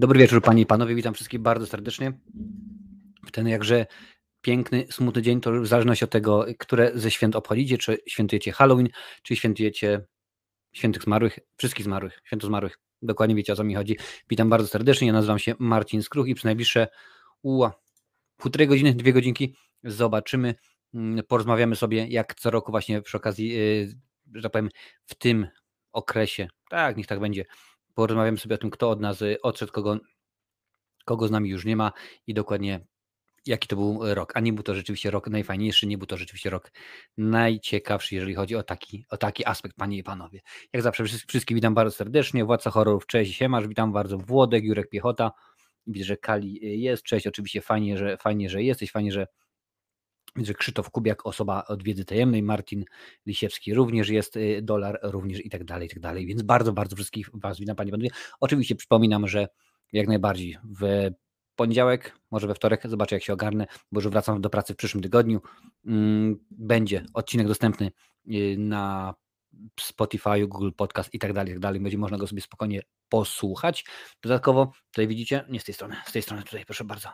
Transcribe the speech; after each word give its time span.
Dobry 0.00 0.18
wieczór 0.18 0.42
Panie 0.42 0.62
i 0.62 0.66
Panowie, 0.66 0.94
witam 0.94 1.14
wszystkich 1.14 1.40
bardzo 1.40 1.66
serdecznie. 1.66 2.12
W 3.26 3.30
ten 3.30 3.48
jakże 3.48 3.86
piękny, 4.40 4.86
smutny 4.90 5.22
dzień, 5.22 5.40
to 5.40 5.60
w 5.60 5.66
zależności 5.66 6.04
od 6.04 6.10
tego, 6.10 6.46
które 6.58 6.90
ze 6.94 7.10
świąt 7.10 7.36
obchodzicie, 7.36 7.78
czy 7.78 7.98
świętujecie 8.08 8.52
Halloween, 8.52 8.88
czy 9.22 9.36
świętujecie 9.36 10.06
świętych 10.72 11.02
zmarłych, 11.02 11.38
wszystkich 11.56 11.84
zmarłych, 11.84 12.20
święto 12.24 12.46
zmarłych. 12.46 12.78
Dokładnie 13.02 13.34
wiecie 13.34 13.52
o 13.52 13.56
co 13.56 13.64
mi 13.64 13.74
chodzi. 13.74 13.96
Witam 14.30 14.50
bardzo 14.50 14.68
serdecznie, 14.68 15.06
ja 15.06 15.12
nazywam 15.12 15.38
się 15.38 15.54
Marcin 15.58 16.02
Skruch 16.02 16.28
i 16.28 16.34
przez 16.34 16.44
najbliższe 16.44 16.88
uła, 17.42 17.72
półtorej 18.36 18.68
godziny, 18.68 18.94
dwie 18.94 19.12
godzinki 19.12 19.56
zobaczymy, 19.84 20.54
mm, 20.94 21.24
porozmawiamy 21.24 21.76
sobie 21.76 22.06
jak 22.06 22.34
co 22.34 22.50
roku 22.50 22.70
właśnie 22.70 23.02
przy 23.02 23.16
okazji, 23.16 23.48
yy, 23.48 23.88
że 24.34 24.42
tak 24.42 24.52
powiem, 24.52 24.68
w 25.04 25.14
tym 25.14 25.46
okresie, 25.92 26.48
tak, 26.70 26.96
niech 26.96 27.06
tak 27.06 27.20
będzie, 27.20 27.44
porozmawiamy 27.94 28.38
sobie 28.38 28.54
o 28.54 28.58
tym, 28.58 28.70
kto 28.70 28.90
od 28.90 29.00
nas 29.00 29.22
y, 29.22 29.42
odszedł, 29.42 29.72
kogo, 29.72 29.98
kogo 31.04 31.28
z 31.28 31.30
nami 31.30 31.50
już 31.50 31.64
nie 31.64 31.76
ma 31.76 31.92
i 32.26 32.34
dokładnie 32.34 32.80
jaki 33.46 33.68
to 33.68 33.76
był 33.76 34.14
rok. 34.14 34.32
A 34.36 34.40
nie 34.40 34.52
był 34.52 34.62
to 34.62 34.74
rzeczywiście 34.74 35.10
rok 35.10 35.28
najfajniejszy, 35.28 35.86
nie 35.86 35.98
był 35.98 36.06
to 36.06 36.16
rzeczywiście 36.16 36.50
rok 36.50 36.70
najciekawszy, 37.18 38.14
jeżeli 38.14 38.34
chodzi 38.34 38.56
o 38.56 38.62
taki, 38.62 39.04
o 39.10 39.16
taki 39.16 39.46
aspekt, 39.46 39.76
panie 39.76 39.98
i 39.98 40.02
panowie. 40.02 40.40
Jak 40.72 40.82
zawsze 40.82 41.04
wszystkich 41.04 41.54
witam 41.54 41.74
bardzo 41.74 41.96
serdecznie. 41.96 42.44
Władca 42.44 42.70
horrorów, 42.70 43.06
cześć, 43.06 43.36
siemasz, 43.36 43.68
witam 43.68 43.92
bardzo. 43.92 44.18
Włodek, 44.18 44.64
Jurek 44.64 44.88
Piechota. 44.88 45.32
Widzę, 45.86 46.04
że 46.04 46.16
Kali 46.16 46.64
y, 46.64 46.76
jest, 46.76 47.02
cześć, 47.02 47.26
oczywiście 47.26 47.60
fajnie, 47.60 47.98
że, 47.98 48.16
fajnie, 48.16 48.50
że 48.50 48.62
jesteś, 48.62 48.90
fajnie, 48.90 49.12
że 49.12 49.26
że 50.36 50.54
Krzysztof 50.54 50.90
Kubiak, 50.90 51.26
osoba 51.26 51.64
od 51.68 51.82
wiedzy 51.82 52.04
tajemnej, 52.04 52.42
Martin 52.42 52.84
Lisiewski 53.26 53.74
również 53.74 54.08
jest, 54.08 54.36
y, 54.36 54.60
dolar 54.62 54.98
również 55.02 55.44
i 55.44 55.50
tak 55.50 55.64
dalej, 55.64 55.86
i 55.86 55.90
tak 55.90 56.00
dalej. 56.00 56.26
Więc 56.26 56.42
bardzo, 56.42 56.72
bardzo 56.72 56.96
wszystkich 56.96 57.30
Was 57.34 57.58
witam, 57.58 57.76
Panie 57.76 57.90
Panowie. 57.90 58.10
Oczywiście 58.40 58.74
przypominam, 58.74 59.28
że 59.28 59.48
jak 59.92 60.08
najbardziej 60.08 60.58
w 60.80 61.10
poniedziałek, 61.56 62.18
może 62.30 62.46
we 62.46 62.54
wtorek, 62.54 62.82
zobaczę 62.84 63.16
jak 63.16 63.24
się 63.24 63.32
ogarnę, 63.32 63.66
bo 63.92 64.00
już 64.00 64.08
wracam 64.08 64.40
do 64.40 64.50
pracy 64.50 64.74
w 64.74 64.76
przyszłym 64.76 65.02
tygodniu. 65.02 65.40
Mm, 65.86 66.36
będzie 66.50 67.04
odcinek 67.14 67.46
dostępny 67.46 67.90
y, 68.30 68.56
na 68.58 69.14
Spotify, 69.80 70.46
Google 70.46 70.70
Podcast 70.76 71.14
i 71.14 71.18
tak 71.18 71.32
dalej, 71.32 71.52
i 71.52 71.54
tak 71.54 71.60
dalej. 71.60 71.80
Będzie 71.80 71.98
można 71.98 72.18
go 72.18 72.26
sobie 72.26 72.42
spokojnie 72.42 72.82
posłuchać. 73.08 73.84
Dodatkowo, 74.22 74.72
tutaj 74.90 75.08
widzicie, 75.08 75.44
nie 75.48 75.60
z 75.60 75.64
tej 75.64 75.74
strony, 75.74 75.96
z 76.06 76.12
tej 76.12 76.22
strony 76.22 76.42
tutaj, 76.42 76.64
proszę 76.64 76.84
bardzo, 76.84 77.08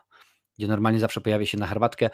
gdzie 0.59 0.67
normalnie 0.67 1.01
zawsze 1.01 1.21
pojawia 1.21 1.47
się 1.47 1.59
na 1.59 1.67
herbatkę 1.67 2.11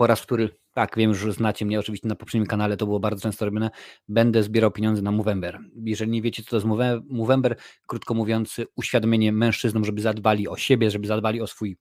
po 0.00 0.06
raz 0.06 0.22
który, 0.22 0.48
tak, 0.74 0.96
wiem, 0.96 1.14
że 1.14 1.32
znacie 1.32 1.66
mnie 1.66 1.80
oczywiście 1.80 2.08
na 2.08 2.14
poprzednim 2.14 2.46
kanale, 2.46 2.76
to 2.76 2.86
było 2.86 3.00
bardzo 3.00 3.22
często 3.22 3.44
robione, 3.44 3.70
będę 4.08 4.42
zbierał 4.42 4.70
pieniądze 4.70 5.02
na 5.02 5.10
Movember. 5.10 5.58
Jeżeli 5.84 6.10
nie 6.10 6.22
wiecie, 6.22 6.42
co 6.42 6.50
to 6.50 6.56
jest 6.56 6.66
Movember, 7.10 7.56
krótko 7.86 8.14
mówiąc, 8.14 8.56
uświadomienie 8.76 9.32
mężczyznom, 9.32 9.84
żeby 9.84 10.00
zadbali 10.02 10.48
o 10.48 10.56
siebie, 10.56 10.90
żeby 10.90 11.06
zadbali 11.06 11.40
o 11.40 11.46
swój 11.46 11.76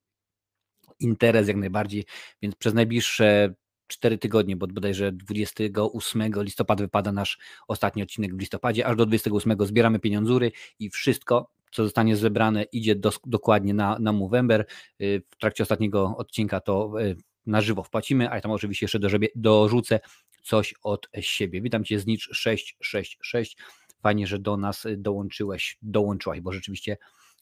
interes 0.99 1.47
jak 1.47 1.57
najbardziej, 1.57 2.05
więc 2.41 2.55
przez 2.55 2.73
najbliższe 2.73 3.53
4 3.87 4.17
tygodnie, 4.17 4.55
bo 4.55 4.67
bodajże 4.67 5.11
28 5.11 6.31
listopada 6.43 6.83
wypada 6.83 7.11
nasz 7.11 7.37
ostatni 7.67 8.03
odcinek 8.03 8.35
w 8.35 8.39
listopadzie, 8.39 8.85
aż 8.85 8.95
do 8.95 9.05
28 9.05 9.55
zbieramy 9.61 9.99
pieniądzury 9.99 10.51
i 10.79 10.89
wszystko, 10.89 11.51
co 11.71 11.83
zostanie 11.83 12.15
zebrane, 12.15 12.63
idzie 12.63 12.95
do, 12.95 13.11
dokładnie 13.25 13.73
na, 13.73 13.99
na 13.99 14.13
Movember. 14.13 14.65
Y, 15.01 15.23
w 15.29 15.37
trakcie 15.37 15.63
ostatniego 15.63 16.15
odcinka 16.17 16.59
to 16.59 17.01
y, 17.01 17.15
na 17.49 17.61
żywo 17.61 17.83
wpłacimy, 17.83 18.31
a 18.31 18.35
ja 18.35 18.41
tam 18.41 18.51
oczywiście 18.51 18.83
jeszcze 18.83 18.99
dorzucę 19.35 19.99
coś 20.43 20.73
od 20.83 21.09
siebie. 21.19 21.61
Witam 21.61 21.83
Cię 21.83 21.99
Znicz 21.99 22.29
666. 22.31 23.57
Fajnie, 24.01 24.27
że 24.27 24.39
do 24.39 24.57
nas 24.57 24.87
dołączyłeś, 24.97 25.77
dołączyłaś, 25.81 26.41
bo 26.41 26.51
rzeczywiście 26.51 26.97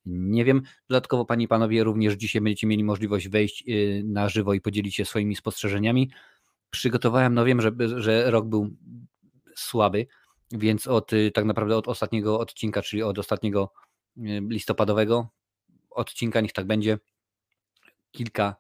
nie 0.06 0.46
wiem. 0.46 0.62
Dodatkowo, 0.90 1.26
Panie 1.26 1.46
i 1.46 1.48
Panowie, 1.48 1.84
również 1.84 2.14
dzisiaj 2.14 2.42
będziecie 2.42 2.68
mieli 2.68 2.84
możliwość 2.84 3.30
wejść 3.30 3.64
y, 3.70 4.04
na 4.06 4.30
żywo 4.30 4.54
i 4.54 4.62
podzielić 4.62 4.96
się 4.96 5.06
swoimi 5.06 5.36
spostrzeżeniami. 5.36 6.12
Przygotowałem, 6.70 7.34
no 7.34 7.46
wiem, 7.46 7.62
że, 7.62 7.72
że 7.98 8.32
rok 8.32 8.48
był 8.48 8.70
słaby, 9.56 10.08
więc 10.52 10.88
od 10.88 11.14
y, 11.14 11.32
tak 11.32 11.46
naprawdę 11.46 11.78
od 11.78 11.88
ostatniego 11.88 12.40
odcinka, 12.40 12.82
czyli 12.82 13.04
od 13.04 13.20
ostatniego 13.20 13.74
y, 14.18 14.22
listopadowego 14.50 15.30
odcinka, 15.90 16.42
niech 16.42 16.54
tak 16.54 16.68
będzie, 16.68 16.98
kilka 18.12 18.56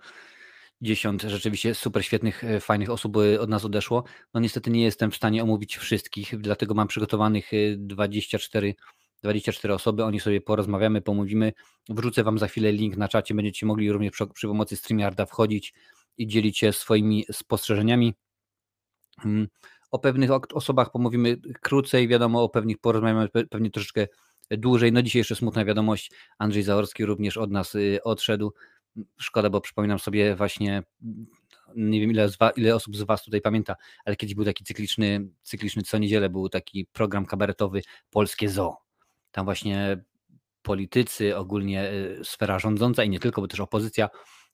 dziesiąt 0.81 1.21
rzeczywiście 1.21 1.75
super 1.75 2.05
świetnych, 2.05 2.43
e, 2.43 2.59
fajnych 2.59 2.89
osób 2.89 3.17
e, 3.17 3.39
od 3.39 3.49
nas 3.49 3.65
odeszło. 3.65 4.03
No 4.33 4.39
niestety 4.39 4.71
nie 4.71 4.83
jestem 4.83 5.11
w 5.11 5.15
stanie 5.15 5.43
omówić 5.43 5.77
wszystkich, 5.77 6.37
dlatego 6.37 6.73
mam 6.73 6.87
przygotowanych 6.87 7.51
24, 7.77 8.67
e, 8.67 8.73
24 9.23 9.73
osoby, 9.73 10.03
oni 10.03 10.19
sobie 10.19 10.41
porozmawiamy, 10.41 11.01
pomówimy. 11.01 11.53
Wrzucę 11.89 12.23
Wam 12.23 12.39
za 12.39 12.47
chwilę 12.47 12.71
link 12.71 12.97
na 12.97 13.07
czacie, 13.07 13.35
będziecie 13.35 13.65
mogli 13.65 13.91
również 13.91 14.11
przy, 14.11 14.27
przy 14.27 14.47
pomocy 14.47 14.75
StreamYarda 14.75 15.25
wchodzić 15.25 15.73
i 16.17 16.27
dzielić 16.27 16.57
się 16.57 16.73
swoimi 16.73 17.25
spostrzeżeniami. 17.31 18.13
Mm, 19.25 19.47
o 19.91 19.99
pewnych 19.99 20.29
osobach 20.53 20.91
pomówimy 20.91 21.37
krócej, 21.61 22.07
wiadomo, 22.07 22.43
o 22.43 22.49
pewnych 22.49 22.77
porozmawiamy 22.77 23.29
pewnie 23.49 23.71
troszeczkę 23.71 24.07
dłużej. 24.51 24.91
No 24.91 25.01
dzisiaj 25.01 25.19
jeszcze 25.19 25.35
smutna 25.35 25.65
wiadomość, 25.65 26.11
Andrzej 26.39 26.63
Zaorski 26.63 27.05
również 27.05 27.37
od 27.37 27.51
nas 27.51 27.73
odszedł. 28.03 28.53
Szkoda, 29.17 29.49
bo 29.49 29.61
przypominam 29.61 29.99
sobie 29.99 30.35
właśnie, 30.35 30.83
nie 31.75 31.99
wiem 31.99 32.11
ile, 32.11 32.29
ile 32.55 32.75
osób 32.75 32.97
z 32.97 33.01
Was 33.01 33.23
tutaj 33.23 33.41
pamięta, 33.41 33.75
ale 34.05 34.15
kiedyś 34.15 34.35
był 34.35 34.45
taki 34.45 34.63
cykliczny, 34.63 35.27
cykliczny 35.41 35.83
co 35.83 35.97
niedzielę 35.97 36.29
był 36.29 36.49
taki 36.49 36.85
program 36.85 37.25
kabaretowy 37.25 37.81
Polskie 38.09 38.49
Zoo. 38.49 38.77
Tam 39.31 39.45
właśnie 39.45 40.03
politycy, 40.61 41.37
ogólnie 41.37 41.89
e, 41.89 42.23
sfera 42.23 42.59
rządząca 42.59 43.03
i 43.03 43.09
nie 43.09 43.19
tylko, 43.19 43.41
bo 43.41 43.47
też 43.47 43.59
opozycja 43.59 44.09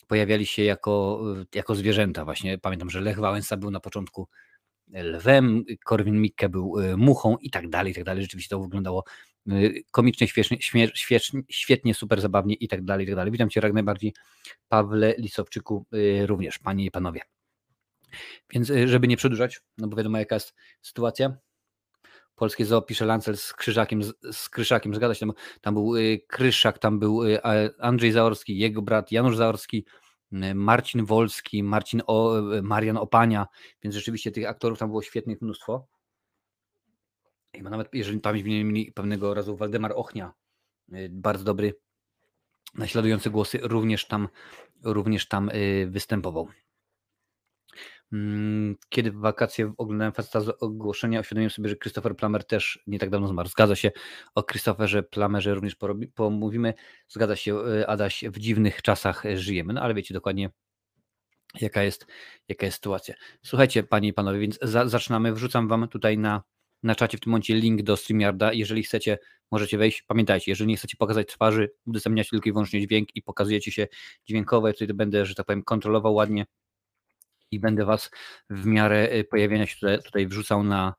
pojawiali 0.08 0.46
się 0.46 0.64
jako, 0.64 1.24
e, 1.42 1.46
jako 1.56 1.76
zwierzęta. 1.76 2.26
Właśnie 2.26 2.58
pamiętam, 2.58 2.90
że 2.90 3.02
Lech 3.02 3.20
Wałęsa 3.20 3.58
był 3.58 3.72
na 3.72 3.80
początku 3.80 4.28
lwem, 4.94 5.64
Korwin 5.86 6.22
Mikke 6.22 6.50
był 6.50 6.80
e, 6.80 6.98
muchą 6.98 7.38
i 7.38 7.50
tak 7.50 7.70
dalej, 7.70 7.92
i 7.92 7.96
tak 7.96 8.04
dalej. 8.04 8.24
Rzeczywiście 8.24 8.50
to 8.50 8.62
wyglądało 8.62 9.04
Y, 9.06 9.33
komicznie, 9.92 10.28
świetnie, 10.28 10.58
świetnie, 10.94 11.42
świetnie, 11.50 11.94
super 11.94 12.22
zabawnie 12.22 12.56
i 12.56 12.68
tak 12.68 12.84
dalej, 12.84 13.04
i 13.06 13.08
tak 13.08 13.16
dalej. 13.16 13.32
Witam 13.32 13.50
Cię 13.50 13.62
jak 13.64 13.74
najbardziej, 13.74 14.14
Pawle 14.68 15.16
Lisowczyku, 15.18 15.86
y, 15.94 16.28
również, 16.28 16.60
Panie 16.60 16.86
i 16.86 16.92
Panowie. 16.92 17.22
Więc 18.54 18.70
y, 18.70 18.88
żeby 18.88 19.08
nie 19.08 19.18
przedłużać, 19.18 19.62
no 19.78 19.88
bo 19.88 19.98
wiadomo 19.98 20.18
jaka 20.18 20.36
jest 20.36 20.54
sytuacja, 20.82 21.38
Polskie 22.36 22.66
Zoo 22.66 22.82
pisze 22.82 23.06
Lancel 23.06 23.38
z 23.38 23.54
Krzyżakiem, 23.54 24.02
z 24.32 24.50
Kryszakiem, 24.50 24.96
zgadza 24.96 25.16
się, 25.16 25.28
tam 25.62 25.74
był 25.74 25.94
Kryszak, 26.28 26.80
tam 26.80 27.00
był 27.00 27.22
Andrzej 27.80 28.12
Zaorski, 28.12 28.58
jego 28.58 28.82
brat 28.82 29.12
Janusz 29.12 29.38
Zaorski, 29.38 29.86
Marcin 30.56 31.06
Wolski, 31.06 31.64
Marcin 31.64 32.02
o, 32.08 32.42
Marian 32.64 32.98
Opania, 32.98 33.48
więc 33.84 33.96
rzeczywiście 33.96 34.32
tych 34.32 34.48
aktorów 34.48 34.80
tam 34.80 34.90
było 34.90 35.02
świetnych 35.02 35.42
mnóstwo. 35.42 35.88
Chyba 37.56 37.70
nawet, 37.70 37.90
jeżeli 37.94 38.20
pamięć 38.20 38.46
mnie 38.46 38.64
mieli 38.64 38.92
pewnego 38.92 39.34
razu 39.34 39.58
Waldemar 39.58 39.94
Ochnia, 39.96 40.34
y, 40.94 41.10
bardzo 41.12 41.44
dobry, 41.44 41.74
naśladujący 42.76 43.30
głosy, 43.30 43.60
również 43.62 44.08
tam, 44.08 44.28
również 44.84 45.28
tam 45.28 45.50
y, 45.50 45.88
występował. 45.90 46.48
Mm, 48.14 48.76
kiedy 48.90 49.12
w 49.12 49.16
wakacje 49.16 49.74
oglądałem 49.78 50.14
faceta 50.14 50.54
ogłoszenia, 50.60 51.20
uświadomiłem 51.20 51.50
sobie, 51.50 51.70
że 51.70 51.76
Christopher 51.76 52.16
Plummer 52.16 52.44
też 52.44 52.84
nie 52.88 53.00
tak 53.00 53.10
dawno 53.10 53.28
zmarł. 53.28 53.50
Zgadza 53.50 53.76
się, 53.76 53.92
o 54.36 54.44
Christopherze 54.44 55.04
Plummerze 55.04 55.54
również 55.54 55.78
pomówimy. 56.16 56.74
Zgadza 57.08 57.36
się, 57.36 57.56
y, 57.56 57.88
Adaś, 57.88 58.24
w 58.24 58.40
dziwnych 58.40 58.82
czasach 58.82 59.24
żyjemy, 59.36 59.74
no 59.74 59.82
ale 59.82 59.94
wiecie 59.94 60.14
dokładnie, 60.14 60.50
jaka 61.62 61.84
jest, 61.84 62.08
jaka 62.48 62.66
jest 62.66 62.76
sytuacja. 62.76 63.16
Słuchajcie, 63.44 63.84
panie 63.84 64.08
i 64.08 64.14
panowie, 64.14 64.40
więc 64.40 64.60
za, 64.62 64.88
zaczynamy. 64.88 65.34
Wrzucam 65.34 65.68
wam 65.68 65.88
tutaj 65.88 66.18
na 66.18 66.44
na 66.84 66.96
czacie 66.96 67.18
w 67.18 67.22
tym 67.22 67.32
momencie 67.32 67.56
link 67.56 67.82
do 67.82 67.98
StreamYarda. 67.98 68.54
Jeżeli 68.54 68.84
chcecie, 68.84 69.18
możecie 69.52 69.78
wejść. 69.78 70.02
Pamiętajcie, 70.02 70.52
jeżeli 70.52 70.68
nie 70.68 70.78
chcecie 70.78 70.98
pokazać 70.98 71.28
twarzy, 71.28 71.72
udostępniacie 71.86 72.30
tylko 72.30 72.50
i 72.50 72.52
wyłącznie 72.52 72.88
dźwięk 72.88 73.16
i 73.16 73.22
pokazujecie 73.22 73.72
się 73.72 73.88
dźwiękowo. 74.26 74.68
Ja 74.68 74.74
tutaj 74.74 74.88
będę, 74.88 75.26
że 75.26 75.36
tak 75.36 75.46
powiem, 75.46 75.64
kontrolował 75.64 76.14
ładnie 76.14 76.46
i 77.52 77.60
będę 77.60 77.86
Was 77.86 78.10
w 78.50 78.66
miarę 78.66 79.14
y, 79.14 79.24
pojawienia 79.24 79.66
się 79.66 79.76
tutaj, 79.76 80.04
tutaj 80.04 80.28
wrzucał 80.28 80.64
na, 80.64 80.94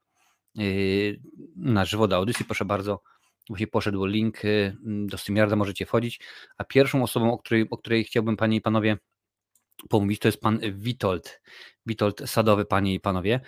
yy, 0.54 1.20
na 1.56 1.84
żywo 1.84 2.08
do 2.08 2.16
audycji. 2.16 2.44
Proszę 2.44 2.64
bardzo. 2.64 3.02
Właśnie 3.48 3.66
poszedł 3.66 4.04
link 4.04 4.44
y, 4.44 4.76
do 4.82 5.18
StreamYarda, 5.18 5.56
możecie 5.56 5.86
wchodzić. 5.86 6.20
A 6.56 6.64
pierwszą 6.64 7.02
osobą, 7.02 7.32
o 7.32 7.38
której, 7.38 7.66
o 7.70 7.78
której 7.78 8.04
chciałbym 8.04 8.36
Panie 8.36 8.56
i 8.56 8.60
Panowie 8.60 8.98
pomówić, 9.88 10.18
to 10.18 10.28
jest 10.28 10.40
Pan 10.40 10.60
Witold. 10.72 11.40
Witold 11.86 12.22
Sadowy, 12.26 12.64
Panie 12.64 12.94
i 12.94 13.00
Panowie. 13.00 13.40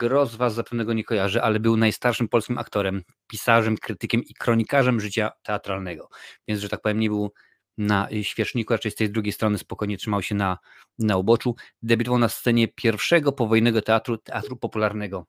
Gro 0.00 0.26
z 0.26 0.36
Was 0.36 0.54
zapewne 0.54 0.84
go 0.84 0.92
nie 0.92 1.04
kojarzy, 1.04 1.42
ale 1.42 1.60
był 1.60 1.76
najstarszym 1.76 2.28
polskim 2.28 2.58
aktorem, 2.58 3.02
pisarzem, 3.26 3.76
krytykiem 3.76 4.24
i 4.24 4.34
kronikarzem 4.34 5.00
życia 5.00 5.30
teatralnego. 5.42 6.08
Więc, 6.48 6.60
że 6.60 6.68
tak 6.68 6.80
powiem, 6.82 7.00
nie 7.00 7.08
był 7.08 7.32
na 7.78 8.08
świeczniku, 8.22 8.72
raczej 8.72 8.90
z 8.90 8.94
tej 8.94 9.10
drugiej 9.10 9.32
strony 9.32 9.58
spokojnie 9.58 9.96
trzymał 9.96 10.22
się 10.22 10.34
na, 10.34 10.58
na 10.98 11.16
uboczu. 11.16 11.54
Debiutował 11.82 12.18
na 12.18 12.28
scenie 12.28 12.68
pierwszego 12.68 13.32
powojennego 13.32 13.82
teatru, 13.82 14.18
teatru 14.18 14.56
popularnego. 14.56 15.26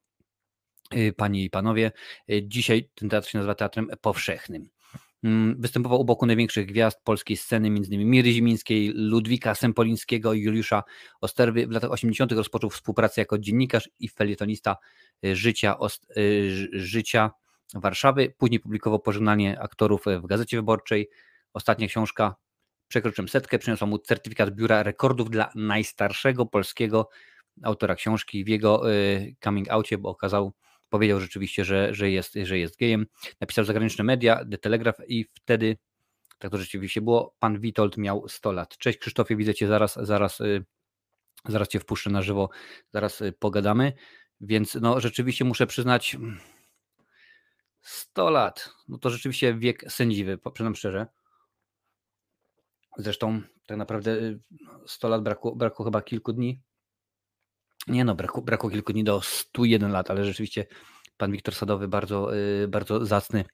Y, 0.96 1.14
panie 1.18 1.44
i 1.44 1.50
panowie, 1.50 1.92
y, 2.30 2.42
dzisiaj 2.44 2.90
ten 2.96 3.10
teatr 3.10 3.30
się 3.30 3.38
nazywa 3.38 3.56
Teatrem 3.56 3.90
Powszechnym. 4.02 4.70
Mm, 5.24 5.56
występował 5.62 6.02
u 6.02 6.06
boku 6.06 6.26
największych 6.26 6.66
gwiazd 6.66 7.04
polskiej 7.04 7.38
sceny, 7.38 7.68
m.in. 7.68 8.10
Miry 8.10 8.32
Zimińskiej, 8.32 8.92
Ludwika 8.96 9.56
Sempolińskiego 9.56 10.34
i 10.34 10.42
Juliusza 10.42 10.84
Osterwy. 11.22 11.68
W 11.68 11.72
latach 11.72 11.92
80. 11.92 12.32
rozpoczął 12.32 12.70
współpracę 12.70 13.22
jako 13.22 13.38
dziennikarz 13.38 13.90
i 14.00 14.10
felietonista 14.10 14.78
y, 15.26 15.36
życia, 15.36 15.76
y, 16.18 16.70
życia 16.74 17.32
Warszawy. 17.74 18.34
Później 18.38 18.60
publikował 18.60 19.00
pożegnanie 19.00 19.60
aktorów 19.60 20.06
w 20.24 20.28
Gazecie 20.28 20.58
Wyborczej. 20.58 21.10
Ostatnia 21.54 21.88
książka 21.88 22.36
Przekroczyłem 22.92 23.30
setkę, 23.30 23.60
przyniosła 23.60 23.88
mu 23.88 23.98
certyfikat 23.98 24.56
Biura 24.56 24.84
Rekordów 24.84 25.30
dla 25.30 25.52
najstarszego 25.56 26.46
polskiego 26.46 27.10
autora 27.64 27.96
książki 27.96 28.44
w 28.44 28.48
jego 28.48 28.82
coming 29.44 29.70
outie, 29.70 29.98
bo 29.98 30.10
okazał 30.10 30.54
powiedział 30.92 31.20
rzeczywiście, 31.20 31.66
że, 31.66 31.94
że, 31.94 32.12
jest, 32.12 32.34
że 32.44 32.58
jest 32.58 32.78
gejem. 32.78 33.06
Napisał 33.42 33.66
zagraniczne 33.66 34.04
media, 34.04 34.46
The 34.52 34.58
Telegraph 34.58 35.00
i 35.08 35.26
wtedy, 35.34 35.78
tak 36.40 36.52
to 36.52 36.58
rzeczywiście 36.58 37.02
było, 37.02 37.36
pan 37.40 37.60
Witold 37.60 37.98
miał 37.98 38.28
100 38.28 38.52
lat. 38.52 38.78
Cześć 38.78 39.00
Krzysztofie, 39.00 39.36
widzę 39.36 39.54
cię 39.54 39.68
zaraz, 39.68 40.00
zaraz, 40.02 40.42
y, 40.42 40.66
zaraz 41.46 41.68
cię 41.68 41.80
wpuszczę 41.80 42.10
na 42.10 42.22
żywo, 42.22 42.50
zaraz 42.94 43.22
y, 43.22 43.32
pogadamy. 43.32 43.94
Więc 44.42 44.76
no 44.76 45.00
rzeczywiście 45.00 45.46
muszę 45.46 45.68
przyznać 45.68 46.18
100 47.82 48.30
lat, 48.30 48.74
no 48.88 48.98
to 48.98 49.10
rzeczywiście 49.10 49.56
wiek 49.56 49.92
sędziwy, 49.92 50.40
przyznam 50.54 50.76
szczerze. 50.76 51.08
Zresztą 52.98 53.42
tak 53.66 53.78
naprawdę 53.78 54.18
100 54.86 55.08
y, 55.08 55.12
lat 55.12 55.24
brakło, 55.24 55.56
brakło 55.56 55.86
chyba 55.86 56.02
kilku 56.02 56.34
dni 56.34 56.62
nie 57.88 58.06
no, 58.06 58.16
brakło, 58.16 58.42
brakło 58.42 58.70
kilku 58.70 58.94
dni 58.94 59.04
do 59.04 59.22
101 59.22 59.92
lat, 59.92 60.12
ale 60.12 60.26
rzeczywiście 60.26 60.66
pan 61.18 61.32
Wiktor 61.32 61.56
Sadowy 61.56 61.88
bardzo, 61.88 62.38
y, 62.38 62.68
bardzo 62.68 63.06
zacny, 63.06 63.46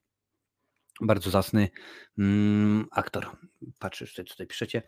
bardzo 1.02 1.30
zacny 1.30 1.70
mm, 2.18 2.86
aktor. 2.92 3.38
Patrzysz, 3.80 4.10
tutaj, 4.10 4.26
tutaj 4.26 4.48
piszecie. 4.48 4.82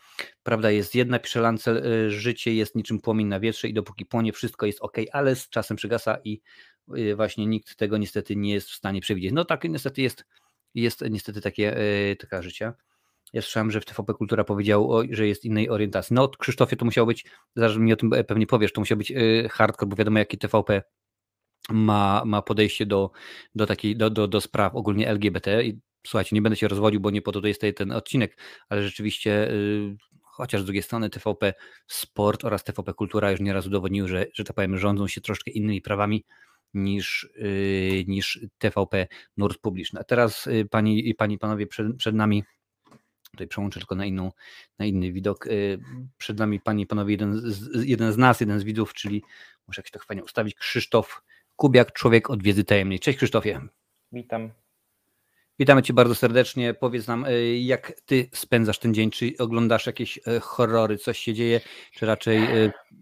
Prawda 0.43 0.71
jest 0.71 0.95
jedna, 0.95 1.19
pisze 1.19 1.41
Lancel, 1.41 1.77
y, 1.77 2.11
życie 2.11 2.53
jest 2.53 2.75
niczym 2.75 2.99
płomień 2.99 3.27
na 3.27 3.39
wietrze 3.39 3.67
i 3.67 3.73
dopóki 3.73 4.05
płonie 4.05 4.33
wszystko 4.33 4.65
jest 4.65 4.81
ok, 4.81 4.97
ale 5.11 5.35
z 5.35 5.49
czasem 5.49 5.77
przygasa 5.77 6.17
i 6.23 6.41
y, 6.97 7.15
właśnie 7.15 7.45
nikt 7.45 7.75
tego 7.75 7.97
niestety 7.97 8.35
nie 8.35 8.53
jest 8.53 8.69
w 8.69 8.75
stanie 8.75 9.01
przewidzieć. 9.01 9.31
No 9.33 9.45
tak 9.45 9.63
niestety 9.63 10.01
jest, 10.01 10.25
jest 10.73 11.03
niestety 11.09 11.41
takie, 11.41 11.75
taka 12.19 12.41
życie. 12.41 12.73
Ja 13.33 13.41
słyszałem, 13.41 13.71
że 13.71 13.81
w 13.81 13.85
TVP 13.85 14.13
Kultura 14.13 14.43
powiedział, 14.43 14.89
że 15.11 15.27
jest 15.27 15.45
innej 15.45 15.69
orientacji. 15.69 16.13
No, 16.13 16.27
Krzysztofie, 16.27 16.75
to 16.75 16.85
musiało 16.85 17.07
być, 17.07 17.25
zaraz 17.55 17.77
mi 17.77 17.93
o 17.93 17.95
tym 17.95 18.13
e, 18.13 18.23
pewnie 18.23 18.47
powiesz, 18.47 18.73
to 18.73 18.81
musiał 18.81 18.97
być 18.97 19.11
y, 19.11 19.49
hardcore, 19.51 19.89
bo 19.89 19.95
wiadomo, 19.95 20.19
jaki 20.19 20.37
TVP 20.37 20.81
ma, 21.69 22.23
ma 22.25 22.41
podejście 22.41 22.85
do, 22.85 23.11
do, 23.55 23.65
takiej, 23.65 23.97
do, 23.97 24.09
do, 24.09 24.27
do 24.27 24.41
spraw 24.41 24.75
ogólnie 24.75 25.07
LGBT. 25.07 25.63
I 25.63 25.79
słuchajcie, 26.07 26.35
nie 26.35 26.41
będę 26.41 26.55
się 26.55 26.67
rozwodził, 26.67 26.99
bo 26.99 27.11
nie 27.11 27.21
po 27.21 27.31
to 27.31 27.47
jest 27.47 27.61
ten 27.75 27.91
odcinek, 27.91 28.37
ale 28.69 28.83
rzeczywiście, 28.83 29.51
y, 29.51 29.97
chociaż 30.23 30.61
z 30.61 30.65
drugiej 30.65 30.83
strony 30.83 31.09
TVP 31.09 31.53
Sport 31.87 32.45
oraz 32.45 32.63
TVP 32.63 32.93
Kultura 32.93 33.31
już 33.31 33.39
nieraz 33.39 33.67
udowodniły, 33.67 34.07
że, 34.07 34.25
że 34.33 34.43
tak 34.43 34.55
powiem, 34.55 34.77
rządzą 34.77 35.07
się 35.07 35.21
troszkę 35.21 35.51
innymi 35.51 35.81
prawami 35.81 36.25
niż, 36.73 37.23
y, 37.23 38.05
niż 38.07 38.39
TVP 38.57 39.07
Nurt 39.37 39.61
Publiczny. 39.61 39.99
A 39.99 40.03
teraz, 40.03 40.49
pani, 40.69 41.15
pani 41.15 41.37
panowie, 41.37 41.67
przed, 41.67 41.97
przed 41.97 42.15
nami 42.15 42.43
Tutaj 43.31 43.47
przełączę 43.47 43.79
tylko 43.79 43.95
na, 43.95 44.05
inną, 44.05 44.31
na 44.79 44.85
inny 44.85 45.11
widok. 45.11 45.47
Y, 45.47 45.79
przed 46.17 46.39
nami, 46.39 46.59
panie 46.59 46.83
i 46.83 46.87
panowie, 46.87 47.11
jeden 47.11 47.37
z, 47.37 47.83
jeden 47.85 48.13
z 48.13 48.17
nas, 48.17 48.39
jeden 48.39 48.59
z 48.59 48.63
widzów, 48.63 48.93
czyli 48.93 49.23
muszę 49.67 49.79
jakoś 49.79 49.91
to 49.91 49.99
fajnie 49.99 50.23
ustawić, 50.23 50.55
Krzysztof 50.55 51.21
Kubiak, 51.55 51.93
człowiek 51.93 52.29
od 52.29 52.43
wiedzy 52.43 52.63
tajemnej. 52.63 52.99
Cześć 52.99 53.17
Krzysztofie. 53.17 53.61
Witam. 54.11 54.51
Witamy 55.59 55.83
Cię 55.83 55.93
bardzo 55.93 56.15
serdecznie. 56.15 56.73
Powiedz 56.73 57.07
nam, 57.07 57.25
y, 57.25 57.57
jak 57.57 58.01
Ty 58.05 58.29
spędzasz 58.33 58.79
ten 58.79 58.93
dzień? 58.93 59.11
Czy 59.11 59.33
oglądasz 59.39 59.85
jakieś 59.85 60.17
y, 60.17 60.39
horrory, 60.39 60.97
coś 60.97 61.19
się 61.19 61.33
dzieje, 61.33 61.61
czy 61.91 62.05
raczej 62.05 62.47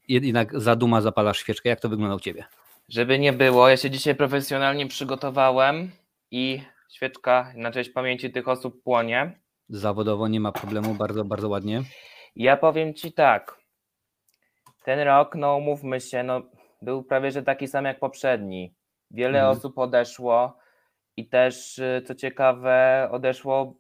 jednak 0.08 0.62
zaduma 0.62 1.02
zapalasz 1.02 1.40
świeczkę? 1.40 1.70
Jak 1.70 1.80
to 1.80 1.90
wygląda 1.90 2.16
u 2.16 2.20
Ciebie? 2.20 2.46
Żeby 2.90 3.20
nie 3.20 3.34
było, 3.34 3.70
ja 3.70 3.78
się 3.78 3.90
dzisiaj 3.90 4.16
profesjonalnie 4.16 4.88
przygotowałem 4.88 5.92
i 6.32 6.62
świeczka 6.90 7.54
na 7.56 7.72
cześć 7.72 7.90
pamięci 7.90 8.32
tych 8.32 8.48
osób 8.48 8.84
płonie 8.84 9.40
zawodowo 9.70 10.28
nie 10.28 10.40
ma 10.40 10.52
problemu, 10.52 10.94
bardzo, 10.94 11.26
bardzo 11.26 11.50
ładnie. 11.50 11.84
Ja 12.36 12.58
powiem 12.58 12.94
Ci 12.94 13.14
tak, 13.14 13.58
ten 14.86 15.00
rok, 15.00 15.36
no 15.36 15.60
mówmy 15.60 16.02
się, 16.02 16.24
no, 16.24 16.42
był 16.82 17.04
prawie 17.04 17.32
że 17.32 17.44
taki 17.44 17.68
sam 17.68 17.86
jak 17.86 18.00
poprzedni. 18.00 18.76
Wiele 19.12 19.40
mhm. 19.40 19.58
osób 19.58 19.78
odeszło 19.78 20.58
i 21.18 21.30
też, 21.30 21.78
y, 21.78 22.02
co 22.06 22.16
ciekawe, 22.16 23.08
odeszło 23.12 23.76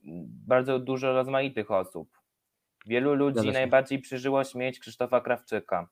bardzo 0.47 0.79
dużo 0.79 1.13
rozmaitych 1.13 1.71
osób. 1.71 2.09
Wielu 2.85 3.13
ludzi 3.13 3.51
najbardziej 3.51 3.99
przeżyło 3.99 4.43
śmierć 4.43 4.79
Krzysztofa 4.79 5.21
Krawczyka. 5.21 5.87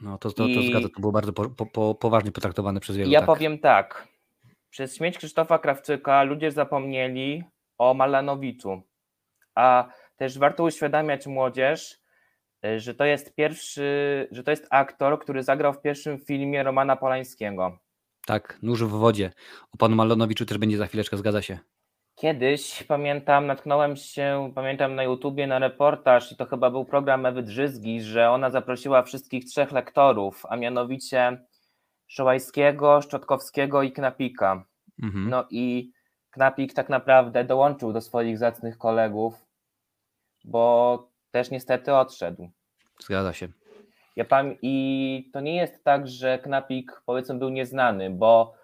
No 0.00 0.18
to, 0.18 0.28
to, 0.30 0.34
to 0.36 0.48
I... 0.48 0.70
zgadza, 0.70 0.88
to 0.88 1.00
było 1.00 1.12
bardzo 1.12 1.32
po, 1.32 1.66
po, 1.66 1.94
poważnie 1.94 2.32
potraktowane 2.32 2.80
przez 2.80 2.96
wielu. 2.96 3.10
Ja 3.10 3.20
tak. 3.20 3.26
powiem 3.26 3.58
tak, 3.58 4.08
przez 4.70 4.96
śmierć 4.96 5.18
Krzysztofa 5.18 5.58
Krawczyka 5.58 6.22
ludzie 6.22 6.50
zapomnieli 6.50 7.44
o 7.78 7.94
Malanowiczu, 7.94 8.82
a 9.58 9.88
też 10.16 10.38
warto 10.38 10.64
uświadamiać 10.64 11.26
młodzież, 11.26 12.00
y, 12.64 12.80
że 12.80 12.94
to 12.94 13.04
jest 13.04 13.34
pierwszy, 13.34 14.28
że 14.30 14.42
to 14.42 14.50
jest 14.50 14.66
aktor, 14.70 15.20
który 15.20 15.42
zagrał 15.42 15.72
w 15.72 15.80
pierwszym 15.80 16.18
filmie 16.18 16.62
Romana 16.62 16.96
Polańskiego. 16.96 17.78
Tak, 18.26 18.58
Nóż 18.62 18.84
w 18.84 18.88
wodzie. 18.88 19.32
O 19.72 19.76
panu 19.76 19.96
Malonowiczu 19.96 20.46
też 20.46 20.58
będzie 20.58 20.76
za 20.76 20.86
chwileczkę, 20.86 21.16
zgadza 21.16 21.42
się. 21.42 21.58
Kiedyś, 22.14 22.82
pamiętam, 22.82 23.46
natknąłem 23.46 23.96
się, 23.96 24.52
pamiętam 24.54 24.94
na 24.94 25.02
YouTubie 25.02 25.46
na 25.46 25.58
reportaż 25.58 26.32
i 26.32 26.36
to 26.36 26.46
chyba 26.46 26.70
był 26.70 26.84
program 26.84 27.26
Ewy 27.26 27.42
Drzyzgi, 27.42 28.02
że 28.02 28.30
ona 28.30 28.50
zaprosiła 28.50 29.02
wszystkich 29.02 29.44
trzech 29.44 29.72
lektorów, 29.72 30.46
a 30.48 30.56
mianowicie 30.56 31.46
Szołajskiego, 32.06 33.00
Szczotkowskiego 33.00 33.82
i 33.82 33.92
Knapika. 33.92 34.64
Mhm. 35.02 35.30
No 35.30 35.46
i 35.50 35.92
Knapik 36.30 36.74
tak 36.74 36.88
naprawdę 36.88 37.44
dołączył 37.44 37.92
do 37.92 38.00
swoich 38.00 38.38
zacnych 38.38 38.78
kolegów, 38.78 39.47
bo 40.44 41.08
też 41.30 41.50
niestety 41.50 41.94
odszedł. 41.94 42.50
Zgadza 43.00 43.32
się. 43.32 43.48
Ja 44.16 44.24
pam 44.24 44.54
I 44.62 45.30
to 45.32 45.40
nie 45.40 45.56
jest 45.56 45.84
tak, 45.84 46.08
że 46.08 46.38
Knapik 46.38 47.02
powiedzmy 47.06 47.34
był 47.34 47.48
nieznany, 47.48 48.10
bo 48.10 48.54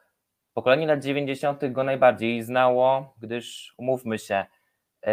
pokolenie 0.54 0.86
lat 0.86 1.04
90. 1.04 1.72
go 1.72 1.84
najbardziej 1.84 2.42
znało, 2.42 3.14
gdyż 3.18 3.74
umówmy 3.76 4.18
się, 4.18 4.44
yy, 5.06 5.12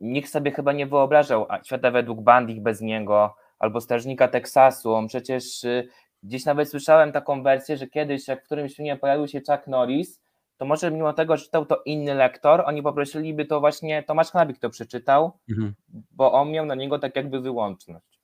nikt 0.00 0.30
sobie 0.30 0.50
chyba 0.50 0.72
nie 0.72 0.86
wyobrażał 0.86 1.46
świata 1.66 1.90
według 1.90 2.20
Bandich 2.20 2.62
bez 2.62 2.80
niego, 2.80 3.36
albo 3.58 3.80
Strażnika 3.80 4.28
Teksasu. 4.28 4.94
On 4.94 5.08
przecież 5.08 5.62
yy, 5.62 5.88
gdzieś 6.22 6.44
nawet 6.44 6.70
słyszałem 6.70 7.12
taką 7.12 7.42
wersję, 7.42 7.76
że 7.76 7.86
kiedyś, 7.86 8.28
jak 8.28 8.42
w 8.42 8.44
którymś 8.44 8.76
filmie 8.76 8.96
pojawił 8.96 9.28
się 9.28 9.40
Chuck 9.40 9.66
Norris, 9.66 10.23
to 10.64 10.68
może 10.68 10.90
mimo 10.90 11.12
tego, 11.12 11.36
że 11.36 11.44
czytał 11.44 11.66
to 11.66 11.82
inny 11.84 12.14
lektor, 12.14 12.62
oni 12.66 12.82
poprosiliby 12.82 13.44
to 13.44 13.60
właśnie 13.60 14.02
Tomasz 14.02 14.30
Knabik 14.30 14.58
to 14.58 14.70
przeczytał, 14.70 15.38
mhm. 15.50 15.74
bo 16.10 16.32
on 16.32 16.50
miał 16.50 16.66
na 16.66 16.74
niego 16.74 16.98
tak 16.98 17.16
jakby 17.16 17.40
wyłączność. 17.40 18.20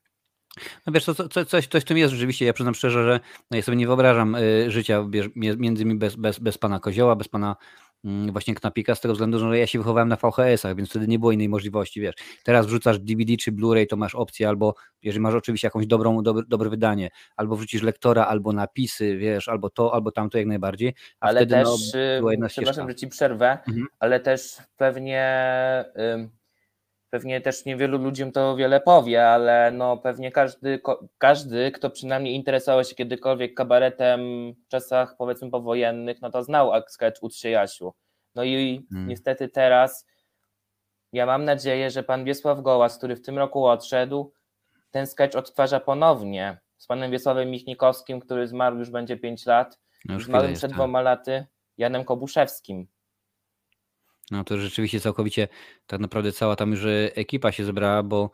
No 0.87 0.92
wiesz, 0.92 1.04
coś, 1.47 1.66
coś 1.66 1.82
w 1.82 1.85
tym 1.85 1.99
jest 1.99 2.12
rzeczywiście. 2.12 2.47
Ja 2.47 2.52
przyznam 2.52 2.75
szczerze, 2.75 3.04
że 3.04 3.20
no 3.50 3.56
ja 3.56 3.62
sobie 3.62 3.76
nie 3.76 3.87
wyobrażam 3.87 4.35
y, 4.35 4.70
życia 4.70 5.06
między 5.37 5.82
innymi 5.82 5.99
bez, 5.99 6.16
bez, 6.16 6.38
bez 6.38 6.59
pana 6.59 6.80
Kozioła, 6.80 7.16
bez 7.16 7.28
pana 7.28 7.56
właśnie 8.04 8.54
Knapika 8.54 8.95
z 8.95 9.00
tego 9.00 9.14
względu, 9.14 9.38
że 9.38 9.59
ja 9.59 9.66
się 9.66 9.78
wychowałem 9.78 10.09
na 10.09 10.16
VHS-ach, 10.16 10.76
więc 10.76 10.90
wtedy 10.90 11.09
nie 11.09 11.19
było 11.19 11.33
innej 11.33 11.49
możliwości, 11.49 12.00
wiesz. 12.00 12.14
Teraz 12.45 12.66
wrzucasz 12.66 12.99
DVD 12.99 13.37
czy 13.37 13.52
Blu-ray, 13.52 13.87
to 13.87 13.97
masz 13.97 14.14
opcję 14.14 14.49
albo, 14.49 14.75
jeżeli 15.02 15.21
masz 15.21 15.35
oczywiście 15.35 15.66
jakąś 15.66 15.87
dobrą, 15.87 16.23
dobre, 16.23 16.42
dobre 16.49 16.71
wydanie, 16.71 17.11
albo 17.37 17.57
wrzucisz 17.57 17.83
lektora, 17.83 18.26
albo 18.26 18.52
napisy, 18.52 19.16
wiesz, 19.16 19.49
albo 19.49 19.71
to, 19.71 19.95
albo 19.95 20.12
tamto 20.12 20.38
jak 20.38 20.47
najbardziej. 20.47 20.95
ale 21.21 21.40
wtedy, 21.40 21.54
też, 21.54 21.69
no, 22.38 22.49
przepraszam, 22.49 22.88
że 22.88 22.95
ci 22.95 23.09
przerwę, 23.09 23.59
mhm. 23.69 23.87
ale 23.99 24.21
też 24.21 24.57
pewnie... 24.76 25.25
Pewnie 27.11 27.40
też 27.40 27.64
niewielu 27.64 27.99
ludziom 27.99 28.33
to 28.33 28.57
wiele 28.57 28.81
powie, 28.81 29.26
ale 29.26 29.71
no 29.71 29.97
pewnie 29.97 30.33
każdy, 30.33 30.81
każdy, 31.19 31.71
kto 31.71 31.90
przynajmniej 31.90 32.35
interesował 32.35 32.85
się 32.85 32.95
kiedykolwiek 32.95 33.55
kabaretem 33.55 34.21
w 34.52 34.69
czasach 34.69 35.17
powiedzmy 35.19 35.50
powojennych, 35.50 36.23
no 36.23 36.31
to 36.31 36.43
znał 36.43 36.73
sketch 36.88 37.23
Utrze 37.23 37.50
Jasiu. 37.50 37.95
No 38.35 38.45
i 38.45 38.87
hmm. 38.90 39.09
niestety 39.09 39.49
teraz 39.49 40.07
ja 41.12 41.26
mam 41.26 41.45
nadzieję, 41.45 41.90
że 41.90 42.02
pan 42.02 42.25
Wiesław 42.25 42.62
Gołas, 42.62 42.99
który 42.99 43.17
w 43.17 43.23
tym 43.23 43.38
roku 43.38 43.67
odszedł, 43.67 44.33
ten 44.90 45.07
sketch 45.07 45.37
odtwarza 45.37 45.81
ponownie 45.81 46.61
z 46.76 46.87
panem 46.87 47.11
Wiesławem 47.11 47.50
Michnikowskim, 47.50 48.21
który 48.21 48.49
zmarł 48.49 48.79
już 48.79 48.90
będzie 48.90 49.17
5 49.17 49.47
lat, 49.47 49.79
no 50.05 50.21
zmarł 50.21 50.47
przed 50.47 50.61
tak. 50.61 50.71
dwoma 50.71 51.02
laty, 51.02 51.47
Janem 51.79 52.05
Kobuszewskim. 52.05 52.87
No 54.30 54.44
to 54.44 54.58
rzeczywiście 54.58 55.00
całkowicie 55.00 55.49
tak 55.87 56.00
naprawdę 56.00 56.32
cała 56.32 56.56
tam 56.56 56.70
już 56.70 56.84
e, 56.84 57.16
ekipa 57.16 57.52
się 57.52 57.64
zebrała, 57.64 58.02
bo 58.02 58.30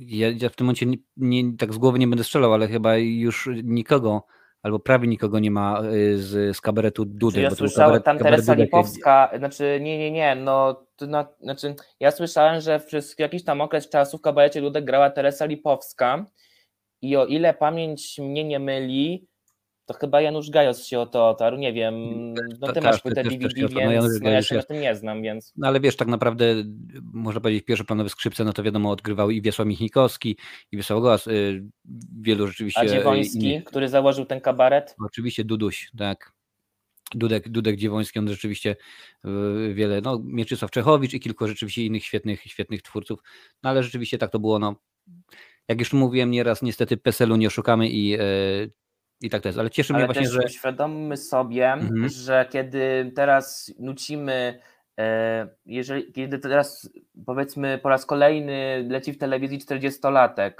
ja, 0.00 0.28
ja 0.40 0.48
w 0.48 0.56
tym 0.56 0.66
momencie 0.66 0.86
nie, 0.86 0.96
nie, 1.16 1.56
tak 1.56 1.74
z 1.74 1.78
głowy 1.78 1.98
nie 1.98 2.08
będę 2.08 2.24
strzelał, 2.24 2.54
ale 2.54 2.68
chyba 2.68 2.96
już 2.96 3.48
nikogo 3.64 4.26
albo 4.62 4.78
prawie 4.78 5.08
nikogo 5.08 5.38
nie 5.38 5.50
ma 5.50 5.82
z, 6.16 6.56
z 6.56 6.60
kabaretu 6.60 7.04
Dudy. 7.04 7.40
Ja 7.40 7.50
słyszałem, 7.50 8.02
tam 8.02 8.18
Teresa 8.18 8.54
Lipowska, 8.54 9.30
znaczy 9.38 9.78
nie, 9.82 9.98
nie, 9.98 10.10
nie, 10.10 10.34
no, 10.34 10.86
to, 10.96 11.06
no, 11.06 11.26
znaczy 11.40 11.74
ja 12.00 12.10
słyszałem, 12.10 12.60
że 12.60 12.80
przez 12.80 13.18
jakiś 13.18 13.44
tam 13.44 13.60
okres 13.60 13.88
czasu 13.88 14.18
w 14.18 14.20
kabarecie 14.20 14.60
Dudek 14.60 14.84
grała 14.84 15.10
Teresa 15.10 15.44
Lipowska 15.44 16.26
i 17.02 17.16
o 17.16 17.26
ile 17.26 17.54
pamięć 17.54 18.18
mnie 18.18 18.44
nie 18.44 18.58
myli, 18.58 19.26
to 19.86 19.94
chyba 19.94 20.20
Janusz 20.20 20.50
Gajos 20.50 20.86
się 20.86 21.00
o 21.00 21.06
to 21.06 21.28
otarł, 21.28 21.56
nie 21.56 21.72
wiem, 21.72 21.94
no 22.60 22.72
ty 22.72 22.80
masz 22.80 23.00
płytę 23.02 23.24
no 23.24 23.30
więc 23.30 24.20
no, 24.22 24.30
ja 24.30 24.42
się 24.42 24.56
na 24.56 24.62
tym 24.62 24.80
nie 24.80 24.94
znam, 24.94 25.22
więc... 25.22 25.52
No 25.56 25.68
ale 25.68 25.80
wiesz, 25.80 25.96
tak 25.96 26.08
naprawdę 26.08 26.54
można 27.12 27.40
powiedzieć 27.40 27.64
pierwszoplanowe 27.64 28.08
skrzypce, 28.08 28.44
no 28.44 28.52
to 28.52 28.62
wiadomo 28.62 28.90
odgrywał 28.90 29.30
i 29.30 29.42
Wiesław 29.42 29.68
Michnikowski, 29.68 30.36
i 30.72 30.76
Wiesław 30.76 31.00
Gołas, 31.00 31.26
y, 31.26 31.64
wielu 32.20 32.46
rzeczywiście... 32.46 32.80
A 32.80 32.86
Dziewoński, 32.86 33.62
który 33.62 33.88
założył 33.88 34.24
ten 34.24 34.40
kabaret? 34.40 34.94
Oczywiście 35.06 35.44
Duduś, 35.44 35.90
tak. 35.98 36.32
Dudek, 37.14 37.48
Dudek 37.48 37.76
Dziewoński, 37.76 38.18
on 38.18 38.28
rzeczywiście 38.28 38.76
y, 39.26 39.74
wiele, 39.74 40.00
no 40.00 40.20
Mieczysław 40.24 40.70
Czechowicz 40.70 41.14
i 41.14 41.20
kilku 41.20 41.48
rzeczywiście 41.48 41.84
innych 41.84 42.04
świetnych, 42.04 42.42
świetnych 42.42 42.82
twórców, 42.82 43.18
no 43.62 43.70
ale 43.70 43.82
rzeczywiście 43.82 44.18
tak 44.18 44.30
to 44.30 44.38
było, 44.38 44.58
no 44.58 44.76
jak 45.68 45.78
już 45.78 45.92
mówiłem 45.92 46.30
nieraz, 46.30 46.62
niestety 46.62 46.96
PESEL-u 46.96 47.36
nie 47.36 47.46
oszukamy 47.46 47.88
i 47.88 48.20
y, 48.20 48.70
i 49.20 49.30
tak 49.30 49.42
to 49.42 49.48
jest, 49.48 49.58
ale 49.58 49.70
cieszy 49.70 49.94
ale 49.94 50.04
mnie 50.04 50.14
właśnie, 50.14 50.28
że. 50.28 50.44
Uświadommy 50.44 51.16
sobie, 51.16 51.72
mhm. 51.72 52.08
że 52.08 52.46
kiedy 52.50 53.12
teraz 53.16 53.74
nucimy, 53.78 54.60
e, 54.98 55.48
jeżeli, 55.66 56.12
kiedy 56.12 56.38
teraz 56.38 56.90
powiedzmy 57.26 57.78
po 57.82 57.88
raz 57.88 58.06
kolejny 58.06 58.86
leci 58.88 59.12
w 59.12 59.18
telewizji 59.18 59.58
40-latek, 59.58 60.52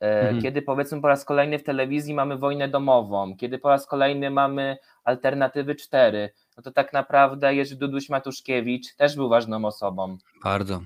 e, 0.00 0.20
mhm. 0.20 0.42
kiedy 0.42 0.62
powiedzmy 0.62 1.00
po 1.00 1.08
raz 1.08 1.24
kolejny 1.24 1.58
w 1.58 1.64
telewizji 1.64 2.14
mamy 2.14 2.38
wojnę 2.38 2.68
domową, 2.68 3.36
kiedy 3.36 3.58
po 3.58 3.68
raz 3.68 3.86
kolejny 3.86 4.30
mamy 4.30 4.76
alternatywy 5.04 5.74
4, 5.74 6.30
no 6.56 6.62
to 6.62 6.72
tak 6.72 6.92
naprawdę 6.92 7.54
Jerzy 7.54 7.76
Duduś 7.76 8.08
Matuszkiewicz 8.08 8.94
też 8.94 9.16
był 9.16 9.28
ważną 9.28 9.64
osobą. 9.64 10.18
Bardzo. 10.44 10.82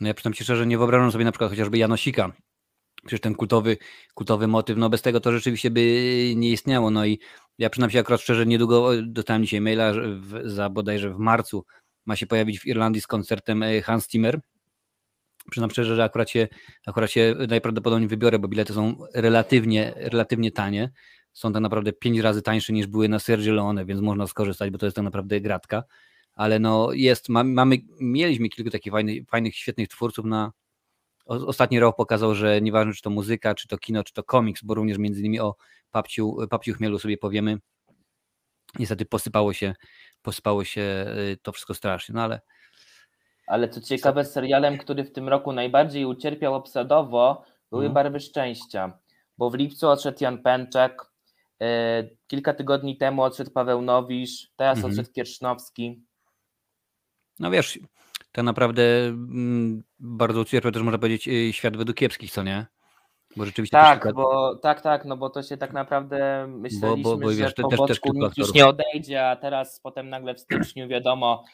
No 0.00 0.08
ja 0.08 0.14
przyznam 0.14 0.34
się 0.34 0.44
szczerze, 0.44 0.66
nie 0.66 0.78
wyobrażam 0.78 1.12
sobie 1.12 1.24
na 1.24 1.32
przykład 1.32 1.50
chociażby 1.50 1.78
Janosika, 1.78 2.32
Przecież 3.04 3.20
ten 3.20 3.34
kultowy, 3.34 3.76
kultowy 4.14 4.46
motyw, 4.46 4.76
no 4.76 4.90
bez 4.90 5.02
tego 5.02 5.20
to 5.20 5.32
rzeczywiście 5.32 5.70
by 5.70 5.80
nie 6.36 6.50
istniało. 6.50 6.90
No 6.90 7.06
i 7.06 7.18
ja 7.58 7.70
przynajmniej 7.70 7.92
się 7.92 8.00
akurat 8.00 8.20
szczerze 8.20 8.46
niedługo 8.46 8.90
dostałem 9.02 9.42
dzisiaj 9.42 9.60
maila, 9.60 9.94
że 9.94 10.14
w, 10.14 10.40
za 10.44 10.70
bodajże 10.70 11.10
w 11.10 11.18
marcu 11.18 11.64
ma 12.06 12.16
się 12.16 12.26
pojawić 12.26 12.60
w 12.60 12.66
Irlandii 12.66 13.02
z 13.02 13.06
koncertem 13.06 13.62
e, 13.62 13.82
Hans 13.82 14.10
Zimmer. 14.10 14.40
Przyznam 15.50 15.70
szczerze, 15.70 15.96
że 15.96 16.04
akurat 16.04 16.30
się, 16.30 16.48
akurat 16.86 17.10
się 17.10 17.34
najprawdopodobniej 17.48 18.08
wybiorę, 18.08 18.38
bo 18.38 18.48
bilety 18.48 18.72
są 18.72 18.96
relatywnie, 19.14 19.94
relatywnie 19.96 20.50
tanie. 20.52 20.90
Są 21.32 21.52
tak 21.52 21.62
naprawdę 21.62 21.92
pięć 21.92 22.18
razy 22.18 22.42
tańsze 22.42 22.72
niż 22.72 22.86
były 22.86 23.08
na 23.08 23.18
Sergio 23.18 23.54
Leone, 23.54 23.84
więc 23.84 24.00
można 24.00 24.26
skorzystać, 24.26 24.70
bo 24.70 24.78
to 24.78 24.86
jest 24.86 24.96
tak 24.96 25.04
naprawdę 25.04 25.40
gratka. 25.40 25.84
Ale 26.34 26.58
no 26.58 26.92
jest, 26.92 27.28
mamy, 27.28 27.76
mieliśmy 28.00 28.48
kilku 28.48 28.70
takich 28.70 28.92
fajnych, 28.92 29.28
fajnych 29.28 29.56
świetnych 29.56 29.88
twórców 29.88 30.24
na, 30.24 30.52
Ostatni 31.26 31.80
rok 31.80 31.96
pokazał, 31.96 32.34
że 32.34 32.60
nieważne 32.60 32.92
czy 32.92 33.02
to 33.02 33.10
muzyka, 33.10 33.54
czy 33.54 33.68
to 33.68 33.78
kino, 33.78 34.04
czy 34.04 34.12
to 34.12 34.24
komiks, 34.24 34.62
bo 34.62 34.74
również 34.74 34.98
między 34.98 35.20
innymi 35.20 35.40
o 35.40 35.54
Papciu, 35.90 36.36
Papciu 36.50 36.74
Chmielu 36.74 36.98
sobie 36.98 37.18
powiemy. 37.18 37.58
Niestety 38.78 39.04
posypało 39.04 39.52
się, 39.52 39.74
posypało 40.22 40.64
się 40.64 41.06
y, 41.32 41.36
to 41.42 41.52
wszystko 41.52 41.74
strasznie, 41.74 42.14
no 42.14 42.22
ale... 42.22 42.40
Ale 43.46 43.68
co 43.68 43.80
ciekawe, 43.80 44.24
serialem, 44.24 44.78
który 44.78 45.04
w 45.04 45.12
tym 45.12 45.28
roku 45.28 45.52
najbardziej 45.52 46.04
ucierpiał 46.04 46.54
obsadowo, 46.54 47.44
były 47.70 47.86
mhm. 47.86 47.94
Barwy 47.94 48.20
Szczęścia, 48.20 48.98
bo 49.38 49.50
w 49.50 49.54
lipcu 49.54 49.88
odszedł 49.88 50.18
Jan 50.20 50.42
Pęczek, 50.42 51.02
y, 51.62 52.16
kilka 52.26 52.54
tygodni 52.54 52.96
temu 52.96 53.22
odszedł 53.22 53.50
Paweł 53.50 53.82
Nowisz, 53.82 54.50
teraz 54.56 54.78
mhm. 54.78 54.92
odszedł 54.92 55.12
Kiersznowski. 55.12 56.02
No 57.38 57.50
wiesz, 57.50 57.78
tak 58.34 58.44
naprawdę 58.44 58.82
mm, 59.06 59.82
bardzo 59.98 60.40
ucierpiał 60.40 60.72
też 60.72 60.82
można 60.82 60.98
powiedzieć 60.98 61.28
y, 61.28 61.52
świat 61.52 61.76
według 61.76 61.96
kiepskich, 61.96 62.30
co 62.30 62.42
nie? 62.42 62.66
Bo 63.36 63.44
rzeczywiście 63.44 63.76
tak, 63.76 64.14
bo, 64.14 64.56
tak, 64.56 64.80
tak, 64.80 65.04
no 65.04 65.16
bo 65.16 65.30
to 65.30 65.42
się 65.42 65.56
tak 65.56 65.72
naprawdę 65.72 66.46
myśleliśmy, 66.48 67.02
bo, 67.02 67.10
bo, 67.10 67.16
bo, 67.16 67.28
wiesz, 67.28 67.52
że 67.56 67.62
po 67.62 67.68
też, 67.68 67.78
boczku 67.78 68.12
też 68.12 68.22
nikt 68.22 68.38
już 68.38 68.54
nie 68.54 68.66
odejdzie, 68.66 69.28
a 69.28 69.36
teraz 69.36 69.80
potem 69.80 70.08
nagle 70.08 70.34
w 70.34 70.40
styczniu 70.40 70.88
wiadomo, 70.88 71.44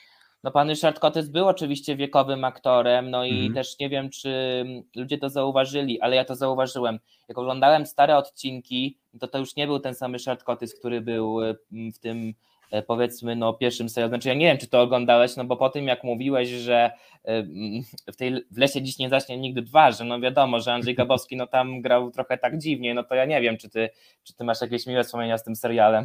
no 0.45 0.51
pan 0.51 0.69
Ryszard 0.69 0.99
Kotys 0.99 1.29
był 1.29 1.49
oczywiście 1.49 1.97
wiekowym 1.97 2.45
aktorem, 2.45 3.11
no 3.11 3.25
i 3.25 3.41
mm. 3.41 3.55
też 3.55 3.79
nie 3.79 3.89
wiem, 3.89 4.11
czy 4.11 4.65
ludzie 4.97 5.19
to 5.19 5.29
zauważyli, 5.29 6.01
ale 6.01 6.17
ja 6.17 6.25
to 6.25 6.35
zauważyłem. 6.35 6.99
Jak 7.29 7.39
oglądałem 7.39 7.87
stare 7.87 8.17
odcinki, 8.17 8.99
to 9.21 9.29
to 9.29 9.39
już 9.39 9.57
nie 9.57 9.67
był 9.67 9.81
ten 9.81 9.95
sam 9.95 10.13
Ryszard 10.13 10.45
Kotys, 10.45 10.79
który 10.79 11.01
był 11.01 11.43
y, 11.43 11.57
w 11.95 11.99
tym 11.99 12.35
powiedzmy 12.87 13.37
no 13.37 13.53
pierwszym 13.53 13.89
serialu, 13.89 14.11
znaczy 14.11 14.29
ja 14.29 14.35
nie 14.35 14.47
wiem 14.47 14.59
czy 14.59 14.69
to 14.69 14.81
oglądałeś, 14.81 15.37
no 15.37 15.45
bo 15.45 15.57
po 15.57 15.71
tym 15.71 15.87
jak 15.87 16.05
mówiłeś, 16.05 16.49
że 16.49 16.91
e, 17.25 17.43
w 18.12 18.17
tej 18.17 18.45
w 18.50 18.59
lesie 18.59 18.83
dziś 18.83 18.99
nie 18.99 19.09
zaśnie 19.09 19.39
nigdy 19.39 19.62
dwa, 19.62 19.91
że 19.93 20.05
no 20.05 20.21
wiadomo, 20.21 20.61
że 20.61 20.73
Andrzej 20.73 20.95
Gabowski 21.00 21.37
no 21.37 21.47
tam 21.47 21.83
grał 21.83 22.11
trochę 22.11 22.39
tak 22.39 22.59
dziwnie, 22.59 22.95
no 22.95 23.05
to 23.05 23.15
ja 23.15 23.25
nie 23.25 23.41
wiem, 23.41 23.59
czy 23.59 23.71
ty, 23.71 23.91
czy 24.23 24.35
ty 24.35 24.45
masz 24.45 24.61
jakieś 24.61 24.87
miłe 24.87 25.05
wspomnienia 25.05 25.39
z 25.39 25.45
tym 25.45 25.57
serialem. 25.57 26.05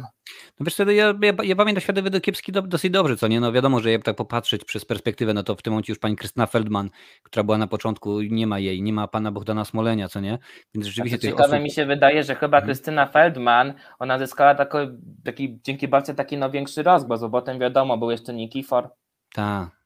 No 0.60 0.64
wiesz 0.64 0.74
wtedy 0.74 0.94
ja, 0.94 1.14
ja, 1.22 1.32
ja 1.42 1.56
pamiętam 1.56 1.80
Światy 1.80 2.02
Według 2.02 2.24
Kiepski 2.24 2.52
do, 2.52 2.62
dosyć 2.62 2.90
dobrze, 2.90 3.16
co 3.16 3.28
nie, 3.28 3.40
no 3.40 3.52
wiadomo, 3.52 3.80
że 3.80 3.90
jak 3.90 4.04
tak 4.04 4.16
popatrzeć 4.16 4.64
przez 4.64 4.84
perspektywę, 4.84 5.34
no 5.34 5.42
to 5.42 5.54
w 5.54 5.62
tym 5.62 5.72
momencie 5.72 5.92
już 5.92 5.98
pani 5.98 6.16
Krystyna 6.16 6.46
Feldman, 6.46 6.90
która 7.22 7.44
była 7.44 7.58
na 7.58 7.66
początku, 7.66 8.20
nie 8.20 8.46
ma 8.46 8.58
jej, 8.58 8.82
nie 8.82 8.92
ma 8.92 9.08
pana 9.08 9.32
Bogdana 9.32 9.64
Smolenia, 9.64 10.08
co 10.08 10.20
nie, 10.20 10.38
więc 10.74 10.86
rzeczywiście 10.86 11.18
Ciekawe 11.18 11.44
osób... 11.44 11.62
mi 11.62 11.70
się 11.70 11.86
wydaje, 11.86 12.24
że 12.24 12.34
chyba 12.34 12.56
hmm. 12.56 12.66
Krystyna 12.66 13.06
Feldman, 13.06 13.74
ona 13.98 14.18
zyskała 14.18 14.54
taki, 14.54 14.76
taki 15.24 15.58
dzięki 15.62 15.88
babce 15.88 16.14
taki 16.14 16.36
nowy 16.36 16.55
większy 16.56 16.82
rozgłos, 16.82 17.20
bo 17.20 17.30
potem 17.30 17.58
wiadomo, 17.58 17.98
był 17.98 18.10
jeszcze 18.10 18.34
Nikifor. 18.34 18.90
Tak. 19.34 19.76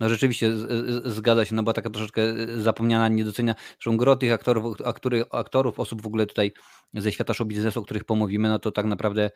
No 0.00 0.08
rzeczywiście 0.08 0.52
zgadza 1.04 1.44
się, 1.44 1.54
no 1.54 1.62
bo 1.62 1.72
taka 1.72 1.90
troszeczkę 1.90 2.22
zapomniana, 2.56 3.08
niedocenia. 3.08 3.54
Zresztą 3.68 3.96
gro 3.96 4.16
tych 4.16 4.32
aktorów, 4.32 4.80
aktory, 4.84 5.24
aktorów, 5.30 5.80
osób 5.80 6.02
w 6.02 6.06
ogóle 6.06 6.26
tutaj 6.26 6.52
ze 6.94 7.12
świata 7.12 7.34
show 7.34 7.46
biznesu, 7.46 7.80
o 7.80 7.82
których 7.82 8.04
pomówimy, 8.04 8.48
no 8.48 8.58
to 8.58 8.72
tak 8.72 8.86
naprawdę 8.86 9.30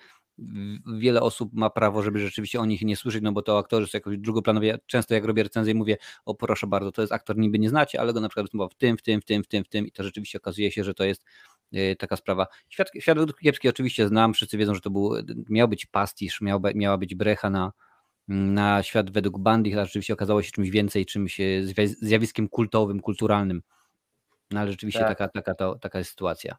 wiele 0.98 1.20
osób 1.20 1.50
ma 1.52 1.70
prawo, 1.70 2.02
żeby 2.02 2.18
rzeczywiście 2.18 2.60
o 2.60 2.66
nich 2.66 2.82
nie 2.82 2.96
słyszeć, 2.96 3.22
no 3.22 3.32
bo 3.32 3.42
to 3.42 3.58
aktorzy 3.58 3.86
są 3.86 3.96
jakoś 3.96 4.18
drugoplanowi. 4.18 4.70
Często 4.86 5.14
jak 5.14 5.24
robię 5.24 5.42
recenzję 5.42 5.74
mówię, 5.74 5.96
o 6.24 6.34
proszę 6.34 6.66
bardzo, 6.66 6.92
to 6.92 7.00
jest 7.02 7.12
aktor, 7.12 7.36
niby 7.36 7.58
nie 7.58 7.68
znacie, 7.68 8.00
ale 8.00 8.12
go 8.12 8.20
na 8.20 8.28
przykład 8.28 8.46
w 8.70 8.74
tym, 8.74 8.96
w 8.96 9.02
tym, 9.02 9.20
w 9.20 9.24
tym, 9.24 9.42
w 9.44 9.46
tym, 9.48 9.64
w 9.64 9.68
tym 9.68 9.86
i 9.86 9.92
to 9.92 10.02
rzeczywiście 10.02 10.38
okazuje 10.38 10.72
się, 10.72 10.84
że 10.84 10.94
to 10.94 11.04
jest 11.04 11.24
taka 11.98 12.16
sprawa. 12.16 12.46
Świat, 12.68 12.88
świat 13.00 13.18
kiepski 13.42 13.68
oczywiście 13.68 14.08
znam, 14.08 14.34
wszyscy 14.34 14.58
wiedzą, 14.58 14.74
że 14.74 14.80
to 14.80 14.90
był, 14.90 15.12
miał 15.48 15.68
być 15.68 15.86
pastisz, 15.86 16.40
miał, 16.40 16.60
miała 16.74 16.98
być 16.98 17.14
brecha 17.14 17.50
na, 17.50 17.72
na 18.28 18.82
świat 18.82 19.10
według 19.10 19.38
Bandich, 19.38 19.78
a 19.78 19.84
rzeczywiście 19.84 20.14
okazało 20.14 20.42
się 20.42 20.52
czymś 20.52 20.70
więcej, 20.70 21.06
czymś 21.06 21.40
zjawiskiem 22.00 22.48
kultowym, 22.48 23.00
kulturalnym. 23.00 23.62
No 24.50 24.60
ale 24.60 24.70
rzeczywiście 24.70 25.00
tak. 25.00 25.08
taka, 25.08 25.28
taka, 25.28 25.54
to, 25.54 25.78
taka 25.78 25.98
jest 25.98 26.10
sytuacja. 26.10 26.56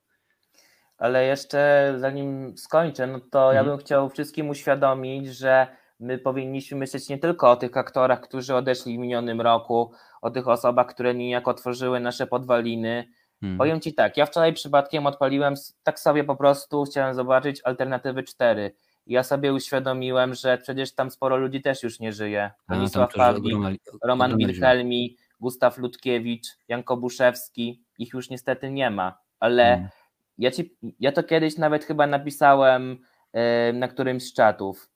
Ale 0.97 1.25
jeszcze 1.25 1.93
zanim 1.97 2.57
skończę, 2.57 3.07
no 3.07 3.19
to 3.19 3.39
mhm. 3.39 3.55
ja 3.55 3.63
bym 3.71 3.79
chciał 3.79 4.09
wszystkim 4.09 4.49
uświadomić, 4.49 5.27
że 5.27 5.67
my 5.99 6.17
powinniśmy 6.17 6.77
myśleć 6.77 7.09
nie 7.09 7.17
tylko 7.17 7.51
o 7.51 7.55
tych 7.55 7.77
aktorach, 7.77 8.21
którzy 8.21 8.55
odeszli 8.55 8.97
w 8.97 8.99
minionym 8.99 9.41
roku, 9.41 9.91
o 10.21 10.31
tych 10.31 10.47
osobach, 10.47 10.87
które 10.87 11.15
niejako 11.15 11.53
tworzyły 11.53 11.99
nasze 11.99 12.27
podwaliny, 12.27 13.07
Hmm. 13.41 13.57
Powiem 13.57 13.81
Ci 13.81 13.93
tak, 13.93 14.17
ja 14.17 14.25
wczoraj 14.25 14.53
przypadkiem 14.53 15.05
odpaliłem, 15.05 15.53
tak 15.83 15.99
sobie 15.99 16.23
po 16.23 16.35
prostu 16.35 16.83
chciałem 16.83 17.15
zobaczyć 17.15 17.61
alternatywy 17.63 18.23
4. 18.23 18.71
Ja 19.07 19.23
sobie 19.23 19.53
uświadomiłem, 19.53 20.33
że 20.33 20.57
przecież 20.57 20.95
tam 20.95 21.11
sporo 21.11 21.37
ludzi 21.37 21.61
też 21.61 21.83
już 21.83 21.99
nie 21.99 22.13
żyje. 22.13 22.51
Stanisław 22.63 23.13
Pawlik, 23.13 23.57
Roman 24.03 24.37
Wilhelmi, 24.37 25.17
Gustaw 25.39 25.77
Ludkiewicz, 25.77 26.47
Jan 26.67 26.83
Kobuszewski, 26.83 27.83
ich 27.97 28.13
już 28.13 28.29
niestety 28.29 28.71
nie 28.71 28.89
ma, 28.89 29.19
ale 29.39 29.63
hmm. 29.63 29.89
ja, 30.37 30.51
ci, 30.51 30.77
ja 30.99 31.11
to 31.11 31.23
kiedyś 31.23 31.57
nawet 31.57 31.85
chyba 31.85 32.07
napisałem 32.07 32.97
yy, 33.33 33.41
na 33.73 33.87
którymś 33.87 34.23
z 34.23 34.33
czatów. 34.33 34.89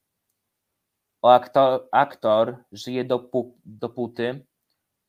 O 1.22 1.34
aktor, 1.34 1.88
aktor 1.92 2.58
żyje 2.72 3.06
dopóty, 3.66 4.46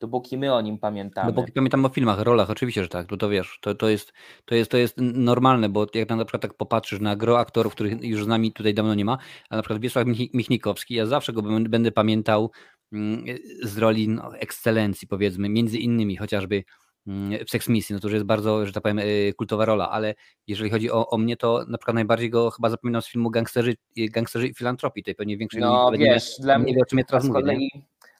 dopóki 0.06 0.38
my 0.38 0.54
o 0.54 0.60
nim 0.60 0.78
pamiętamy. 0.78 1.32
Dopóki 1.32 1.52
pamiętam 1.52 1.84
o 1.84 1.88
filmach, 1.88 2.18
rolach, 2.18 2.50
oczywiście, 2.50 2.82
że 2.82 2.88
tak, 2.88 3.06
to, 3.06 3.16
to 3.16 3.28
wiesz, 3.28 3.58
to, 3.60 3.74
to, 3.74 3.88
jest, 3.88 4.12
to, 4.44 4.54
jest, 4.54 4.70
to 4.70 4.76
jest 4.76 4.94
normalne, 4.98 5.68
bo 5.68 5.86
jak 5.94 6.08
na 6.08 6.24
przykład 6.24 6.42
tak 6.42 6.54
popatrzysz 6.54 7.00
na 7.00 7.16
gro 7.16 7.38
aktorów, 7.38 7.72
których 7.72 8.04
już 8.04 8.24
z 8.24 8.26
nami 8.26 8.52
tutaj 8.52 8.74
dawno 8.74 8.94
nie 8.94 9.04
ma, 9.04 9.18
a 9.50 9.56
na 9.56 9.62
przykład 9.62 9.80
Wiesław 9.80 10.06
Michnikowski, 10.34 10.94
ja 10.94 11.06
zawsze 11.06 11.32
go 11.32 11.42
będę 11.42 11.92
pamiętał 11.92 12.50
mm, 12.92 13.24
z 13.62 13.78
roli 13.78 14.08
no, 14.08 14.36
ekscelencji, 14.36 15.08
powiedzmy, 15.08 15.48
między 15.48 15.78
innymi 15.78 16.16
chociażby 16.16 16.64
mm, 17.06 17.44
w 17.46 17.50
Sex 17.50 17.68
Misji, 17.68 17.94
no 17.94 18.00
to 18.00 18.08
już 18.08 18.14
jest 18.14 18.26
bardzo, 18.26 18.66
że 18.66 18.72
tak 18.72 18.82
powiem, 18.82 18.98
e, 18.98 19.32
kultowa 19.32 19.64
rola, 19.64 19.90
ale 19.90 20.14
jeżeli 20.46 20.70
chodzi 20.70 20.90
o, 20.90 21.10
o 21.10 21.18
mnie, 21.18 21.36
to 21.36 21.64
na 21.68 21.78
przykład 21.78 21.94
najbardziej 21.94 22.30
go 22.30 22.50
chyba 22.50 22.70
zapominam 22.70 23.02
z 23.02 23.08
filmu 23.08 23.30
Gangsterzy, 23.30 23.74
Gangsterzy 23.96 24.48
i 24.48 24.54
Filantropii, 24.54 25.02
tej 25.02 25.14
pewnie 25.14 25.36
większej 25.36 25.60
No 25.60 25.92
wiesz, 25.98 26.36
dla 26.40 26.58
mnie, 26.58 26.66
nie 26.66 26.74
wiem, 26.74 26.82
o 26.82 26.86
czym 26.86 26.98
ja 26.98 27.04
teraz 27.04 27.24
mówię. 27.24 27.40
Kolei 27.40 27.70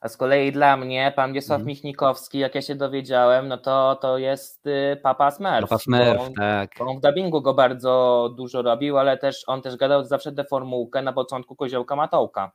A 0.05 0.09
z 0.09 0.17
kolei 0.17 0.53
dla 0.53 0.77
mnie 0.77 1.13
pan 1.17 1.33
Wiesław 1.33 1.61
mhm. 1.61 1.67
Michnikowski, 1.67 2.39
jak 2.39 2.55
ja 2.55 2.63
się 2.63 2.75
dowiedziałem, 2.75 3.49
no 3.49 3.59
to 3.59 3.99
to 4.03 4.19
jest 4.19 4.67
y, 4.67 5.01
Papa 5.03 5.31
Smurf. 5.31 5.61
Papa 5.61 5.79
Smurf, 5.79 6.21
on, 6.21 6.35
tak. 6.35 6.71
On 6.81 6.99
w 6.99 7.01
dubbingu 7.01 7.43
go 7.43 7.55
bardzo 7.55 8.31
dużo 8.37 8.63
robił, 8.63 8.99
ale 8.99 9.19
też 9.19 9.45
on 9.47 9.63
też 9.63 9.77
gadał 9.77 10.05
zawsze 10.05 10.33
tę 10.33 10.45
formułkę 10.45 11.03
na 11.03 11.13
początku 11.13 11.57
Koziołka 11.57 11.97
Matołka. 11.97 12.53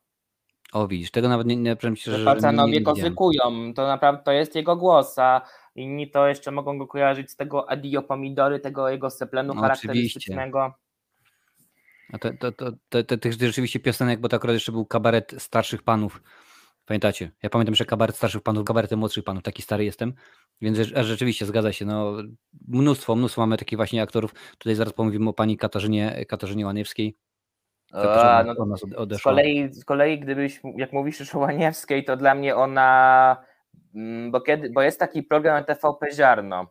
O 0.73 0.87
widzisz, 0.87 1.11
tego 1.11 1.29
nawet 1.29 1.47
nie, 1.47 1.55
nie 1.55 1.75
powiem 1.75 1.95
ci, 1.95 2.11
że 2.11 2.25
Pacanowie 2.25 2.81
kozykują, 2.81 3.73
to 3.75 3.87
naprawdę 3.87 4.23
to 4.23 4.31
jest 4.31 4.55
jego 4.55 4.75
głos, 4.75 5.19
a 5.19 5.41
inni 5.75 6.11
to 6.11 6.27
jeszcze 6.27 6.51
mogą 6.51 6.77
go 6.77 6.87
kojarzyć 6.87 7.31
z 7.31 7.35
tego 7.35 7.69
Adio 7.69 8.01
Pomidory, 8.01 8.59
tego 8.59 8.89
jego 8.89 9.09
seplenu 9.09 9.53
no, 9.53 9.61
charakterystycznego. 9.61 10.59
Oczywiście. 10.59 10.89
A 12.13 12.17
to, 12.17 12.29
to, 12.39 12.51
to, 12.51 12.71
to, 12.89 13.03
to, 13.03 13.17
tych 13.17 13.33
rzeczywiście 13.33 13.79
piosenek, 13.79 14.19
bo 14.19 14.29
to 14.29 14.35
akurat 14.35 14.53
jeszcze 14.53 14.71
był 14.71 14.85
kabaret 14.85 15.35
starszych 15.37 15.83
panów. 15.83 16.21
Pamiętacie? 16.89 17.31
Ja 17.43 17.49
pamiętam, 17.49 17.75
że 17.75 17.85
kabaret 17.85 18.15
starszych 18.15 18.41
panów, 18.41 18.65
kabaretem 18.65 18.99
młodszych 18.99 19.23
panów, 19.23 19.43
taki 19.43 19.61
stary 19.61 19.85
jestem, 19.85 20.13
więc 20.61 20.77
rzeczywiście 20.77 21.45
zgadza 21.45 21.73
się. 21.73 21.85
No, 21.85 22.13
mnóstwo, 22.67 23.15
mnóstwo 23.15 23.41
mamy 23.41 23.57
takich 23.57 23.77
właśnie 23.77 24.01
aktorów. 24.01 24.33
Tutaj 24.57 24.75
zaraz 24.75 24.93
pomówimy 24.93 25.29
o 25.29 25.33
pani 25.33 25.57
Katarzynie, 25.57 26.25
Katarzynie 26.27 26.65
Łaniewskiej. 26.65 27.17
A, 27.91 28.43
no, 28.43 28.77
z, 29.11 29.21
kolei, 29.21 29.73
z 29.73 29.85
kolei, 29.85 30.19
gdybyś, 30.19 30.61
jak 30.77 30.93
mówisz 30.93 31.35
o 31.35 31.39
Łaniewskiej, 31.39 32.05
to 32.05 32.17
dla 32.17 32.35
mnie 32.35 32.55
ona, 32.55 33.37
mm, 33.95 34.31
bo, 34.31 34.41
kiedy, 34.41 34.69
bo 34.69 34.81
jest 34.81 34.99
taki 34.99 35.23
program 35.23 35.59
na 35.59 35.63
TVP 35.63 36.11
Ziarno 36.11 36.67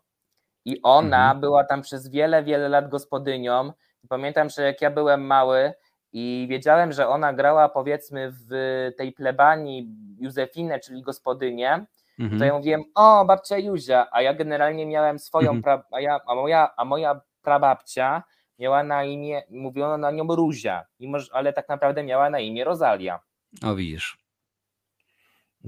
i 0.64 0.82
ona 0.82 1.22
mhm. 1.24 1.40
była 1.40 1.64
tam 1.64 1.82
przez 1.82 2.08
wiele, 2.08 2.44
wiele 2.44 2.68
lat 2.68 2.88
gospodynią 2.88 3.72
Pamiętam, 4.08 4.50
że 4.50 4.62
jak 4.62 4.82
ja 4.82 4.90
byłem 4.90 5.26
mały 5.26 5.72
i 6.12 6.46
wiedziałem, 6.50 6.92
że 6.92 7.08
ona 7.08 7.32
grała 7.32 7.68
powiedzmy 7.68 8.32
w 8.32 8.50
tej 8.96 9.12
plebanii 9.12 9.88
Józefinę, 10.20 10.80
czyli 10.80 11.02
gospodynię, 11.02 11.86
mhm. 12.18 12.38
to 12.38 12.44
ja 12.44 12.54
mówiłem, 12.54 12.84
o 12.94 13.24
babcia 13.24 13.58
Józia, 13.58 14.06
a 14.12 14.22
ja 14.22 14.34
generalnie 14.34 14.86
miałem 14.86 15.18
swoją, 15.18 15.50
mhm. 15.50 15.62
pra, 15.62 15.82
a, 15.92 16.00
ja, 16.00 16.20
a, 16.26 16.34
moja, 16.34 16.70
a 16.76 16.84
moja 16.84 17.20
prababcia 17.42 18.22
miała 18.58 18.82
na 18.82 19.04
imię, 19.04 19.42
mówiono 19.50 19.98
na 19.98 20.10
nią 20.10 20.26
Ruzia, 20.26 20.84
mimo, 21.00 21.18
ale 21.32 21.52
tak 21.52 21.68
naprawdę 21.68 22.02
miała 22.02 22.30
na 22.30 22.40
imię 22.40 22.64
Rozalia. 22.64 23.20
O 23.62 23.74
widzisz. 23.74 24.18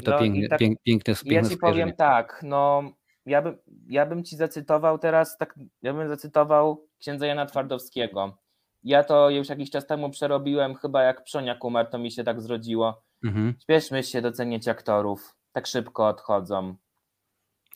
To 0.04 0.10
no 0.10 0.18
piękne, 0.18 0.48
tak, 0.48 0.58
piękne, 0.58 0.78
piękne, 0.84 1.34
Ja 1.34 1.42
ci 1.42 1.56
powiem 1.56 1.92
tak, 1.92 2.40
no 2.42 2.82
ja 3.26 3.42
bym, 3.42 3.58
ja 3.88 4.06
bym 4.06 4.24
ci 4.24 4.36
zacytował 4.36 4.98
teraz, 4.98 5.36
tak, 5.38 5.54
ja 5.82 5.94
bym 5.94 6.08
zacytował 6.08 6.86
księdza 6.98 7.26
Jana 7.26 7.46
Twardowskiego. 7.46 8.38
Ja 8.82 9.04
to 9.04 9.30
już 9.30 9.48
jakiś 9.48 9.70
czas 9.70 9.86
temu 9.86 10.10
przerobiłem, 10.10 10.74
chyba 10.74 11.02
jak 11.02 11.24
Pszoniak 11.24 11.64
umarł, 11.64 11.90
to 11.90 11.98
mi 11.98 12.10
się 12.12 12.24
tak 12.24 12.40
zrodziło. 12.40 13.02
Mhm. 13.24 13.54
Śpieszmy 13.62 14.02
się 14.02 14.22
docenić 14.22 14.68
aktorów, 14.68 15.36
tak 15.52 15.66
szybko 15.66 16.08
odchodzą. 16.08 16.76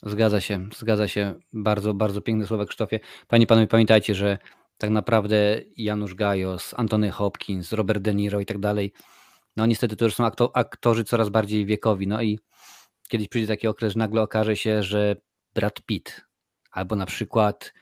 Zgadza 0.02 0.40
się, 0.40 0.68
zgadza 0.76 1.08
się. 1.08 1.34
Bardzo, 1.52 1.94
bardzo 1.94 2.20
piękne 2.20 2.46
słowa 2.46 2.64
Krzysztofie. 2.64 3.00
Panie, 3.28 3.46
panowie, 3.46 3.66
pamiętajcie, 3.66 4.14
że 4.14 4.38
tak 4.78 4.90
naprawdę 4.90 5.60
Janusz 5.76 6.14
Gajos, 6.14 6.74
Antony 6.76 7.10
Hopkins, 7.10 7.72
Robert 7.72 8.02
De 8.02 8.14
Niro 8.14 8.40
i 8.40 8.46
tak 8.46 8.58
dalej, 8.58 8.92
no 9.56 9.66
niestety 9.66 9.96
to 9.96 10.04
już 10.04 10.14
są 10.14 10.30
aktorzy 10.54 11.04
coraz 11.04 11.28
bardziej 11.28 11.66
wiekowi. 11.66 12.06
No 12.06 12.22
i 12.22 12.38
kiedyś 13.08 13.28
przyjdzie 13.28 13.48
taki 13.48 13.68
okres, 13.68 13.92
że 13.92 13.98
nagle 13.98 14.22
okaże 14.22 14.56
się, 14.56 14.82
że 14.82 15.16
Brad 15.54 15.82
Pitt 15.82 16.24
albo 16.70 16.96
na 16.96 17.06
przykład 17.06 17.72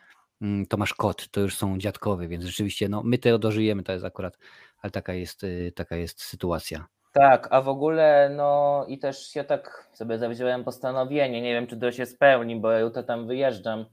Tomasz 0.69 0.95
Kot, 0.95 1.29
to 1.29 1.41
już 1.41 1.57
są 1.57 1.79
dziadkowie, 1.79 2.29
więc 2.29 2.45
rzeczywiście 2.45 2.89
no, 2.89 3.03
my 3.05 3.19
tego 3.19 3.39
dożyjemy, 3.39 3.83
to 3.83 3.93
jest 3.93 4.05
akurat, 4.05 4.39
ale 4.83 4.91
taka 4.91 5.15
jest, 5.15 5.45
y, 5.45 5.73
taka 5.77 5.97
jest 5.97 6.23
sytuacja. 6.23 6.87
Tak, 7.13 7.49
a 7.51 7.63
w 7.63 7.69
ogóle 7.69 8.33
no 8.37 8.85
i 8.89 8.99
też 8.99 9.35
ja 9.35 9.45
tak 9.45 9.89
sobie 9.93 10.19
zawziąłem 10.19 10.65
postanowienie, 10.65 11.43
nie 11.43 11.53
wiem 11.53 11.67
czy 11.67 11.77
to 11.77 11.93
się 11.93 12.07
spełni, 12.07 12.61
bo 12.61 12.71
ja 12.71 12.79
jutro 12.79 13.03
tam 13.03 13.27
wyjeżdżam. 13.27 13.85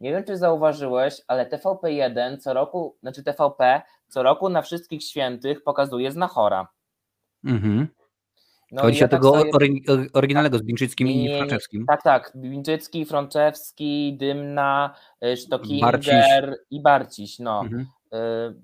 Nie 0.00 0.10
wiem 0.10 0.24
czy 0.24 0.36
zauważyłeś, 0.36 1.20
ale 1.28 1.46
TVP1 1.46 2.38
co 2.38 2.54
roku, 2.54 2.96
znaczy 3.00 3.22
TVP 3.22 3.82
co 4.08 4.22
roku 4.22 4.48
na 4.48 4.62
wszystkich 4.62 5.02
świętych 5.02 5.62
pokazuje 5.62 6.12
Znachora. 6.12 6.68
Mhm. 7.44 7.88
No 8.74 8.82
Chodzi 8.82 9.00
ja 9.00 9.06
o 9.06 9.08
tak 9.08 9.20
tego 9.20 9.38
sobie... 9.38 9.80
oryginalnego 10.12 10.58
z 10.58 10.62
Bińczyckim 10.62 11.08
i, 11.08 11.24
i 11.24 11.36
Franczewskim. 11.36 11.86
Tak, 11.86 12.02
tak. 12.02 12.32
Bińczycki, 12.36 13.04
Franczewski, 13.04 14.16
Dymna, 14.20 14.94
y, 15.24 15.36
Sztokinger 15.36 16.56
i 16.70 16.82
Barciś. 16.82 17.38
No. 17.38 17.60
Mhm. 17.60 17.86
Y, 18.14 18.54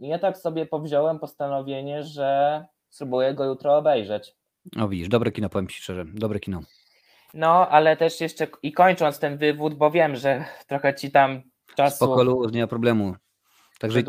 ja 0.00 0.18
tak 0.18 0.38
sobie 0.38 0.66
powziąłem 0.66 1.18
postanowienie, 1.18 2.02
że 2.02 2.64
spróbuję 2.90 3.34
go 3.34 3.44
jutro 3.44 3.76
obejrzeć. 3.76 4.36
O 4.80 4.88
widzisz, 4.88 5.08
dobre 5.08 5.32
kino, 5.32 5.48
powiem 5.48 5.68
Ci 5.68 5.82
szczerze, 5.82 6.04
dobre 6.14 6.40
kino. 6.40 6.60
No, 7.34 7.68
ale 7.68 7.96
też 7.96 8.20
jeszcze 8.20 8.46
i 8.62 8.72
kończąc 8.72 9.18
ten 9.18 9.38
wywód, 9.38 9.74
bo 9.74 9.90
wiem, 9.90 10.16
że 10.16 10.44
trochę 10.66 10.94
Ci 10.94 11.10
tam 11.10 11.42
czasu... 11.76 11.96
Spoko, 11.96 12.50
nie 12.50 12.60
ma 12.60 12.66
problemu. 12.66 13.14
Także 13.78 14.02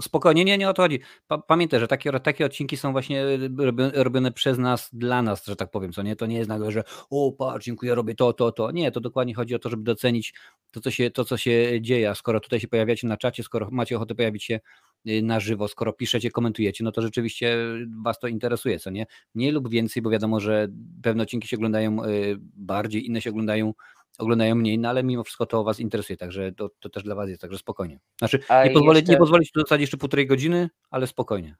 spokojnie, 0.00 0.44
nie, 0.44 0.58
nie 0.58 0.68
o 0.68 0.74
to 0.74 0.82
chodzi. 0.82 1.00
Pamiętaj, 1.46 1.80
że 1.80 1.88
takie, 1.88 2.12
takie 2.12 2.46
odcinki 2.46 2.76
są 2.76 2.92
właśnie 2.92 3.24
y, 3.24 3.50
robione 3.94 4.32
przez 4.32 4.58
nas, 4.58 4.90
dla 4.92 5.22
nas, 5.22 5.46
że 5.46 5.56
tak 5.56 5.70
powiem, 5.70 5.92
co 5.92 6.02
nie? 6.02 6.16
To 6.16 6.26
nie 6.26 6.36
jest 6.36 6.48
nagle, 6.48 6.72
że 6.72 6.84
o 7.10 7.32
patrz, 7.32 7.66
dziękuję, 7.66 7.94
robię 7.94 8.14
to, 8.14 8.32
to, 8.32 8.52
to. 8.52 8.70
Nie, 8.70 8.92
to 8.92 9.00
dokładnie 9.00 9.34
chodzi 9.34 9.54
o 9.54 9.58
to, 9.58 9.70
żeby 9.70 9.82
docenić 9.82 10.34
to, 10.70 10.80
co 10.80 10.90
się, 10.90 11.10
to, 11.10 11.24
co 11.24 11.36
się 11.36 11.78
dzieje. 11.80 12.10
A 12.10 12.14
skoro 12.14 12.40
tutaj 12.40 12.60
się 12.60 12.68
pojawiacie 12.68 13.06
na 13.06 13.16
czacie, 13.16 13.42
skoro 13.42 13.68
macie 13.70 13.96
ochotę 13.96 14.14
pojawić 14.14 14.44
się 14.44 14.60
y, 15.08 15.22
na 15.22 15.40
żywo, 15.40 15.68
skoro 15.68 15.92
piszecie, 15.92 16.30
komentujecie, 16.30 16.84
no 16.84 16.92
to 16.92 17.02
rzeczywiście 17.02 17.56
was 18.04 18.18
to 18.18 18.28
interesuje, 18.28 18.78
co 18.78 18.90
nie? 18.90 19.06
Mniej 19.34 19.52
lub 19.52 19.68
więcej, 19.68 20.02
bo 20.02 20.10
wiadomo, 20.10 20.40
że 20.40 20.68
pewne 21.02 21.22
odcinki 21.22 21.48
się 21.48 21.56
oglądają 21.56 22.04
y, 22.04 22.36
bardziej, 22.40 23.06
inne 23.06 23.20
się 23.20 23.30
oglądają 23.30 23.72
oglądają 24.20 24.54
mniej, 24.54 24.78
no 24.78 24.88
ale 24.88 25.02
mimo 25.02 25.24
wszystko 25.24 25.46
to 25.46 25.64
Was 25.64 25.80
interesuje, 25.80 26.16
także 26.16 26.52
to, 26.52 26.70
to 26.80 26.88
też 26.88 27.02
dla 27.02 27.14
Was 27.14 27.28
jest, 27.28 27.40
także 27.40 27.58
spokojnie. 27.58 27.98
Znaczy, 28.18 28.38
nie 28.64 28.70
pozwolę, 28.70 28.98
jeszcze... 28.98 29.12
nie 29.12 29.18
pozwolę 29.18 29.44
Ci 29.44 29.50
dostać 29.54 29.80
jeszcze 29.80 29.96
półtorej 29.96 30.26
godziny, 30.26 30.70
ale 30.90 31.06
spokojnie. 31.06 31.56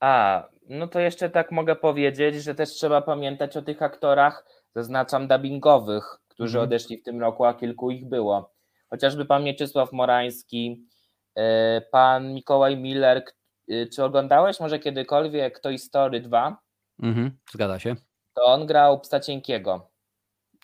A, 0.00 0.44
no 0.68 0.88
to 0.88 1.00
jeszcze 1.00 1.30
tak 1.30 1.52
mogę 1.52 1.76
powiedzieć, 1.76 2.34
że 2.42 2.54
też 2.54 2.70
trzeba 2.70 3.02
pamiętać 3.02 3.56
o 3.56 3.62
tych 3.62 3.82
aktorach, 3.82 4.44
zaznaczam 4.74 5.28
dubbingowych, 5.28 6.18
którzy 6.28 6.58
mhm. 6.58 6.64
odeszli 6.64 6.98
w 6.98 7.02
tym 7.02 7.20
roku, 7.20 7.44
a 7.44 7.54
kilku 7.54 7.90
ich 7.90 8.08
było. 8.08 8.54
Chociażby 8.90 9.24
pan 9.24 9.44
Mieczysław 9.44 9.92
Morański, 9.92 10.86
e, 11.34 11.80
pan 11.80 12.34
Mikołaj 12.34 12.76
Miller. 12.76 13.24
E, 13.68 13.86
czy 13.86 14.04
oglądałeś 14.04 14.60
może 14.60 14.78
kiedykolwiek 14.78 15.60
Toy 15.60 15.78
Story 15.78 16.20
2? 16.20 16.58
Mhm, 17.02 17.38
zgadza 17.52 17.78
się. 17.78 17.96
To 18.34 18.44
on 18.44 18.66
grał 18.66 19.00
psa 19.00 19.20
cienkiego. 19.20 19.91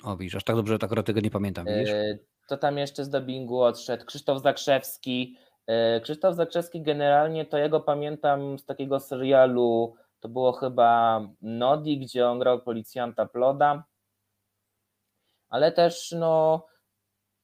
O 0.05 0.17
widzisz, 0.17 0.35
aż 0.35 0.45
tak 0.45 0.57
dobrze 0.57 0.79
tak 0.79 0.89
akurat 0.89 1.07
tego 1.07 1.21
nie 1.21 1.31
pamiętam, 1.31 1.67
widzisz? 1.67 1.91
E, 1.91 2.19
to 2.49 2.57
tam 2.57 2.79
jeszcze 2.79 3.05
z 3.05 3.11
dubbingu 3.11 3.61
odszedł 3.61 4.05
Krzysztof 4.05 4.43
Zakrzewski. 4.43 5.37
E, 5.67 6.01
Krzysztof 6.01 6.35
Zakrzewski 6.35 6.83
generalnie 6.83 7.45
to 7.45 7.59
jego 7.59 7.81
pamiętam 7.81 8.59
z 8.59 8.65
takiego 8.65 9.01
serialu, 9.01 9.95
to 10.21 10.29
było 10.29 10.53
chyba 10.53 11.21
Nodi, 11.43 11.99
gdzie 11.99 12.29
on 12.29 12.39
grał 12.39 12.61
policjanta 12.61 13.27
Ploda. 13.27 13.85
Ale 15.49 15.73
też 15.73 16.15
no 16.19 16.67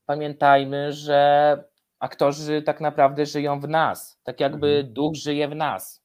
pamiętajmy, 0.07 0.93
że 0.93 1.64
aktorzy 1.99 2.62
tak 2.62 2.81
naprawdę 2.81 3.27
żyją 3.27 3.61
w 3.61 3.69
nas. 3.69 4.21
Tak 4.23 4.40
jakby 4.40 4.69
mhm. 4.69 4.93
duch 4.95 5.14
żyje 5.14 5.49
w 5.49 5.55
nas 5.55 6.04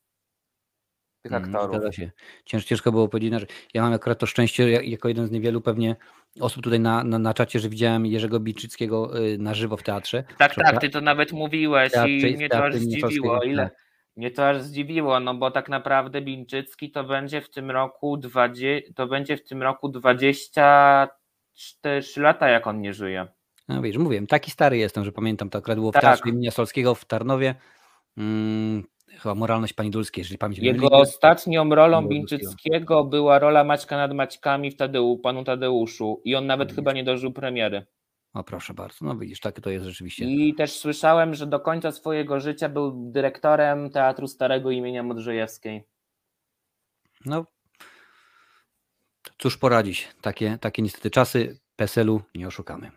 tych 1.30 1.38
mhm, 1.38 1.56
aktorów. 1.56 1.76
Zgadza 1.76 1.92
się. 1.92 2.12
Cięż, 2.46 2.66
ciężko 2.66 2.92
było 2.92 3.08
powiedzieć, 3.08 3.40
że 3.40 3.46
ja 3.74 3.82
mam 3.82 3.94
akurat 3.94 4.20
to 4.20 4.26
szczęście, 4.26 4.70
jako 4.70 5.08
jeden 5.08 5.28
z 5.28 5.32
niewielu 5.32 5.62
pewnie 5.62 5.96
osób 6.40 6.64
tutaj 6.64 6.80
na, 6.80 7.04
na, 7.04 7.20
na 7.20 7.34
czacie, 7.34 7.60
że 7.60 7.70
widziałem 7.70 8.06
Jerzego 8.06 8.40
Biczyckiego 8.40 9.20
y, 9.20 9.38
na 9.38 9.54
żywo 9.54 9.78
w 9.78 9.84
teatrze. 9.84 10.24
Tak, 10.38 10.56
tak, 10.56 10.82
ty 10.82 10.90
to 10.90 11.02
nawet 11.02 11.32
mówiłeś 11.32 11.92
teatrze, 11.92 12.30
i 12.30 12.36
mnie 12.36 12.50
to 12.50 12.64
aż 12.64 12.76
zdziwiło. 12.76 13.44
Ile, 13.44 13.70
mnie 14.16 14.32
to 14.32 14.50
aż 14.50 14.62
zdziwiło, 14.62 15.20
no 15.20 15.34
bo 15.34 15.52
tak 15.52 15.70
naprawdę 15.70 16.22
Bińczycki 16.22 16.92
to 16.92 17.04
będzie 17.04 17.42
w 17.42 17.50
tym 17.50 17.72
roku 17.72 18.18
20, 18.18 18.94
to 18.96 19.08
będzie 19.08 19.38
w 19.38 19.44
tym 19.44 19.64
roku 19.64 19.90
24 19.90 22.02
lata, 22.18 22.50
jak 22.50 22.68
on 22.68 22.82
nie 22.82 22.94
żyje. 22.94 23.28
No 23.68 23.82
wiesz, 23.82 23.98
mówiłem, 23.98 24.28
taki 24.28 24.52
stary 24.52 24.78
jestem, 24.78 25.06
że 25.06 25.12
pamiętam 25.12 25.50
to 25.50 25.58
akurat 25.58 25.80
było 25.80 25.92
w 25.92 25.94
tak. 25.94 26.02
Teatrze 26.02 26.30
imienia 26.30 26.52
Solskiego 26.52 26.96
w 26.96 27.06
Tarnowie. 27.06 27.56
Mm, 28.18 28.84
chyba 29.20 29.36
moralność 29.36 29.74
pani 29.74 29.92
Dulskiej, 29.92 30.22
jeżeli 30.22 30.38
pamięć 30.38 30.60
Jego 30.60 30.90
myli. 30.90 31.02
ostatnią 31.02 31.70
rolą 31.70 32.08
Bińczyckiego 32.08 33.04
była 33.04 33.40
rola 33.40 33.64
Maćka 33.64 33.98
nad 33.98 34.14
Maćkami 34.14 34.72
w 34.72 34.76
Tadeu, 34.76 35.18
panu 35.18 35.44
Tadeuszu 35.44 36.22
i 36.26 36.36
on 36.36 36.46
nawet 36.46 36.70
no 36.70 36.76
chyba 36.76 36.94
nie 36.94 37.04
dożył 37.04 37.32
premiery. 37.32 37.86
O 38.34 38.44
proszę 38.44 38.74
bardzo, 38.74 39.06
no 39.06 39.18
widzisz, 39.18 39.40
tak 39.40 39.62
to 39.62 39.70
jest 39.70 39.86
rzeczywiście. 39.86 40.26
I 40.26 40.56
też 40.56 40.72
słyszałem, 40.72 41.36
że 41.36 41.48
do 41.48 41.60
końca 41.60 41.92
swojego 41.92 42.40
życia 42.40 42.70
był 42.70 43.12
dyrektorem 43.12 43.90
Teatru 43.90 44.28
Starego 44.28 44.72
imienia 44.72 45.04
Modrzejewskiej. 45.04 45.84
No, 47.26 47.46
cóż 49.38 49.58
poradzić, 49.58 50.08
takie, 50.22 50.58
takie 50.62 50.82
niestety 50.82 51.10
czasy, 51.10 51.60
PESEL-u 51.76 52.22
nie 52.36 52.48
oszukamy. 52.48 52.92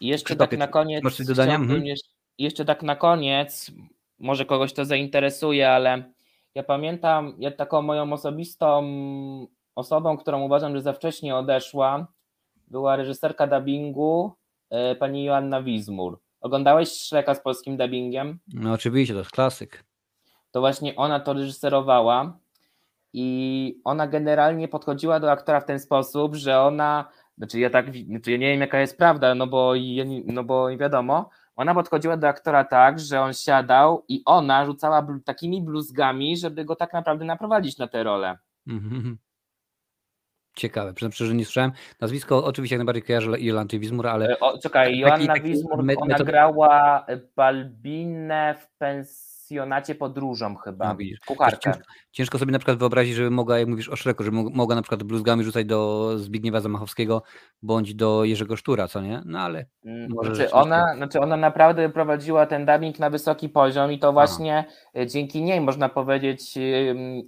I 0.00 0.06
jeszcze 0.06 0.36
tak 0.36 0.58
na 0.58 0.68
koniec, 0.68 1.26
dodania? 1.26 1.54
Mhm. 1.54 1.82
jeszcze 2.38 2.64
tak 2.64 2.82
na 2.82 2.96
koniec, 2.96 3.70
może 4.20 4.44
kogoś 4.44 4.72
to 4.72 4.84
zainteresuje, 4.84 5.70
ale 5.70 6.04
ja 6.54 6.62
pamiętam, 6.62 7.34
ja 7.38 7.50
taką 7.50 7.82
moją 7.82 8.12
osobistą, 8.12 8.82
osobą, 9.74 10.16
którą 10.16 10.42
uważam, 10.42 10.76
że 10.76 10.82
za 10.82 10.92
wcześnie 10.92 11.36
odeszła, 11.36 12.06
była 12.68 12.96
reżyserka 12.96 13.46
dubbingu 13.46 14.32
e, 14.70 14.94
pani 14.94 15.24
Joanna 15.24 15.62
Wizmur. 15.62 16.20
Oglądałeś 16.40 16.88
Shreka 16.88 17.34
z 17.34 17.40
polskim 17.40 17.76
dubbingiem? 17.76 18.38
No 18.54 18.72
oczywiście, 18.72 19.14
to 19.14 19.20
jest 19.20 19.30
klasyk. 19.30 19.84
To 20.50 20.60
właśnie 20.60 20.96
ona 20.96 21.20
to 21.20 21.32
reżyserowała 21.32 22.38
i 23.12 23.80
ona 23.84 24.06
generalnie 24.06 24.68
podchodziła 24.68 25.20
do 25.20 25.30
aktora 25.30 25.60
w 25.60 25.64
ten 25.64 25.80
sposób, 25.80 26.34
że 26.34 26.60
ona, 26.60 27.08
znaczy 27.38 27.60
ja 27.60 27.70
tak, 27.70 27.86
znaczy 28.06 28.30
ja 28.30 28.36
nie 28.36 28.50
wiem 28.50 28.60
jaka 28.60 28.80
jest 28.80 28.98
prawda, 28.98 29.34
no 29.34 29.46
bo, 29.46 29.72
no 30.24 30.44
bo 30.44 30.70
nie 30.70 30.76
wiadomo, 30.76 31.30
ona 31.60 31.74
podchodziła 31.74 32.16
do 32.16 32.28
aktora 32.28 32.64
tak, 32.64 33.00
że 33.00 33.20
on 33.20 33.32
siadał 33.32 34.04
i 34.08 34.22
ona 34.24 34.66
rzucała 34.66 35.06
takimi 35.24 35.62
bluzgami, 35.62 36.36
żeby 36.36 36.64
go 36.64 36.76
tak 36.76 36.92
naprawdę 36.92 37.24
naprowadzić 37.24 37.78
na 37.78 37.88
tę 37.88 38.02
rolę. 38.02 38.38
Mhm. 38.66 39.18
Ciekawe, 40.56 40.94
przyznam 40.94 41.28
że 41.28 41.34
nie 41.34 41.44
słyszałem. 41.44 41.72
Nazwisko 42.00 42.44
oczywiście 42.44 42.76
jak 42.76 42.78
najbardziej 42.78 43.02
kojarzę 43.02 43.40
Jolanty 43.40 43.78
Wizmur, 43.78 44.06
ale... 44.06 44.28
E, 44.28 44.40
o, 44.40 44.58
czekaj, 44.58 44.98
Joanna 44.98 45.34
Wizmur, 45.34 45.84
ona 45.96 46.18
grała 46.18 47.06
Balbinę 47.36 48.54
w 48.60 48.78
pensji 48.78 49.29
pasjonacie 49.50 49.94
podróżą 49.94 50.56
chyba, 50.56 50.88
no, 50.88 50.96
widzisz. 50.96 51.20
kucharkę. 51.20 51.72
Ciężko, 51.72 51.82
ciężko, 52.12 52.38
sobie 52.38 52.52
na 52.52 52.58
przykład 52.58 52.78
wyobrazić, 52.78 53.14
żeby 53.14 53.30
mogła, 53.30 53.58
jak 53.58 53.68
mówisz 53.68 53.88
o 53.88 53.96
Szreku, 53.96 54.24
żeby 54.24 54.36
mogła 54.50 54.74
na 54.74 54.82
przykład 54.82 55.02
bluzgami 55.02 55.44
rzucać 55.44 55.66
do 55.66 56.10
Zbigniewa 56.18 56.60
Zamachowskiego 56.60 57.22
bądź 57.62 57.94
do 57.94 58.24
Jerzego 58.24 58.56
Sztura, 58.56 58.88
co 58.88 59.00
nie? 59.00 59.22
No 59.24 59.38
ale... 59.38 59.66
Mm, 59.84 60.10
znaczy 60.10 60.50
ona, 60.50 60.94
znaczy 60.96 61.20
ona 61.20 61.36
naprawdę 61.36 61.88
prowadziła 61.88 62.46
ten 62.46 62.66
dubbing 62.66 62.98
na 62.98 63.10
wysoki 63.10 63.48
poziom 63.48 63.92
i 63.92 63.98
to 63.98 64.12
właśnie 64.12 64.64
Aha. 64.94 65.06
dzięki 65.06 65.42
niej 65.42 65.60
można 65.60 65.88
powiedzieć 65.88 66.58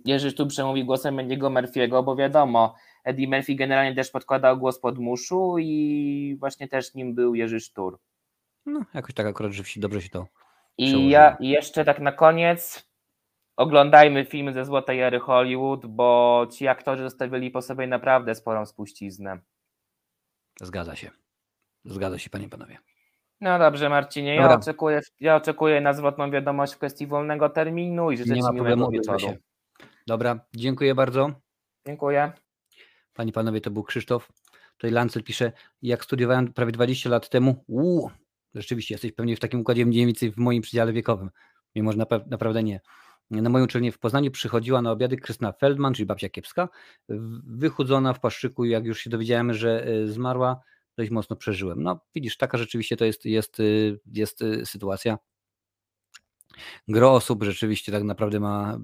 Jerzy 0.04 0.30
Sztur 0.30 0.48
przemówi 0.48 0.84
głosem 0.84 1.14
Mendiego 1.14 1.50
Murphy'ego, 1.50 2.04
bo 2.04 2.16
wiadomo, 2.16 2.74
Eddie 3.04 3.28
Murphy 3.28 3.54
generalnie 3.54 3.94
też 3.94 4.10
podkładał 4.10 4.58
głos 4.58 4.80
pod 4.80 4.98
muszu 4.98 5.58
i 5.58 6.36
właśnie 6.40 6.68
też 6.68 6.94
nim 6.94 7.14
był 7.14 7.34
Jerzy 7.34 7.60
Sztur. 7.60 7.98
No, 8.66 8.80
jakoś 8.94 9.14
tak 9.14 9.26
akurat, 9.26 9.52
że 9.52 9.62
dobrze 9.76 10.02
się 10.02 10.08
to 10.08 10.26
i 10.78 11.08
ja 11.08 11.36
jeszcze 11.40 11.84
tak 11.84 12.00
na 12.00 12.12
koniec 12.12 12.88
oglądajmy 13.56 14.24
filmy 14.24 14.52
ze 14.52 14.64
Złotej 14.64 15.00
Ery 15.00 15.20
Hollywood, 15.20 15.86
bo 15.86 16.46
ci 16.52 16.68
aktorzy 16.68 17.02
zostawili 17.02 17.50
po 17.50 17.62
sobie 17.62 17.86
naprawdę 17.86 18.34
sporą 18.34 18.66
spuściznę. 18.66 19.38
Zgadza 20.60 20.96
się. 20.96 21.10
Zgadza 21.84 22.18
się, 22.18 22.30
panie 22.30 22.46
i 22.46 22.48
panowie. 22.48 22.78
No 23.40 23.58
dobrze, 23.58 23.88
Marcinie. 23.88 24.34
Ja 24.34 24.54
oczekuję, 24.54 25.00
ja 25.20 25.36
oczekuję 25.36 25.80
na 25.80 25.92
zwrotną 25.92 26.30
wiadomość 26.30 26.74
w 26.74 26.76
kwestii 26.76 27.06
wolnego 27.06 27.48
terminu 27.48 28.10
i 28.10 28.16
życzę 28.16 28.34
Nie 28.34 28.42
Ci 28.42 28.52
miłego 28.52 28.90
wieczoru. 28.90 29.18
Się. 29.18 29.36
Dobra, 30.06 30.38
dziękuję 30.54 30.94
bardzo. 30.94 31.30
Dziękuję. 31.86 32.32
Pani 33.14 33.32
panowie, 33.32 33.60
to 33.60 33.70
był 33.70 33.82
Krzysztof. 33.82 34.32
Tutaj 34.76 34.90
Lancel 34.90 35.22
pisze, 35.22 35.52
jak 35.82 36.04
studiowałem 36.04 36.52
prawie 36.52 36.72
20 36.72 37.10
lat 37.10 37.28
temu, 37.28 37.64
uu, 37.68 38.10
Rzeczywiście 38.54 38.94
jesteś 38.94 39.12
pewnie 39.12 39.36
w 39.36 39.40
takim 39.40 39.60
układzie 39.60 39.86
mniej 39.86 40.06
więcej 40.06 40.32
w 40.32 40.36
moim 40.36 40.62
przedziale 40.62 40.92
wiekowym, 40.92 41.30
mimo 41.74 41.92
że 41.92 41.98
naprawdę 42.26 42.62
nie. 42.62 42.80
Na 43.30 43.50
moją 43.50 43.64
uczelnię 43.64 43.92
w 43.92 43.98
Poznaniu 43.98 44.30
przychodziła 44.30 44.82
na 44.82 44.90
obiady 44.90 45.16
Krystyna 45.16 45.52
Feldman, 45.52 45.94
czyli 45.94 46.06
babcia 46.06 46.28
kiepska, 46.28 46.68
wychudzona 47.44 48.12
w 48.12 48.20
paszczyku 48.20 48.64
jak 48.64 48.84
już 48.84 49.00
się 49.00 49.10
dowiedziałem, 49.10 49.54
że 49.54 49.86
e, 49.86 50.06
zmarła, 50.06 50.60
dość 50.96 51.10
mocno 51.10 51.36
przeżyłem. 51.36 51.82
No 51.82 52.00
widzisz, 52.14 52.36
taka 52.36 52.58
rzeczywiście 52.58 52.96
to 52.96 53.04
jest, 53.04 53.24
jest, 53.24 53.60
e, 53.60 53.64
jest 54.06 54.42
e, 54.42 54.66
sytuacja. 54.66 55.18
Gro 56.88 57.12
osób 57.12 57.44
rzeczywiście 57.44 57.92
tak 57.92 58.02
naprawdę 58.02 58.40
ma, 58.40 58.78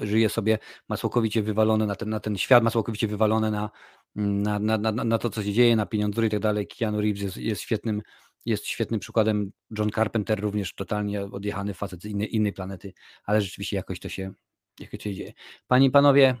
żyje 0.00 0.28
sobie, 0.28 0.58
ma 0.88 0.96
całkowicie 0.96 1.42
wywalone 1.42 1.86
na 1.86 1.94
ten, 1.94 2.08
na 2.08 2.20
ten 2.20 2.36
świat, 2.36 2.62
ma 2.62 2.70
całkowicie 2.70 3.08
wywalone 3.08 3.50
na, 3.50 3.70
na, 4.14 4.58
na, 4.58 4.78
na, 4.78 4.92
na 5.04 5.18
to, 5.18 5.30
co 5.30 5.42
się 5.42 5.52
dzieje, 5.52 5.76
na 5.76 5.86
pieniądze 5.86 6.26
i 6.26 6.30
tak 6.30 6.40
dalej. 6.40 6.66
Keanu 6.66 7.00
Reeves 7.00 7.22
jest, 7.22 7.36
jest 7.36 7.62
świetnym 7.62 8.02
jest 8.46 8.66
świetnym 8.66 9.00
przykładem. 9.00 9.52
John 9.78 9.90
Carpenter 9.90 10.40
również 10.40 10.74
totalnie 10.74 11.22
odjechany 11.22 11.74
facet 11.74 12.02
z 12.02 12.04
innej, 12.04 12.36
innej 12.36 12.52
planety, 12.52 12.92
ale 13.24 13.40
rzeczywiście 13.40 13.76
jakoś 13.76 14.00
to 14.00 14.08
się, 14.08 14.32
jakoś 14.80 15.02
się 15.02 15.14
dzieje. 15.14 15.32
Panie 15.66 15.86
i 15.86 15.90
panowie, 15.90 16.36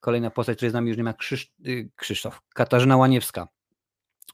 kolejna 0.00 0.30
postać, 0.30 0.56
której 0.56 0.70
z 0.70 0.74
nami 0.74 0.88
już 0.88 0.96
nie 0.96 1.04
ma, 1.04 1.12
Krzysz, 1.12 1.52
y, 1.66 1.90
Krzysztof, 1.96 2.40
Katarzyna 2.54 2.96
Łaniewska. 2.96 3.48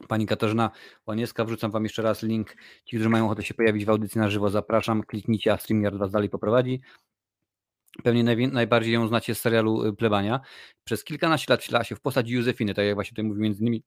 Pani 0.07 0.25
Katarzyna 0.25 0.71
Łaniewska, 1.07 1.45
wrzucam 1.45 1.71
Wam 1.71 1.83
jeszcze 1.83 2.01
raz 2.01 2.23
link. 2.23 2.55
Ci, 2.85 2.95
którzy 2.95 3.09
mają 3.09 3.25
ochotę 3.25 3.43
się 3.43 3.53
pojawić 3.53 3.85
w 3.85 3.89
audycji 3.89 4.21
na 4.21 4.29
żywo, 4.29 4.49
zapraszam. 4.49 5.03
Kliknijcie, 5.03 5.53
a 5.53 5.57
StreamYard 5.57 5.95
Was 5.95 6.11
dalej 6.11 6.29
poprowadzi. 6.29 6.81
Pewnie 8.03 8.47
najbardziej 8.47 8.93
ją 8.93 9.07
znacie 9.07 9.35
z 9.35 9.41
serialu 9.41 9.85
y, 9.85 9.93
Plebania. 9.93 10.39
Przez 10.83 11.03
kilkanaście 11.03 11.53
lat 11.53 11.61
wcielała 11.61 11.83
się 11.83 11.95
w 11.95 12.01
postać 12.01 12.29
Józefiny, 12.29 12.73
tak 12.73 12.85
jak 12.85 12.95
właśnie 12.95 13.09
tutaj 13.09 13.25
mówił 13.25 13.43
między 13.43 13.61
innymi, 13.61 13.83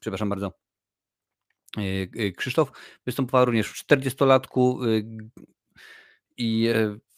przepraszam 0.00 0.28
bardzo, 0.28 0.52
Krzysztof 2.36 2.72
występował 3.06 3.44
również 3.44 3.68
w 3.68 3.86
40-latku 3.86 4.80
e, 4.84 4.86
i 6.36 6.68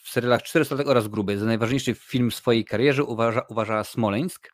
w 0.03 0.09
serialach 0.09 0.43
400 0.43 0.77
oraz 0.85 1.09
Gruby. 1.09 1.39
Za 1.39 1.47
najważniejszy 1.47 1.95
film 1.95 2.31
w 2.31 2.35
swojej 2.35 2.65
karierze 2.65 3.05
uważa, 3.05 3.43
uważa 3.49 3.85
Smoleńsk 3.85 4.53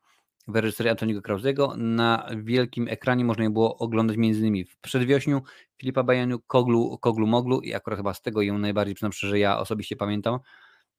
w 0.48 0.57
reżyserii 0.57 0.90
Antoniego 0.90 1.22
Krauzego. 1.22 1.74
Na 1.76 2.28
wielkim 2.37 2.88
ekranie 2.88 3.24
można 3.24 3.44
je 3.44 3.50
było 3.50 3.78
oglądać 3.78 4.16
m.in. 4.16 4.64
w 4.66 4.76
Przedwiośniu 4.76 5.42
Filipa 5.76 6.02
Bajaniu, 6.02 6.40
Koglu, 6.46 6.98
Koglu 6.98 7.26
Moglu 7.26 7.61
i 7.61 7.74
akurat 7.74 7.98
chyba 7.98 8.14
z 8.14 8.22
tego 8.22 8.42
ją 8.42 8.59
najbardziej, 8.59 8.94
przynajmniej 8.94 9.30
że 9.30 9.38
ja 9.38 9.59
osobiście 9.59 9.96
pamiętam, 9.96 10.38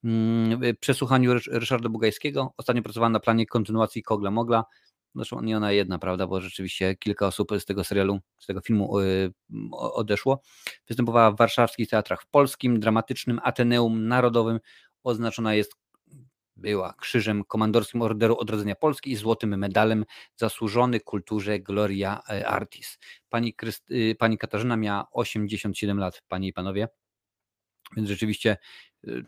mm, 0.03 0.59
przesłuchaniu 0.79 1.33
Ryszarda 1.47 1.89
Bugajskiego. 1.89 2.53
Ostatnio 2.57 2.83
pracowałem 2.83 3.13
na 3.13 3.19
planie 3.19 3.45
kontynuacji 3.45 4.03
Kogla 4.03 4.31
Mogla. 4.31 4.65
Zresztą 5.15 5.41
nie 5.41 5.57
ona 5.57 5.71
jedna, 5.71 5.99
prawda, 5.99 6.27
bo 6.27 6.41
rzeczywiście 6.41 6.95
kilka 6.95 7.27
osób 7.27 7.51
z 7.59 7.65
tego 7.65 7.83
serialu, 7.83 8.19
z 8.39 8.45
tego 8.45 8.61
filmu 8.61 8.99
y, 8.99 9.31
odeszło. 9.71 10.41
Występowała 10.87 11.31
w 11.31 11.37
warszawskich 11.37 11.89
teatrach 11.89 12.21
w 12.21 12.27
polskim, 12.27 12.79
dramatycznym, 12.79 13.39
Ateneum 13.43 14.07
Narodowym. 14.07 14.59
Oznaczona 15.03 15.53
jest 15.53 15.75
była 16.55 16.93
krzyżem 16.93 17.43
komandorskim 17.43 18.01
Orderu 18.01 18.37
Odrodzenia 18.37 18.75
Polski 18.75 19.11
i 19.11 19.15
złotym 19.15 19.57
medalem 19.57 20.05
zasłużony 20.35 20.99
kulturze 20.99 21.59
Gloria 21.59 22.21
e, 22.29 22.47
Artis. 22.47 22.99
Pani, 23.29 23.53
Kryst 23.53 23.91
y, 23.91 24.15
pani 24.19 24.37
Katarzyna 24.37 24.77
miała 24.77 25.07
87 25.11 25.99
lat, 25.99 26.21
panie 26.27 26.47
i 26.47 26.53
panowie, 26.53 26.87
więc 27.97 28.09
rzeczywiście 28.09 28.57
y, 29.07 29.25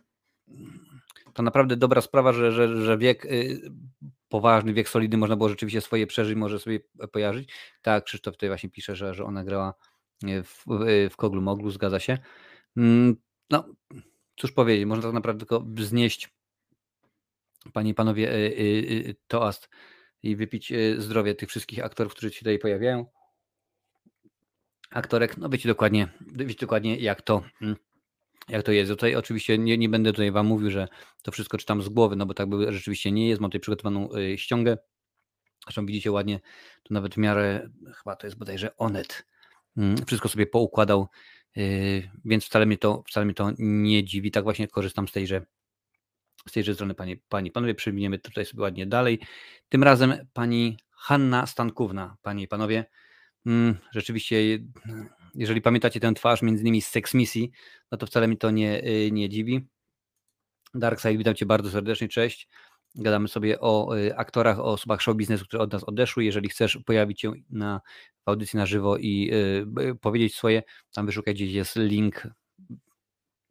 to 1.34 1.44
naprawdę 1.44 1.78
dobra 1.78 2.02
sprawa, 2.02 2.34
że, 2.34 2.52
że, 2.52 2.84
że 2.84 2.98
wiek 2.98 3.28
poważny, 4.30 4.74
wiek 4.74 4.90
solidny, 4.90 5.18
można 5.18 5.36
było 5.36 5.50
rzeczywiście 5.50 5.82
swoje 5.82 6.08
przeżyć, 6.08 6.36
może 6.36 6.60
sobie 6.60 6.80
pojarzyć. 7.12 7.54
Tak, 7.82 8.04
Krzysztof 8.04 8.34
tutaj 8.34 8.50
właśnie 8.50 8.70
pisze, 8.70 8.96
że, 8.96 9.14
że 9.14 9.26
ona 9.26 9.44
grała 9.44 9.74
e, 10.24 10.44
w, 10.44 10.66
w 11.12 11.16
Koglu 11.16 11.42
Moglu, 11.42 11.72
zgadza 11.72 12.00
się. 12.00 12.18
Mm, 12.78 13.16
no, 13.50 13.66
cóż 14.36 14.52
powiedzieć, 14.52 14.86
można 14.86 15.04
tak 15.04 15.14
naprawdę 15.14 15.40
tylko 15.40 15.66
wznieść, 15.68 16.30
panie 17.74 17.92
i 17.92 17.94
panowie, 17.94 18.32
e, 18.32 18.48
e, 19.10 19.14
toast 19.28 19.70
i 20.24 20.36
wypić 20.36 20.74
zdrowie 20.98 21.36
tych 21.36 21.50
wszystkich 21.50 21.86
aktorów, 21.86 22.14
którzy 22.14 22.32
się 22.32 22.40
tutaj 22.40 22.60
pojawiają. 22.60 23.06
Aktorek, 24.92 25.38
no 25.38 25.50
wiecie 25.50 25.70
dokładnie, 25.70 26.08
wiecie 26.22 26.60
dokładnie 26.60 26.98
jak 26.98 27.22
to 27.22 27.44
mm, 27.62 27.76
jak 28.50 28.64
to 28.64 28.72
jest. 28.72 28.92
Tutaj 28.92 29.16
oczywiście 29.16 29.58
nie, 29.58 29.78
nie 29.78 29.90
będę 29.90 30.12
tutaj 30.12 30.32
Wam 30.32 30.46
mówił, 30.46 30.72
że 30.72 30.88
to 31.22 31.32
wszystko 31.32 31.58
czytam 31.58 31.82
z 31.82 31.90
głowy, 31.90 32.16
no 32.16 32.26
bo 32.26 32.34
tak 32.34 32.50
by 32.50 32.74
rzeczywiście 32.74 33.12
nie 33.12 33.30
jest. 33.30 33.42
Mam 33.42 33.50
tutaj 33.50 33.62
przygotowaną 33.62 34.10
y, 34.16 34.38
ściągę. 34.38 34.78
Zresztą 35.64 35.86
widzicie 35.86 36.12
ładnie, 36.12 36.40
to 36.84 36.94
nawet 36.94 37.14
w 37.14 37.18
miarę, 37.18 37.70
chyba 37.96 38.16
to 38.16 38.28
jest 38.28 38.38
bodajże 38.38 38.78
Onet, 38.78 39.26
mm, 39.78 40.06
wszystko 40.06 40.30
sobie 40.30 40.46
poukładał, 40.46 41.08
y, 41.58 42.10
więc 42.26 42.46
wcale 42.46 42.66
mnie 42.66 42.78
to, 42.78 43.04
wcale 43.08 43.26
mnie 43.26 43.36
to 43.36 43.52
nie 43.58 44.04
dziwi. 44.04 44.32
Tak 44.32 44.44
właśnie 44.44 44.68
korzystam 44.68 45.08
z 45.08 45.12
tejże, 45.12 45.46
z 46.48 46.52
tejże 46.52 46.74
strony, 46.74 46.94
panie, 46.94 47.18
panie 47.30 47.52
panowie. 47.52 47.76
Przewiniemy 47.76 48.20
tutaj 48.20 48.46
sobie 48.46 48.62
ładnie 48.62 48.88
dalej. 48.88 49.20
Tym 49.70 49.84
razem 49.84 50.14
pani 50.34 50.78
Hanna 50.92 51.46
Stankówna, 51.46 52.18
panie 52.22 52.44
i 52.44 52.48
panowie. 52.48 52.86
Mm, 53.46 53.78
rzeczywiście 53.92 54.60
jeżeli 55.38 55.62
pamiętacie 55.62 56.00
tę 56.00 56.14
twarz, 56.14 56.42
między 56.42 56.62
innymi 56.62 56.82
z 56.82 56.88
Sex 56.88 57.14
Missy, 57.14 57.40
no 57.92 57.98
to 57.98 58.06
wcale 58.06 58.28
mi 58.28 58.38
to 58.38 58.52
nie, 58.52 58.84
y, 58.84 59.10
nie 59.12 59.30
dziwi. 59.30 59.68
Darkseid, 60.74 61.18
witam 61.18 61.36
Cię 61.36 61.46
bardzo 61.46 61.72
serdecznie, 61.72 62.08
cześć. 62.08 62.48
Gadamy 62.96 63.28
sobie 63.28 63.60
o 63.60 63.98
y, 63.98 64.18
aktorach, 64.18 64.60
o 64.60 64.64
osobach 64.64 65.02
show 65.02 65.16
biznesu, 65.16 65.46
które 65.46 65.64
od 65.64 65.74
nas 65.74 65.84
odeszły. 65.84 66.24
Jeżeli 66.24 66.50
chcesz 66.50 66.78
pojawić 66.86 67.22
się 67.22 67.34
na 67.50 67.82
audycji 68.26 68.58
na 68.58 68.66
żywo 68.66 68.98
i 68.98 69.32
y, 69.80 69.96
powiedzieć 69.96 70.36
swoje, 70.36 70.64
tam 70.94 71.06
wyszukaj 71.06 71.34
gdzieś 71.34 71.54
jest 71.54 71.76
link, 71.76 72.28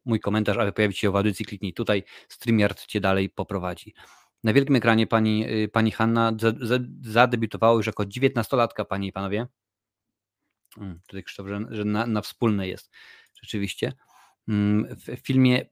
mój 0.05 0.19
komentarz, 0.19 0.57
ale 0.57 0.71
pojawić 0.71 0.97
się 0.99 1.11
w 1.11 1.15
audycji, 1.15 1.45
kliknij 1.45 1.73
tutaj, 1.73 2.03
StreamYard 2.29 2.85
Cię 2.85 3.01
dalej 3.01 3.29
poprowadzi. 3.29 3.93
Na 4.43 4.53
wielkim 4.53 4.75
ekranie 4.75 5.07
pani, 5.07 5.45
pani 5.71 5.91
Hanna 5.91 6.33
zadebiutowała 7.01 7.73
już 7.73 7.87
jako 7.87 8.03
19-latka, 8.03 8.85
panie 8.85 9.07
i 9.07 9.11
panowie. 9.11 9.47
Mm, 10.77 10.99
tutaj 11.07 11.23
Krzysztof, 11.23 11.47
że, 11.47 11.59
że 11.69 11.85
na, 11.85 12.07
na 12.07 12.21
wspólne 12.21 12.67
jest 12.67 12.91
rzeczywiście. 13.41 13.93
Mm, 14.47 14.95
w 14.95 15.27
filmie 15.27 15.65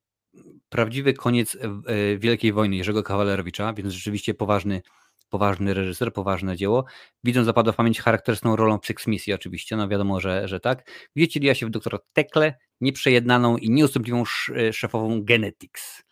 Prawdziwy 0.70 1.14
koniec 1.14 1.56
e, 1.56 2.18
Wielkiej 2.18 2.54
Wojny 2.54 2.76
Jerzego 2.76 3.04
Kawalerowicza, 3.04 3.74
więc 3.74 3.94
rzeczywiście 3.94 4.34
poważny, 4.34 4.82
poważny 5.30 5.74
reżyser, 5.74 6.14
poważne 6.14 6.58
dzieło. 6.58 6.86
Widząc 7.24 7.46
zapadła 7.46 7.74
w 7.74 7.76
pamięć 7.76 8.02
charakterystyczną 8.02 8.56
rolą 8.56 8.80
w 8.80 8.86
Six 8.86 9.08
Misji 9.08 9.34
oczywiście, 9.34 9.78
no 9.78 9.88
wiadomo, 9.88 10.20
że, 10.20 10.48
że 10.48 10.60
tak. 10.60 10.92
Gdzie 11.16 11.26
wcieliła 11.26 11.54
się 11.54 11.66
w 11.66 11.70
doktora 11.70 11.98
Tekle, 12.14 12.54
nieprzejednaną 12.82 13.58
i 13.58 13.70
nieustępliwą 13.70 14.24
szefową 14.72 15.24
Genetics. 15.24 16.04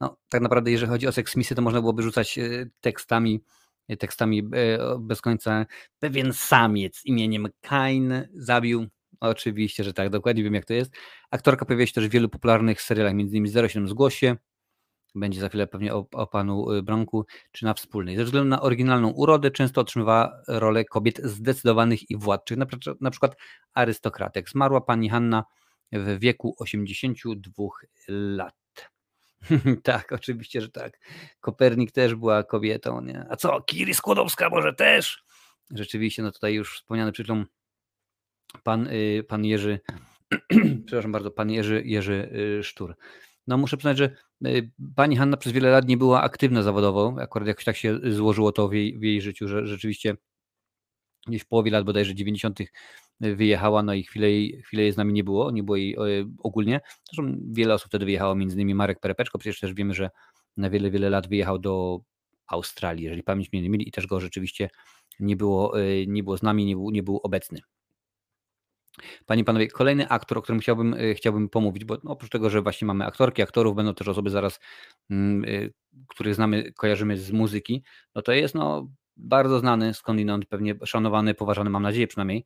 No, 0.00 0.16
tak 0.28 0.42
naprawdę, 0.42 0.70
jeżeli 0.70 0.90
chodzi 0.90 1.08
o 1.08 1.12
Misję, 1.36 1.56
to 1.56 1.62
można 1.62 1.80
byłoby 1.80 2.02
rzucać 2.02 2.38
e, 2.38 2.66
tekstami, 2.80 3.34
e, 3.34 3.61
tekstami 3.96 4.38
e, 4.38 4.78
bez 5.00 5.20
końca. 5.20 5.66
Pewien 5.98 6.32
samiec 6.32 7.00
imieniem 7.04 7.48
Kain 7.60 8.28
zabił 8.34 8.86
Oczywiście, 9.22 9.84
że 9.84 9.92
tak, 9.92 10.10
dokładnie 10.10 10.42
wiem 10.42 10.54
jak 10.54 10.64
to 10.64 10.74
jest. 10.74 10.92
Aktorka 11.30 11.64
pojawia 11.64 11.86
się 11.86 11.92
też 11.92 12.08
w 12.08 12.10
wielu 12.10 12.28
popularnych 12.28 12.82
serialach, 12.82 13.12
m.in. 13.12 13.68
07 13.68 13.88
Zgłosie, 13.88 14.36
będzie 15.14 15.40
za 15.40 15.48
chwilę 15.48 15.66
pewnie 15.66 15.94
o, 15.94 16.06
o 16.12 16.26
panu 16.26 16.70
y, 16.70 16.82
Bronku, 16.82 17.26
czy 17.52 17.64
na 17.64 17.74
wspólnej. 17.74 18.16
Ze 18.16 18.24
względu 18.24 18.48
na 18.48 18.62
oryginalną 18.62 19.10
urodę 19.10 19.50
często 19.50 19.80
otrzymywała 19.80 20.42
rolę 20.48 20.84
kobiet 20.84 21.20
zdecydowanych 21.24 22.10
i 22.10 22.16
władczych, 22.16 22.58
na, 22.58 22.66
na 23.00 23.10
przykład 23.10 23.36
arystokratek. 23.74 24.50
Zmarła 24.50 24.80
pani 24.80 25.08
Hanna 25.08 25.44
w 25.92 26.18
wieku 26.18 26.54
82 26.58 27.64
lat. 28.08 28.61
tak, 29.82 30.12
oczywiście, 30.12 30.60
że 30.60 30.68
tak. 30.68 30.98
Kopernik 31.40 31.92
też 31.92 32.14
była 32.14 32.44
kobietą, 32.44 33.00
nie? 33.00 33.26
A 33.30 33.36
co, 33.36 33.60
Kiri 33.60 33.94
Skłodowska 33.94 34.48
może 34.50 34.74
też? 34.74 35.24
Rzeczywiście, 35.70 36.22
no 36.22 36.32
tutaj 36.32 36.54
już 36.54 36.76
wspomniany 36.76 37.12
chwilą 37.12 37.44
pan, 38.62 38.86
y, 38.86 39.24
pan 39.28 39.44
Jerzy, 39.44 39.80
przepraszam 40.86 41.12
bardzo, 41.12 41.30
pan 41.30 41.50
Jerzy, 41.50 41.82
Jerzy 41.84 42.32
y, 42.58 42.62
Sztur. 42.64 42.96
No 43.46 43.56
muszę 43.56 43.76
przyznać, 43.76 43.98
że 43.98 44.10
y, 44.46 44.70
pani 44.96 45.16
Hanna 45.16 45.36
przez 45.36 45.52
wiele 45.52 45.70
lat 45.70 45.88
nie 45.88 45.96
była 45.96 46.22
aktywna 46.22 46.62
zawodowo, 46.62 47.16
akurat 47.20 47.48
jakoś 47.48 47.64
tak 47.64 47.76
się 47.76 47.98
złożyło 48.10 48.52
to 48.52 48.68
w 48.68 48.72
jej, 48.72 48.98
w 48.98 49.02
jej 49.02 49.22
życiu, 49.22 49.48
że 49.48 49.66
rzeczywiście 49.66 50.16
gdzieś 51.26 51.42
w 51.42 51.46
połowie 51.46 51.70
lat 51.70 51.84
bodajże 51.84 52.14
90. 52.14 52.58
wyjechała, 53.20 53.82
no 53.82 53.94
i 53.94 54.02
chwilę 54.02 54.30
jej, 54.30 54.62
chwilę 54.62 54.82
jej 54.82 54.92
z 54.92 54.96
nami 54.96 55.12
nie 55.12 55.24
było, 55.24 55.50
nie 55.50 55.62
było 55.62 55.76
jej 55.76 55.96
ogólnie. 56.38 56.80
Zresztą 57.12 57.38
wiele 57.50 57.74
osób 57.74 57.88
wtedy 57.88 58.04
wyjechało, 58.04 58.34
między 58.34 58.56
innymi 58.56 58.74
Marek 58.74 59.00
Perepeczko, 59.00 59.38
przecież 59.38 59.60
też 59.60 59.74
wiemy, 59.74 59.94
że 59.94 60.10
na 60.56 60.70
wiele, 60.70 60.90
wiele 60.90 61.10
lat 61.10 61.28
wyjechał 61.28 61.58
do 61.58 62.00
Australii, 62.46 63.04
jeżeli 63.04 63.22
pamięć 63.22 63.52
mnie 63.52 63.62
nie 63.62 63.70
myli 63.70 63.88
i 63.88 63.92
też 63.92 64.06
go 64.06 64.20
rzeczywiście 64.20 64.70
nie 65.20 65.36
było, 65.36 65.74
nie 66.06 66.22
było 66.22 66.36
z 66.36 66.42
nami, 66.42 66.64
nie 66.64 66.76
był, 66.76 66.90
nie 66.90 67.02
był 67.02 67.20
obecny. 67.22 67.60
Panie 69.26 69.42
i 69.42 69.44
panowie, 69.44 69.68
kolejny 69.68 70.08
aktor, 70.08 70.38
o 70.38 70.42
którym 70.42 70.60
chciałbym, 70.60 70.96
chciałbym 71.14 71.48
pomówić, 71.48 71.84
bo 71.84 71.98
oprócz 72.04 72.30
tego, 72.30 72.50
że 72.50 72.62
właśnie 72.62 72.86
mamy 72.86 73.06
aktorki, 73.06 73.42
aktorów, 73.42 73.76
będą 73.76 73.94
też 73.94 74.08
osoby 74.08 74.30
zaraz, 74.30 74.60
mm, 75.10 75.44
których 76.08 76.34
znamy, 76.34 76.72
kojarzymy 76.72 77.16
z 77.16 77.32
muzyki, 77.32 77.84
no 78.14 78.22
to 78.22 78.32
jest 78.32 78.54
no, 78.54 78.88
bardzo 79.22 79.58
znany 79.58 79.94
skądinąd, 79.94 80.46
pewnie 80.46 80.74
szanowany, 80.84 81.34
poważany, 81.34 81.70
mam 81.70 81.82
nadzieję 81.82 82.06
przynajmniej, 82.06 82.44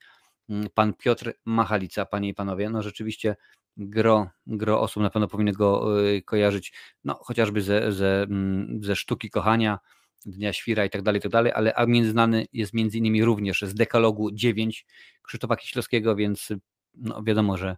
mm, 0.48 0.66
pan 0.74 0.94
Piotr 0.94 1.32
Machalica, 1.44 2.06
panie 2.06 2.28
i 2.28 2.34
panowie, 2.34 2.70
no 2.70 2.82
rzeczywiście 2.82 3.36
gro, 3.76 4.28
gro 4.46 4.80
osób 4.80 5.02
na 5.02 5.10
pewno 5.10 5.28
powinny 5.28 5.52
go 5.52 6.00
y, 6.04 6.22
kojarzyć, 6.22 6.72
no 7.04 7.14
chociażby 7.14 7.62
ze, 7.62 7.92
ze, 7.92 8.22
mm, 8.22 8.80
ze 8.82 8.96
sztuki 8.96 9.30
kochania, 9.30 9.78
Dnia 10.26 10.52
Świra 10.52 10.84
i 10.84 10.90
tak 10.90 11.02
dalej, 11.02 11.20
tak 11.20 11.32
dalej, 11.32 11.52
ale 11.52 11.74
a 11.74 11.86
znany 12.10 12.46
jest 12.52 12.74
między 12.74 12.98
innymi 12.98 13.24
również 13.24 13.62
z 13.62 13.74
Dekalogu 13.74 14.30
9 14.32 14.86
Krzysztofa 15.22 15.56
Kieślowskiego, 15.56 16.16
więc 16.16 16.52
no, 16.94 17.22
wiadomo, 17.22 17.56
że 17.56 17.76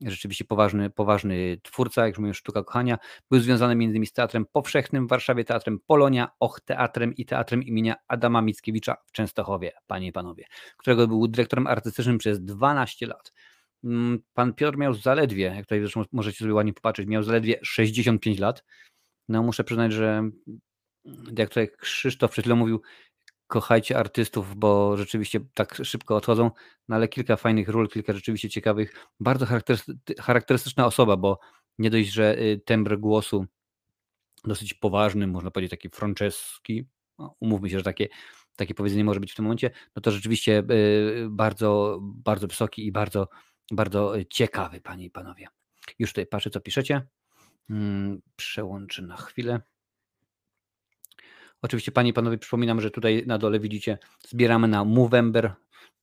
rzeczywiście 0.00 0.44
poważny, 0.44 0.90
poważny 0.90 1.60
twórca, 1.62 2.02
jak 2.02 2.10
już 2.10 2.18
mówię, 2.18 2.34
Sztuka 2.34 2.64
Kochania, 2.64 2.98
był 3.30 3.40
związany 3.40 3.74
między 3.74 3.92
innymi 3.92 4.06
z 4.06 4.12
Teatrem 4.12 4.46
Powszechnym 4.52 5.06
w 5.06 5.10
Warszawie, 5.10 5.44
Teatrem 5.44 5.78
Polonia, 5.86 6.30
Och 6.40 6.60
Teatrem 6.60 7.14
i 7.14 7.24
Teatrem 7.24 7.62
imienia 7.62 7.94
Adama 8.08 8.42
Mickiewicza 8.42 8.96
w 9.06 9.12
Częstochowie, 9.12 9.72
panie 9.86 10.06
i 10.06 10.12
panowie, 10.12 10.44
którego 10.76 11.08
był 11.08 11.28
dyrektorem 11.28 11.66
artystycznym 11.66 12.18
przez 12.18 12.44
12 12.44 13.06
lat. 13.06 13.32
Mm, 13.84 14.18
pan 14.34 14.54
Piotr 14.54 14.78
miał 14.78 14.94
zaledwie, 14.94 15.44
jak 15.44 15.66
tutaj 15.66 15.80
zresztą 15.80 16.04
możecie 16.12 16.38
sobie 16.38 16.54
ładnie 16.54 16.72
popatrzeć, 16.72 17.08
miał 17.08 17.22
zaledwie 17.22 17.58
65 17.62 18.38
lat. 18.38 18.64
No 19.28 19.42
muszę 19.42 19.64
przyznać, 19.64 19.92
że 19.92 20.30
jak 21.38 21.48
tutaj 21.48 21.68
Krzysztof 21.78 22.30
przed 22.30 22.44
chwilą 22.44 22.56
mówił, 22.56 22.82
kochajcie 23.48 23.98
artystów, 23.98 24.56
bo 24.56 24.96
rzeczywiście 24.96 25.40
tak 25.54 25.74
szybko 25.84 26.16
odchodzą, 26.16 26.50
no 26.88 26.96
ale 26.96 27.08
kilka 27.08 27.36
fajnych 27.36 27.68
ról, 27.68 27.88
kilka 27.88 28.12
rzeczywiście 28.12 28.50
ciekawych, 28.50 29.06
bardzo 29.20 29.46
charakterystyczna 30.20 30.86
osoba, 30.86 31.16
bo 31.16 31.38
nie 31.78 31.90
dość, 31.90 32.08
że 32.08 32.38
y, 32.38 32.60
tembr 32.64 32.98
głosu 32.98 33.46
dosyć 34.44 34.74
poważny, 34.74 35.26
można 35.26 35.50
powiedzieć 35.50 35.70
taki 35.70 35.88
franceski, 35.88 36.84
no, 37.18 37.36
umówmy 37.40 37.70
się, 37.70 37.78
że 37.78 37.84
takie, 37.84 38.08
takie 38.56 38.74
powiedzenie 38.74 39.04
może 39.04 39.20
być 39.20 39.32
w 39.32 39.36
tym 39.36 39.44
momencie, 39.44 39.70
no 39.96 40.02
to 40.02 40.10
rzeczywiście 40.10 40.62
y, 40.70 41.26
bardzo, 41.30 41.98
bardzo 42.02 42.46
wysoki 42.46 42.86
i 42.86 42.92
bardzo, 42.92 43.28
bardzo 43.70 44.14
ciekawy, 44.30 44.80
panie 44.80 45.04
i 45.04 45.10
panowie. 45.10 45.46
Już 45.98 46.10
tutaj 46.10 46.26
patrzę, 46.26 46.50
co 46.50 46.60
piszecie. 46.60 47.06
Hmm, 47.68 48.20
przełączę 48.36 49.02
na 49.02 49.16
chwilę. 49.16 49.60
Oczywiście, 51.62 51.92
panie 51.92 52.10
i 52.10 52.12
panowie, 52.12 52.38
przypominam, 52.38 52.80
że 52.80 52.90
tutaj 52.90 53.24
na 53.26 53.38
dole 53.38 53.60
widzicie, 53.60 53.98
zbieramy 54.28 54.68
na 54.68 54.84
Movember. 54.84 55.54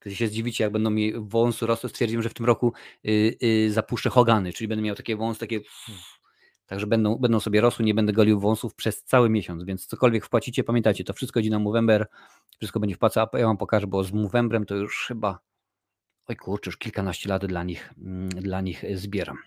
Kiedy 0.03 0.15
się 0.15 0.27
zdziwicie, 0.27 0.63
jak 0.63 0.73
będą 0.73 0.89
mi 0.89 1.13
wąsy 1.15 1.65
rosły, 1.65 1.89
stwierdzimy, 1.89 2.23
że 2.23 2.29
w 2.29 2.33
tym 2.33 2.45
roku 2.45 2.73
y, 3.07 3.37
y, 3.43 3.71
zapuszczę 3.71 4.09
Hogany, 4.09 4.53
czyli 4.53 4.67
będę 4.67 4.81
miał 4.81 4.95
takie 4.95 5.15
wąsy, 5.15 5.39
takie. 5.39 5.59
Także 6.65 6.87
będą, 6.87 7.15
będą 7.15 7.39
sobie 7.39 7.61
rosły, 7.61 7.85
nie 7.85 7.93
będę 7.93 8.13
golił 8.13 8.39
wąsów 8.39 8.75
przez 8.75 9.03
cały 9.03 9.29
miesiąc, 9.29 9.63
więc 9.63 9.85
cokolwiek 9.85 10.25
wpłacicie, 10.25 10.63
pamiętajcie, 10.63 11.03
to 11.03 11.13
wszystko 11.13 11.39
idzie 11.39 11.49
na 11.49 11.59
Movember, 11.59 12.07
wszystko 12.57 12.79
będzie 12.79 12.95
wpłacał, 12.95 13.27
ja 13.33 13.45
wam 13.45 13.57
pokażę, 13.57 13.87
bo 13.87 14.03
z 14.03 14.11
Movemberem 14.11 14.65
to 14.65 14.75
już 14.75 15.05
chyba, 15.07 15.39
oj 16.27 16.35
kurczę, 16.35 16.69
już 16.69 16.77
kilkanaście 16.77 17.29
lat 17.29 17.45
dla 17.45 17.63
nich, 17.63 17.93
mm, 17.97 18.29
dla 18.29 18.61
nich 18.61 18.83
zbieram. 18.93 19.37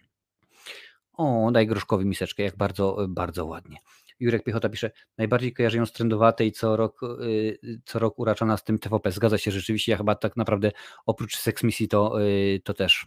O, 1.12 1.50
daj 1.52 1.66
groszkowi 1.66 2.06
miseczkę, 2.06 2.42
jak 2.42 2.56
bardzo, 2.56 3.06
bardzo 3.08 3.46
ładnie. 3.46 3.78
Jurek 4.20 4.44
Piechota 4.44 4.68
pisze, 4.68 4.90
najbardziej 5.18 5.52
kojarzę 5.52 5.78
ją 5.78 5.86
z 5.86 5.92
trendowatej, 5.92 6.52
co 6.52 6.76
rok, 6.76 7.00
y, 7.02 7.80
co 7.84 7.98
rok 7.98 8.18
uraczana 8.18 8.56
z 8.56 8.64
tym 8.64 8.78
TVP. 8.78 9.12
Zgadza 9.12 9.38
się 9.38 9.50
rzeczywiście, 9.50 9.92
ja 9.92 9.98
chyba 9.98 10.14
tak 10.14 10.36
naprawdę 10.36 10.72
oprócz 11.06 11.36
Sex 11.36 11.62
Misji 11.62 11.88
to, 11.88 12.22
y, 12.22 12.60
to 12.64 12.74
też. 12.74 13.06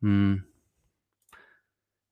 Hmm. 0.00 0.42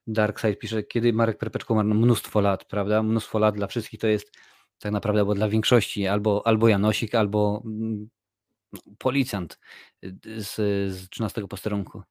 Darkside 0.06 0.56
pisze, 0.56 0.82
kiedy 0.82 1.12
Marek 1.12 1.38
Perpeczko 1.38 1.74
ma 1.74 1.84
mnóstwo 1.84 2.40
lat, 2.40 2.64
prawda? 2.64 3.02
Mnóstwo 3.02 3.38
lat 3.38 3.54
dla 3.54 3.66
wszystkich 3.66 4.00
to 4.00 4.06
jest 4.06 4.32
tak 4.78 4.92
naprawdę, 4.92 5.24
bo 5.24 5.34
dla 5.34 5.48
większości 5.48 6.06
albo, 6.06 6.46
albo 6.46 6.68
Janosik, 6.68 7.14
albo 7.14 7.62
mm, 7.64 8.08
policjant 8.98 9.58
y, 10.04 10.42
z, 10.42 10.54
z 10.94 11.08
13 11.08 11.48
posterunku. 11.48 12.02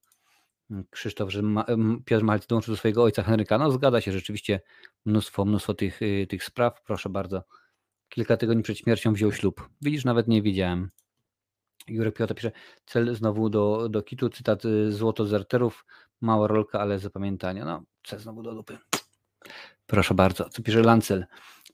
Krzysztof, 0.89 1.31
że 1.31 1.41
Ma, 1.41 1.65
Piotr 2.05 2.23
Malc 2.23 2.47
dołączył 2.47 2.73
do 2.73 2.77
swojego 2.77 3.03
ojca 3.03 3.23
Henryka. 3.23 3.57
No 3.57 3.71
zgadza 3.71 4.01
się, 4.01 4.11
rzeczywiście 4.11 4.61
mnóstwo, 5.05 5.45
mnóstwo 5.45 5.73
tych, 5.73 6.01
y, 6.01 6.27
tych 6.29 6.43
spraw. 6.43 6.83
Proszę 6.83 7.09
bardzo. 7.09 7.43
Kilka 8.09 8.37
tygodni 8.37 8.63
przed 8.63 8.77
śmiercią 8.77 9.13
wziął 9.13 9.31
ślub. 9.31 9.69
Widzisz, 9.81 10.05
nawet 10.05 10.27
nie 10.27 10.41
wiedziałem. 10.41 10.89
Jurek 11.87 12.15
Piotr 12.15 12.35
pisze, 12.35 12.51
cel 12.85 13.15
znowu 13.15 13.49
do, 13.49 13.89
do 13.89 14.01
kitu, 14.01 14.29
cytat 14.29 14.65
y, 14.65 14.91
złoto 14.91 15.25
z 15.25 15.33
arterów, 15.33 15.85
mała 16.21 16.47
rolka, 16.47 16.79
ale 16.79 16.99
zapamiętania. 16.99 17.65
No, 17.65 17.83
cel 18.03 18.19
znowu 18.19 18.43
do 18.43 18.53
dupy. 18.53 18.77
Proszę 19.85 20.13
bardzo. 20.13 20.49
Co 20.49 20.63
pisze 20.63 20.81
Lancel? 20.81 21.25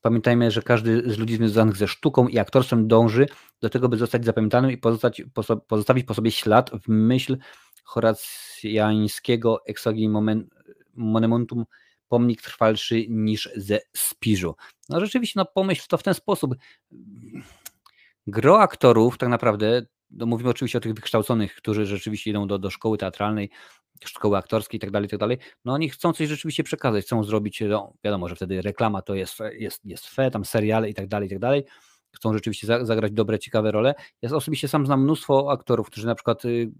Pamiętajmy, 0.01 0.51
że 0.51 0.61
każdy 0.61 1.13
z 1.13 1.17
ludzi 1.17 1.35
związanych 1.35 1.77
ze 1.77 1.87
sztuką 1.87 2.27
i 2.27 2.39
aktorstwem 2.39 2.87
dąży 2.87 3.25
do 3.61 3.69
tego, 3.69 3.89
by 3.89 3.97
zostać 3.97 4.25
zapamiętanym 4.25 4.71
i 4.71 4.77
pozostawić 5.67 6.05
po 6.05 6.13
sobie 6.13 6.31
ślad 6.31 6.71
w 6.83 6.87
myśl 6.87 7.37
horacjańskiego 7.91 9.65
exogi 9.65 10.09
monumentum 10.93 11.65
pomnik 12.07 12.41
trwalszy 12.41 13.05
niż 13.09 13.49
ze 13.55 13.79
Spiżu. 13.97 14.55
No 14.89 14.99
rzeczywiście, 14.99 15.39
no 15.39 15.45
pomyśl 15.45 15.83
to 15.89 15.97
w 15.97 16.03
ten 16.03 16.13
sposób. 16.13 16.55
Gro 18.27 18.59
aktorów 18.59 19.17
tak 19.17 19.29
naprawdę, 19.29 19.85
no 20.11 20.25
mówimy 20.25 20.49
oczywiście 20.49 20.77
o 20.77 20.81
tych 20.81 20.93
wykształconych, 20.93 21.55
którzy 21.55 21.85
rzeczywiście 21.85 22.29
idą 22.29 22.47
do, 22.47 22.59
do 22.59 22.69
szkoły 22.69 22.97
teatralnej, 22.97 23.49
szkoły 24.05 24.37
aktorskiej 24.37 24.77
itd., 24.77 24.91
tak 24.91 25.03
itd., 25.03 25.37
tak 25.37 25.47
no 25.65 25.73
oni 25.73 25.89
chcą 25.89 26.13
coś 26.13 26.27
rzeczywiście 26.27 26.63
przekazać, 26.63 27.05
chcą 27.05 27.23
zrobić, 27.23 27.61
no 27.61 27.93
wiadomo, 28.03 28.29
że 28.29 28.35
wtedy 28.35 28.61
reklama 28.61 29.01
to 29.01 29.15
jest, 29.15 29.37
jest, 29.53 29.85
jest 29.85 30.07
fe, 30.07 30.31
tam 30.31 30.45
seriale 30.45 30.89
i 30.89 30.93
tak 30.93 31.07
dalej, 31.07 31.33
i 31.33 31.39
dalej, 31.39 31.65
chcą 32.15 32.33
rzeczywiście 32.33 32.67
zagrać 32.81 33.11
dobre, 33.11 33.39
ciekawe 33.39 33.71
role. 33.71 33.95
Ja 34.21 34.35
osobiście 34.35 34.67
sam 34.67 34.85
znam 34.85 35.03
mnóstwo 35.03 35.51
aktorów, 35.51 35.87
którzy 35.87 36.07
na 36.07 36.15
przykład 36.15 36.45
y, 36.45 36.71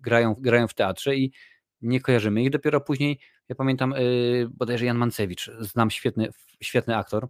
grają, 0.00 0.34
grają 0.38 0.68
w 0.68 0.74
teatrze 0.74 1.16
i 1.16 1.32
nie 1.80 2.00
kojarzymy 2.00 2.42
ich. 2.42 2.50
Dopiero 2.50 2.80
później, 2.80 3.18
ja 3.48 3.54
pamiętam 3.54 3.90
yy, 3.90 4.48
bodajże 4.50 4.84
Jan 4.84 4.96
Mancewicz, 4.96 5.50
znam 5.60 5.90
świetny, 5.90 6.28
świetny 6.62 6.96
aktor. 6.96 7.28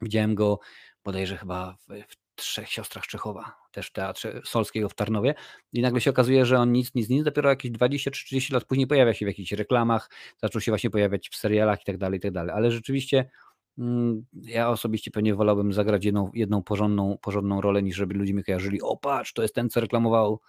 Widziałem 0.00 0.34
go 0.34 0.58
bodajże 1.04 1.36
chyba 1.36 1.76
w, 1.80 1.86
w 2.08 2.16
Trzech 2.34 2.68
Siostrach 2.68 3.06
Czechowa, 3.06 3.54
też 3.72 3.86
w 3.86 3.92
Teatrze 3.92 4.40
Solskiego 4.44 4.88
w 4.88 4.94
Tarnowie 4.94 5.34
i 5.72 5.80
nagle 5.80 6.00
się 6.00 6.10
okazuje, 6.10 6.46
że 6.46 6.58
on 6.58 6.72
nic, 6.72 6.94
nic, 6.94 7.08
nic, 7.08 7.24
dopiero 7.24 7.50
jakieś 7.50 7.70
20 7.70 8.10
czy 8.10 8.24
30 8.24 8.52
lat 8.52 8.64
później 8.64 8.86
pojawia 8.86 9.14
się 9.14 9.26
w 9.26 9.28
jakichś 9.28 9.52
reklamach, 9.52 10.10
zaczął 10.42 10.60
się 10.60 10.70
właśnie 10.70 10.90
pojawiać 10.90 11.28
w 11.28 11.36
serialach 11.36 11.82
i 11.82 11.84
tak 11.84 11.98
dalej, 11.98 12.18
i 12.18 12.20
tak 12.20 12.32
dalej, 12.32 12.54
ale 12.54 12.70
rzeczywiście 12.70 13.30
Mm, 13.78 14.24
ja 14.32 14.70
osobiście 14.70 15.10
pewnie 15.10 15.34
wolałbym 15.34 15.72
zagrać 15.72 16.04
jedną, 16.04 16.30
jedną 16.34 16.62
porządną, 16.62 17.18
porządną 17.22 17.60
rolę, 17.60 17.82
niż 17.82 17.96
żeby 17.96 18.14
ludzie 18.14 18.34
mi 18.34 18.44
kojarzyli, 18.44 18.82
o 18.82 18.96
patrz, 18.96 19.32
to 19.32 19.42
jest 19.42 19.54
ten, 19.54 19.70
co 19.70 19.80
reklamował, 19.80 20.40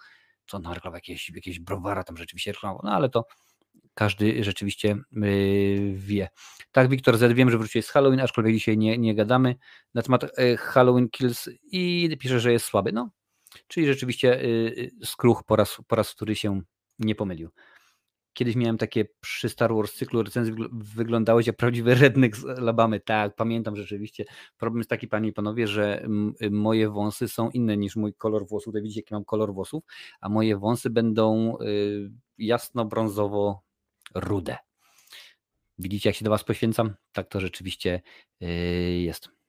co 0.50 0.56
on 0.56 0.62
reklamował, 0.62 0.96
jakieś, 0.96 1.30
jakieś 1.30 1.60
browara 1.60 2.04
tam 2.04 2.16
rzeczywiście 2.16 2.52
reklamował, 2.52 2.82
no 2.84 2.92
ale 2.92 3.08
to 3.08 3.26
każdy 3.94 4.44
rzeczywiście 4.44 4.96
yy, 5.12 5.92
wie. 5.94 6.28
Tak, 6.72 6.88
Wiktor 6.88 7.18
Z, 7.18 7.32
wiem, 7.32 7.50
że 7.50 7.58
wróciłeś 7.58 7.86
z 7.86 7.90
Halloween, 7.90 8.20
aczkolwiek 8.20 8.54
dzisiaj 8.54 8.78
nie, 8.78 8.98
nie 8.98 9.14
gadamy 9.14 9.56
na 9.94 10.02
temat 10.02 10.22
yy, 10.38 10.56
Halloween 10.56 11.08
Kills 11.08 11.48
i 11.62 12.16
pisze, 12.20 12.40
że 12.40 12.52
jest 12.52 12.66
słaby, 12.66 12.92
no, 12.92 13.10
czyli 13.66 13.86
rzeczywiście 13.86 14.28
yy, 14.28 15.06
skruch 15.06 15.44
po 15.44 15.56
raz, 15.56 15.76
po 15.88 15.96
raz, 15.96 16.14
który 16.14 16.36
się 16.36 16.60
nie 16.98 17.14
pomylił. 17.14 17.50
Kiedyś 18.32 18.56
miałem 18.56 18.78
takie 18.78 19.04
przy 19.20 19.48
Star 19.48 19.74
Wars 19.74 19.94
cyklu 19.94 20.22
recenzji 20.22 20.54
wyglądałeś 20.72 21.46
jak 21.46 21.56
prawdziwy 21.56 21.94
redneck 21.94 22.36
z 22.36 22.44
Alabamy. 22.44 23.00
Tak, 23.00 23.36
pamiętam 23.36 23.76
rzeczywiście. 23.76 24.24
Problem 24.58 24.78
jest 24.80 24.90
taki, 24.90 25.08
panie 25.08 25.28
i 25.28 25.32
panowie, 25.32 25.66
że 25.66 26.06
moje 26.50 26.90
wąsy 26.90 27.28
są 27.28 27.50
inne 27.50 27.76
niż 27.76 27.96
mój 27.96 28.14
kolor 28.14 28.46
włosów. 28.46 28.64
Tutaj 28.64 28.82
widzicie, 28.82 29.00
jaki 29.00 29.14
mam 29.14 29.24
kolor 29.24 29.54
włosów, 29.54 29.84
a 30.20 30.28
moje 30.28 30.56
wąsy 30.56 30.90
będą 30.90 31.56
y, 31.60 32.10
jasno-brązowo 32.38 33.60
rude. 34.14 34.56
Widzicie, 35.78 36.08
jak 36.08 36.16
się 36.16 36.24
do 36.24 36.30
was 36.30 36.44
poświęcam? 36.44 36.94
Tak 37.12 37.28
to 37.28 37.40
rzeczywiście 37.40 38.00
y, 38.42 38.46
jest. 39.00 39.39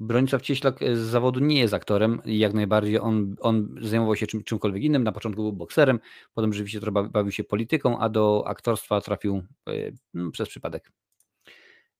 Bronisław 0.00 0.42
Cieślak 0.42 0.82
e, 0.82 0.96
z 0.96 1.00
zawodu 1.00 1.40
nie 1.40 1.60
jest 1.60 1.74
aktorem 1.74 2.22
jak 2.24 2.54
najbardziej 2.54 2.98
on, 2.98 3.36
on 3.40 3.76
zajmował 3.80 4.16
się 4.16 4.26
czym, 4.26 4.44
czymkolwiek 4.44 4.82
innym. 4.82 5.04
Na 5.04 5.12
początku 5.12 5.42
był 5.42 5.52
bokserem, 5.52 6.00
potem 6.34 6.52
rzeczywiście 6.52 6.80
trochę 6.80 7.08
bawił 7.08 7.32
się 7.32 7.44
polityką, 7.44 7.98
a 7.98 8.08
do 8.08 8.44
aktorstwa 8.46 9.00
trafił 9.00 9.42
e, 9.68 9.72
no, 10.14 10.30
przez 10.30 10.48
przypadek. 10.48 10.92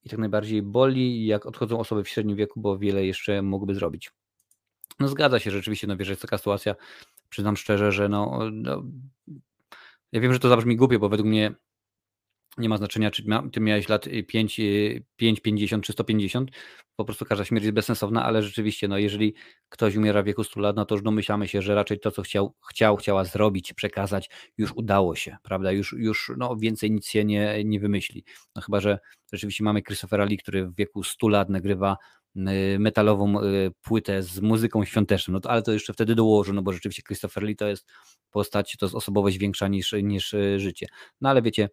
I 0.04 0.08
tak 0.08 0.18
najbardziej 0.18 0.62
boli, 0.62 1.26
jak 1.26 1.46
odchodzą 1.46 1.78
osoby 1.78 2.04
w 2.04 2.08
średnim 2.08 2.36
wieku, 2.36 2.60
bo 2.60 2.78
wiele 2.78 3.06
jeszcze 3.06 3.42
mógłby 3.42 3.74
zrobić. 3.74 4.10
No 5.00 5.08
zgadza 5.08 5.38
się 5.38 5.50
rzeczywiście, 5.50 5.86
no 5.86 5.96
wiesz, 5.96 6.08
jest 6.08 6.22
taka 6.22 6.38
sytuacja, 6.38 6.74
przyznam 7.28 7.56
szczerze, 7.56 7.92
że 7.92 8.08
no, 8.08 8.38
no 8.52 8.82
ja 10.12 10.20
wiem, 10.20 10.32
że 10.32 10.38
to 10.38 10.48
zabrzmi 10.48 10.76
głupio, 10.76 10.98
bo 10.98 11.08
według 11.08 11.28
mnie 11.28 11.54
nie 12.58 12.68
ma 12.68 12.76
znaczenia, 12.76 13.10
czy 13.10 13.24
ty 13.52 13.60
miałeś 13.60 13.88
lat 13.88 14.08
5, 14.28 14.60
5, 15.16 15.40
50 15.40 15.84
czy 15.84 15.92
150, 15.92 16.50
po 16.96 17.04
prostu 17.04 17.24
każda 17.24 17.44
śmierć 17.44 17.64
jest 17.64 17.74
bezsensowna, 17.74 18.24
ale 18.24 18.42
rzeczywiście, 18.42 18.88
no 18.88 18.98
jeżeli 18.98 19.34
ktoś 19.68 19.96
umiera 19.96 20.22
w 20.22 20.26
wieku 20.26 20.44
100 20.44 20.60
lat, 20.60 20.76
no 20.76 20.84
to 20.84 20.94
już 20.94 21.02
domyślamy 21.02 21.48
się, 21.48 21.62
że 21.62 21.74
raczej 21.74 22.00
to, 22.00 22.10
co 22.10 22.22
chciał, 22.22 22.54
chciał 22.70 22.96
chciała 22.96 23.24
zrobić, 23.24 23.72
przekazać, 23.72 24.30
już 24.58 24.72
udało 24.72 25.16
się, 25.16 25.36
prawda, 25.42 25.72
już, 25.72 25.92
już 25.92 26.32
no, 26.36 26.56
więcej 26.56 26.90
nic 26.90 27.06
się 27.06 27.24
nie, 27.24 27.64
nie 27.64 27.80
wymyśli. 27.80 28.24
No 28.56 28.62
chyba, 28.62 28.80
że 28.80 28.98
rzeczywiście 29.32 29.64
mamy 29.64 29.82
Christophera 29.82 30.24
Lee, 30.24 30.38
który 30.38 30.66
w 30.66 30.74
wieku 30.74 31.02
100 31.02 31.28
lat 31.28 31.48
nagrywa 31.48 31.96
metalową 32.78 33.34
płytę 33.82 34.22
z 34.22 34.40
muzyką 34.40 34.84
świąteczną, 34.84 35.32
no 35.32 35.40
to, 35.40 35.50
ale 35.50 35.62
to 35.62 35.72
jeszcze 35.72 35.92
wtedy 35.92 36.14
dołożę, 36.14 36.52
no 36.52 36.62
bo 36.62 36.72
rzeczywiście 36.72 37.02
Christopher 37.02 37.42
Lee 37.42 37.56
to 37.56 37.68
jest 37.68 37.86
postać, 38.30 38.76
to 38.76 38.86
jest 38.86 38.96
osobowość 38.96 39.38
większa 39.38 39.68
niż, 39.68 39.94
niż 40.02 40.34
życie. 40.56 40.86
No 41.20 41.28
ale 41.28 41.42
wiecie, 41.42 41.68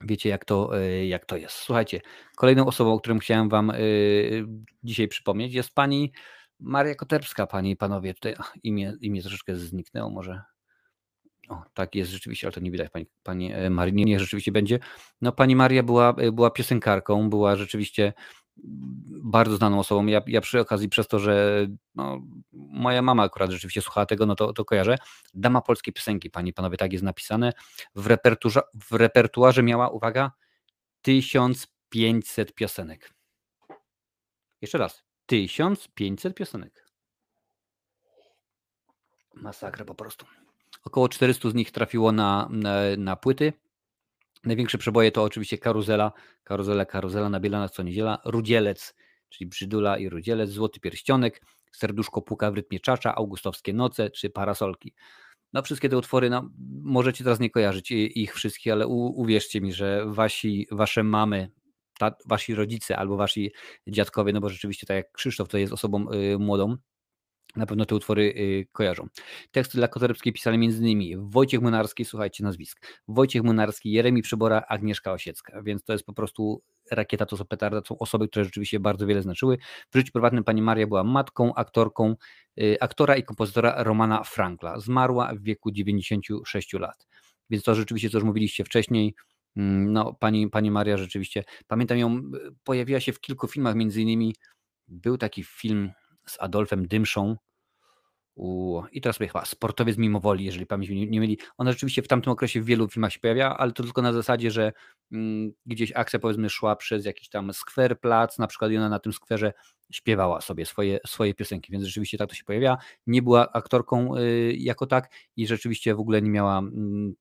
Wiecie, 0.00 0.28
jak 0.28 0.44
to, 0.44 0.80
e, 0.80 1.06
jak 1.06 1.26
to 1.26 1.36
jest. 1.36 1.54
Słuchajcie, 1.54 2.00
kolejną 2.36 2.66
osobą, 2.66 2.92
o 2.92 3.00
którym 3.00 3.18
chciałem 3.18 3.48
Wam 3.48 3.70
e, 3.70 3.74
dzisiaj 4.82 5.08
przypomnieć, 5.08 5.54
jest 5.54 5.74
pani 5.74 6.12
Maria 6.60 6.94
Koterbska, 6.94 7.46
panie 7.46 7.70
i 7.70 7.76
panowie. 7.76 8.14
Tutaj 8.14 8.34
imię, 8.62 8.96
imię 9.00 9.22
troszeczkę 9.22 9.56
zniknęło, 9.56 10.10
może. 10.10 10.42
O, 11.48 11.62
tak 11.74 11.94
jest 11.94 12.10
rzeczywiście, 12.10 12.46
ale 12.46 12.52
to 12.52 12.60
nie 12.60 12.70
widać 12.70 12.90
pani, 12.90 13.06
pani 13.22 13.52
e, 13.52 13.70
Marii. 13.70 13.94
Nie, 13.94 14.20
rzeczywiście 14.20 14.52
będzie. 14.52 14.78
No, 15.20 15.32
pani 15.32 15.56
Maria 15.56 15.82
była, 15.82 16.12
była 16.12 16.50
piosenkarką, 16.50 17.30
była 17.30 17.56
rzeczywiście 17.56 18.12
bardzo 19.22 19.56
znaną 19.56 19.78
osobą. 19.78 20.06
Ja, 20.06 20.20
ja 20.26 20.40
przy 20.40 20.60
okazji 20.60 20.88
przez 20.88 21.08
to, 21.08 21.18
że 21.18 21.66
no, 21.94 22.22
moja 22.52 23.02
mama 23.02 23.22
akurat 23.22 23.50
rzeczywiście 23.50 23.82
słuchała 23.82 24.06
tego, 24.06 24.26
no 24.26 24.34
to, 24.34 24.52
to 24.52 24.64
kojarzę. 24.64 24.98
Dama 25.34 25.62
polskiej 25.62 25.94
piosenki, 25.94 26.30
pani 26.30 26.52
panowie, 26.52 26.76
tak 26.76 26.92
jest 26.92 27.04
napisane. 27.04 27.52
W, 27.94 28.06
repertuarze, 28.06 28.60
w 28.74 28.92
repertuarze 28.92 29.62
miała, 29.62 29.88
uwaga, 29.88 30.32
1500 31.02 32.54
piosenek. 32.54 33.14
Jeszcze 34.60 34.78
raz, 34.78 35.02
1500 35.26 36.34
piosenek. 36.34 36.86
Masakra 39.34 39.84
po 39.84 39.94
prostu. 39.94 40.26
Około 40.84 41.08
400 41.08 41.50
z 41.50 41.54
nich 41.54 41.70
trafiło 41.70 42.12
na, 42.12 42.48
na, 42.50 42.74
na 42.98 43.16
płyty, 43.16 43.52
Największe 44.44 44.78
przeboje 44.78 45.12
to 45.12 45.22
oczywiście 45.22 45.58
karuzela, 45.58 46.12
karuzela, 46.44 46.84
karuzela 46.84 47.28
nabielana 47.28 47.68
co 47.68 47.82
niedziela, 47.82 48.18
rudzielec, 48.24 48.94
czyli 49.28 49.48
brzydula 49.48 49.98
i 49.98 50.08
rudzielec, 50.08 50.50
złoty 50.50 50.80
pierścionek, 50.80 51.42
serduszko 51.72 52.22
puka 52.22 52.50
w 52.50 52.54
rytmie 52.54 52.80
czacza, 52.80 53.14
augustowskie 53.14 53.72
noce 53.72 54.10
czy 54.10 54.30
parasolki. 54.30 54.94
No 55.52 55.62
wszystkie 55.62 55.88
te 55.88 55.96
utwory, 55.98 56.30
no, 56.30 56.50
możecie 56.82 57.24
teraz 57.24 57.40
nie 57.40 57.50
kojarzyć 57.50 57.90
ich 57.90 58.34
wszystkich, 58.34 58.72
ale 58.72 58.86
u, 58.86 59.20
uwierzcie 59.20 59.60
mi, 59.60 59.72
że 59.72 60.04
wasi, 60.06 60.66
wasze 60.70 61.02
mamy, 61.02 61.50
ta, 61.98 62.14
wasi 62.26 62.54
rodzice 62.54 62.96
albo 62.96 63.16
wasi 63.16 63.52
dziadkowie, 63.86 64.32
no 64.32 64.40
bo 64.40 64.48
rzeczywiście 64.48 64.86
tak 64.86 64.96
jak 64.96 65.12
Krzysztof 65.12 65.48
to 65.48 65.58
jest 65.58 65.72
osobą 65.72 66.12
y, 66.12 66.38
młodą, 66.38 66.76
na 67.56 67.66
pewno 67.66 67.84
te 67.84 67.94
utwory 67.94 68.22
y, 68.22 68.66
kojarzą. 68.72 69.06
Teksty 69.50 69.78
dla 69.78 69.88
Kotorebskiej 69.88 70.32
pisali 70.32 70.56
m.in. 70.56 71.30
Wojciech 71.30 71.60
Młynarski, 71.60 72.04
słuchajcie 72.04 72.44
nazwisk, 72.44 72.86
Wojciech 73.08 73.42
Młynarski, 73.42 73.90
Jeremi 73.90 74.22
Przybora, 74.22 74.62
Agnieszka 74.68 75.12
Osiecka, 75.12 75.62
więc 75.62 75.84
to 75.84 75.92
jest 75.92 76.04
po 76.04 76.12
prostu 76.12 76.62
rakieta, 76.90 77.26
to 77.26 77.36
są 77.36 77.44
petarda, 77.44 77.80
to 77.80 77.86
są 77.86 77.98
osoby, 77.98 78.28
które 78.28 78.44
rzeczywiście 78.44 78.80
bardzo 78.80 79.06
wiele 79.06 79.22
znaczyły. 79.22 79.58
W 79.90 79.96
życiu 79.96 80.12
prywatnym 80.12 80.44
pani 80.44 80.62
Maria 80.62 80.86
była 80.86 81.04
matką, 81.04 81.54
aktorką, 81.54 82.14
y, 82.60 82.76
aktora 82.80 83.16
i 83.16 83.22
kompozytora 83.22 83.82
Romana 83.82 84.24
Frankla. 84.24 84.80
Zmarła 84.80 85.34
w 85.34 85.42
wieku 85.42 85.70
96 85.70 86.78
lat. 86.78 87.06
Więc 87.50 87.64
to 87.64 87.74
rzeczywiście, 87.74 88.10
co 88.10 88.18
już 88.18 88.24
mówiliście 88.24 88.64
wcześniej, 88.64 89.14
mm, 89.56 89.92
no 89.92 90.14
pani, 90.14 90.50
pani 90.50 90.70
Maria 90.70 90.96
rzeczywiście, 90.96 91.44
pamiętam 91.66 91.98
ją, 91.98 92.16
y, 92.16 92.22
pojawiła 92.64 93.00
się 93.00 93.12
w 93.12 93.20
kilku 93.20 93.48
filmach, 93.48 93.74
między 93.74 94.02
innymi 94.02 94.34
był 94.88 95.18
taki 95.18 95.44
film 95.44 95.90
z 96.26 96.40
Adolfem 96.40 96.88
Dymszą, 96.88 97.36
u, 98.36 98.82
I 98.92 99.00
teraz 99.00 99.16
sobie 99.16 99.28
chyba 99.28 99.44
sportowiec 99.44 99.96
mimo 99.98 100.20
woli, 100.20 100.44
jeżeli 100.44 100.66
pamięć 100.66 100.90
nie, 100.90 101.06
nie 101.06 101.20
mieli. 101.20 101.38
Ona 101.58 101.72
rzeczywiście 101.72 102.02
w 102.02 102.08
tamtym 102.08 102.32
okresie 102.32 102.60
w 102.60 102.64
wielu 102.64 102.88
filmach 102.88 103.12
się 103.12 103.20
pojawiała, 103.20 103.58
ale 103.58 103.72
to 103.72 103.82
tylko 103.82 104.02
na 104.02 104.12
zasadzie, 104.12 104.50
że 104.50 104.72
mm, 105.12 105.52
gdzieś 105.66 105.92
akcja 105.92 106.18
powiedzmy 106.18 106.50
szła 106.50 106.76
przez 106.76 107.04
jakiś 107.04 107.28
tam 107.28 107.52
skwer, 107.52 108.00
plac, 108.00 108.38
na 108.38 108.46
przykład 108.46 108.70
i 108.70 108.76
ona 108.76 108.88
na 108.88 108.98
tym 108.98 109.12
skwerze 109.12 109.52
śpiewała 109.92 110.40
sobie 110.40 110.66
swoje, 110.66 110.98
swoje 111.06 111.34
piosenki, 111.34 111.72
więc 111.72 111.84
rzeczywiście 111.84 112.18
tak 112.18 112.28
to 112.28 112.34
się 112.34 112.44
pojawia. 112.44 112.78
Nie 113.06 113.22
była 113.22 113.52
aktorką 113.52 114.16
y, 114.16 114.54
jako 114.58 114.86
tak 114.86 115.10
i 115.36 115.46
rzeczywiście 115.46 115.94
w 115.94 116.00
ogóle 116.00 116.22
nie 116.22 116.30
miała, 116.30 116.58
mm, 116.58 117.14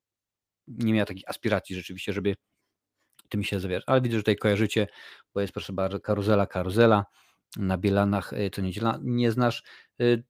nie 0.68 0.94
miała 0.94 1.06
takich 1.06 1.30
aspiracji 1.30 1.76
rzeczywiście, 1.76 2.14
żeby 2.14 2.36
tym 3.30 3.44
się 3.44 3.60
zawierać. 3.60 3.84
Ale 3.88 4.02
widzę, 4.02 4.16
że 4.16 4.22
tutaj 4.22 4.36
kojarzycie, 4.36 4.88
bo 5.34 5.42
jest 5.42 5.54
proszę 5.54 5.74
bardzo 5.74 6.00
karuzela, 6.00 6.48
karuzela 6.48 7.06
na 7.58 7.78
Bielanach 7.78 8.34
y, 8.34 8.50
to 8.50 8.62
niedziela. 8.62 9.00
Nie 9.02 9.32
znasz 9.32 9.64
y, 10.02 10.24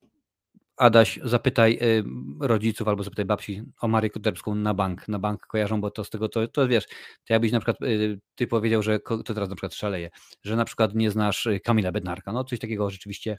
Adaś, 0.77 1.19
zapytaj 1.23 1.79
y, 1.81 2.03
rodziców 2.39 2.87
albo 2.87 3.03
zapytaj 3.03 3.25
babci 3.25 3.63
o 3.81 3.87
Marię 3.87 4.09
Kuterbską 4.09 4.55
na 4.55 4.73
bank. 4.73 5.07
Na 5.07 5.19
bank 5.19 5.47
kojarzą, 5.47 5.81
bo 5.81 5.91
to 5.91 6.03
z 6.03 6.09
tego, 6.09 6.29
to, 6.29 6.47
to 6.47 6.67
wiesz, 6.67 6.87
to 7.25 7.33
jakbyś 7.33 7.51
na 7.51 7.59
przykład, 7.59 7.81
y, 7.81 8.19
ty 8.35 8.47
powiedział, 8.47 8.81
że 8.81 8.99
to 8.99 9.23
teraz 9.23 9.49
na 9.49 9.55
przykład 9.55 9.73
szaleje, 9.73 10.09
że 10.43 10.55
na 10.55 10.65
przykład 10.65 10.95
nie 10.95 11.11
znasz 11.11 11.45
y, 11.45 11.59
Kamila 11.59 11.91
Bednarka. 11.91 12.31
No 12.31 12.43
coś 12.43 12.59
takiego 12.59 12.89
rzeczywiście 12.89 13.35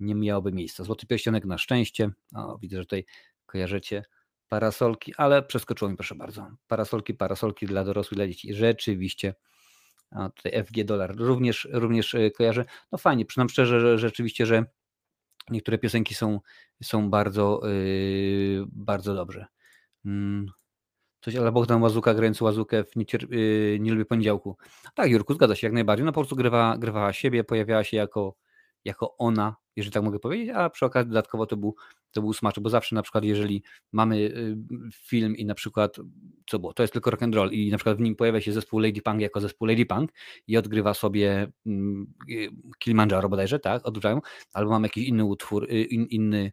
nie 0.00 0.14
miałoby 0.14 0.52
miejsca. 0.52 0.84
Złoty 0.84 1.06
pierścionek 1.06 1.44
na 1.44 1.58
szczęście. 1.58 2.10
O, 2.34 2.58
widzę, 2.58 2.76
że 2.76 2.82
tutaj 2.82 3.04
kojarzycie 3.46 4.04
parasolki, 4.48 5.14
ale 5.16 5.42
przeskoczyło 5.42 5.90
mi 5.90 5.96
proszę 5.96 6.14
bardzo. 6.14 6.50
Parasolki, 6.66 7.14
parasolki 7.14 7.66
dla 7.66 7.84
dorosłych, 7.84 8.16
dla 8.16 8.26
dzieci. 8.26 8.54
Rzeczywiście. 8.54 9.34
A 10.10 10.30
tutaj 10.30 10.64
FG 10.64 10.84
dolar 10.84 11.16
również, 11.16 11.68
również 11.72 12.16
kojarzę. 12.36 12.64
No 12.92 12.98
fajnie, 12.98 13.24
przynam 13.26 13.48
szczerze, 13.48 13.80
że 13.80 13.98
rzeczywiście, 13.98 14.46
że 14.46 14.64
Niektóre 15.50 15.78
piosenki 15.78 16.14
są, 16.14 16.40
są 16.82 17.10
bardzo, 17.10 17.60
yy, 17.64 18.64
bardzo 18.72 19.14
dobrze. 19.14 19.46
Mm. 20.04 20.46
Coś, 21.20 21.36
ale 21.36 21.52
Bogdan 21.52 21.82
Łazuka 21.82 22.14
grający 22.14 22.44
Łazukę 22.44 22.84
w 22.84 22.96
Niecier- 22.96 23.32
yy, 23.32 23.78
Nie 23.80 23.92
lubię 23.92 24.04
poniedziałku. 24.04 24.56
Tak, 24.94 25.10
Jurku, 25.10 25.34
zgadza 25.34 25.54
się 25.54 25.66
jak 25.66 25.74
najbardziej. 25.74 26.06
No 26.06 26.12
po 26.12 26.20
prostu 26.20 26.36
grywała, 26.36 26.78
grywała 26.78 27.12
siebie, 27.12 27.44
pojawiała 27.44 27.84
się 27.84 27.96
jako, 27.96 28.34
jako 28.84 29.16
ona, 29.16 29.56
jeżeli 29.76 29.92
tak 29.92 30.02
mogę 30.02 30.18
powiedzieć, 30.18 30.48
a 30.54 30.70
przy 30.70 30.84
okazji 30.84 31.08
dodatkowo 31.08 31.46
to 31.46 31.56
był, 31.56 31.74
to 32.12 32.20
był 32.20 32.32
smacz, 32.32 32.60
bo 32.60 32.70
zawsze 32.70 32.94
na 32.94 33.02
przykład 33.02 33.24
jeżeli 33.24 33.62
mamy 33.92 34.16
y, 34.16 34.56
film 34.92 35.36
i 35.36 35.44
na 35.44 35.54
przykład, 35.54 35.96
co 36.50 36.58
było, 36.58 36.72
to 36.72 36.82
jest 36.82 36.92
tylko 36.92 37.10
rock 37.10 37.22
and 37.22 37.34
roll 37.34 37.50
i 37.50 37.70
na 37.70 37.76
przykład 37.76 37.96
w 37.96 38.00
nim 38.00 38.16
pojawia 38.16 38.40
się 38.40 38.52
zespół 38.52 38.78
Lady 38.78 39.02
Punk 39.02 39.20
jako 39.20 39.40
zespół 39.40 39.68
Lady 39.68 39.86
Punk 39.86 40.12
i 40.46 40.56
odgrywa 40.56 40.94
sobie 40.94 41.52
mm, 41.66 42.12
y, 42.30 42.50
Kilimanjaro 42.78 43.28
bodajże, 43.28 43.58
tak, 43.58 43.86
odgrywają, 43.86 44.20
albo 44.52 44.70
mamy 44.70 44.86
jakiś 44.86 45.08
inny 45.08 45.24
utwór, 45.24 45.64
y, 45.64 45.82
in, 45.82 46.06
inny 46.06 46.50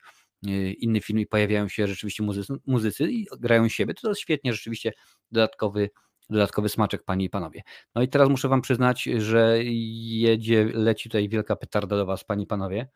inny 0.79 1.01
film 1.01 1.19
i 1.19 1.25
pojawiają 1.25 1.69
się 1.69 1.87
rzeczywiście 1.87 2.23
muzycy, 2.23 2.53
muzycy 2.65 3.11
i 3.11 3.25
grają 3.39 3.67
siebie, 3.67 3.93
to 3.93 4.09
jest 4.09 4.21
świetnie 4.21 4.53
rzeczywiście 4.53 4.93
dodatkowy 5.31 5.89
dodatkowy 6.29 6.69
smaczek, 6.69 7.03
panie 7.03 7.25
i 7.25 7.29
panowie. 7.29 7.61
No 7.95 8.01
i 8.01 8.07
teraz 8.07 8.29
muszę 8.29 8.47
wam 8.47 8.61
przyznać, 8.61 9.03
że 9.03 9.57
jedzie, 9.63 10.63
leci 10.73 11.09
tutaj 11.09 11.29
wielka 11.29 11.55
petarda 11.55 11.97
do 11.97 12.05
was, 12.05 12.23
panie 12.23 12.43
i 12.43 12.47
panowie, 12.47 12.89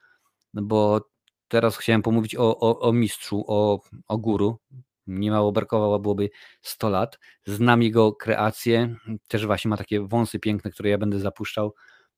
bo 0.54 1.02
teraz 1.48 1.78
chciałem 1.78 2.02
pomówić 2.02 2.36
o, 2.36 2.60
o, 2.60 2.80
o 2.80 2.94
mistrzu, 2.94 3.44
o, 3.48 3.82
o 4.08 4.18
guru. 4.18 4.60
Niemało 5.08 5.52
brakowało, 5.52 6.00
byłoby 6.00 6.30
100 6.62 6.90
lat. 6.90 7.20
Znam 7.46 7.84
jego 7.84 8.14
kreację, 8.14 8.96
też 9.28 9.46
właśnie 9.46 9.70
ma 9.70 9.78
takie 9.78 10.02
wąsy 10.08 10.40
piękne, 10.40 10.72
które 10.72 10.90
ja 10.90 10.98
będę 10.98 11.20
zapuszczał, 11.20 11.74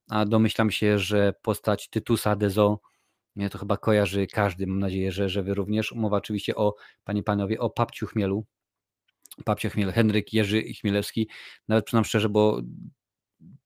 a 0.09 0.25
domyślam 0.25 0.71
się, 0.71 0.99
że 0.99 1.33
postać 1.41 1.89
Tytusa 1.89 2.35
Dezo 2.35 2.79
to 3.51 3.57
chyba 3.57 3.77
kojarzy 3.77 4.27
każdy, 4.27 4.67
mam 4.67 4.79
nadzieję, 4.79 5.11
że, 5.11 5.29
że 5.29 5.43
wy 5.43 5.53
również. 5.53 5.91
Mowa 5.91 6.17
oczywiście 6.17 6.55
o, 6.55 6.75
panie 7.03 7.23
panowie, 7.23 7.59
o 7.59 7.69
Papciu 7.69 8.07
Chmielu. 8.07 8.45
Papcia 9.45 9.69
Chmiel, 9.69 9.91
Henryk 9.91 10.33
Jerzy 10.33 10.63
Chmielewski. 10.63 11.27
Nawet 11.67 11.85
przynam 11.85 12.05
szczerze, 12.05 12.29
bo 12.29 12.61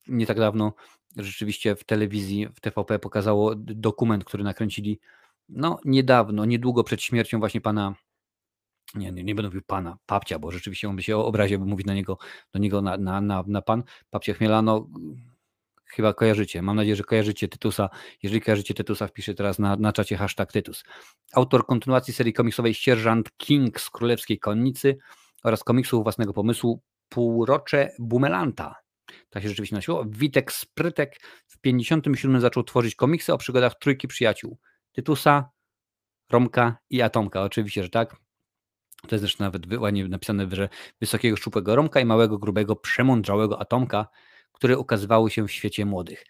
nie 0.07 0.25
tak 0.25 0.37
dawno 0.37 0.73
rzeczywiście 1.17 1.75
w 1.75 1.83
telewizji, 1.83 2.47
w 2.55 2.59
TVP 2.59 2.99
pokazało 2.99 3.55
dokument, 3.55 4.23
który 4.23 4.43
nakręcili 4.43 4.99
no 5.49 5.79
niedawno, 5.85 6.45
niedługo 6.45 6.83
przed 6.83 7.01
śmiercią 7.01 7.39
właśnie 7.39 7.61
pana 7.61 7.95
nie, 8.95 9.11
nie, 9.11 9.23
nie 9.23 9.35
będę 9.35 9.49
mówił 9.49 9.61
pana, 9.67 9.97
papcia, 10.05 10.39
bo 10.39 10.51
rzeczywiście 10.51 10.89
on 10.89 10.95
by 10.95 11.03
się 11.03 11.17
obraził, 11.17 11.59
by 11.59 11.65
mówić 11.65 11.87
na 11.87 11.93
niego, 11.93 12.17
do 12.53 12.59
niego 12.59 12.81
na, 12.81 12.97
na, 12.97 13.21
na, 13.21 13.43
na 13.47 13.61
pan. 13.61 13.83
Papcia 14.09 14.33
Chmiela, 14.33 14.61
no 14.61 14.87
chyba 15.85 16.13
kojarzycie. 16.13 16.61
Mam 16.61 16.75
nadzieję, 16.75 16.95
że 16.95 17.03
kojarzycie 17.03 17.47
Tytusa. 17.47 17.89
Jeżeli 18.23 18.41
kojarzycie 18.41 18.73
Tytusa, 18.73 19.07
wpiszę 19.07 19.33
teraz 19.33 19.59
na, 19.59 19.75
na 19.75 19.93
czacie 19.93 20.17
hashtag 20.17 20.51
Tytus. 20.51 20.83
Autor 21.33 21.65
kontynuacji 21.65 22.13
serii 22.13 22.33
komiksowej 22.33 22.73
Sierżant 22.73 23.37
King 23.37 23.79
z 23.79 23.89
Królewskiej 23.89 24.39
Konnicy 24.39 24.97
oraz 25.47 25.63
komiksu 25.63 26.03
własnego 26.03 26.33
pomysłu 26.33 26.81
Półrocze 27.09 27.91
Bumelanta. 27.99 28.75
Tak 29.29 29.43
się 29.43 29.49
rzeczywiście 29.49 29.75
nosiło. 29.75 30.05
Witek 30.09 30.51
Sprytek 30.51 31.19
w 31.47 31.59
57 31.59 32.41
zaczął 32.41 32.63
tworzyć 32.63 32.95
komiksy 32.95 33.33
o 33.33 33.37
przygodach 33.37 33.79
trójki 33.79 34.07
przyjaciół. 34.07 34.57
Tytusa, 34.91 35.49
Romka 36.31 36.77
i 36.89 37.01
Atomka. 37.01 37.43
Oczywiście, 37.43 37.83
że 37.83 37.89
tak. 37.89 38.15
To 39.01 39.15
jest 39.15 39.21
zresztą 39.21 39.43
nawet 39.43 39.73
ładnie 39.73 40.07
napisane, 40.07 40.47
że 40.51 40.69
wysokiego, 41.01 41.37
szczupłego 41.37 41.75
Romka 41.75 41.99
i 41.99 42.05
małego, 42.05 42.37
grubego, 42.37 42.75
przemądrzałego 42.75 43.61
Atomka 43.61 44.07
które 44.57 44.77
ukazywały 44.77 45.29
się 45.29 45.47
w 45.47 45.51
świecie 45.51 45.85
młodych. 45.85 46.23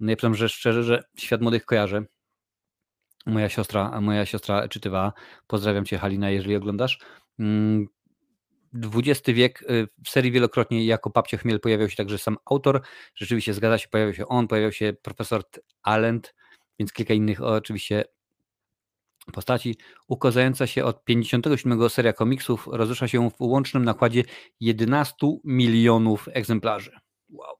No 0.00 0.10
ja 0.10 0.16
powiem, 0.16 0.34
że 0.34 0.48
szczerze, 0.48 0.82
że 0.82 1.02
świat 1.18 1.40
młodych 1.40 1.64
kojarzę. 1.64 2.04
Moja 3.26 3.48
siostra, 3.48 4.00
moja 4.00 4.26
siostra 4.26 4.68
czytywała. 4.68 5.12
Pozdrawiam 5.46 5.84
cię, 5.84 5.98
Halina, 5.98 6.30
jeżeli 6.30 6.56
oglądasz. 6.56 6.98
XX 8.94 9.36
wiek 9.36 9.62
y, 9.62 9.88
w 10.04 10.08
serii 10.08 10.32
wielokrotnie 10.32 10.86
jako 10.86 11.10
papcio 11.10 11.38
chmiel 11.38 11.60
pojawiał 11.60 11.90
się 11.90 11.96
także 11.96 12.18
sam 12.18 12.36
autor. 12.44 12.82
Rzeczywiście 13.14 13.54
zgadza 13.54 13.78
się, 13.78 13.88
pojawił 13.88 14.14
się 14.14 14.26
on, 14.26 14.48
pojawił 14.48 14.72
się 14.72 14.92
profesor 15.02 15.42
Alent, 15.82 16.34
więc 16.78 16.92
kilka 16.92 17.14
innych 17.14 17.42
oczywiście 17.42 18.04
postaci. 19.32 19.76
Ukazająca 20.08 20.66
się 20.66 20.84
od 20.84 21.04
57 21.04 21.90
seria 21.90 22.12
komiksów 22.12 22.68
rozrusza 22.72 23.08
się 23.08 23.30
w 23.30 23.40
łącznym 23.40 23.84
nakładzie 23.84 24.22
11 24.60 25.16
milionów 25.44 26.28
egzemplarzy. 26.32 26.90
Wow. 27.28 27.56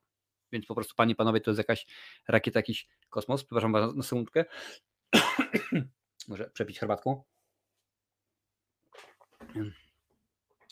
Więc 0.52 0.66
po 0.66 0.74
prostu, 0.74 0.94
panie 0.96 1.14
panowie, 1.14 1.40
to 1.40 1.50
jest 1.50 1.58
jakaś 1.58 1.86
rakieta, 2.28 2.58
jakiś 2.58 2.88
kosmos. 3.10 3.44
Przepraszam 3.44 3.72
bardzo 3.72 3.92
na 3.92 4.02
sekundkę. 4.02 4.44
Może 6.28 6.50
przepić 6.50 6.78
herbatką. 6.78 7.22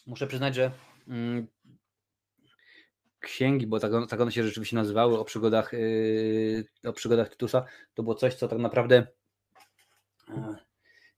Muszę 0.07 0.27
przyznać, 0.27 0.55
że 0.55 0.71
mm, 1.09 1.47
księgi, 3.21 3.67
bo 3.67 3.81
tak, 3.81 3.93
tak 4.09 4.21
one 4.21 4.33
się 4.33 4.45
rzeczywiście 4.45 4.77
nazywały, 4.77 5.19
o 5.19 5.25
przygodach, 5.25 5.73
yy, 5.73 6.91
o 6.91 6.93
przygodach 6.93 7.29
Tytusa, 7.29 7.65
to 7.95 8.03
było 8.03 8.15
coś, 8.15 8.35
co 8.35 8.49
tak 8.49 8.59
naprawdę 8.59 9.07
yy, 10.29 10.57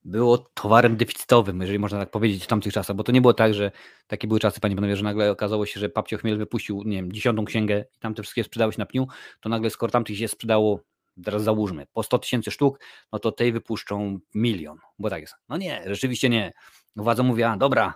było 0.07 0.39
towarem 0.39 0.97
deficytowym, 0.97 1.61
jeżeli 1.61 1.79
można 1.79 1.99
tak 1.99 2.11
powiedzieć 2.11 2.45
w 2.45 2.47
tamtych 2.47 2.73
czasach, 2.73 2.97
bo 2.97 3.05
to 3.05 3.13
nie 3.13 3.21
było 3.21 3.35
tak, 3.35 3.55
że 3.55 3.71
takie 4.07 4.29
były 4.29 4.41
czasy, 4.41 4.61
panie 4.61 4.75
panowie, 4.75 4.97
że 4.97 5.05
nagle 5.05 5.31
okazało 5.31 5.67
się, 5.67 5.81
że 5.81 5.89
Papcio 5.89 6.19
Chmiel 6.19 6.39
wypuścił, 6.39 6.83
nie 6.85 6.97
wiem, 6.97 7.13
dziesiątą 7.13 7.45
księgę 7.45 7.85
i 7.97 7.99
tam 7.99 8.15
te 8.15 8.23
wszystkie 8.23 8.45
sprzedały 8.45 8.73
się 8.73 8.79
na 8.79 8.87
pniu, 8.87 9.07
to 9.41 9.49
nagle 9.49 9.71
skoro 9.71 9.93
tamtych 9.93 10.19
się 10.19 10.29
sprzedało, 10.29 10.81
teraz 11.25 11.43
załóżmy, 11.43 11.87
po 11.93 12.03
100 12.03 12.19
tysięcy 12.19 12.51
sztuk, 12.51 12.81
no 13.13 13.19
to 13.19 13.33
tej 13.33 13.53
wypuszczą 13.53 14.19
milion, 14.35 14.79
bo 14.99 15.11
tak 15.11 15.21
jest. 15.21 15.35
No 15.49 15.57
nie, 15.57 15.83
rzeczywiście 15.87 16.29
nie. 16.29 16.53
Władza 16.97 17.23
mówi, 17.23 17.43
a 17.43 17.57
dobra, 17.57 17.95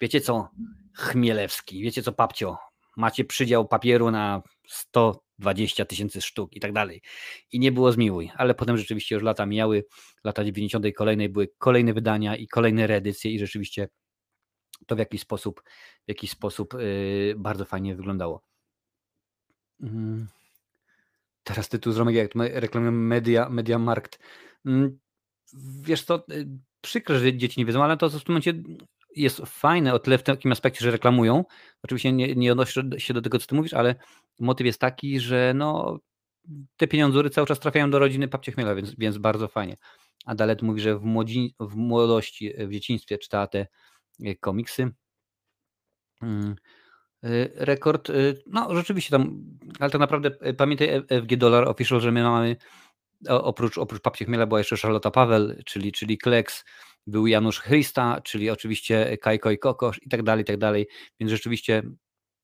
wiecie 0.00 0.20
co, 0.20 0.48
Chmielewski, 0.94 1.82
wiecie 1.82 2.02
co, 2.02 2.12
Papcio, 2.12 2.58
macie 2.96 3.24
przydział 3.24 3.68
papieru 3.68 4.10
na 4.10 4.42
100 4.68 5.20
20 5.40 5.84
tysięcy 5.84 6.20
sztuk 6.20 6.56
i 6.56 6.60
tak 6.60 6.72
dalej. 6.72 7.02
I 7.52 7.58
nie 7.58 7.72
było 7.72 7.92
zmiłuj, 7.92 8.30
ale 8.34 8.54
potem 8.54 8.78
rzeczywiście 8.78 9.14
już 9.14 9.24
lata 9.24 9.46
mijały, 9.46 9.84
lata 10.24 10.44
90. 10.44 10.86
kolejnej 10.96 11.28
były 11.28 11.48
kolejne 11.58 11.92
wydania 11.92 12.36
i 12.36 12.48
kolejne 12.48 12.86
reedycje 12.86 13.30
i 13.30 13.38
rzeczywiście 13.38 13.88
to 14.86 14.96
w 14.96 14.98
jakiś 14.98 15.20
sposób, 15.20 15.62
w 16.06 16.08
jakiś 16.08 16.30
sposób 16.30 16.74
yy, 16.74 17.34
bardzo 17.36 17.64
fajnie 17.64 17.94
wyglądało. 17.94 18.42
Yy. 19.80 19.90
Teraz 21.42 21.68
tytuł 21.68 21.92
z 21.92 21.96
Romek, 21.96 22.14
jak 22.14 22.30
reklamujemy 22.34 22.98
Media, 22.98 23.48
Media 23.48 23.78
Markt. 23.78 24.18
Yy, 24.64 24.96
wiesz 25.82 26.02
co, 26.02 26.24
yy, 26.28 26.46
przykro, 26.80 27.18
że 27.18 27.36
dzieci 27.36 27.60
nie 27.60 27.66
wiedzą, 27.66 27.84
ale 27.84 27.96
to 27.96 28.10
w 28.10 28.24
tym 28.24 28.32
momencie 28.32 28.54
jest 29.16 29.42
fajne 29.46 29.94
o 29.94 29.98
tyle 29.98 30.18
w 30.18 30.22
takim 30.22 30.52
aspekcie, 30.52 30.84
że 30.84 30.90
reklamują. 30.90 31.44
Oczywiście 31.82 32.12
nie, 32.12 32.34
nie 32.34 32.52
odnoszę 32.52 32.82
się 32.98 33.14
do 33.14 33.22
tego, 33.22 33.38
co 33.38 33.46
ty 33.46 33.54
mówisz, 33.54 33.74
ale 33.74 33.94
motyw 34.40 34.66
jest 34.66 34.80
taki, 34.80 35.20
że 35.20 35.52
no, 35.54 35.98
te 36.76 36.88
pieniądze 36.88 37.30
cały 37.30 37.46
czas 37.46 37.60
trafiają 37.60 37.90
do 37.90 37.98
rodziny 37.98 38.28
Papcie 38.28 38.52
Chmiela, 38.52 38.74
więc, 38.74 38.94
więc 38.98 39.18
bardzo 39.18 39.48
fajnie. 39.48 39.76
A 40.26 40.34
Dalet 40.34 40.62
mówi, 40.62 40.80
że 40.80 40.98
w, 40.98 41.02
młodzi, 41.02 41.54
w 41.60 41.74
młodości, 41.76 42.52
w 42.58 42.72
dzieciństwie 42.72 43.18
czytała 43.18 43.46
te 43.46 43.66
e, 44.24 44.34
komiksy. 44.34 44.90
Mm, 46.22 46.56
e, 47.24 47.48
rekord, 47.54 48.10
e, 48.10 48.12
no 48.46 48.76
rzeczywiście 48.76 49.10
tam, 49.10 49.44
ale 49.80 49.90
tak 49.90 50.00
naprawdę 50.00 50.30
pamiętaj 50.30 51.02
FG 51.22 51.36
Dollar 51.36 51.68
Official, 51.68 52.00
że 52.00 52.12
my 52.12 52.22
mamy 52.22 52.56
oprócz, 53.28 53.78
oprócz 53.78 54.02
Chmiela 54.02 54.46
była 54.46 54.60
jeszcze 54.60 54.76
Charlotta 54.76 55.10
Paweł, 55.10 55.48
czyli, 55.64 55.92
czyli 55.92 56.18
Kleks, 56.18 56.64
był 57.06 57.26
Janusz 57.26 57.60
Chrysta, 57.60 58.20
czyli 58.24 58.50
oczywiście 58.50 59.18
Kajko 59.18 59.50
i 59.50 59.58
Kokosz 59.58 60.02
i 60.02 60.08
tak 60.08 60.22
dalej, 60.22 60.42
i 60.42 60.46
tak 60.46 60.56
dalej, 60.56 60.86
więc 61.20 61.30
rzeczywiście 61.30 61.82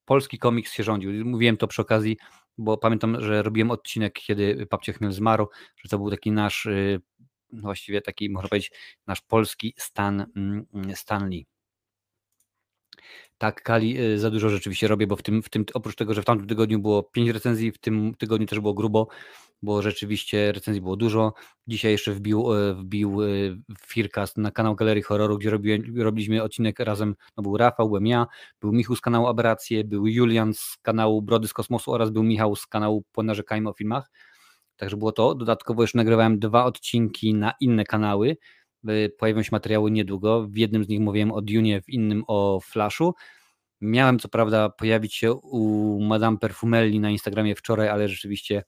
polski 0.04 0.38
komiks 0.38 0.72
się 0.72 0.82
rządził. 0.82 1.24
Mówiłem 1.24 1.56
to 1.56 1.66
przy 1.66 1.82
okazji, 1.82 2.16
bo 2.58 2.78
pamiętam, 2.78 3.20
że 3.20 3.42
robiłem 3.42 3.70
odcinek, 3.70 4.12
kiedy 4.12 4.66
Papcie 4.66 4.92
Chmiel 4.92 5.12
zmarł, 5.12 5.48
że 5.76 5.88
to 5.88 5.98
był 5.98 6.10
taki 6.10 6.32
nasz, 6.32 6.66
y, 6.66 7.00
właściwie 7.52 8.00
taki, 8.00 8.30
można 8.30 8.48
powiedzieć, 8.48 8.72
nasz 9.06 9.20
polski 9.20 9.74
Stan, 9.78 10.26
mm, 10.36 10.66
Stanley. 10.94 11.46
Tak, 13.38 13.62
Kali 13.62 14.00
y, 14.00 14.18
za 14.18 14.30
dużo 14.30 14.48
rzeczywiście 14.48 14.88
robię, 14.88 15.06
bo 15.06 15.16
w 15.16 15.22
tym, 15.22 15.42
w 15.42 15.48
tym 15.48 15.64
oprócz 15.74 15.94
tego, 15.96 16.14
że 16.14 16.22
w 16.22 16.24
tamtym 16.24 16.48
tygodniu 16.48 16.78
było 16.78 17.02
pięć 17.02 17.30
recenzji, 17.30 17.72
w 17.72 17.78
tym 17.78 18.14
tygodniu 18.14 18.46
też 18.46 18.60
było 18.60 18.74
grubo, 18.74 19.08
bo 19.62 19.82
rzeczywiście 19.82 20.52
recenzji 20.52 20.82
było 20.82 20.96
dużo. 20.96 21.32
Dzisiaj 21.66 21.92
jeszcze 21.92 22.12
wbił, 22.12 22.54
e, 22.54 22.74
wbił 22.74 23.22
e, 23.22 23.26
Fircast 23.86 24.38
na 24.38 24.50
kanał 24.50 24.74
Galerii 24.74 25.02
Horroru, 25.02 25.38
gdzie 25.38 25.50
robiłem, 25.50 25.82
robiliśmy 25.96 26.42
odcinek 26.42 26.78
razem, 26.78 27.14
no 27.36 27.42
był 27.42 27.56
Rafał, 27.56 27.88
byłem 27.88 28.06
ja, 28.06 28.26
był 28.60 28.72
Michał 28.72 28.96
z 28.96 29.00
kanału 29.00 29.26
Aberracje, 29.26 29.84
był 29.84 30.06
Julian 30.06 30.54
z 30.54 30.76
kanału 30.82 31.22
Brody 31.22 31.48
z 31.48 31.52
Kosmosu 31.52 31.92
oraz 31.92 32.10
był 32.10 32.22
Michał 32.22 32.56
z 32.56 32.66
kanału 32.66 33.04
Ponarzekajmy 33.12 33.68
o 33.68 33.72
filmach. 33.72 34.10
Także 34.76 34.96
było 34.96 35.12
to. 35.12 35.34
Dodatkowo 35.34 35.82
już 35.82 35.94
nagrywałem 35.94 36.38
dwa 36.38 36.64
odcinki 36.64 37.34
na 37.34 37.52
inne 37.60 37.84
kanały. 37.84 38.36
E, 38.88 39.08
pojawią 39.08 39.42
się 39.42 39.48
materiały 39.52 39.90
niedługo. 39.90 40.46
W 40.48 40.56
jednym 40.56 40.84
z 40.84 40.88
nich 40.88 41.00
mówiłem 41.00 41.32
o 41.32 41.42
Dune, 41.42 41.82
w 41.82 41.88
innym 41.88 42.24
o 42.26 42.60
Flashu. 42.60 43.14
Miałem 43.80 44.18
co 44.18 44.28
prawda 44.28 44.68
pojawić 44.68 45.14
się 45.14 45.32
u 45.32 46.00
Madame 46.00 46.38
Perfumelli 46.38 47.00
na 47.00 47.10
Instagramie 47.10 47.54
wczoraj, 47.54 47.88
ale 47.88 48.08
rzeczywiście 48.08 48.62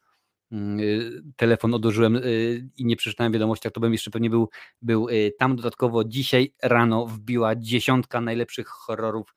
telefon 1.36 1.74
odłożyłem 1.74 2.16
y, 2.16 2.68
i 2.76 2.84
nie 2.84 2.96
przeczytałem 2.96 3.32
wiadomości, 3.32 3.70
to 3.70 3.80
bym 3.80 3.92
jeszcze 3.92 4.11
pewnie 4.11 4.30
był, 4.30 4.49
był 4.82 5.09
y, 5.09 5.32
tam. 5.38 5.57
Dodatkowo 5.57 6.05
dzisiaj 6.05 6.55
rano 6.62 7.07
wbiła 7.07 7.57
dziesiątka 7.57 8.20
najlepszych 8.20 8.68
horrorów 8.68 9.34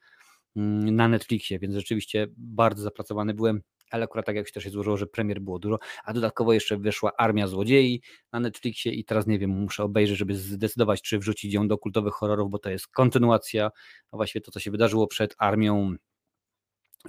mm, 0.56 0.96
na 0.96 1.08
Netflixie, 1.08 1.60
więc 1.60 1.76
rzeczywiście 1.76 2.28
bardzo 2.38 2.84
zapracowany 2.84 3.34
byłem, 3.34 3.62
ale 3.92 4.04
akurat 4.04 4.26
tak 4.26 4.36
jak 4.36 4.48
się 4.48 4.54
też 4.54 4.64
się 4.64 4.70
złożyło, 4.70 4.98
że 4.98 5.08
premier 5.08 5.42
było 5.42 5.60
dużo, 5.60 5.80
a 6.04 6.14
dodatkowo 6.14 6.54
jeszcze 6.54 6.78
wyszła 6.78 7.12
Armia 7.18 7.48
Złodziei 7.48 8.02
na 8.32 8.40
Netflixie 8.40 8.92
i 8.92 9.06
teraz 9.06 9.28
nie 9.28 9.40
wiem, 9.40 9.50
muszę 9.50 9.84
obejrzeć, 9.84 10.18
żeby 10.18 10.36
zdecydować, 10.36 11.02
czy 11.02 11.20
wrzucić 11.20 11.54
ją 11.54 11.68
do 11.68 11.78
kultowych 11.78 12.14
horrorów, 12.14 12.52
bo 12.52 12.60
to 12.60 12.70
jest 12.70 12.88
kontynuacja, 12.88 13.72
a 14.12 14.18
właściwie 14.18 14.42
to, 14.42 14.52
co 14.52 14.60
się 14.60 14.72
wydarzyło 14.72 15.08
przed 15.08 15.36
Armią 15.38 15.96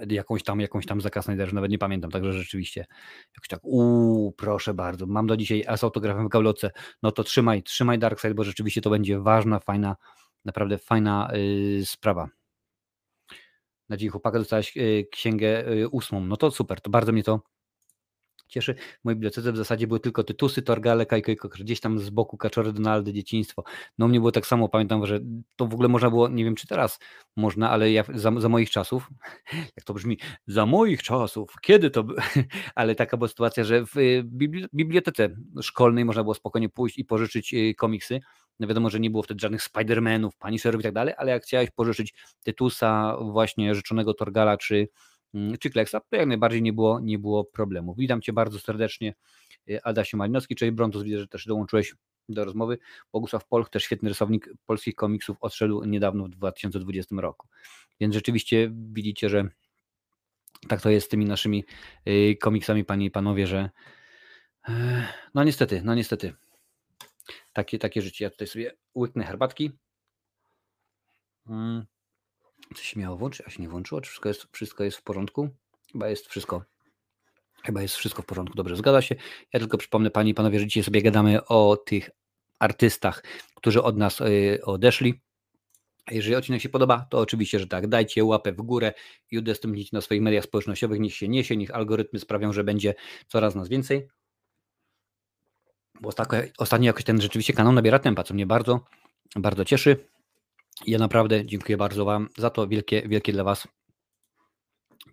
jakąś 0.09 0.43
tam, 0.43 0.59
jakąś 0.59 0.85
tam 0.85 1.01
Zaka 1.01 1.21
Snyder, 1.21 1.53
nawet 1.53 1.71
nie 1.71 1.77
pamiętam, 1.77 2.11
także 2.11 2.33
rzeczywiście 2.33 2.85
jakoś 3.37 3.47
tak, 3.47 3.59
uuu, 3.63 4.31
proszę 4.31 4.73
bardzo, 4.73 5.05
mam 5.05 5.27
do 5.27 5.37
dzisiaj 5.37 5.65
z 5.77 5.83
autografem 5.83 6.25
w 6.25 6.29
gauloce, 6.29 6.71
no 7.03 7.11
to 7.11 7.23
trzymaj, 7.23 7.63
trzymaj 7.63 7.99
Darkseid, 7.99 8.33
bo 8.33 8.43
rzeczywiście 8.43 8.81
to 8.81 8.89
będzie 8.89 9.19
ważna, 9.19 9.59
fajna, 9.59 9.95
naprawdę 10.45 10.77
fajna 10.77 11.29
yy, 11.33 11.85
sprawa. 11.85 12.29
na 13.89 13.97
dzień 13.97 14.09
chłopaka 14.09 14.39
dostałeś 14.39 14.73
księgę 15.11 15.65
ósmą. 15.91 16.25
No 16.25 16.37
to 16.37 16.51
super, 16.51 16.81
to 16.81 16.89
bardzo 16.89 17.11
mnie 17.11 17.23
to 17.23 17.52
cieszy. 18.53 18.75
W 19.01 19.05
mojej 19.05 19.15
bibliotece 19.15 19.51
w 19.51 19.57
zasadzie 19.57 19.87
były 19.87 19.99
tylko 19.99 20.23
Tytusy, 20.23 20.61
Torgale, 20.61 21.05
Kajko 21.05 21.31
i 21.31 21.35
Kokr. 21.35 21.63
Gdzieś 21.63 21.79
tam 21.79 21.99
z 21.99 22.09
boku 22.09 22.37
Kaczory, 22.37 22.73
Donaldy, 22.73 23.13
dzieciństwo. 23.13 23.63
No 23.97 24.07
mnie 24.07 24.19
było 24.19 24.31
tak 24.31 24.47
samo, 24.47 24.69
pamiętam, 24.69 25.05
że 25.05 25.19
to 25.55 25.67
w 25.67 25.73
ogóle 25.73 25.89
można 25.89 26.09
było, 26.09 26.27
nie 26.27 26.43
wiem 26.43 26.55
czy 26.55 26.67
teraz 26.67 26.99
można, 27.35 27.69
ale 27.69 27.91
ja 27.91 28.03
za, 28.13 28.31
za 28.37 28.49
moich 28.49 28.69
czasów, 28.69 29.09
jak 29.77 29.85
to 29.85 29.93
brzmi, 29.93 30.17
za 30.47 30.65
moich 30.65 31.03
czasów, 31.03 31.55
kiedy 31.61 31.89
to 31.89 32.03
by... 32.03 32.15
ale 32.75 32.95
taka 32.95 33.17
była 33.17 33.27
sytuacja, 33.27 33.63
że 33.63 33.85
w 33.85 33.97
y, 33.97 34.23
bibliotece 34.73 35.29
szkolnej 35.61 36.05
można 36.05 36.23
było 36.23 36.33
spokojnie 36.33 36.69
pójść 36.69 36.97
i 36.97 37.05
pożyczyć 37.05 37.53
y, 37.53 37.73
komiksy. 37.77 38.19
No 38.59 38.67
wiadomo, 38.67 38.89
że 38.89 38.99
nie 38.99 39.09
było 39.09 39.23
wtedy 39.23 39.39
żadnych 39.39 39.63
Spidermanów, 39.63 40.35
Punisherów 40.37 40.81
i 40.81 40.83
tak 40.83 40.93
dalej, 40.93 41.13
ale 41.17 41.31
jak 41.31 41.43
chciałeś 41.43 41.71
pożyczyć 41.71 42.13
Tytusa, 42.43 43.17
właśnie 43.21 43.75
życzonego 43.75 44.13
Torgala, 44.13 44.57
czy 44.57 44.87
czy 45.59 45.69
Kleksa, 45.69 45.99
to 45.99 46.15
jak 46.15 46.27
najbardziej 46.27 46.61
nie 46.61 46.73
było, 46.73 46.99
nie 46.99 47.19
było 47.19 47.45
problemu. 47.45 47.95
Witam 47.95 48.21
Cię 48.21 48.33
bardzo 48.33 48.59
serdecznie, 48.59 49.15
y, 49.69 49.83
Adasiu 49.83 50.17
Malinowski, 50.17 50.55
cześć 50.55 50.71
Brontus, 50.71 51.03
widzę, 51.03 51.19
że 51.19 51.27
też 51.27 51.45
dołączyłeś 51.45 51.95
do 52.29 52.45
rozmowy. 52.45 52.77
Bogusław 53.13 53.47
Polch, 53.47 53.69
też 53.69 53.83
świetny 53.83 54.09
rysownik 54.09 54.49
polskich 54.65 54.95
komiksów, 54.95 55.37
odszedł 55.41 55.83
niedawno 55.83 56.23
w 56.23 56.29
2020 56.29 57.15
roku. 57.21 57.47
Więc 57.99 58.13
rzeczywiście 58.13 58.71
widzicie, 58.73 59.29
że 59.29 59.49
tak 60.67 60.81
to 60.81 60.89
jest 60.89 61.05
z 61.05 61.09
tymi 61.09 61.25
naszymi 61.25 61.65
y, 62.07 62.37
komiksami, 62.41 62.85
panie 62.85 63.05
i 63.05 63.11
panowie, 63.11 63.47
że 63.47 63.69
e, 64.69 65.07
no 65.33 65.43
niestety, 65.43 65.81
no 65.83 65.95
niestety. 65.95 66.33
Takie, 67.53 67.79
takie 67.79 68.01
życie. 68.01 68.25
Ja 68.25 68.29
tutaj 68.29 68.47
sobie 68.47 68.71
łyknę 68.95 69.23
herbatki. 69.23 69.71
Mm. 71.47 71.85
Coś 72.73 72.85
się 72.85 72.99
miało 72.99 73.17
włączyć, 73.17 73.47
a 73.47 73.49
się 73.49 73.61
nie 73.61 73.69
włączyło? 73.69 74.01
Czy 74.01 74.09
wszystko 74.09 74.29
jest, 74.29 74.47
wszystko 74.51 74.83
jest 74.83 74.97
w 74.97 75.03
porządku? 75.03 75.49
Chyba 75.91 76.09
jest 76.09 76.27
wszystko. 76.27 76.63
Chyba 77.63 77.81
jest 77.81 77.95
wszystko 77.95 78.21
w 78.21 78.25
porządku. 78.25 78.55
Dobrze, 78.55 78.75
zgadza 78.75 79.01
się. 79.01 79.15
Ja 79.53 79.59
tylko 79.59 79.77
przypomnę, 79.77 80.11
panie 80.11 80.31
i 80.31 80.33
panowie, 80.33 80.59
że 80.59 80.67
dzisiaj 80.67 80.83
sobie 80.83 81.01
gadamy 81.01 81.45
o 81.45 81.77
tych 81.77 82.09
artystach, 82.59 83.23
którzy 83.55 83.83
od 83.83 83.97
nas 83.97 84.21
y, 84.21 84.59
odeszli. 84.63 85.21
Jeżeli 86.11 86.35
odcinek 86.35 86.61
się 86.61 86.69
podoba, 86.69 87.07
to 87.09 87.19
oczywiście, 87.19 87.59
że 87.59 87.67
tak. 87.67 87.87
Dajcie 87.87 88.23
łapę 88.23 88.51
w 88.53 88.61
górę 88.61 88.93
i 89.31 89.37
udostępnijcie 89.37 89.89
na 89.93 90.01
swoich 90.01 90.21
mediach 90.21 90.43
społecznościowych. 90.43 90.99
Niech 90.99 91.15
się 91.15 91.27
niesie, 91.27 91.57
niech 91.57 91.71
algorytmy 91.71 92.19
sprawią, 92.19 92.53
że 92.53 92.63
będzie 92.63 92.95
coraz 93.27 93.55
nas 93.55 93.69
więcej. 93.69 94.07
Bo 96.01 96.09
ostatnio 96.57 96.85
jakoś 96.85 97.03
ten 97.03 97.21
rzeczywiście 97.21 97.53
kanał 97.53 97.73
nabiera 97.73 97.99
tempa, 97.99 98.23
co 98.23 98.33
mnie 98.33 98.45
bardzo, 98.45 98.85
bardzo 99.35 99.65
cieszy. 99.65 100.12
Ja 100.85 100.97
naprawdę 100.99 101.45
dziękuję 101.45 101.77
bardzo 101.77 102.05
Wam 102.05 102.29
za 102.37 102.49
to. 102.49 102.67
Wielkie, 102.67 103.01
wielkie 103.07 103.33
dla 103.33 103.43
Was, 103.43 103.67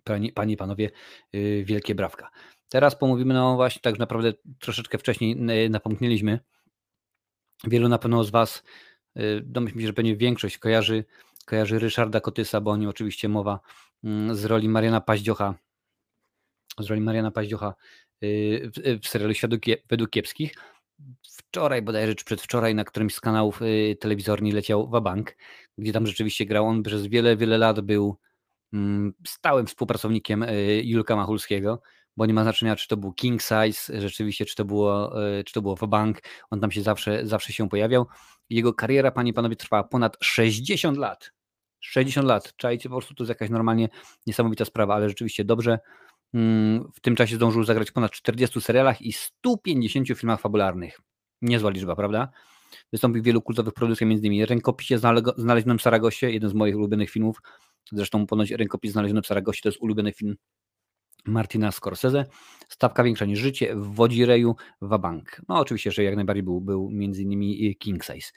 Panie, 0.03 0.53
i 0.53 0.57
Panowie, 0.57 0.89
yy, 1.33 1.63
wielkie 1.63 1.95
brawka. 1.95 2.29
Teraz 2.69 2.95
pomówimy, 2.95 3.33
no 3.33 3.55
właśnie, 3.55 3.81
tak 3.81 3.99
naprawdę 3.99 4.33
troszeczkę 4.59 4.97
wcześniej 4.97 5.35
napomknęliśmy. 5.69 6.39
Wielu 7.63 7.89
na 7.89 7.97
pewno 7.97 8.23
z 8.23 8.29
Was, 8.29 8.63
domyślam 9.41 9.81
się, 9.81 9.87
że 9.87 9.93
pewnie 9.93 10.15
większość 10.15 10.57
kojarzy, 10.57 11.05
kojarzy 11.45 11.79
Ryszarda 11.79 12.21
Kotysa, 12.21 12.61
bo 12.61 12.71
o 12.71 12.77
nim 12.77 12.89
oczywiście 12.89 13.29
mowa 13.29 13.59
yy, 14.03 14.35
z 14.35 14.45
roli 14.45 14.69
Mariana 14.69 15.01
Paździocha, 15.01 15.55
z 16.79 16.85
roli 16.85 17.01
Mariana 17.01 17.31
Paździocha 17.31 17.75
w, 18.21 18.99
w 19.03 19.07
serialu 19.07 19.33
Świat 19.33 19.51
według 19.89 20.09
kiepskich 20.09 20.53
wczoraj 21.51 21.81
bodajże, 21.81 22.15
czy 22.15 22.25
przedwczoraj 22.25 22.75
na 22.75 22.83
którymś 22.83 23.15
z 23.15 23.19
kanałów 23.19 23.61
y, 23.61 23.97
telewizorni 23.99 24.51
leciał 24.51 24.89
Wabank, 24.89 25.35
gdzie 25.77 25.93
tam 25.93 26.07
rzeczywiście 26.07 26.45
grał. 26.45 26.67
On 26.67 26.83
przez 26.83 27.07
wiele, 27.07 27.37
wiele 27.37 27.57
lat 27.57 27.81
był 27.81 28.17
mm, 28.73 29.13
stałym 29.27 29.67
współpracownikiem 29.67 30.43
y, 30.43 30.81
Julka 30.85 31.15
Machulskiego, 31.15 31.81
bo 32.17 32.25
nie 32.25 32.33
ma 32.33 32.43
znaczenia, 32.43 32.75
czy 32.75 32.87
to 32.87 32.97
był 32.97 33.13
King 33.13 33.41
Size, 33.41 34.01
rzeczywiście, 34.01 34.45
czy 34.45 34.55
to 34.55 34.65
było, 34.65 35.23
y, 35.39 35.43
czy 35.43 35.53
to 35.53 35.61
było 35.61 35.75
Wabank. 35.75 36.21
On 36.49 36.59
tam 36.59 36.71
się 36.71 36.81
zawsze, 36.81 37.27
zawsze 37.27 37.53
się 37.53 37.69
pojawiał. 37.69 38.07
Jego 38.49 38.73
kariera, 38.73 39.11
panie 39.11 39.31
i 39.31 39.33
panowie, 39.33 39.55
trwała 39.55 39.83
ponad 39.83 40.17
60 40.21 40.97
lat. 40.97 41.31
60 41.79 42.27
lat. 42.27 42.55
Czajcie, 42.55 42.89
po 42.89 42.95
prostu 42.95 43.13
to 43.13 43.23
jest 43.23 43.29
jakaś 43.29 43.49
normalnie 43.49 43.89
niesamowita 44.27 44.65
sprawa, 44.65 44.95
ale 44.95 45.09
rzeczywiście 45.09 45.45
dobrze. 45.45 45.79
Mm, 46.33 46.91
w 46.93 46.99
tym 46.99 47.15
czasie 47.15 47.35
zdążył 47.35 47.63
zagrać 47.63 47.91
ponad 47.91 48.11
40 48.11 48.61
serialach 48.61 49.01
i 49.01 49.13
150 49.13 50.07
filmach 50.07 50.41
fabularnych. 50.41 50.99
Niezła 51.41 51.69
liczba, 51.69 51.95
prawda? 51.95 52.29
Wystąpił 52.91 53.21
w 53.21 53.25
wielu 53.25 53.41
kultowych 53.41 53.73
produkcjach, 53.73 54.11
innymi 54.11 54.45
Rękopisie 54.45 54.97
znalezionym 55.37 55.77
w 55.77 55.81
Saragosie, 55.81 56.31
jeden 56.31 56.49
z 56.49 56.53
moich 56.53 56.75
ulubionych 56.75 57.09
filmów. 57.09 57.41
Zresztą 57.91 58.27
ponoć 58.27 58.51
Rękopis 58.51 58.91
znaleziony 58.91 59.21
w 59.21 59.27
Saragosie 59.27 59.61
to 59.61 59.69
jest 59.69 59.81
ulubiony 59.81 60.11
film 60.11 60.35
Martina 61.25 61.71
Scorsese. 61.71 62.25
Stawka 62.69 63.03
większa 63.03 63.25
niż 63.25 63.39
życie 63.39 63.75
w 63.75 63.95
Wodzireju, 63.95 64.55
Wabank. 64.81 65.41
No 65.49 65.59
oczywiście, 65.59 65.91
że 65.91 66.03
jak 66.03 66.15
najbardziej 66.15 66.43
był, 66.43 66.61
był 66.61 66.89
między 66.89 67.21
innymi 67.21 67.75
King 67.75 68.03
Size. 68.03 68.31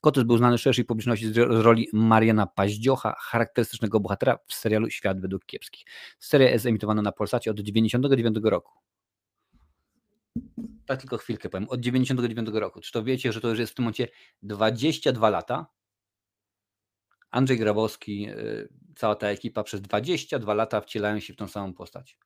Kotys 0.00 0.24
był 0.24 0.38
znany 0.38 0.58
szerszej 0.58 0.84
publiczności 0.84 1.32
z 1.32 1.36
roli 1.36 1.88
Mariana 1.92 2.46
Paździocha, 2.46 3.14
charakterystycznego 3.18 4.00
bohatera 4.00 4.38
w 4.46 4.54
serialu 4.54 4.90
Świat 4.90 5.20
według 5.20 5.46
kiepskich. 5.46 5.86
Seria 6.18 6.50
jest 6.50 6.66
emitowana 6.66 7.02
na 7.02 7.12
Polsacie 7.12 7.50
od 7.50 7.56
1999 7.56 8.50
roku. 8.50 8.72
Tak 10.86 11.00
tylko 11.00 11.18
chwilkę 11.18 11.48
powiem. 11.48 11.68
Od 11.68 11.80
1999 11.80 12.60
roku. 12.60 12.80
Czy 12.80 12.92
to 12.92 13.04
wiecie, 13.04 13.32
że 13.32 13.40
to 13.40 13.48
już 13.48 13.58
jest 13.58 13.72
w 13.72 13.74
tym 13.74 13.82
momencie 13.82 14.08
22 14.42 15.30
lata? 15.30 15.66
Andrzej 17.30 17.58
Grabowski, 17.58 18.30
y, 18.30 18.68
cała 18.96 19.14
ta 19.14 19.28
ekipa 19.28 19.62
przez 19.62 19.80
22 19.80 20.54
lata 20.54 20.80
wcielają 20.80 21.20
się 21.20 21.32
w 21.32 21.36
tą 21.36 21.48
samą 21.48 21.74
postać. 21.74 22.18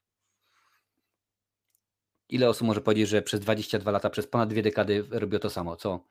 Ile 2.29 2.49
osób 2.49 2.67
może 2.67 2.81
powiedzieć, 2.81 3.09
że 3.09 3.23
przez 3.23 3.41
22 3.41 3.91
lata, 3.91 4.11
przez 4.11 4.27
ponad 4.27 4.49
dwie 4.49 4.63
dekady 4.63 5.05
robią 5.11 5.39
to 5.39 5.51
samo? 5.51 5.77
Co? 5.77 6.09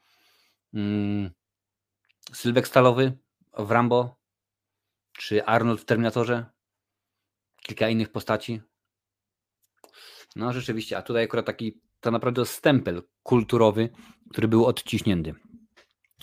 Hmm, 0.73 1.31
Sylwek 2.33 2.67
Stalowy 2.67 3.17
w 3.57 3.71
Rambo, 3.71 4.15
czy 5.17 5.45
Arnold 5.45 5.81
w 5.81 5.85
Terminatorze, 5.85 6.45
kilka 7.61 7.89
innych 7.89 8.11
postaci. 8.11 8.61
No 10.35 10.53
rzeczywiście, 10.53 10.97
a 10.97 11.01
tutaj 11.01 11.23
akurat 11.23 11.45
taki 11.45 11.81
to 11.99 12.11
naprawdę 12.11 12.45
stempel 12.45 13.03
kulturowy, 13.23 13.89
który 14.29 14.47
był 14.47 14.65
odciśnięty. 14.65 15.33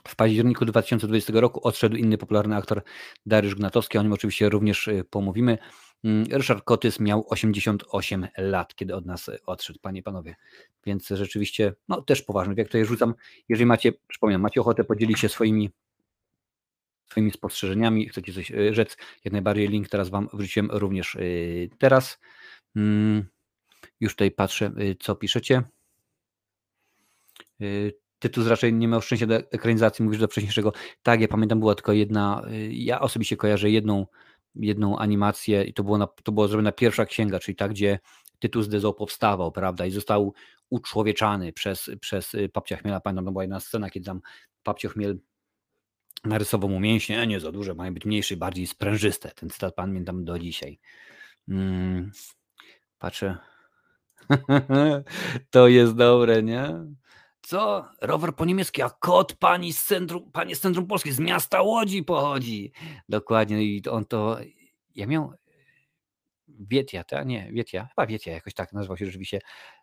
W 0.08 0.16
październiku 0.16 0.64
2020 0.64 1.32
roku 1.36 1.60
odszedł 1.66 1.96
inny 1.96 2.18
popularny 2.18 2.56
aktor 2.56 2.82
Dariusz 3.26 3.54
Gnatowski, 3.54 3.98
o 3.98 4.02
nim 4.02 4.12
oczywiście 4.12 4.48
również 4.48 4.88
y, 4.88 5.04
pomówimy. 5.10 5.58
Mm, 6.04 6.24
Ryszard 6.30 6.64
Kotys 6.64 7.00
miał 7.00 7.26
88 7.28 8.28
lat, 8.38 8.74
kiedy 8.74 8.94
od 8.94 9.06
nas 9.06 9.30
odszedł, 9.46 9.78
panie 9.82 10.00
i 10.00 10.02
panowie. 10.02 10.36
Więc 10.86 11.08
rzeczywiście, 11.08 11.74
no 11.88 12.02
też 12.02 12.22
poważny 12.22 12.54
Jak 12.56 12.66
tutaj 12.66 12.84
rzucam, 12.84 13.14
jeżeli 13.48 13.66
macie, 13.66 13.92
przypominam, 14.08 14.40
macie 14.40 14.60
ochotę 14.60 14.84
podzielić 14.84 15.20
się 15.20 15.28
swoimi 15.28 15.70
swoimi 17.10 17.30
spostrzeżeniami, 17.30 18.08
chcecie 18.08 18.32
coś 18.32 18.50
y, 18.50 18.74
rzec, 18.74 18.96
jak 19.24 19.32
najbardziej 19.32 19.68
link 19.68 19.88
teraz 19.88 20.08
Wam 20.08 20.28
wrzuciłem 20.32 20.70
również 20.72 21.14
y, 21.14 21.70
teraz. 21.78 22.18
Mm, 22.76 23.24
już 24.00 24.12
tutaj 24.12 24.30
patrzę, 24.30 24.72
y, 24.80 24.96
co 25.00 25.16
piszecie. 25.16 25.62
Tytuł 28.18 28.44
raczej 28.48 28.74
nie 28.74 28.88
miał 28.88 29.02
szczęścia 29.02 29.26
do 29.26 29.36
ekranizacji, 29.36 30.04
mówisz 30.04 30.20
do 30.20 30.28
wcześniejszego. 30.28 30.72
Tak, 31.02 31.20
ja 31.20 31.28
pamiętam, 31.28 31.60
była 31.60 31.74
tylko 31.74 31.92
jedna, 31.92 32.46
ja 32.70 33.00
osobiście 33.00 33.36
kojarzę 33.36 33.70
jedną, 33.70 34.06
jedną 34.54 34.98
animację 34.98 35.64
i 35.64 35.74
to 35.74 35.84
było, 35.84 35.98
na, 35.98 36.06
to 36.06 36.32
było 36.32 36.48
zrobiona 36.48 36.72
pierwsza 36.72 37.06
księga, 37.06 37.38
czyli 37.38 37.56
tak, 37.56 37.70
gdzie 37.70 37.98
tytuł 38.38 38.62
z 38.62 38.68
Dezo 38.68 38.92
powstawał, 38.92 39.52
prawda, 39.52 39.86
i 39.86 39.90
został 39.90 40.34
uczłowieczany 40.70 41.52
przez, 41.52 41.90
przez 42.00 42.36
Papcia 42.52 42.76
Chmiela. 42.76 43.00
Pamiętam, 43.00 43.24
to 43.24 43.32
była 43.32 43.44
jedna 43.44 43.60
scena, 43.60 43.90
kiedy 43.90 44.06
tam 44.06 44.20
Papcio 44.62 44.88
Chmiel 44.88 45.18
narysował 46.24 46.70
mu 46.70 46.80
mięśnie, 46.80 47.26
nie 47.26 47.40
za 47.40 47.52
duże, 47.52 47.74
mają 47.74 47.94
być 47.94 48.04
mniejsze, 48.04 48.36
bardziej 48.36 48.66
sprężyste. 48.66 49.30
Ten 49.30 49.50
cytat 49.50 49.74
pamiętam 49.74 50.24
do 50.24 50.38
dzisiaj. 50.38 50.78
Hmm, 51.48 52.10
patrzę. 52.98 53.38
to 55.50 55.68
jest 55.68 55.94
dobre, 55.94 56.42
nie? 56.42 56.74
Co? 57.42 57.88
Rower 58.00 58.34
po 58.34 58.44
niemiecki, 58.44 58.82
a 58.82 58.90
kot 58.90 59.32
pani 59.32 59.72
z 59.72 59.84
centrum, 59.84 60.30
pani 60.32 60.54
z 60.54 60.60
centrum 60.60 60.86
Polski, 60.86 61.12
z 61.12 61.18
miasta 61.18 61.62
Łodzi 61.62 62.02
pochodzi. 62.04 62.72
Dokładnie. 63.08 63.64
I 63.64 63.88
on 63.88 64.04
to. 64.04 64.38
Ja 64.94 65.06
miał. 65.06 65.32
Wietia, 66.48 67.04
tak? 67.04 67.26
Nie, 67.26 67.50
Wietia, 67.52 67.88
chyba 67.88 68.06
Wietia, 68.06 68.32
jakoś 68.32 68.54
tak 68.54 68.72
nazywał 68.72 68.96
się 68.96 69.06
rzeczywiście 69.06 69.40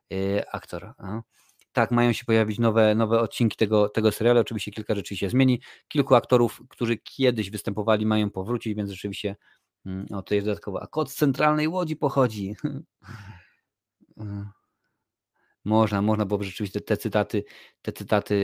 yy, 0.10 0.44
aktor. 0.52 0.94
No 1.00 1.24
tak, 1.76 1.92
mają 1.92 2.14
się 2.14 2.26
pojawić 2.26 2.60
nowe, 2.60 2.96
nowe 2.96 3.20
odcinki 3.20 3.58
tego, 3.58 3.90
tego 3.90 4.12
serialu. 4.12 4.40
Oczywiście 4.40 4.72
kilka 4.72 4.96
rzeczy 4.96 5.18
się 5.18 5.30
zmieni. 5.30 5.62
Kilku 5.88 6.16
aktorów, 6.16 6.62
którzy 6.70 6.98
kiedyś 6.98 7.50
występowali, 7.50 8.06
mają 8.06 8.30
powrócić, 8.32 8.74
więc 8.74 8.92
rzeczywiście 8.92 9.36
mm, 9.86 10.06
o, 10.12 10.22
to 10.22 10.36
jest 10.36 10.48
dodatkowo. 10.48 10.82
A 10.82 10.88
kod 10.88 11.12
z 11.12 11.16
centralnej 11.16 11.68
łodzi 11.68 11.96
pochodzi. 11.96 12.56
Można, 15.66 16.02
można 16.02 16.26
byłoby 16.26 16.46
rzeczywiście 16.46 16.82
te 16.82 16.98
cytaty, 16.98 17.44
te 17.82 17.92
cytaty 17.92 18.36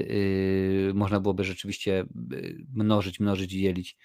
yy, 0.87 0.93
można 0.93 1.19
byłoby 1.19 1.43
rzeczywiście 1.43 2.05
yy, 2.31 2.65
mnożyć, 2.73 3.19
mnożyć 3.19 3.53
i 3.53 3.61
dzielić. 3.61 3.97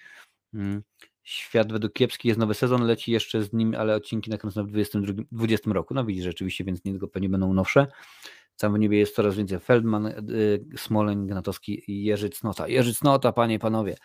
Mm. 0.53 0.83
Świat 1.23 1.71
według 1.71 1.93
kiepski 1.93 2.27
jest 2.27 2.39
nowy 2.39 2.53
sezon, 2.53 2.83
leci 2.83 3.11
jeszcze 3.11 3.43
z 3.43 3.53
nim, 3.53 3.75
ale 3.77 3.95
odcinki 3.95 4.29
nakręcone 4.29 4.67
w 4.67 4.71
2020 4.71 5.71
roku. 5.73 5.93
No 5.93 6.05
widzisz, 6.05 6.23
rzeczywiście, 6.23 6.63
więc 6.63 6.85
niedługo 6.85 7.07
pewnie 7.07 7.29
będą 7.29 7.53
nowsze. 7.53 7.87
Tam 8.57 8.73
w 8.73 8.79
niebie 8.79 8.97
jest 8.97 9.15
coraz 9.15 9.35
więcej 9.35 9.59
Feldman, 9.59 10.05
y, 10.05 10.65
Smoleń, 10.77 11.27
Gnatowski 11.27 11.91
i 11.91 12.03
Jerzy 12.03 12.29
Cnota. 12.29 12.67
Jerzy 12.67 12.95
Cnota, 12.95 13.31
panie 13.31 13.55
i 13.55 13.59
panowie. 13.59 13.95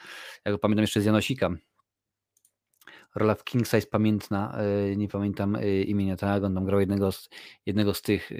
Ja 0.44 0.52
go 0.52 0.58
pamiętam 0.58 0.82
jeszcze 0.82 1.00
z 1.00 1.04
Janosika. 1.04 1.50
Rola 3.14 3.34
w 3.34 3.44
King 3.44 3.66
Size 3.66 3.86
pamiętna, 3.86 4.58
y, 4.92 4.96
nie 4.96 5.08
pamiętam 5.08 5.56
y, 5.56 5.82
imienia, 5.82 6.16
tak, 6.16 6.44
on 6.44 6.54
tam 6.54 6.64
grał 6.64 6.80
jednego 6.80 7.12
z, 7.12 7.28
jednego 7.66 7.94
z 7.94 8.02
tych, 8.02 8.30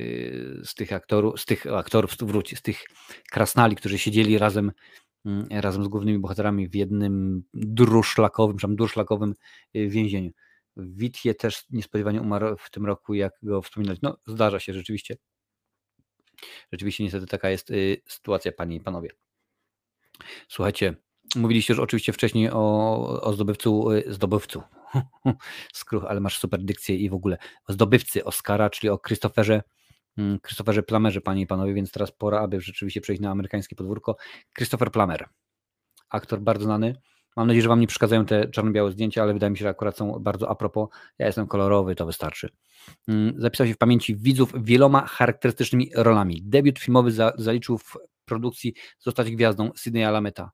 z 0.65 0.75
tych 0.75 0.93
aktorów, 0.93 1.41
z 1.41 1.47
tych 1.47 1.67
aktorów, 1.67 2.17
wróć, 2.21 2.59
z 2.59 2.63
tych 2.63 2.85
krasnali, 3.31 3.77
którzy 3.77 3.99
siedzieli 3.99 4.39
razem 4.39 4.73
Mm, 5.25 5.47
razem 5.51 5.85
z 5.85 5.89
głównymi 5.89 6.19
bohaterami 6.19 6.69
w 6.69 6.75
jednym 6.75 7.45
druszlakowym, 7.55 8.59
czy 8.59 8.69
durszlakowym 8.69 9.35
więzieniu. 9.75 10.31
Witje 10.77 11.35
też 11.35 11.65
niespodziewanie 11.71 12.23
umarł 12.23 12.57
w 12.59 12.71
tym 12.71 12.87
roku, 12.87 13.15
jak 13.15 13.33
go 13.43 13.63
wspominać. 13.63 13.99
No, 14.03 14.17
zdarza 14.27 14.61
się 14.61 14.75
rzeczywiście. 14.75 15.17
Rzeczywiście 16.73 17.05
niestety 17.05 17.27
taka 17.27 17.51
jest 17.51 17.71
y, 17.71 18.03
sytuacja, 18.07 18.53
panie 18.53 18.77
i 18.77 18.81
panowie. 18.81 19.11
Słuchajcie, 20.49 20.95
mówiliście 21.37 21.73
już 21.73 21.81
oczywiście 21.81 22.13
wcześniej 22.13 22.51
o, 22.51 23.23
o 23.23 23.33
zdobywcu, 23.33 23.91
y, 23.91 24.05
zdobywcu, 24.09 24.63
skruch, 25.73 26.05
ale 26.05 26.21
masz 26.21 26.39
super 26.39 26.61
dykcję 26.61 26.97
i 26.97 27.11
w 27.11 27.15
ogóle 27.15 27.39
zdobywcy 27.69 28.25
Oscara, 28.25 28.71
czyli 28.71 28.91
o 28.91 28.99
Christopherze 28.99 29.63
Mm, 30.19 30.41
Christopherze 30.41 30.83
Plamerze, 30.83 31.21
panie 31.21 31.43
i 31.43 31.47
panowie, 31.47 31.75
więc 31.75 31.93
teraz 31.93 32.13
pora, 32.13 32.41
aby 32.41 32.61
rzeczywiście 32.61 33.01
przejść 33.01 33.23
na 33.23 33.31
amerykańskie 33.31 33.77
podwórko. 33.77 34.17
Christopher 34.57 34.91
Plamer, 34.91 35.29
aktor 36.09 36.41
bardzo 36.41 36.65
znany. 36.65 36.95
Mam 37.37 37.47
nadzieję, 37.47 37.63
że 37.63 37.69
wam 37.69 37.81
nie 37.81 37.87
przeszkadzają 37.87 38.27
te 38.27 38.49
czarno-białe 38.49 38.93
zdjęcia, 38.93 39.23
ale 39.23 39.33
wydaje 39.33 39.51
mi 39.51 39.59
się, 39.59 39.63
że 39.63 39.69
akurat 39.69 39.97
są 39.97 40.19
bardzo 40.21 40.51
a 40.51 40.55
propos. 40.55 40.89
Ja 41.19 41.27
jestem 41.27 41.47
kolorowy, 41.47 41.95
to 41.95 42.07
wystarczy. 42.07 42.49
Mm, 43.09 43.35
zapisał 43.37 43.67
się 43.67 43.75
w 43.75 43.79
pamięci 43.79 44.17
widzów 44.17 44.53
wieloma 44.57 45.07
charakterystycznymi 45.07 45.91
rolami. 45.95 46.43
Debiut 46.45 46.79
filmowy 46.79 47.11
za, 47.11 47.33
zaliczył 47.39 47.79
w 47.79 47.99
produkcji 48.25 48.75
Zostać 48.99 49.31
gwiazdą 49.31 49.71
Sydney 49.77 50.05
Alameta. 50.05 50.51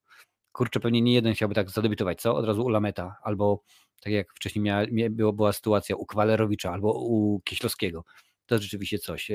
Kurczę, 0.52 0.80
pewnie 0.80 1.02
nie 1.02 1.14
jeden 1.14 1.34
chciałby 1.34 1.54
tak 1.54 1.70
zadebiutować, 1.70 2.20
co? 2.20 2.34
Od 2.34 2.44
razu 2.44 2.64
u 2.64 2.68
Lameta, 2.68 3.16
albo 3.22 3.62
tak 4.00 4.12
jak 4.12 4.34
wcześniej 4.34 4.62
miała, 4.62 4.82
była, 5.10 5.32
była 5.32 5.52
sytuacja 5.52 5.96
u 5.96 6.06
Kwalerowicza, 6.06 6.72
albo 6.72 6.92
u 6.92 7.40
Kieślowskiego 7.40 8.04
to 8.48 8.54
jest 8.54 8.62
rzeczywiście 8.62 8.98
coś. 8.98 9.30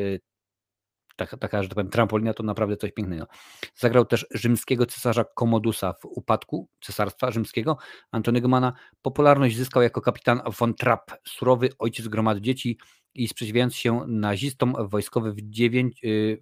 Taka, 1.16 1.38
taka, 1.38 1.64
że 1.64 1.70
tak 1.70 1.76
powiem, 1.76 1.89
trampolina 1.89 2.34
to 2.34 2.43
naprawdę 2.43 2.78
coś 2.78 2.91
pięknego. 2.91 3.28
Zagrał 3.76 4.05
też 4.05 4.26
rzymskiego 4.32 4.86
cesarza 4.86 5.24
Komodusa 5.24 5.93
w 5.93 6.05
upadku 6.05 6.68
cesarstwa 6.82 7.32
rzymskiego. 7.32 7.78
Antony'ego 8.14 8.47
Mana 8.47 8.74
popularność 9.01 9.57
zyskał 9.57 9.84
jako 9.84 10.01
kapitan 10.01 10.41
von 10.59 10.74
Trapp, 10.74 11.11
surowy 11.28 11.70
ojciec 11.80 12.07
gromady 12.07 12.41
dzieci 12.41 12.78
i 13.16 13.28
sprzeciwiając 13.28 13.76
się 13.76 14.05
nazistom 14.07 14.76
wojskowy 14.89 15.34
w, 15.34 15.41
dziewię... 15.41 15.82
E, 15.82 15.88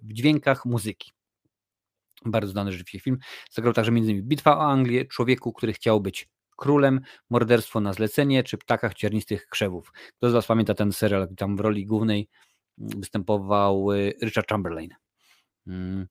w 0.02 0.12
dźwiękach 0.12 0.64
muzyki. 0.64 1.12
Bardzo 2.24 2.52
znany 2.52 2.72
rzeczywiście 2.72 3.00
film. 3.00 3.18
Zagrał 3.50 3.74
także 3.74 3.92
m.in. 3.92 4.22
Bitwa 4.22 4.58
o 4.58 4.62
Anglię, 4.62 5.04
człowieku, 5.04 5.52
który 5.52 5.72
chciał 5.72 6.00
być 6.00 6.28
królem, 6.56 7.00
morderstwo 7.30 7.80
na 7.80 7.92
zlecenie, 7.92 8.42
czy 8.42 8.58
ptakach 8.58 8.94
ciernistych 8.94 9.46
krzewów. 9.46 9.92
Kto 10.16 10.30
z 10.30 10.32
Was 10.32 10.46
pamięta 10.46 10.74
ten 10.74 10.92
serial, 10.92 11.28
tam 11.36 11.56
w 11.56 11.60
roli 11.60 11.86
głównej 11.86 12.28
występował 12.78 13.88
Richard 14.22 14.48
Chamberlain. 14.48 14.90
Mm. 15.66 16.06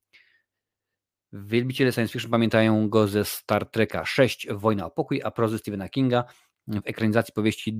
Wielbiciele 1.34 1.92
science 1.92 2.14
fiction 2.14 2.32
pamiętają 2.32 2.90
go 2.90 3.08
ze 3.08 3.26
Star 3.26 3.70
Treka 3.70 4.06
6 4.06 4.48
Wojna 4.52 4.86
o 4.86 4.92
pokój, 4.92 5.22
a 5.24 5.32
prozy 5.32 5.58
Stephena 5.58 5.90
Kinga 5.90 6.24
w 6.68 6.82
ekranizacji 6.86 7.34
powieści 7.34 7.74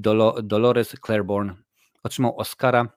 Dolores 0.44 0.96
Claiborne 1.06 1.56
otrzymał 2.04 2.38
Oscara 2.38 2.88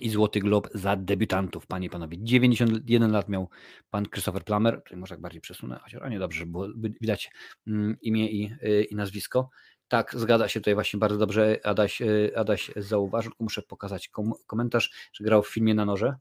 i 0.00 0.10
Złoty 0.10 0.40
Glob 0.40 0.68
za 0.74 0.96
debiutantów, 0.96 1.66
panie 1.66 1.86
i 1.86 1.90
panowie. 1.90 2.18
91 2.20 3.12
lat 3.12 3.28
miał 3.28 3.48
pan 3.90 4.04
Christopher 4.06 4.44
Plummer, 4.44 4.82
tutaj 4.82 4.98
może 4.98 5.14
tak 5.14 5.20
bardziej 5.20 5.40
przesunę, 5.40 5.80
a 6.02 6.08
nie 6.08 6.18
dobrze, 6.18 6.46
bo 6.46 6.68
widać 7.00 7.30
mm, 7.66 7.96
imię 8.02 8.28
i, 8.30 8.52
y, 8.62 8.84
i 8.84 8.94
nazwisko. 8.94 9.50
Tak, 9.88 10.14
zgadza 10.16 10.48
się 10.48 10.60
tutaj 10.60 10.74
właśnie 10.74 10.98
bardzo 10.98 11.18
dobrze. 11.18 11.60
Adaś, 11.64 12.02
y, 12.02 12.32
Adaś 12.36 12.70
zauważył, 12.76 13.32
muszę 13.40 13.62
pokazać 13.62 14.08
kom 14.08 14.32
komentarz, 14.46 15.10
że 15.12 15.24
grał 15.24 15.42
w 15.42 15.48
filmie 15.48 15.74
na 15.74 15.84
noże. 15.84 16.16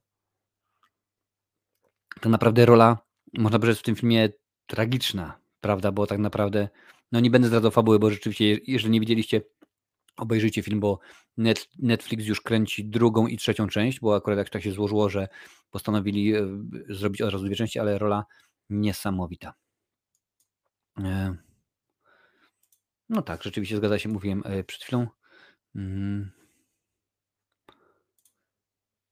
To 2.22 2.30
naprawdę 2.30 2.66
rola, 2.66 2.98
można 3.34 3.60
powiedzieć, 3.60 3.80
w 3.80 3.84
tym 3.84 3.96
filmie 3.96 4.30
tragiczna, 4.68 5.40
prawda? 5.62 5.92
Bo 5.92 6.08
tak 6.08 6.20
naprawdę, 6.20 6.70
no 7.12 7.20
nie 7.20 7.30
będę 7.30 7.48
zdradzał 7.48 7.72
fabuły, 7.72 8.00
bo 8.00 8.10
rzeczywiście, 8.10 8.46
jeżeli 8.68 8.92
nie 8.92 9.00
widzieliście, 9.00 9.42
obejrzyjcie 10.18 10.64
film, 10.64 10.80
bo 10.80 11.00
Netflix 11.80 12.26
już 12.26 12.42
kręci 12.42 12.86
drugą 12.86 13.28
i 13.28 13.38
trzecią 13.38 13.68
część, 13.68 14.00
bo 14.00 14.16
akurat 14.16 14.38
jak 14.38 14.50
tak 14.50 14.64
się 14.64 14.72
złożyło, 14.72 15.10
że 15.10 15.28
postanowili 15.72 16.36
y, 16.36 16.48
zrobić 16.90 17.22
od 17.22 17.34
razu 17.34 17.46
dwie 17.46 17.56
części, 17.56 17.80
ale 17.80 17.98
rola 17.98 18.26
niesamowita. 18.70 19.54
E, 23.10 23.14
no 23.14 23.22
tak, 23.22 23.44
rzeczywiście 23.44 23.78
zgadza 23.78 24.00
się, 24.00 24.10
mówiłem 24.10 24.44
e, 24.46 24.64
przed 24.64 24.84
chwilą. 24.84 25.08
Mm. 25.76 26.32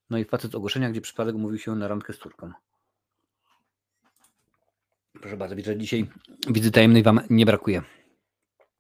No 0.10 0.18
i 0.18 0.26
facet 0.26 0.52
z 0.52 0.56
ogłoszenia, 0.56 0.90
gdzie 0.90 1.02
przypadek 1.02 1.36
mówił 1.36 1.60
się 1.60 1.76
na 1.76 1.88
randkę 1.88 2.14
z 2.14 2.18
córką. 2.18 2.52
Proszę 5.22 5.38
bardzo, 5.38 5.56
widzę, 5.56 5.72
że 5.72 5.78
dzisiaj 5.78 6.10
widzę 6.48 6.72
tajemnej 6.72 7.04
Wam 7.04 7.22
nie 7.30 7.46
brakuje. 7.46 7.82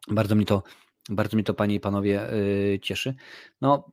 Bardzo 0.07 0.35
mi 0.35 0.45
to, 0.45 0.63
bardzo 1.09 1.37
mi 1.37 1.43
to 1.43 1.53
Panie 1.53 1.75
i 1.75 1.79
Panowie 1.79 2.27
yy, 2.31 2.79
cieszy. 2.79 3.15
No, 3.61 3.91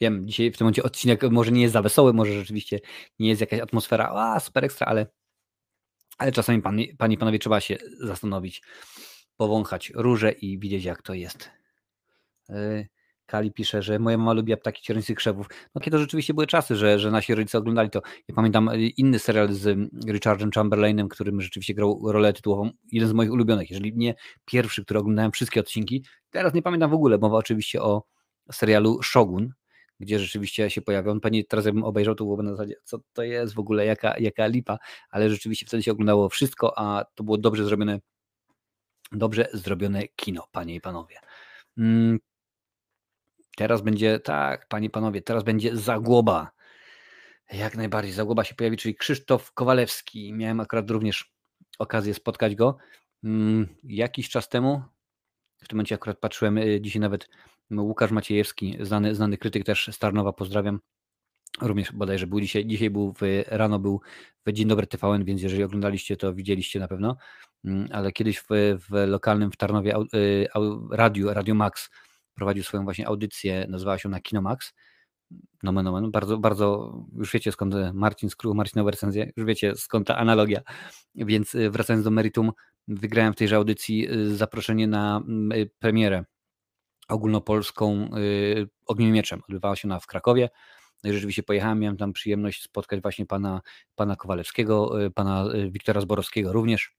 wiem, 0.00 0.28
dzisiaj 0.28 0.52
w 0.52 0.58
tym 0.58 0.64
momencie 0.64 0.82
odcinek 0.82 1.22
może 1.30 1.52
nie 1.52 1.62
jest 1.62 1.72
za 1.72 1.82
wesoły, 1.82 2.12
może 2.12 2.32
rzeczywiście 2.32 2.80
nie 3.18 3.28
jest 3.28 3.40
jakaś 3.40 3.60
atmosfera, 3.60 4.08
a 4.08 4.40
super 4.40 4.64
ekstra, 4.64 4.86
ale, 4.86 5.06
ale 6.18 6.32
czasami 6.32 6.62
Panie 6.62 7.14
i 7.14 7.18
Panowie 7.18 7.38
trzeba 7.38 7.60
się 7.60 7.76
zastanowić 8.00 8.62
powąchać 9.42 9.92
róże 9.94 10.32
i 10.32 10.58
widzieć, 10.58 10.84
jak 10.84 11.02
to 11.02 11.14
jest. 11.14 11.50
E, 12.50 12.86
Kali 13.26 13.52
pisze, 13.52 13.82
że 13.82 13.98
moja 13.98 14.18
mama 14.18 14.32
lubiła 14.32 14.56
ptaki 14.56 14.82
ciernistych 14.82 15.16
krzewów. 15.16 15.46
No 15.74 15.80
kiedy 15.80 15.96
to 15.96 16.00
rzeczywiście 16.00 16.34
były 16.34 16.46
czasy, 16.46 16.76
że, 16.76 16.98
że 16.98 17.10
nasi 17.10 17.34
rodzice 17.34 17.58
oglądali 17.58 17.90
to. 17.90 18.02
Ja 18.28 18.34
pamiętam 18.34 18.68
e, 18.68 18.76
inny 18.76 19.18
serial 19.18 19.52
z 19.52 19.78
Richardem 20.08 20.50
Chamberlainem, 20.50 21.08
którym 21.08 21.40
rzeczywiście 21.40 21.74
grał 21.74 22.00
rolę 22.04 22.32
tytułową. 22.32 22.70
Jeden 22.92 23.08
z 23.08 23.12
moich 23.12 23.32
ulubionych, 23.32 23.70
jeżeli 23.70 23.92
nie 23.96 24.14
pierwszy, 24.44 24.84
który 24.84 25.00
oglądałem 25.00 25.32
wszystkie 25.32 25.60
odcinki. 25.60 26.04
Teraz 26.30 26.54
nie 26.54 26.62
pamiętam 26.62 26.90
w 26.90 26.94
ogóle. 26.94 27.18
Mowa 27.18 27.36
oczywiście 27.38 27.82
o 27.82 28.02
serialu 28.52 29.02
Shogun, 29.02 29.52
gdzie 30.00 30.18
rzeczywiście 30.18 30.70
się 30.70 30.82
pojawia. 30.82 31.10
On 31.10 31.20
pewnie 31.20 31.44
teraz 31.44 31.64
jakbym 31.64 31.84
obejrzał, 31.84 32.14
to 32.14 32.24
byłoby 32.24 32.42
na 32.42 32.50
zasadzie, 32.50 32.74
co 32.84 32.98
to 33.12 33.22
jest 33.22 33.54
w 33.54 33.58
ogóle, 33.58 33.86
jaka, 33.86 34.18
jaka 34.18 34.46
lipa, 34.46 34.78
ale 35.10 35.30
rzeczywiście 35.30 35.66
wtedy 35.66 35.82
się 35.82 35.92
oglądało 35.92 36.28
wszystko, 36.28 36.78
a 36.78 37.04
to 37.14 37.24
było 37.24 37.38
dobrze 37.38 37.64
zrobione 37.64 38.00
Dobrze 39.12 39.48
zrobione 39.52 40.08
kino, 40.08 40.48
panie 40.52 40.74
i 40.74 40.80
panowie. 40.80 41.16
Mm, 41.78 42.18
teraz 43.56 43.80
będzie, 43.80 44.20
tak, 44.20 44.68
panie 44.68 44.86
i 44.86 44.90
panowie, 44.90 45.22
teraz 45.22 45.44
będzie 45.44 45.76
Zagłoba. 45.76 46.50
Jak 47.52 47.76
najbardziej 47.76 48.12
Zagłoba 48.12 48.44
się 48.44 48.54
pojawi, 48.54 48.76
czyli 48.76 48.94
Krzysztof 48.94 49.52
Kowalewski. 49.52 50.32
Miałem 50.32 50.60
akurat 50.60 50.90
również 50.90 51.32
okazję 51.78 52.14
spotkać 52.14 52.54
go 52.54 52.76
mm, 53.24 53.68
jakiś 53.84 54.28
czas 54.28 54.48
temu. 54.48 54.82
W 55.62 55.68
tym 55.68 55.76
momencie 55.76 55.94
akurat 55.94 56.18
patrzyłem, 56.18 56.58
y, 56.58 56.80
dzisiaj 56.80 57.00
nawet 57.00 57.28
Łukasz 57.70 58.10
Maciejewski, 58.10 58.78
znany, 58.80 59.14
znany 59.14 59.38
krytyk 59.38 59.64
też 59.64 59.90
Starnowa, 59.92 60.32
pozdrawiam. 60.32 60.80
Również 61.60 61.92
bodajże 61.92 62.26
był 62.26 62.40
dzisiaj, 62.40 62.66
dzisiaj 62.66 62.90
był 62.90 63.12
w, 63.12 63.20
rano 63.46 63.78
był 63.78 64.00
w 64.46 64.52
Dzień 64.52 64.68
Dobry 64.68 64.86
TVN, 64.86 65.24
więc 65.24 65.42
jeżeli 65.42 65.64
oglądaliście, 65.64 66.16
to 66.16 66.34
widzieliście 66.34 66.80
na 66.80 66.88
pewno. 66.88 67.16
Mm, 67.64 67.88
ale 67.92 68.12
kiedyś 68.12 68.38
w, 68.38 68.46
w 68.90 69.06
lokalnym 69.06 69.50
w 69.50 69.56
Tarnowie 69.56 69.96
y, 70.14 70.48
radiu, 70.90 71.34
Radio 71.34 71.54
Max 71.54 71.90
prowadził 72.34 72.64
swoją 72.64 72.84
właśnie 72.84 73.06
audycję, 73.06 73.66
nazywała 73.68 73.98
się 73.98 74.08
na 74.08 74.20
Kinomax. 74.20 74.72
Nomen, 75.62 75.84
nomen. 75.84 76.10
Bardzo, 76.10 76.38
bardzo, 76.38 76.94
już 77.16 77.32
wiecie 77.32 77.52
skąd 77.52 77.74
Marcin 77.92 78.30
skrół, 78.30 78.54
Marcinowe 78.54 78.90
recenzje, 78.90 79.32
już 79.36 79.46
wiecie 79.46 79.76
skąd 79.76 80.06
ta 80.06 80.16
analogia. 80.16 80.60
Więc 81.14 81.54
y, 81.54 81.70
wracając 81.70 82.04
do 82.04 82.10
meritum, 82.10 82.52
wygrałem 82.88 83.32
w 83.32 83.36
tejże 83.36 83.56
audycji 83.56 84.12
y, 84.12 84.36
zaproszenie 84.36 84.86
na 84.86 85.16
mm, 85.16 85.68
premierę 85.78 86.24
ogólnopolską 87.08 88.10
Ogniem 88.86 89.12
Mieczem. 89.12 89.40
Odbywała 89.48 89.76
się 89.76 89.88
ona 89.88 90.00
w 90.00 90.06
Krakowie. 90.06 90.48
No 91.04 91.10
i 91.10 91.14
rzeczywiście 91.14 91.42
pojechałem, 91.42 91.80
miałem 91.80 91.96
tam 91.96 92.12
przyjemność 92.12 92.62
spotkać 92.62 93.00
właśnie 93.00 93.26
pana, 93.26 93.60
pana 93.94 94.16
Kowalewskiego, 94.16 94.92
pana 95.14 95.44
Wiktora 95.70 96.00
Zborowskiego 96.00 96.52
również. 96.52 96.94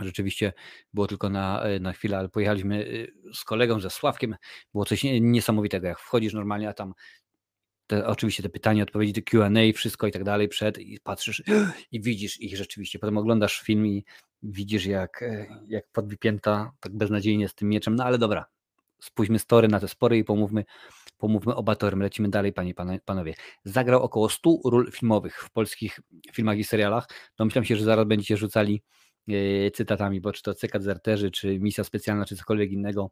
Rzeczywiście 0.00 0.52
było 0.94 1.06
tylko 1.06 1.30
na, 1.30 1.62
e, 1.62 1.80
na 1.80 1.92
chwilę, 1.92 2.18
ale 2.18 2.28
pojechaliśmy 2.28 3.06
z 3.34 3.44
kolegą, 3.44 3.80
ze 3.80 3.90
Sławkiem. 3.90 4.36
Było 4.72 4.84
coś 4.84 5.02
niesamowitego, 5.20 5.86
jak 5.86 6.00
wchodzisz 6.00 6.34
normalnie, 6.34 6.68
a 6.68 6.72
tam 6.72 6.94
te, 7.86 8.06
oczywiście 8.06 8.42
te 8.42 8.48
pytania, 8.48 8.82
odpowiedzi, 8.82 9.12
te 9.12 9.22
Q&A, 9.22 9.72
wszystko 9.72 10.06
i 10.06 10.12
tak 10.12 10.24
dalej 10.24 10.48
przed 10.48 10.78
i 10.78 11.00
patrzysz 11.00 11.42
i 11.92 12.00
widzisz 12.00 12.40
ich 12.40 12.56
rzeczywiście. 12.56 12.98
Potem 12.98 13.18
oglądasz 13.18 13.60
film 13.60 13.86
i 13.86 14.04
widzisz 14.42 14.86
jak, 14.86 15.22
e, 15.22 15.46
jak 15.68 15.84
podbipięta 15.92 16.72
tak 16.80 16.96
beznadziejnie 16.96 17.48
z 17.48 17.54
tym 17.54 17.68
mieczem, 17.68 17.94
no 17.94 18.04
ale 18.04 18.18
dobra, 18.18 18.46
spójrzmy 19.00 19.38
story 19.38 19.68
na 19.68 19.80
te 19.80 19.88
spory 19.88 20.18
i 20.18 20.24
pomówmy, 20.24 20.64
pomówmy 21.18 21.54
o 21.54 21.62
Batorym. 21.62 22.02
Lecimy 22.02 22.28
dalej, 22.28 22.52
panie 22.52 22.74
panowie. 23.04 23.34
Zagrał 23.64 24.02
około 24.02 24.28
100 24.28 24.58
ról 24.64 24.92
filmowych 24.92 25.42
w 25.42 25.50
polskich 25.50 26.00
filmach 26.32 26.58
i 26.58 26.64
serialach. 26.64 27.08
Domyślam 27.38 27.64
się, 27.64 27.76
że 27.76 27.84
zaraz 27.84 28.06
będziecie 28.06 28.36
rzucali 28.36 28.82
yy, 29.26 29.70
cytatami, 29.74 30.20
bo 30.20 30.32
czy 30.32 30.42
to 30.42 30.54
CK 30.54 30.80
Zerterzy, 30.80 31.30
czy 31.30 31.58
Misja 31.58 31.84
Specjalna, 31.84 32.24
czy 32.24 32.36
cokolwiek 32.36 32.70
innego 32.72 33.10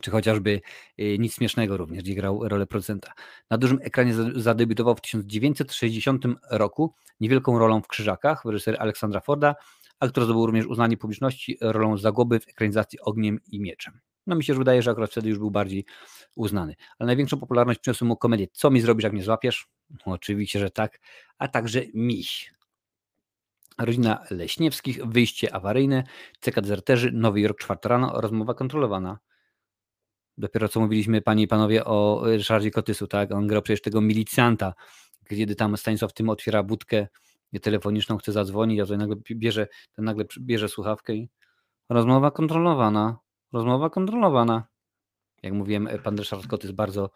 czy 0.00 0.10
chociażby 0.10 0.60
y, 1.00 1.16
Nic 1.18 1.34
Śmiesznego 1.34 1.76
również, 1.76 2.02
gdzie 2.02 2.14
grał 2.14 2.48
rolę 2.48 2.66
producenta. 2.66 3.12
Na 3.50 3.58
dużym 3.58 3.78
ekranie 3.82 4.14
zadebiutował 4.34 4.94
w 4.94 5.00
1960 5.00 6.24
roku 6.50 6.94
niewielką 7.20 7.58
rolą 7.58 7.82
w 7.82 7.88
Krzyżakach 7.88 8.42
w 8.44 8.48
reżyserii 8.48 8.80
Aleksandra 8.80 9.20
Forda, 9.20 9.54
a 10.00 10.08
który 10.08 10.26
zdobył 10.26 10.46
również 10.46 10.66
uznanie 10.66 10.96
publiczności 10.96 11.58
rolą 11.60 11.98
Zagoby 11.98 12.40
w 12.40 12.48
ekranizacji 12.48 13.00
Ogniem 13.00 13.38
i 13.46 13.60
Mieczem. 13.60 14.00
No 14.26 14.36
mi 14.36 14.44
się 14.44 14.54
wydaje, 14.54 14.82
że 14.82 14.90
akurat 14.90 15.10
wtedy 15.10 15.28
już 15.28 15.38
był 15.38 15.50
bardziej 15.50 15.84
uznany. 16.36 16.74
Ale 16.98 17.06
największą 17.06 17.38
popularność 17.38 17.80
przyniosły 17.80 18.08
mu 18.08 18.16
komedię 18.16 18.46
Co 18.52 18.70
mi 18.70 18.80
zrobisz, 18.80 19.04
jak 19.04 19.12
mnie 19.12 19.22
złapiesz? 19.22 19.68
Oczywiście, 20.04 20.58
że 20.58 20.70
tak. 20.70 21.00
A 21.38 21.48
także 21.48 21.82
Miś. 21.94 22.54
Rodzina 23.78 24.24
Leśniewskich, 24.30 25.06
Wyjście 25.06 25.54
awaryjne, 25.54 26.04
CK 26.40 26.60
Dezerterzy, 26.60 27.12
Nowy 27.12 27.40
Jork, 27.40 27.58
czwarta 27.58 27.88
rano, 27.88 28.20
rozmowa 28.20 28.54
kontrolowana. 28.54 29.18
Dopiero 30.38 30.68
co 30.68 30.80
mówiliśmy, 30.80 31.22
panie 31.22 31.42
i 31.42 31.48
panowie, 31.48 31.84
o 31.84 32.22
Ryszardzie 32.24 32.70
Kotysu, 32.70 33.06
tak? 33.06 33.32
On 33.32 33.46
grał 33.46 33.62
przecież 33.62 33.80
tego 33.80 34.00
milicjanta, 34.00 34.74
kiedy 35.28 35.54
tam 35.54 35.76
Stanisław 35.76 36.12
tym 36.12 36.28
otwiera 36.28 36.62
budkę 36.62 37.06
telefoniczną, 37.62 38.18
chce 38.18 38.32
zadzwonić, 38.32 38.80
a 38.80 38.86
to 38.86 38.96
nagle 38.96 39.16
bierze, 39.30 39.68
ten 39.92 40.04
nagle 40.04 40.24
bierze 40.40 40.68
słuchawkę 40.68 41.14
i 41.14 41.30
rozmowa 41.88 42.30
kontrolowana, 42.30 43.18
rozmowa 43.54 43.90
kontrolowana. 43.90 44.64
Jak 45.42 45.52
mówiłem, 45.52 45.88
pan 46.04 46.18
Ryszard 46.18 46.46
Kotys 46.46 46.70
bardzo, 46.70 47.10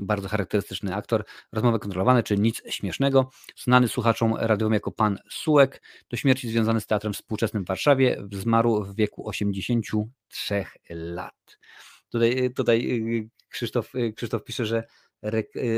bardzo 0.00 0.28
charakterystyczny 0.28 0.94
aktor. 0.94 1.24
Rozmowy 1.52 1.78
kontrolowane, 1.78 2.22
czyli 2.22 2.40
nic 2.40 2.62
śmiesznego. 2.68 3.30
Znany 3.56 3.88
słuchaczom 3.88 4.34
radiowym 4.36 4.72
jako 4.72 4.92
pan 4.92 5.18
Sułek, 5.30 5.82
do 6.10 6.16
śmierci 6.16 6.48
związany 6.48 6.80
z 6.80 6.86
teatrem 6.86 7.12
współczesnym 7.12 7.64
w 7.64 7.66
Warszawie, 7.66 8.22
zmarł 8.32 8.84
w 8.84 8.96
wieku 8.96 9.28
83 9.28 10.64
lat. 10.90 11.58
Tutaj, 12.08 12.52
tutaj 12.56 12.90
y, 12.90 13.30
Krzysztof, 13.48 13.92
Krzysztof 14.16 14.44
pisze, 14.44 14.66
że 14.66 14.84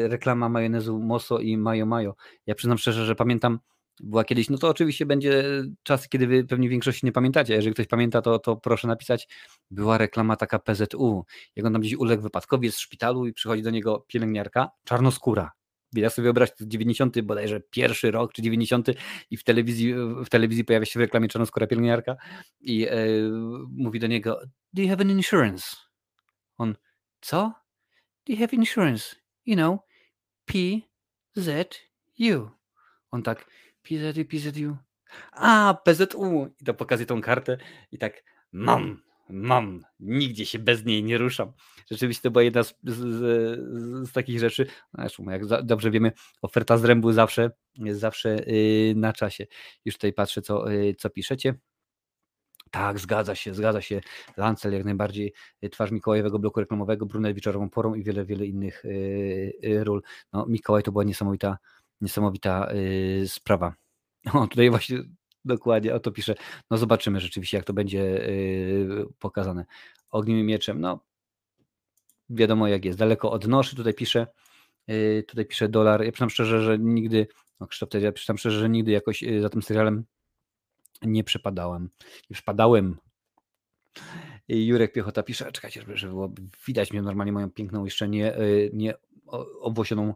reklama 0.09 0.49
majonezu 0.49 0.99
Moso 0.99 1.39
i 1.39 1.57
Mayo 1.57 1.87
Mayo. 1.87 2.14
Ja 2.47 2.55
przyznam 2.55 2.79
szczerze, 2.79 3.05
że 3.05 3.14
pamiętam, 3.14 3.59
była 4.01 4.24
kiedyś, 4.24 4.51
no 4.51 4.59
to 4.59 4.68
oczywiście 4.68 5.07
będzie 5.07 5.44
czas, 5.82 6.09
kiedy 6.09 6.26
wy 6.26 6.44
pewnie 6.44 6.68
większości 6.68 7.07
nie 7.07 7.12
pamiętacie. 7.12 7.55
Jeżeli 7.55 7.74
ktoś 7.74 7.86
pamięta, 7.86 8.22
to, 8.22 8.38
to 8.38 8.57
proszę 8.57 8.88
napisać. 8.88 9.28
Była 9.70 9.99
reklama 9.99 10.36
taka 10.36 10.59
PZU. 10.59 11.24
Jak 11.57 11.66
on 11.66 11.72
tam 11.72 11.82
gdzieś 11.82 11.94
uległ 11.94 12.22
wypadkowi, 12.22 12.66
jest 12.66 12.78
w 12.78 12.80
szpitalu 12.80 13.26
i 13.26 13.32
przychodzi 13.32 13.62
do 13.62 13.70
niego 13.70 14.05
pielęgniarka, 14.09 14.70
czarnoskóra. 14.84 15.53
Ja 15.92 16.11
sobie 16.11 16.24
wyobraź, 16.24 16.51
90 16.61 17.20
bodajże 17.20 17.61
pierwszy 17.61 18.11
rok, 18.11 18.32
czy 18.32 18.42
90 18.42 18.88
i 19.30 19.36
w 19.36 19.44
telewizji, 19.44 19.94
w 20.24 20.28
telewizji 20.28 20.64
pojawia 20.64 20.86
się 20.86 20.99
w 20.99 21.03
reklamie 21.03 21.28
czarnoskóra 21.28 21.66
pielęgniarka 21.66 22.16
i 22.61 22.86
e, 22.86 22.97
mówi 23.70 24.01
do 24.01 24.07
niego, 24.07 24.40
do 24.72 24.82
you 24.82 24.88
have 24.88 25.01
an 25.01 25.11
insurance? 25.11 25.76
On, 26.59 26.76
co? 27.20 27.53
Do 28.26 28.32
you 28.32 28.38
have 28.38 28.53
insurance? 28.53 29.16
You 29.47 29.57
know, 29.57 29.78
PZU. 30.44 32.51
On 33.11 33.22
tak, 33.22 33.47
PZU, 33.89 34.24
PZU. 34.24 34.76
A, 35.32 35.74
PZU. 35.84 36.55
I 36.61 36.64
to 36.64 36.74
pokazuje 36.74 37.07
tą 37.07 37.20
kartę 37.20 37.59
i 37.93 37.99
tak, 37.99 38.24
mam, 38.53 39.03
mam, 39.28 39.84
nigdzie 40.01 40.47
się 40.47 40.59
bez 40.59 40.84
niej 40.84 41.05
nie 41.05 41.18
ruszam. 41.18 41.53
Rzeczywiście 41.91 42.22
to 42.22 42.30
była 42.30 42.43
jedna 42.43 42.62
z, 42.62 42.74
z, 42.84 42.97
z, 42.97 44.09
z 44.09 44.12
takich 44.12 44.41
rzeczy, 44.41 44.66
zresztą 44.99 45.30
jak 45.30 45.45
za, 45.45 45.62
dobrze 45.62 45.91
wiemy, 45.91 46.12
oferta 46.43 46.78
z 46.78 46.84
rębu 46.84 47.12
zawsze 47.12 47.51
zawsze 47.91 48.37
yy, 48.47 48.95
na 48.97 49.12
czasie. 49.12 49.47
Już 49.84 49.95
tutaj 49.95 50.12
patrzę, 50.12 50.43
co, 50.43 50.70
yy, 50.70 50.95
co 50.95 51.11
piszecie. 51.11 51.55
Tak, 52.70 52.99
zgadza 52.99 53.34
się, 53.34 53.55
zgadza 53.55 53.80
się. 53.80 54.01
Lancel 54.37 54.72
jak 54.72 54.84
najbardziej, 54.84 55.32
y, 55.64 55.68
twarz 55.68 55.91
Mikołajowego 55.91 56.39
bloku 56.39 56.61
reklamowego, 56.61 57.07
Brunet 57.07 57.34
Wieczorową 57.34 57.70
Porą 57.70 57.95
i 57.95 58.03
wiele, 58.03 58.24
wiele 58.24 58.47
innych 58.47 58.84
y, 58.84 59.84
ról. 59.84 60.03
No, 60.32 60.47
Mikołaj 60.49 60.82
to 60.82 60.93
była 60.93 61.05
niesamowita, 61.05 61.59
niesamowita 62.01 62.72
y, 62.72 63.28
sprawa. 63.28 63.74
O, 64.34 64.47
tutaj 64.47 64.70
właśnie 64.70 64.99
dokładnie 65.44 65.94
o 65.94 66.01
to 66.01 66.11
pisze. 66.11 66.34
No 66.70 66.76
zobaczymy 66.76 67.20
rzeczywiście, 67.20 67.57
jak 67.57 67.66
to 67.66 67.72
będzie 67.72 68.28
pokazane. 69.18 69.64
Ogniem 70.11 70.38
i 70.38 70.42
mieczem, 70.42 70.80
no 70.80 71.01
wiadomo 72.30 72.68
jak 72.68 72.84
jest. 72.84 72.99
Daleko 72.99 73.30
od 73.30 73.47
noszy, 73.47 73.76
tutaj 73.76 73.94
pisze, 73.94 74.26
tutaj 75.28 75.47
pisze 75.47 75.68
dolar. 75.68 76.05
Ja 76.05 76.12
przyznam 76.12 76.30
szczerze, 76.30 76.62
że 76.62 76.78
nigdy, 76.78 77.26
no 77.61 77.66
Krzysztof, 77.66 78.03
ja 78.03 78.12
przyznam 78.12 78.38
szczerze, 78.38 78.59
że 78.59 78.68
nigdy 78.68 78.92
jakoś 78.92 79.24
za 79.40 79.49
tym 79.49 79.62
serialem 79.62 80.05
nie 81.03 81.24
przepadałem. 81.24 81.90
Nie 82.30 82.34
przepadałem. 82.34 82.97
Jurek 84.49 84.92
Piechota 84.92 85.22
pisze, 85.22 85.53
czekajcie, 85.53 85.80
żeby, 85.80 85.97
żeby 85.97 86.12
było 86.12 86.32
widać 86.66 86.92
mnie 86.92 87.03
normalnie 87.03 87.32
moją 87.32 87.51
piękną, 87.51 87.84
jeszcze 87.84 88.09
nie, 88.09 88.38
y, 88.38 88.70
nie 88.72 88.94
obłosioną 89.61 90.14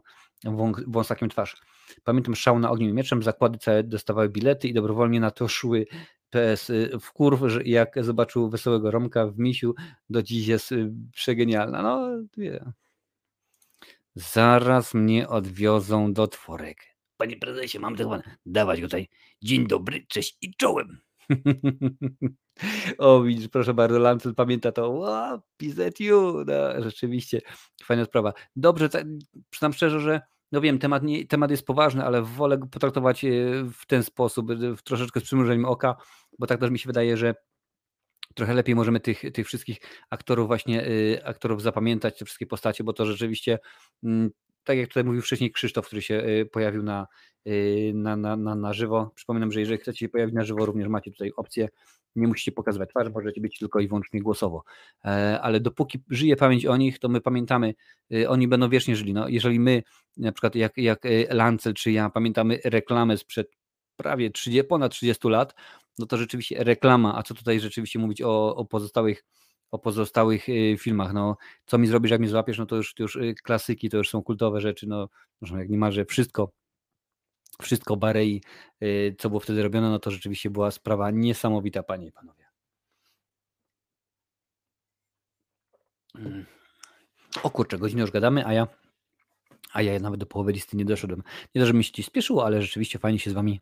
wąsakiem 0.87 1.29
twarz. 1.29 1.61
Pamiętam 2.03 2.35
szał 2.35 2.59
na 2.59 2.71
ogniem 2.71 2.89
i 2.89 2.93
mieczem, 2.93 3.23
zakłady 3.23 3.57
całe 3.57 3.83
dostawały 3.83 4.29
bilety 4.29 4.67
i 4.67 4.73
dobrowolnie 4.73 5.19
na 5.19 5.31
to 5.31 5.47
szły 5.47 5.85
PS 6.29 6.69
y, 6.69 6.91
w 7.01 7.11
kurw, 7.11 7.41
jak 7.65 8.03
zobaczył 8.03 8.49
wesołego 8.49 8.91
Romka 8.91 9.27
w 9.27 9.37
misiu, 9.39 9.75
do 10.09 10.23
dziś 10.23 10.47
jest 10.47 10.71
y, 10.71 10.91
przegenialna. 11.13 11.81
No, 11.81 12.09
wie. 12.37 12.71
Zaraz 14.15 14.93
mnie 14.93 15.27
odwiozą 15.29 16.13
do 16.13 16.27
tworek. 16.27 16.77
Panie 17.17 17.37
prezesie, 17.37 17.79
mam 17.79 17.95
tego 17.95 18.21
dawać 18.45 18.81
go 18.81 18.87
tutaj. 18.87 19.07
Dzień 19.41 19.67
dobry, 19.67 20.05
cześć 20.07 20.37
i 20.41 20.55
czołem. 20.55 20.97
o, 22.97 23.23
widzisz, 23.23 23.47
proszę 23.47 23.73
bardzo, 23.73 23.99
Lancel 23.99 24.35
pamięta 24.35 24.71
to. 24.71 24.89
Wow, 24.89 25.41
PZU, 25.57 26.45
no, 26.45 26.81
rzeczywiście, 26.83 27.41
fajna 27.83 28.05
sprawa. 28.05 28.33
Dobrze, 28.55 28.89
przyznam 29.49 29.73
szczerze, 29.73 29.99
że 29.99 30.21
no 30.51 30.61
wiem, 30.61 30.79
temat, 30.79 31.03
nie, 31.03 31.27
temat 31.27 31.51
jest 31.51 31.65
poważny, 31.65 32.05
ale 32.05 32.21
wolę 32.21 32.57
go 32.57 32.67
potraktować 32.67 33.25
e, 33.25 33.29
w 33.73 33.85
ten 33.85 34.03
sposób, 34.03 34.51
e, 34.51 34.75
w 34.75 34.81
troszeczkę 34.83 35.19
z 35.19 35.23
przymrużeniem 35.23 35.65
oka, 35.65 35.95
bo 36.39 36.47
tak 36.47 36.59
też 36.59 36.71
mi 36.71 36.79
się 36.79 36.87
wydaje, 36.87 37.17
że 37.17 37.35
trochę 38.35 38.53
lepiej 38.53 38.75
możemy 38.75 38.99
tych, 38.99 39.21
tych 39.33 39.47
wszystkich 39.47 39.77
aktorów 40.09 40.47
właśnie, 40.47 40.87
y, 40.87 41.25
aktorów 41.25 41.61
zapamiętać, 41.61 42.17
te 42.17 42.25
wszystkie 42.25 42.45
postacie, 42.45 42.83
bo 42.83 42.93
to 42.93 43.05
rzeczywiście 43.05 43.59
mm, 44.03 44.31
tak 44.63 44.77
jak 44.77 44.87
tutaj 44.87 45.03
mówił 45.03 45.21
wcześniej 45.21 45.51
Krzysztof, 45.51 45.85
który 45.85 46.01
się 46.01 46.15
y, 46.15 46.45
pojawił 46.45 46.83
na, 46.83 47.07
na, 47.93 48.15
na, 48.15 48.37
na, 48.37 48.55
na 48.55 48.73
żywo. 48.73 49.11
Przypominam, 49.15 49.51
że 49.51 49.59
jeżeli 49.59 49.79
chcecie 49.79 49.99
się 49.99 50.09
pojawić 50.09 50.35
na 50.35 50.43
żywo, 50.43 50.65
również 50.65 50.87
macie 50.87 51.11
tutaj 51.11 51.31
opcję. 51.37 51.69
Nie 52.15 52.27
musicie 52.27 52.51
pokazywać 52.51 52.89
twarzy, 52.89 53.09
możecie 53.09 53.41
być 53.41 53.59
tylko 53.59 53.79
i 53.79 53.87
wyłącznie 53.87 54.21
głosowo. 54.21 54.63
E, 55.05 55.39
ale 55.41 55.59
dopóki 55.59 55.99
żyje 56.09 56.35
pamięć 56.35 56.65
o 56.65 56.77
nich, 56.77 56.99
to 56.99 57.09
my 57.09 57.21
pamiętamy, 57.21 57.73
y, 58.13 58.29
oni 58.29 58.47
będą 58.47 58.69
wiecznie 58.69 58.95
żyli. 58.95 59.13
No, 59.13 59.27
jeżeli 59.27 59.59
my, 59.59 59.83
na 60.17 60.31
przykład 60.31 60.55
jak, 60.55 60.77
jak 60.77 61.03
Lancel 61.29 61.73
czy 61.73 61.91
ja, 61.91 62.09
pamiętamy 62.09 62.59
reklamę 62.65 63.17
sprzed 63.17 63.51
prawie 63.95 64.31
30, 64.31 64.63
ponad 64.63 64.91
30 64.91 65.27
lat, 65.27 65.55
no 65.99 66.05
to 66.05 66.17
rzeczywiście 66.17 66.63
reklama, 66.63 67.17
a 67.17 67.23
co 67.23 67.33
tutaj 67.33 67.59
rzeczywiście 67.59 67.99
mówić 67.99 68.21
o, 68.21 68.55
o 68.55 68.65
pozostałych 68.65 69.23
o 69.71 69.79
pozostałych 69.79 70.47
filmach. 70.77 71.13
No, 71.13 71.37
co 71.65 71.77
mi 71.77 71.87
zrobisz, 71.87 72.11
jak 72.11 72.19
mnie 72.19 72.29
złapiesz, 72.29 72.57
no 72.57 72.65
to 72.65 72.75
już, 72.75 72.93
to 72.93 73.03
już 73.03 73.17
klasyki, 73.43 73.89
to 73.89 73.97
już 73.97 74.09
są 74.09 74.23
kultowe 74.23 74.61
rzeczy, 74.61 74.87
no 74.87 75.09
jak 75.57 75.69
niemalże 75.69 76.05
wszystko, 76.05 76.51
wszystko 77.61 77.97
Barei, 77.97 78.41
y, 78.83 79.15
co 79.19 79.29
było 79.29 79.39
wtedy 79.39 79.63
robione, 79.63 79.89
no 79.89 79.99
to 79.99 80.11
rzeczywiście 80.11 80.49
była 80.49 80.71
sprawa 80.71 81.11
niesamowita, 81.11 81.83
panie 81.83 82.07
i 82.07 82.11
panowie. 82.11 82.45
Mm. 86.15 86.45
O 87.43 87.49
kurczę, 87.49 87.77
godzinę 87.77 88.01
już 88.01 88.11
gadamy, 88.11 88.45
a 88.45 88.53
ja, 88.53 88.67
a 89.73 89.81
ja 89.81 89.99
nawet 89.99 90.19
do 90.19 90.25
połowy 90.25 90.51
listy 90.51 90.77
nie 90.77 90.85
doszedłem. 90.85 91.23
Nie 91.55 91.61
to, 91.61 91.65
że 91.65 91.73
mi 91.73 91.83
się 91.83 92.03
spieszyło, 92.03 92.45
ale 92.45 92.61
rzeczywiście 92.61 92.99
fajnie 92.99 93.19
się 93.19 93.29
z 93.29 93.33
wami 93.33 93.61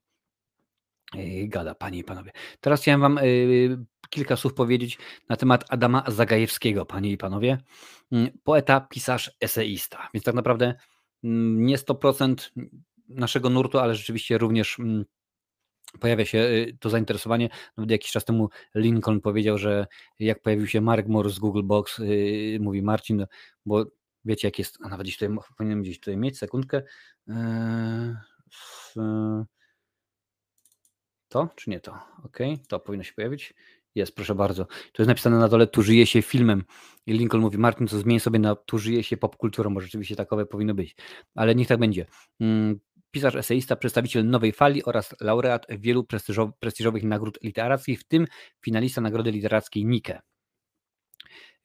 gada, 1.44 1.76
panie 1.76 2.00
i 2.00 2.04
panowie. 2.04 2.32
Teraz 2.62 2.82
chciałem 2.82 3.02
wam 3.02 3.20
kilka 4.10 4.36
słów 4.36 4.54
powiedzieć 4.54 4.98
na 5.30 5.36
temat 5.36 5.66
Adama 5.70 6.04
Zagajewskiego, 6.08 6.86
panie 6.86 7.12
i 7.12 7.18
panowie. 7.18 7.58
Mm, 8.12 8.30
poeta, 8.44 8.82
pisarz, 8.82 9.32
eseista. 9.42 10.10
Więc 10.14 10.24
tak 10.24 10.36
naprawdę 10.36 10.76
mm, 11.24 11.66
nie 11.66 11.78
100% 11.78 12.52
naszego 13.10 13.50
nurtu, 13.50 13.80
ale 13.80 13.96
rzeczywiście 13.96 14.38
również 14.38 14.80
mm, 14.80 15.06
pojawia 16.00 16.26
się 16.26 16.38
y, 16.38 16.78
to 16.80 16.90
zainteresowanie. 16.90 17.50
Nawet 17.78 17.92
jakiś 17.92 18.12
czas 18.12 18.26
temu 18.26 18.50
Lincoln 18.76 19.22
powiedział, 19.22 19.58
że 19.58 19.88
jak 20.20 20.42
pojawił 20.42 20.68
się 20.68 20.82
Mark 20.82 21.08
Moore 21.08 21.30
z 21.30 21.40
Google 21.40 21.64
Box, 21.64 21.98
yy, 21.98 22.60
mówi 22.60 22.82
Marcin, 22.82 23.26
bo 23.66 23.86
Wiecie, 24.26 24.48
jak 24.48 24.60
jest, 24.60 24.78
a 24.84 24.90
nawet 24.90 25.04
gdzieś 25.08 25.18
tutaj, 25.18 25.36
powinienem 25.58 25.84
gdzieś 25.84 26.00
tutaj 26.00 26.18
mieć, 26.18 26.38
sekundkę. 26.38 26.82
W, 28.52 28.94
to, 31.28 31.50
czy 31.56 31.70
nie 31.70 31.80
to? 31.80 32.00
Ok, 32.24 32.38
to 32.68 32.80
powinno 32.80 33.04
się 33.04 33.14
pojawić. 33.14 33.54
Jest, 33.96 34.16
proszę 34.16 34.36
bardzo. 34.36 34.66
To 34.66 35.02
jest 35.04 35.08
napisane 35.08 35.40
na 35.40 35.48
dole, 35.48 35.68
tu 35.68 35.82
żyje 35.82 36.06
się 36.06 36.22
filmem. 36.22 36.64
I 37.06 37.14
Lincoln 37.14 37.42
mówi, 37.42 37.58
Martin, 37.58 37.88
co 37.88 38.00
zmień 38.00 38.20
sobie 38.20 38.40
na 38.40 38.56
tu 38.56 38.78
żyje 38.78 39.04
się 39.04 39.18
popkulturą, 39.18 39.74
bo 39.74 39.82
rzeczywiście 39.82 40.16
takowe 40.16 40.46
powinno 40.46 40.74
być. 40.74 40.96
Ale 41.36 41.56
niech 41.56 41.68
tak 41.68 41.80
będzie. 41.80 42.06
Pisarz, 43.12 43.36
eseista, 43.36 43.76
przedstawiciel 43.76 44.26
nowej 44.26 44.52
fali 44.52 44.84
oraz 44.84 45.16
laureat 45.22 45.66
wielu 45.70 46.06
prestiżowych 46.60 47.04
nagród 47.04 47.40
literackich, 47.44 48.00
w 48.00 48.04
tym 48.04 48.28
finalista 48.62 49.02
Nagrody 49.02 49.32
Literackiej 49.32 49.86
Nike. 49.86 50.22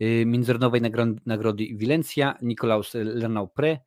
Y, 0.03 0.24
Międzynarodowej 0.26 0.80
Nagrody 1.26 1.66
Wilencia, 1.74 2.38
Nikolaus 2.42 2.95
Lernau-Pre, 2.95 3.78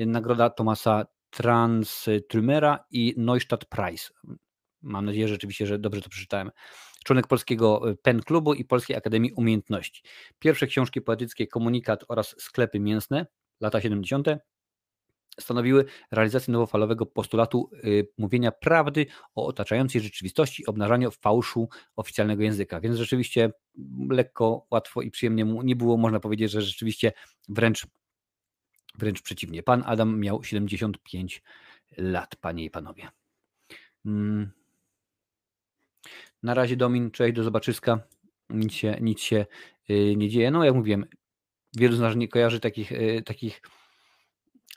y, 0.00 0.06
Nagroda 0.06 0.50
Tomasa 0.50 1.06
Transtrümera 1.30 2.84
i 2.90 3.14
Neustadt 3.16 3.64
Prize. 3.64 4.08
Mam 4.82 5.04
nadzieję 5.04 5.28
że 5.28 5.34
rzeczywiście, 5.34 5.66
że 5.66 5.78
dobrze 5.78 6.02
to 6.02 6.08
przeczytałem. 6.08 6.50
Członek 7.04 7.26
Polskiego 7.26 7.90
y, 7.90 7.96
PEN 7.96 8.20
Klubu 8.22 8.54
i 8.54 8.64
Polskiej 8.64 8.96
Akademii 8.96 9.32
Umiejętności. 9.32 10.02
Pierwsze 10.38 10.66
książki 10.66 11.00
poetyckie 11.00 11.46
Komunikat 11.46 12.04
oraz 12.08 12.34
Sklepy 12.38 12.80
Mięsne, 12.80 13.26
lata 13.60 13.80
70 13.80 14.28
stanowiły 15.40 15.84
realizację 16.10 16.52
nowofalowego 16.52 17.06
postulatu 17.06 17.70
y, 17.84 18.08
mówienia 18.18 18.52
prawdy 18.52 19.06
o 19.34 19.46
otaczającej 19.46 20.00
rzeczywistości, 20.00 20.66
obnażania 20.66 21.10
fałszu 21.10 21.68
oficjalnego 21.96 22.42
języka. 22.42 22.80
Więc 22.80 22.96
rzeczywiście 22.96 23.52
lekko, 24.10 24.66
łatwo 24.70 25.02
i 25.02 25.10
przyjemnie 25.10 25.44
mu 25.44 25.62
nie 25.62 25.76
było. 25.76 25.96
Można 25.96 26.20
powiedzieć, 26.20 26.50
że 26.50 26.62
rzeczywiście 26.62 27.12
wręcz, 27.48 27.86
wręcz 28.98 29.22
przeciwnie. 29.22 29.62
Pan 29.62 29.82
Adam 29.86 30.20
miał 30.20 30.44
75 30.44 31.42
lat, 31.96 32.36
panie 32.36 32.64
i 32.64 32.70
panowie. 32.70 33.08
Mm. 34.06 34.50
Na 36.42 36.54
razie 36.54 36.76
Domin, 36.76 37.10
cześć, 37.10 37.34
do 37.34 37.42
zobaczyska. 37.42 38.00
Nic 38.50 38.72
się, 38.72 38.96
nic 39.00 39.20
się 39.20 39.46
y, 39.90 40.16
nie 40.16 40.28
dzieje. 40.28 40.50
No 40.50 40.64
jak 40.64 40.74
mówiłem, 40.74 41.06
wielu 41.76 41.96
z 41.96 42.00
nas 42.00 42.16
nie 42.16 42.28
kojarzy 42.28 42.60
takich, 42.60 42.92
y, 42.92 43.22
takich 43.26 43.60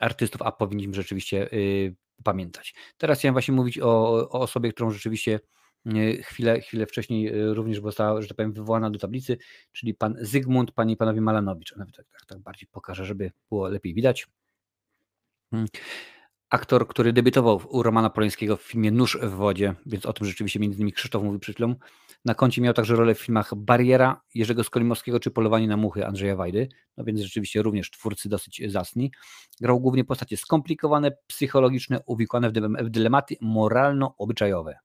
artystów, 0.00 0.42
a 0.42 0.52
powinniśmy 0.52 0.94
rzeczywiście 0.94 1.52
y, 1.52 1.94
pamiętać. 2.24 2.74
Teraz 2.98 3.18
chciałem 3.18 3.34
właśnie 3.34 3.54
mówić 3.54 3.78
o, 3.78 4.12
o 4.30 4.40
osobie, 4.40 4.72
którą 4.72 4.90
rzeczywiście 4.90 5.40
y, 5.86 6.22
chwilę, 6.22 6.60
chwilę 6.60 6.86
wcześniej 6.86 7.34
y, 7.34 7.54
również 7.54 7.80
została, 7.80 8.22
że 8.22 8.28
tak 8.28 8.36
powiem, 8.36 8.52
wywołana 8.52 8.90
do 8.90 8.98
tablicy, 8.98 9.38
czyli 9.72 9.94
pan 9.94 10.16
Zygmunt, 10.20 10.72
panie 10.72 10.94
i 10.94 10.96
panowie 10.96 11.20
Malanowicz. 11.20 11.76
Nawet 11.76 11.96
tak, 11.96 12.06
tak, 12.08 12.26
tak 12.26 12.38
bardziej 12.38 12.68
pokażę, 12.72 13.04
żeby 13.04 13.32
było 13.48 13.68
lepiej 13.68 13.94
widać. 13.94 14.26
Aktor, 16.50 16.88
który 16.88 17.12
debiutował 17.12 17.60
u 17.68 17.82
Romana 17.82 18.10
Polańskiego 18.10 18.56
w 18.56 18.62
filmie 18.62 18.90
Nóż 18.90 19.18
w 19.22 19.30
wodzie, 19.30 19.74
więc 19.86 20.06
o 20.06 20.12
tym 20.12 20.26
rzeczywiście 20.26 20.60
między 20.60 20.76
innymi 20.76 20.92
Krzysztof 20.92 21.22
mówił 21.22 21.40
przed 21.40 21.56
chwilą. 21.56 21.74
Na 22.24 22.34
koncie 22.34 22.62
miał 22.62 22.74
także 22.74 22.96
rolę 22.96 23.14
w 23.14 23.20
filmach 23.20 23.54
Bariera, 23.54 24.20
Jerzego 24.34 24.64
Skolimowskiego 24.64 25.20
czy 25.20 25.30
Polowanie 25.30 25.68
na 25.68 25.76
muchy 25.76 26.06
Andrzeja 26.06 26.36
Wajdy, 26.36 26.68
no 26.96 27.04
więc 27.04 27.20
rzeczywiście 27.20 27.62
również 27.62 27.90
twórcy 27.90 28.28
dosyć 28.28 28.62
zasni. 28.66 29.12
Grał 29.60 29.80
głównie 29.80 30.04
postacie 30.04 30.36
skomplikowane, 30.36 31.12
psychologiczne, 31.26 32.00
uwikłane 32.06 32.50
w 32.80 32.90
dylematy 32.90 33.36
moralno-obyczajowe. 33.40 34.78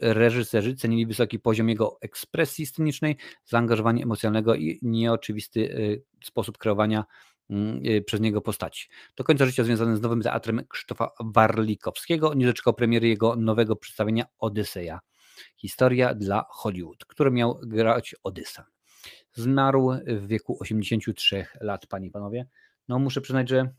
Reżyserzy 0.00 0.76
cenili 0.76 1.06
wysoki 1.06 1.38
poziom 1.38 1.68
jego 1.68 1.98
ekspresji 2.00 2.66
scenicznej, 2.66 3.16
zaangażowania 3.44 4.02
emocjonalnego 4.02 4.54
i 4.54 4.78
nieoczywisty 4.82 5.60
y, 5.60 6.02
sposób 6.24 6.58
kreowania 6.58 7.04
przez 8.06 8.20
niego 8.20 8.40
postaci. 8.40 8.88
Do 9.16 9.24
końca 9.24 9.46
życia 9.46 9.64
związany 9.64 9.96
z 9.96 10.00
nowym 10.00 10.22
teatrem 10.22 10.66
Krzysztofa 10.68 11.10
Warlikowskiego 11.20 12.34
nie 12.34 12.46
doczekał 12.46 12.74
premiery 12.74 13.08
jego 13.08 13.36
nowego 13.36 13.76
przedstawienia 13.76 14.24
Odyseja. 14.38 15.00
Historia 15.56 16.14
dla 16.14 16.44
Hollywood, 16.50 17.04
który 17.04 17.30
miał 17.30 17.60
grać 17.62 18.14
Odysa. 18.22 18.66
Zmarł 19.32 19.92
w 20.06 20.26
wieku 20.26 20.56
83 20.60 21.46
lat, 21.60 21.86
panie 21.86 22.06
i 22.06 22.10
panowie. 22.10 22.46
No 22.88 22.98
muszę 22.98 23.20
przyznać, 23.20 23.48
że 23.48 23.74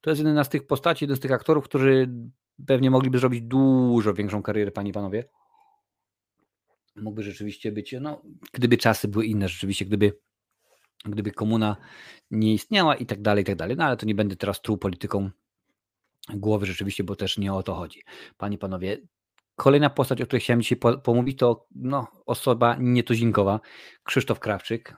to 0.00 0.10
jest 0.10 0.22
jeden 0.22 0.44
z 0.44 0.48
tych 0.48 0.66
postaci, 0.66 1.04
jeden 1.04 1.16
z 1.16 1.20
tych 1.20 1.32
aktorów, 1.32 1.64
którzy 1.64 2.10
pewnie 2.66 2.90
mogliby 2.90 3.18
zrobić 3.18 3.42
dużo 3.42 4.14
większą 4.14 4.42
karierę, 4.42 4.70
panie 4.70 4.90
i 4.90 4.92
panowie. 4.92 5.28
Mógłby 6.96 7.22
rzeczywiście 7.22 7.72
być, 7.72 7.94
no, 8.00 8.22
gdyby 8.52 8.76
czasy 8.76 9.08
były 9.08 9.26
inne, 9.26 9.48
rzeczywiście, 9.48 9.84
gdyby 9.84 10.18
gdyby 11.04 11.30
komuna 11.30 11.76
nie 12.30 12.54
istniała 12.54 12.94
i 12.94 13.06
tak 13.06 13.22
dalej, 13.22 13.42
i 13.42 13.46
tak 13.46 13.56
dalej. 13.56 13.76
No 13.76 13.84
ale 13.84 13.96
to 13.96 14.06
nie 14.06 14.14
będę 14.14 14.36
teraz 14.36 14.60
truł 14.60 14.78
polityką 14.78 15.30
głowy 16.34 16.66
rzeczywiście, 16.66 17.04
bo 17.04 17.16
też 17.16 17.38
nie 17.38 17.52
o 17.52 17.62
to 17.62 17.74
chodzi. 17.74 18.02
Panie, 18.36 18.58
panowie, 18.58 18.98
kolejna 19.56 19.90
postać, 19.90 20.22
o 20.22 20.26
której 20.26 20.40
chciałem 20.40 20.62
dzisiaj 20.62 20.78
pomówić, 21.02 21.38
to 21.38 21.66
no, 21.74 22.06
osoba 22.26 22.76
nietuzinkowa, 22.78 23.60
Krzysztof 24.02 24.40
Krawczyk, 24.40 24.96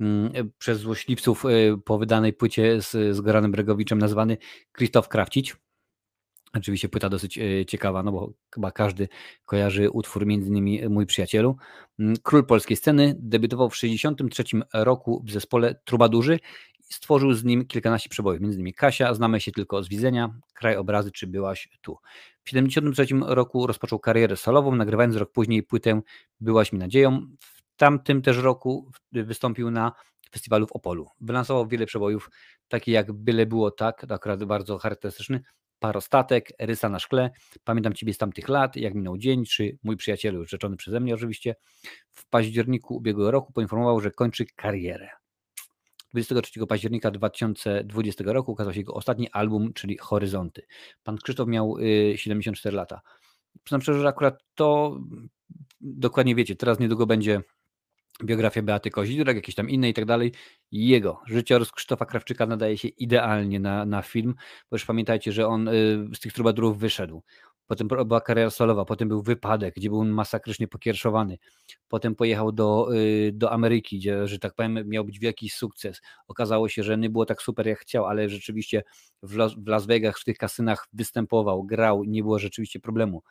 mm, 0.00 0.32
przez 0.58 0.78
złośliwców 0.78 1.44
y, 1.44 1.78
po 1.84 1.98
wydanej 1.98 2.32
płycie 2.32 2.82
z, 2.82 3.16
z 3.16 3.20
Goranem 3.20 3.52
Bregowiczem 3.52 3.98
nazwany 3.98 4.36
Krzysztof 4.72 5.08
Krawcić. 5.08 5.56
Oczywiście 6.54 6.88
płyta 6.88 7.08
dosyć 7.08 7.38
e, 7.38 7.66
ciekawa, 7.66 8.02
no 8.02 8.12
bo 8.12 8.32
chyba 8.54 8.70
każdy 8.70 9.08
kojarzy 9.44 9.90
utwór 9.90 10.26
między 10.26 10.48
innymi 10.48 10.88
Mój 10.88 11.06
Przyjacielu. 11.06 11.56
Mm, 11.98 12.16
Król 12.22 12.46
polskiej 12.46 12.76
sceny 12.76 13.14
debiutował 13.18 13.70
w 13.70 13.74
1963 13.74 14.84
roku 14.84 15.22
w 15.26 15.30
zespole 15.30 15.74
Trubadurzy 15.84 16.38
i 16.90 16.94
stworzył 16.94 17.32
z 17.32 17.44
nim 17.44 17.66
kilkanaście 17.66 18.08
przebojów, 18.08 18.40
między 18.40 18.56
innymi 18.56 18.74
Kasia, 18.74 19.14
Znamy 19.14 19.40
się 19.40 19.52
tylko 19.52 19.82
z 19.82 19.88
widzenia, 19.88 20.34
Kraj 20.54 20.76
obrazy 20.76 21.12
czy 21.12 21.26
Byłaś 21.26 21.68
tu. 21.80 21.98
W 22.40 22.44
1973 22.44 23.34
roku 23.34 23.66
rozpoczął 23.66 23.98
karierę 23.98 24.36
solową, 24.36 24.76
nagrywając 24.76 25.16
rok 25.16 25.32
później 25.32 25.62
płytę 25.62 26.00
Byłaś 26.40 26.72
mi 26.72 26.78
nadzieją. 26.78 27.26
W 27.40 27.76
tamtym 27.76 28.22
też 28.22 28.36
roku 28.36 28.90
wystąpił 29.12 29.70
na 29.70 29.92
festiwalu 30.32 30.66
w 30.66 30.72
Opolu. 30.72 31.08
Wylansował 31.20 31.68
wiele 31.68 31.86
przebojów, 31.86 32.30
takie 32.68 32.92
jak 32.92 33.12
Byle 33.12 33.46
było 33.46 33.70
tak, 33.70 34.06
to 34.08 34.14
akurat 34.14 34.44
bardzo 34.44 34.78
charakterystyczny, 34.78 35.42
Parostatek, 35.80 36.52
Rysa 36.58 36.88
na 36.88 36.98
szkle, 36.98 37.30
Pamiętam 37.64 37.94
Ciebie 37.94 38.14
z 38.14 38.18
tamtych 38.18 38.48
lat, 38.48 38.76
Jak 38.76 38.94
minął 38.94 39.18
dzień, 39.18 39.44
czy 39.44 39.78
Mój 39.82 39.96
przyjaciel, 39.96 40.34
już 40.34 40.50
rzeczony 40.50 40.76
przeze 40.76 41.00
mnie 41.00 41.14
oczywiście, 41.14 41.54
w 42.12 42.28
październiku 42.28 42.96
ubiegłego 42.96 43.30
roku 43.30 43.52
poinformował, 43.52 44.00
że 44.00 44.10
kończy 44.10 44.46
karierę. 44.56 45.08
23 46.10 46.66
października 46.66 47.10
2020 47.10 48.24
roku 48.26 48.52
ukazał 48.52 48.72
się 48.72 48.80
jego 48.80 48.94
ostatni 48.94 49.30
album, 49.30 49.72
czyli 49.72 49.98
Horyzonty. 49.98 50.66
Pan 51.02 51.16
Krzysztof 51.16 51.48
miał 51.48 51.76
74 52.14 52.74
y, 52.74 52.76
lata. 52.76 53.00
Przyznam 53.64 53.82
szczerze, 53.82 54.00
że 54.00 54.08
akurat 54.08 54.42
to 54.54 54.98
dokładnie 55.80 56.34
wiecie, 56.34 56.56
teraz 56.56 56.78
niedługo 56.78 57.06
będzie 57.06 57.42
biografia 58.24 58.62
Beaty 58.62 58.90
Kozidrak, 58.90 59.36
jakieś 59.36 59.54
tam 59.54 59.70
inne 59.70 59.88
i 59.88 59.94
tak 59.94 60.04
dalej. 60.04 60.32
Jego 60.72 61.20
życiorys 61.26 61.72
Krzysztofa 61.72 62.06
Krawczyka 62.06 62.46
nadaje 62.46 62.78
się 62.78 62.88
idealnie 62.88 63.60
na, 63.60 63.86
na 63.86 64.02
film, 64.02 64.34
bo 64.70 64.74
już 64.74 64.84
pamiętajcie, 64.84 65.32
że 65.32 65.46
on 65.46 65.68
y, 65.68 65.72
z 66.14 66.20
tych 66.20 66.32
trubadurów 66.32 66.78
wyszedł. 66.78 67.22
Potem 67.66 67.88
była 67.88 68.20
kariera 68.20 68.50
solowa, 68.50 68.84
potem 68.84 69.08
był 69.08 69.22
wypadek, 69.22 69.74
gdzie 69.74 69.88
był 69.90 70.04
masakrycznie 70.04 70.68
pokierszowany. 70.68 71.38
Potem 71.88 72.14
pojechał 72.14 72.52
do, 72.52 72.94
y, 72.94 73.30
do 73.34 73.52
Ameryki, 73.52 73.98
gdzie, 73.98 74.26
że 74.26 74.38
tak 74.38 74.54
powiem, 74.54 74.88
miał 74.88 75.04
być 75.04 75.18
wielki 75.18 75.48
sukces. 75.48 76.00
Okazało 76.28 76.68
się, 76.68 76.82
że 76.82 76.98
nie 76.98 77.10
było 77.10 77.26
tak 77.26 77.42
super, 77.42 77.66
jak 77.66 77.78
chciał, 77.78 78.06
ale 78.06 78.28
rzeczywiście 78.28 78.82
w 79.22 79.36
Las, 79.36 79.54
w 79.54 79.66
Las 79.66 79.86
Vegas, 79.86 80.20
w 80.20 80.24
tych 80.24 80.36
kasynach 80.36 80.86
występował, 80.92 81.64
grał, 81.64 82.04
nie 82.04 82.22
było 82.22 82.38
rzeczywiście 82.38 82.80
problemu. 82.80 83.22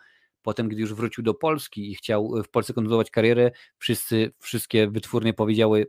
Potem, 0.42 0.70
gdy 0.70 0.82
już 0.82 0.94
wrócił 0.94 1.24
do 1.24 1.34
Polski 1.34 1.92
i 1.92 1.96
chciał 1.96 2.38
e, 2.38 2.44
w 2.44 2.50
Polsce 2.50 2.74
kontynuować 2.74 3.12
karierę, 3.12 3.52
wszyscy, 3.78 4.32
wszystkie 4.40 4.88
wytwórnie 4.88 5.34
powiedziały, 5.34 5.88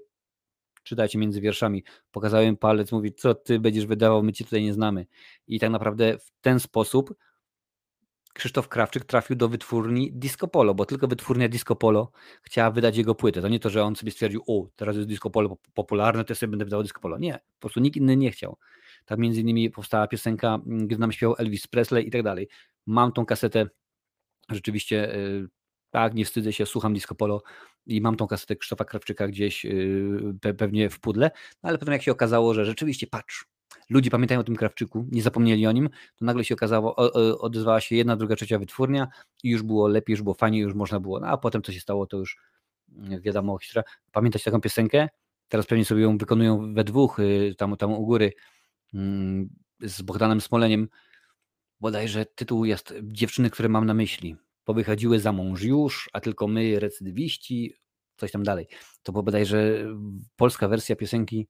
czytajcie 0.83 1.19
między 1.19 1.41
wierszami, 1.41 1.85
pokazałem 2.11 2.57
palec, 2.57 2.93
mówi, 2.93 3.15
co 3.15 3.35
ty 3.35 3.61
będziesz 3.61 3.87
wydawał, 3.87 4.23
my 4.23 4.33
cię 4.33 4.45
tutaj 4.45 4.63
nie 4.63 4.73
znamy. 4.73 5.07
I 5.47 5.61
tak 5.61 5.71
naprawdę 5.71 6.19
w 6.19 6.31
ten 6.41 6.61
sposób 6.61 7.15
Krzysztof 8.33 8.69
Krawczyk 8.69 9.05
trafił 9.05 9.37
do 9.37 9.49
wytwórni 9.49 10.13
Disco 10.13 10.49
Polo, 10.49 10.75
bo 10.75 10.87
tylko 10.87 11.09
wytwórnia 11.09 11.49
Disco 11.49 11.77
Polo 11.77 12.11
chciała 12.43 12.71
wydać 12.71 12.97
jego 12.97 13.15
płytę. 13.15 13.43
To 13.43 13.49
nie 13.49 13.61
to, 13.61 13.71
że 13.71 13.85
on 13.85 13.97
sobie 13.97 14.13
stwierdził, 14.13 14.43
o, 14.47 14.67
teraz 14.77 14.97
jest 14.97 15.09
Disco 15.09 15.31
Polo 15.31 15.57
popularne, 15.75 16.25
to 16.25 16.31
ja 16.31 16.35
sobie 16.35 16.51
będę 16.51 16.65
wydawał 16.65 16.83
Disco 16.83 17.01
Polo. 17.01 17.19
Nie, 17.19 17.33
po 17.33 17.61
prostu 17.61 17.81
nikt 17.81 17.97
inny 17.97 18.17
nie 18.17 18.31
chciał. 18.31 18.57
Tak 19.05 19.19
między 19.19 19.41
innymi 19.41 19.71
powstała 19.71 20.07
piosenka, 20.07 20.59
gdy 20.67 20.99
nam 20.99 21.13
śpiewał 21.13 21.37
Elvis 21.39 21.67
Presley 21.67 22.09
i 22.09 22.11
tak 22.11 22.23
dalej. 22.23 22.49
Mam 22.87 23.13
tą 23.13 23.27
kasetę 23.27 23.69
rzeczywiście 24.55 25.15
y, 25.15 25.49
tak, 25.91 26.15
nie 26.15 26.25
wstydzę 26.25 26.53
się, 26.53 26.67
słucham 26.67 26.95
Disco 26.95 27.15
Polo 27.15 27.43
i 27.87 28.01
mam 28.01 28.17
tą 28.17 28.27
kasetę 28.27 28.57
Krzysztofa 28.57 28.85
Krawczyka 28.85 29.29
gdzieś 29.29 29.65
y, 29.65 30.35
pewnie 30.59 30.91
w 30.91 31.01
pudle, 31.01 31.31
no 31.63 31.69
ale 31.69 31.79
potem 31.79 31.93
jak 31.93 32.03
się 32.03 32.13
okazało, 32.13 32.55
że 32.55 32.65
rzeczywiście, 32.65 33.07
patrz, 33.07 33.47
ludzie 33.91 34.11
pamiętają 34.11 34.41
o 34.41 34.45
tym 34.45 34.57
Krawczyku, 34.57 35.07
nie 35.11 35.23
zapomnieli 35.23 35.67
o 35.67 35.73
nim, 35.73 35.89
to 36.17 36.25
nagle 36.25 36.45
się 36.45 36.55
okazało, 36.55 36.97
odezwała 37.41 37.81
się 37.81 37.97
jedna, 37.97 38.17
druga, 38.17 38.37
trzecia 38.37 38.59
wytwórnia 38.59 39.09
i 39.43 39.51
już 39.51 39.63
było 39.63 39.89
lepiej, 39.89 40.13
już 40.13 40.23
było 40.23 40.35
fajnie, 40.35 40.59
już 40.59 40.75
można 40.75 41.01
było, 41.01 41.21
no 41.21 41.27
a 41.27 41.37
potem 41.37 41.63
co 41.63 41.73
się 41.73 41.81
stało, 41.81 42.07
to 42.07 42.17
już 42.17 42.37
mm, 42.97 43.21
wiadomo 43.21 43.59
historia. 43.59 43.91
Pamiętać 44.13 44.43
taką 44.43 44.61
piosenkę? 44.61 45.09
teraz 45.51 45.67
pewnie 45.67 45.85
sobie 45.85 46.03
ją 46.03 46.19
wykonują 46.19 46.75
we 46.75 46.85
dwóch, 46.85 47.19
tam, 47.57 47.77
tam 47.77 47.93
u 47.93 48.07
góry 48.07 48.33
mm, 48.95 49.49
z 49.81 50.03
Bogdanem 50.03 50.41
Smoleniem. 50.41 50.89
Bodajże 51.81 52.27
tytuł 52.27 52.65
jest 52.65 52.95
Dziewczyny, 53.03 53.51
które 53.51 53.69
mam 53.69 53.87
na 53.87 53.95
myśli. 53.95 54.37
Powychodziły 54.65 55.21
za 55.21 55.33
mąż 55.33 55.63
już, 55.63 56.11
a 56.13 56.21
tylko 56.21 56.49
my, 56.49 56.81
recydywiści, 56.81 57.75
coś 58.17 58.33
tam 58.33 58.43
dalej. 58.43 58.69
To 59.03 59.13
było 59.13 59.23
bodajże 59.23 59.87
polska 60.37 60.69
wersja 60.69 60.97
piosenki, 60.97 61.49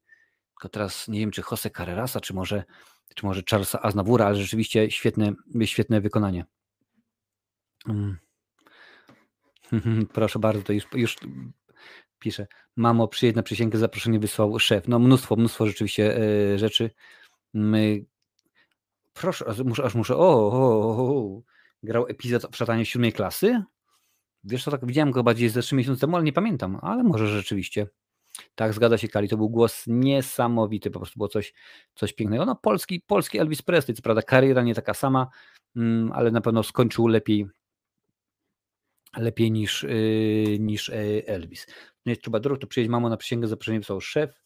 tylko 0.49 0.69
teraz 0.69 1.07
nie 1.07 1.19
wiem, 1.19 1.31
czy 1.31 1.41
Jose 1.51 1.69
Carrerasa, 1.69 2.19
czy 2.19 2.33
może, 2.33 2.63
czy 3.15 3.25
może 3.25 3.41
Charlesa 3.49 3.81
Aznavoura, 3.81 4.25
ale 4.25 4.35
rzeczywiście 4.35 4.91
świetne, 4.91 5.33
świetne 5.65 6.01
wykonanie. 6.01 6.45
Mm. 7.89 8.17
Proszę 10.13 10.39
bardzo, 10.39 10.63
to 10.63 10.73
już, 10.73 10.87
już 10.93 11.17
pisze. 12.19 12.47
Mamo, 12.75 13.07
przyjedź 13.07 13.35
na 13.35 13.43
przysięgę, 13.43 13.79
zaproszenie 13.79 14.19
wysłał 14.19 14.59
szef. 14.59 14.87
No 14.87 14.99
mnóstwo, 14.99 15.35
mnóstwo 15.35 15.67
rzeczywiście 15.67 16.17
e, 16.17 16.59
rzeczy. 16.59 16.91
My... 17.53 18.05
Proszę, 19.13 19.47
aż 19.47 19.59
muszę, 19.59 19.83
aż 19.83 19.95
muszę, 19.95 20.15
o, 20.17 20.51
o, 20.51 20.97
o, 20.97 21.41
grał 21.83 22.07
epizod 22.07 22.45
o 22.45 22.49
szatanie 22.53 22.85
siódmej 22.85 23.13
klasy? 23.13 23.63
Wiesz 24.43 24.63
co, 24.63 24.71
tak 24.71 24.85
widziałem 24.85 25.11
go 25.11 25.23
bardziej 25.23 25.49
ze 25.49 25.61
trzy 25.61 25.75
miesiące 25.75 26.01
temu, 26.01 26.15
ale 26.15 26.25
nie 26.25 26.33
pamiętam, 26.33 26.79
ale 26.81 27.03
może 27.03 27.27
rzeczywiście. 27.27 27.87
Tak, 28.55 28.73
zgadza 28.73 28.97
się 28.97 29.07
Kali, 29.07 29.29
to 29.29 29.37
był 29.37 29.49
głos 29.49 29.83
niesamowity, 29.87 30.91
po 30.91 30.99
prostu 30.99 31.17
było 31.17 31.27
coś, 31.27 31.53
coś 31.95 32.13
pięknego. 32.13 32.45
No 32.45 32.55
polski, 32.55 33.01
polski 33.07 33.39
Elvis 33.39 33.61
Presley, 33.61 33.95
co 33.95 34.01
prawda 34.01 34.21
kariera 34.21 34.63
nie 34.63 34.75
taka 34.75 34.93
sama, 34.93 35.27
mm, 35.75 36.11
ale 36.11 36.31
na 36.31 36.41
pewno 36.41 36.63
skończył 36.63 37.07
lepiej 37.07 37.47
lepiej 39.17 39.51
niż, 39.51 39.83
yy, 39.83 40.59
niż 40.59 40.89
e, 40.89 40.93
Elvis. 41.27 41.67
Nie 42.05 42.17
trzeba 42.17 42.39
drog, 42.39 42.59
to 42.59 42.67
przyjedź 42.67 42.89
mamo 42.89 43.09
na 43.09 43.17
przysięgę, 43.17 43.47
zaproszenie 43.47 43.79
wysłał 43.79 44.01
szef, 44.01 44.41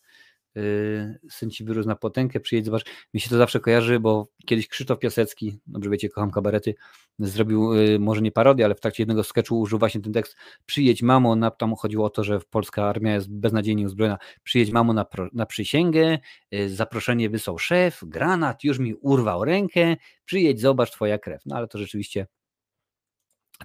syn 1.30 1.49
ci 1.51 1.64
wyrósł 1.64 1.88
na 1.88 1.95
potęgę, 1.95 2.39
przyjedź, 2.39 2.66
zobacz. 2.66 2.86
Mi 3.14 3.20
się 3.20 3.30
to 3.30 3.38
zawsze 3.38 3.60
kojarzy, 3.60 3.99
bo 3.99 4.28
kiedyś 4.45 4.68
Krzysztof 4.68 4.99
Piasecki, 4.99 5.60
dobrze 5.68 5.89
wiecie, 5.89 6.10
kocham 6.10 6.32
kabarety, 6.32 6.76
zrobił 7.20 7.74
yy, 7.74 7.99
może 7.99 8.22
nie 8.22 8.32
parodię, 8.32 8.66
ale 8.66 8.76
w 8.76 8.80
trakcie 8.80 9.03
jednego 9.03 9.24
sketchu 9.24 9.60
użył 9.60 9.80
właśnie 9.80 10.01
ten 10.01 10.14
tekst 10.14 10.36
przyjedź 10.66 11.01
mamo, 11.01 11.36
na, 11.36 11.51
tam 11.51 11.76
chodziło 11.76 12.06
o 12.06 12.10
to, 12.10 12.24
że 12.24 12.39
polska 12.49 12.89
armia 12.89 13.14
jest 13.14 13.32
beznadziejnie 13.32 13.86
uzbrojona, 13.86 14.18
przyjedź 14.43 14.72
mamo 14.72 14.93
na, 14.93 15.06
na 15.34 15.45
przysięgę, 15.45 16.18
yy, 16.51 16.70
zaproszenie 16.70 17.30
wysłał 17.30 17.58
szef, 17.60 17.99
granat 18.03 18.64
już 18.64 18.80
mi 18.80 18.93
urwał 18.93 19.45
rękę, 19.45 19.95
przyjedź, 20.26 20.62
zobacz 20.62 20.91
twoja 20.91 21.18
krew. 21.18 21.41
No 21.45 21.56
ale 21.56 21.68
to 21.68 21.78
rzeczywiście 21.78 22.28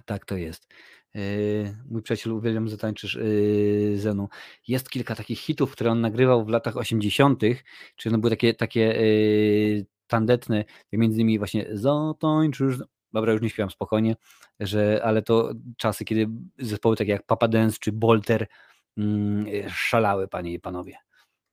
tak 0.05 0.25
to 0.25 0.37
jest. 0.37 0.67
Yy, 1.13 1.77
mój 1.89 2.01
przyjaciel 2.01 2.33
uwielbiam 2.33 2.69
zatańczysz 2.69 3.15
yy, 3.15 3.97
Zenu. 3.97 4.27
Jest 4.67 4.89
kilka 4.89 5.15
takich 5.15 5.39
hitów, 5.39 5.71
które 5.71 5.91
on 5.91 6.01
nagrywał 6.01 6.45
w 6.45 6.49
latach 6.49 6.77
80., 6.77 7.41
czyli 7.95 8.13
one 8.13 8.21
były 8.21 8.29
takie, 8.29 8.53
takie 8.53 8.79
yy, 8.79 9.85
tandetne, 10.07 10.65
między 10.91 11.21
innymi 11.21 11.37
właśnie 11.37 11.65
zatańczysz, 11.71 12.75
dobra, 13.13 13.33
już 13.33 13.41
nie 13.41 13.49
śpiewam 13.49 13.69
spokojnie, 13.69 14.15
że, 14.59 15.01
ale 15.03 15.21
to 15.21 15.53
czasy, 15.77 16.05
kiedy 16.05 16.27
zespoły 16.59 16.95
takie 16.95 17.11
jak 17.11 17.25
Papa 17.25 17.47
Dance 17.47 17.77
czy 17.79 17.91
Bolter 17.91 18.47
mm, 18.97 19.45
szalały, 19.69 20.27
panie 20.27 20.53
i 20.53 20.59
panowie. 20.59 20.97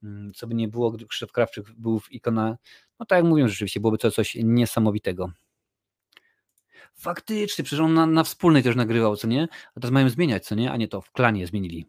Mm, 0.03 0.33
co 0.35 0.47
by 0.47 0.55
nie 0.55 0.69
było, 0.69 0.97
Krzysztof 1.09 1.33
Krawczyk 1.33 1.71
był 1.77 2.01
w 2.01 2.13
ikona, 2.13 2.57
no 3.01 3.07
tak 3.07 3.17
jak 3.17 3.25
mówię, 3.25 3.49
rzeczywiście 3.49 3.81
byłoby 3.81 3.99
to 3.99 4.11
coś 4.11 4.37
niesamowitego. 4.45 5.31
Faktycznie, 7.01 7.64
przecież 7.64 7.80
on 7.80 7.94
na, 7.94 8.07
na 8.07 8.24
wspólnej 8.24 8.62
też 8.62 8.76
nagrywał, 8.76 9.16
co 9.16 9.28
nie? 9.28 9.49
A 9.74 9.80
teraz 9.80 9.90
mają 9.90 10.09
zmieniać, 10.09 10.46
co 10.46 10.55
nie? 10.55 10.72
A 10.72 10.76
nie 10.76 10.88
to, 10.88 11.01
w 11.01 11.11
klanie 11.11 11.46
zmienili. 11.46 11.86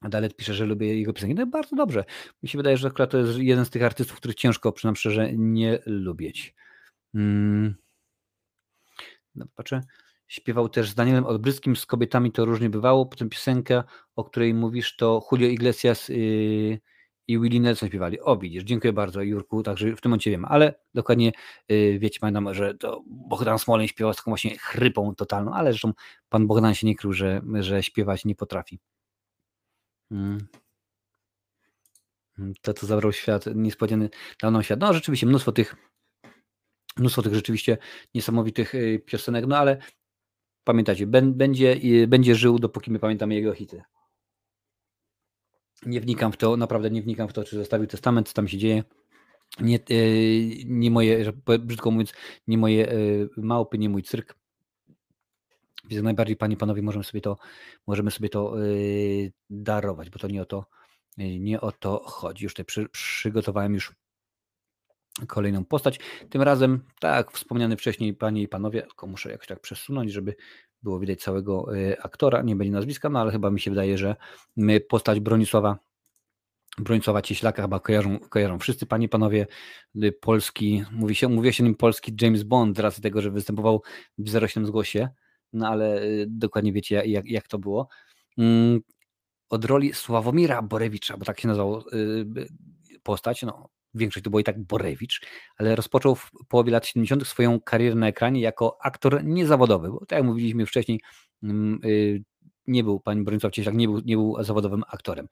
A 0.00 0.08
Dalet 0.08 0.36
pisze, 0.36 0.54
że 0.54 0.66
lubię 0.66 0.98
jego 0.98 1.12
piosenki. 1.12 1.34
No 1.34 1.46
bardzo 1.46 1.76
dobrze. 1.76 2.04
Mi 2.42 2.48
się 2.48 2.58
wydaje, 2.58 2.76
że 2.76 2.88
akurat 2.88 3.10
to 3.10 3.18
jest 3.18 3.38
jeden 3.38 3.64
z 3.64 3.70
tych 3.70 3.82
artystów, 3.82 4.16
których 4.16 4.36
ciężko, 4.36 4.72
przynajmniej 4.72 4.98
szczerze, 4.98 5.32
nie 5.32 5.78
lubić. 5.86 6.54
Hmm. 7.12 7.74
No, 9.34 9.46
patrzę. 9.54 9.80
Śpiewał 10.28 10.68
też 10.68 10.90
z 10.90 10.94
Danielem 10.94 11.26
Odbryskim, 11.26 11.76
z 11.76 11.86
kobietami 11.86 12.32
to 12.32 12.44
różnie 12.44 12.70
bywało. 12.70 13.06
Potem 13.06 13.28
piosenka, 13.28 13.84
o 14.16 14.24
której 14.24 14.54
mówisz, 14.54 14.96
to 14.96 15.28
Julio 15.32 15.48
Iglesias 15.48 16.08
yy, 16.08 16.80
i 17.28 17.40
Willie 17.40 17.60
Nelson 17.60 17.88
śpiewali. 17.88 18.20
O, 18.20 18.36
widzisz, 18.36 18.64
dziękuję 18.64 18.92
bardzo 18.92 19.22
Jurku, 19.22 19.62
także 19.62 19.96
w 19.96 20.00
tym 20.00 20.10
momencie 20.10 20.30
wiem, 20.30 20.44
ale 20.44 20.74
dokładnie 20.94 21.32
yy, 21.68 21.98
wiecie, 21.98 22.20
pamiętam, 22.20 22.54
że 22.54 22.74
to 22.74 23.02
Bogdan 23.06 23.58
Smoleń 23.58 23.88
śpiewał 23.88 24.12
z 24.12 24.16
taką 24.16 24.30
właśnie 24.30 24.58
chrypą 24.58 25.14
totalną, 25.14 25.52
ale 25.54 25.72
zresztą 25.72 25.92
pan 26.28 26.46
Bogdan 26.46 26.74
się 26.74 26.86
nie 26.86 26.96
krył, 26.96 27.12
że, 27.12 27.42
że 27.60 27.82
śpiewać 27.82 28.24
nie 28.24 28.34
potrafi. 28.34 28.80
Hmm. 30.08 30.38
To, 32.62 32.74
co 32.74 32.86
zabrał 32.86 33.12
świat, 33.12 33.44
niespodziany 33.54 34.10
dał 34.42 34.50
nam 34.50 34.62
świat. 34.62 34.80
No 34.80 34.92
rzeczywiście 34.92 35.26
mnóstwo 35.26 35.52
tych, 35.52 35.76
mnóstwo 36.96 37.22
tych 37.22 37.34
rzeczywiście 37.34 37.78
niesamowitych 38.14 38.74
y, 38.74 39.02
piosenek, 39.06 39.46
no 39.46 39.56
ale 39.58 39.78
pamiętajcie, 40.64 41.06
będzie, 41.06 41.76
będzie 42.08 42.34
żył, 42.34 42.58
dopóki 42.58 42.90
my 42.90 42.98
pamiętamy 42.98 43.34
jego 43.34 43.54
hity 43.54 43.82
nie 45.86 46.00
wnikam 46.00 46.32
w 46.32 46.36
to, 46.36 46.56
naprawdę 46.56 46.90
nie 46.90 47.02
wnikam 47.02 47.28
w 47.28 47.32
to, 47.32 47.44
czy 47.44 47.56
zostawił 47.56 47.86
testament, 47.86 48.28
co 48.28 48.34
tam 48.34 48.48
się 48.48 48.58
dzieje. 48.58 48.84
Nie, 49.60 49.76
e, 49.76 49.80
nie 50.64 50.90
moje, 50.90 51.32
brzydko 51.60 51.90
mówiąc, 51.90 52.12
nie 52.46 52.58
moje 52.58 52.88
e, 52.88 52.94
małpy, 53.36 53.78
nie 53.78 53.88
mój 53.88 54.02
cyrk. 54.02 54.34
Więc 55.88 56.02
najbardziej, 56.02 56.36
panie, 56.36 56.56
panowie, 56.56 56.82
możemy 56.82 57.04
sobie 57.04 57.20
to, 57.20 57.36
możemy 57.86 58.10
sobie 58.10 58.28
to 58.28 58.54
e, 58.58 58.64
darować, 59.50 60.10
bo 60.10 60.18
to 60.18 60.28
nie 60.28 60.42
o 60.42 60.44
to, 60.44 60.66
nie 61.18 61.60
o 61.60 61.72
to 61.72 62.02
chodzi. 62.04 62.44
Już 62.44 62.52
tutaj 62.52 62.64
przy, 62.64 62.88
przygotowałem 62.88 63.74
już 63.74 63.92
kolejną 65.26 65.64
postać. 65.64 66.00
Tym 66.30 66.42
razem, 66.42 66.84
tak 67.00 67.32
wspomniany 67.32 67.76
wcześniej, 67.76 68.14
panie 68.14 68.42
i 68.42 68.48
panowie, 68.48 68.82
tylko 68.82 69.06
muszę 69.06 69.30
jakoś 69.30 69.46
tak 69.46 69.60
przesunąć, 69.60 70.12
żeby 70.12 70.34
było 70.84 70.98
widać 71.00 71.20
całego 71.20 71.76
y, 71.76 72.00
aktora, 72.02 72.42
nie 72.42 72.56
będzie 72.56 72.72
nazwiska, 72.72 73.08
no 73.08 73.20
ale 73.20 73.32
chyba 73.32 73.50
mi 73.50 73.60
się 73.60 73.70
wydaje, 73.70 73.98
że 73.98 74.16
postać 74.88 75.20
Bronisława 75.20 75.78
Bronisława 76.78 77.22
Cieślaka 77.22 77.62
chyba 77.62 77.80
kojarzą, 77.80 78.18
kojarzą 78.18 78.58
wszyscy 78.58 78.86
panie 78.86 79.08
panowie 79.08 79.46
y, 80.02 80.12
polski, 80.12 80.84
mówi 80.92 81.14
się, 81.14 81.28
mówi 81.28 81.52
się 81.52 81.64
nim 81.64 81.74
polski 81.74 82.12
James 82.20 82.42
Bond 82.42 82.76
z 82.76 82.80
racji 82.80 83.02
tego, 83.02 83.22
że 83.22 83.30
występował 83.30 83.82
w 84.18 84.28
07 84.28 84.66
zgłosie, 84.66 85.08
no 85.52 85.68
ale 85.68 86.02
y, 86.02 86.26
dokładnie 86.28 86.72
wiecie 86.72 87.02
jak, 87.06 87.26
jak 87.26 87.48
to 87.48 87.58
było. 87.58 87.88
Mm, 88.38 88.80
od 89.48 89.64
roli 89.64 89.92
Sławomira 89.92 90.62
Borewicza, 90.62 91.16
bo 91.16 91.24
tak 91.24 91.40
się 91.40 91.48
nazywał 91.48 91.84
postać, 93.02 93.42
no 93.42 93.68
większość 93.94 94.24
to 94.24 94.30
było 94.30 94.40
i 94.40 94.44
tak 94.44 94.62
Borewicz, 94.62 95.26
ale 95.56 95.76
rozpoczął 95.76 96.14
w 96.14 96.30
połowie 96.48 96.72
lat 96.72 96.86
70. 96.86 97.26
swoją 97.26 97.60
karierę 97.60 97.94
na 97.94 98.08
ekranie 98.08 98.40
jako 98.40 98.78
aktor 98.82 99.24
niezawodowy, 99.24 99.90
bo 99.90 100.06
tak 100.06 100.16
jak 100.16 100.24
mówiliśmy 100.24 100.66
wcześniej, 100.66 101.00
mm, 101.42 101.80
y, 101.84 102.24
nie 102.66 102.84
był, 102.84 103.00
pani 103.00 103.22
Bronisław 103.22 103.52
Cieślak 103.52 103.74
nie 103.74 103.88
był, 103.88 104.00
nie 104.04 104.16
był 104.16 104.36
zawodowym 104.40 104.82
aktorem. 104.88 105.28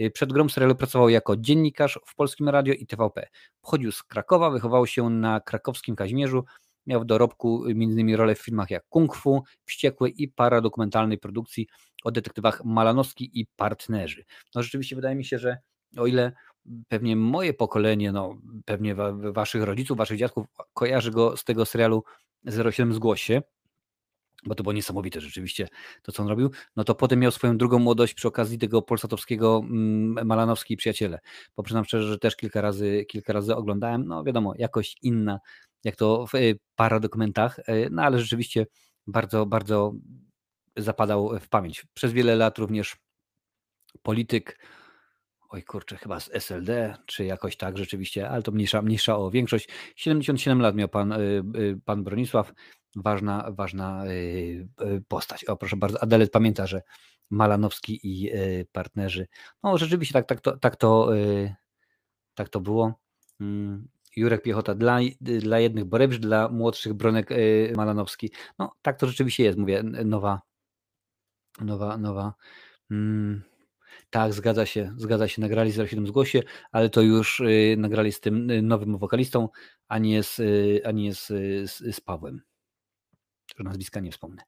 Y, 0.00 0.10
przed 0.10 0.32
grą 0.32 0.48
serialu 0.48 0.74
pracował 0.74 1.08
jako 1.08 1.36
dziennikarz 1.36 1.98
w 2.06 2.14
Polskim 2.14 2.48
Radio 2.48 2.74
i 2.74 2.86
TVP. 2.86 3.28
Pochodził 3.60 3.92
z 3.92 4.02
Krakowa, 4.02 4.50
wychował 4.50 4.86
się 4.86 5.10
na 5.10 5.40
krakowskim 5.40 5.96
Kaźmierzu, 5.96 6.44
miał 6.86 7.00
w 7.00 7.04
dorobku 7.04 7.64
m.in. 7.66 8.14
rolę 8.14 8.34
w 8.34 8.42
filmach 8.42 8.70
jak 8.70 8.84
Kung 8.88 9.16
Fu, 9.16 9.42
Wściekły 9.64 10.10
i 10.10 10.28
paradokumentalnej 10.28 11.18
produkcji 11.18 11.66
o 12.04 12.10
detektywach 12.10 12.64
Malanowski 12.64 13.40
i 13.40 13.46
partnerzy. 13.56 14.24
No 14.54 14.62
rzeczywiście 14.62 14.96
wydaje 14.96 15.16
mi 15.16 15.24
się, 15.24 15.38
że 15.38 15.58
o 15.96 16.06
ile 16.06 16.32
pewnie 16.88 17.16
moje 17.16 17.54
pokolenie, 17.54 18.12
no 18.12 18.38
pewnie 18.64 18.94
wa 18.94 19.12
waszych 19.12 19.62
rodziców, 19.62 19.98
waszych 19.98 20.18
dziadków 20.18 20.46
kojarzy 20.74 21.10
go 21.10 21.36
z 21.36 21.44
tego 21.44 21.64
serialu 21.66 22.04
07 22.72 22.94
Zgłoś 22.94 23.22
się, 23.22 23.42
bo 24.46 24.54
to 24.54 24.62
było 24.62 24.72
niesamowite 24.72 25.20
rzeczywiście 25.20 25.68
to, 26.02 26.12
co 26.12 26.22
on 26.22 26.28
robił, 26.28 26.50
no 26.76 26.84
to 26.84 26.94
potem 26.94 27.20
miał 27.20 27.30
swoją 27.30 27.58
drugą 27.58 27.78
młodość 27.78 28.14
przy 28.14 28.28
okazji 28.28 28.58
tego 28.58 28.82
polsatowskiego 28.82 29.62
mm, 29.64 30.26
Malanowski 30.26 30.76
Przyjaciele. 30.76 31.18
Bo 31.56 31.62
przyznam 31.62 31.84
szczerze, 31.84 32.08
że 32.08 32.18
też 32.18 32.36
kilka 32.36 32.60
razy, 32.60 33.04
kilka 33.08 33.32
razy 33.32 33.56
oglądałem, 33.56 34.06
no 34.06 34.24
wiadomo, 34.24 34.54
jakość 34.58 34.98
inna, 35.02 35.38
jak 35.84 35.96
to 35.96 36.26
w 36.26 36.34
y, 36.34 36.58
paradokumentach, 36.76 37.58
y, 37.58 37.88
no 37.90 38.02
ale 38.02 38.18
rzeczywiście 38.18 38.66
bardzo, 39.06 39.46
bardzo 39.46 39.92
zapadał 40.76 41.40
w 41.40 41.48
pamięć. 41.48 41.86
Przez 41.94 42.12
wiele 42.12 42.36
lat 42.36 42.58
również 42.58 42.96
polityk, 44.02 44.58
oj 45.52 45.62
kurczę, 45.62 45.96
chyba 45.96 46.20
z 46.20 46.30
SLD, 46.32 46.96
czy 47.06 47.24
jakoś 47.24 47.56
tak 47.56 47.78
rzeczywiście, 47.78 48.30
ale 48.30 48.42
to 48.42 48.52
mniejsza, 48.52 48.82
mniejsza 48.82 49.16
o 49.16 49.30
większość. 49.30 49.68
77 49.96 50.60
lat 50.60 50.74
miał 50.74 50.88
pan, 50.88 51.12
y, 51.12 51.42
y, 51.56 51.80
pan 51.84 52.04
Bronisław, 52.04 52.52
ważna, 52.96 53.50
ważna 53.50 54.06
y, 54.06 54.68
postać. 55.08 55.44
O, 55.44 55.56
proszę 55.56 55.76
bardzo, 55.76 56.02
Adelet 56.02 56.30
pamięta, 56.30 56.66
że 56.66 56.82
Malanowski 57.30 58.00
i 58.02 58.30
partnerzy, 58.72 59.26
no 59.62 59.78
rzeczywiście 59.78 60.12
tak, 60.12 60.26
tak, 60.26 60.40
to, 60.40 60.56
tak, 60.56 60.76
to, 60.76 61.10
tak 62.34 62.48
to 62.48 62.60
było. 62.60 62.94
Mm, 63.40 63.88
Jurek 64.16 64.42
Piechota 64.42 64.74
dla, 64.74 64.98
dla 65.20 65.58
jednych 65.58 65.84
Borewicz, 65.84 66.20
dla 66.20 66.48
młodszych 66.48 66.94
Bronek 66.94 67.30
Malanowski. 67.76 68.30
No 68.58 68.72
tak 68.82 68.98
to 68.98 69.06
rzeczywiście 69.06 69.44
jest, 69.44 69.58
mówię, 69.58 69.82
nowa, 69.82 70.40
nowa, 71.60 71.98
nowa. 71.98 72.34
Hmm 72.88 73.51
Tak, 74.12 74.32
zgadza 74.32 74.66
się, 74.66 74.94
zgadza 74.96 75.28
się, 75.28 75.40
nagrali 75.40 75.72
07 75.72 76.06
zgłosie, 76.06 76.42
ale 76.72 76.90
to 76.90 77.02
już 77.02 77.40
y, 77.40 77.74
nagrali 77.78 78.12
z 78.12 78.20
tym 78.20 78.50
y, 78.50 78.62
nowym 78.62 78.98
wokalistą, 78.98 79.48
a 79.88 79.98
nie 79.98 80.22
z, 80.22 80.38
y, 80.38 80.80
a 80.84 80.90
nie 80.90 81.14
z, 81.14 81.26
z, 81.70 81.96
z 81.96 82.00
Pawłem. 82.00 82.42
Nazwiska 83.58 84.00
nie 84.00 84.10
wspomnę. 84.10 84.42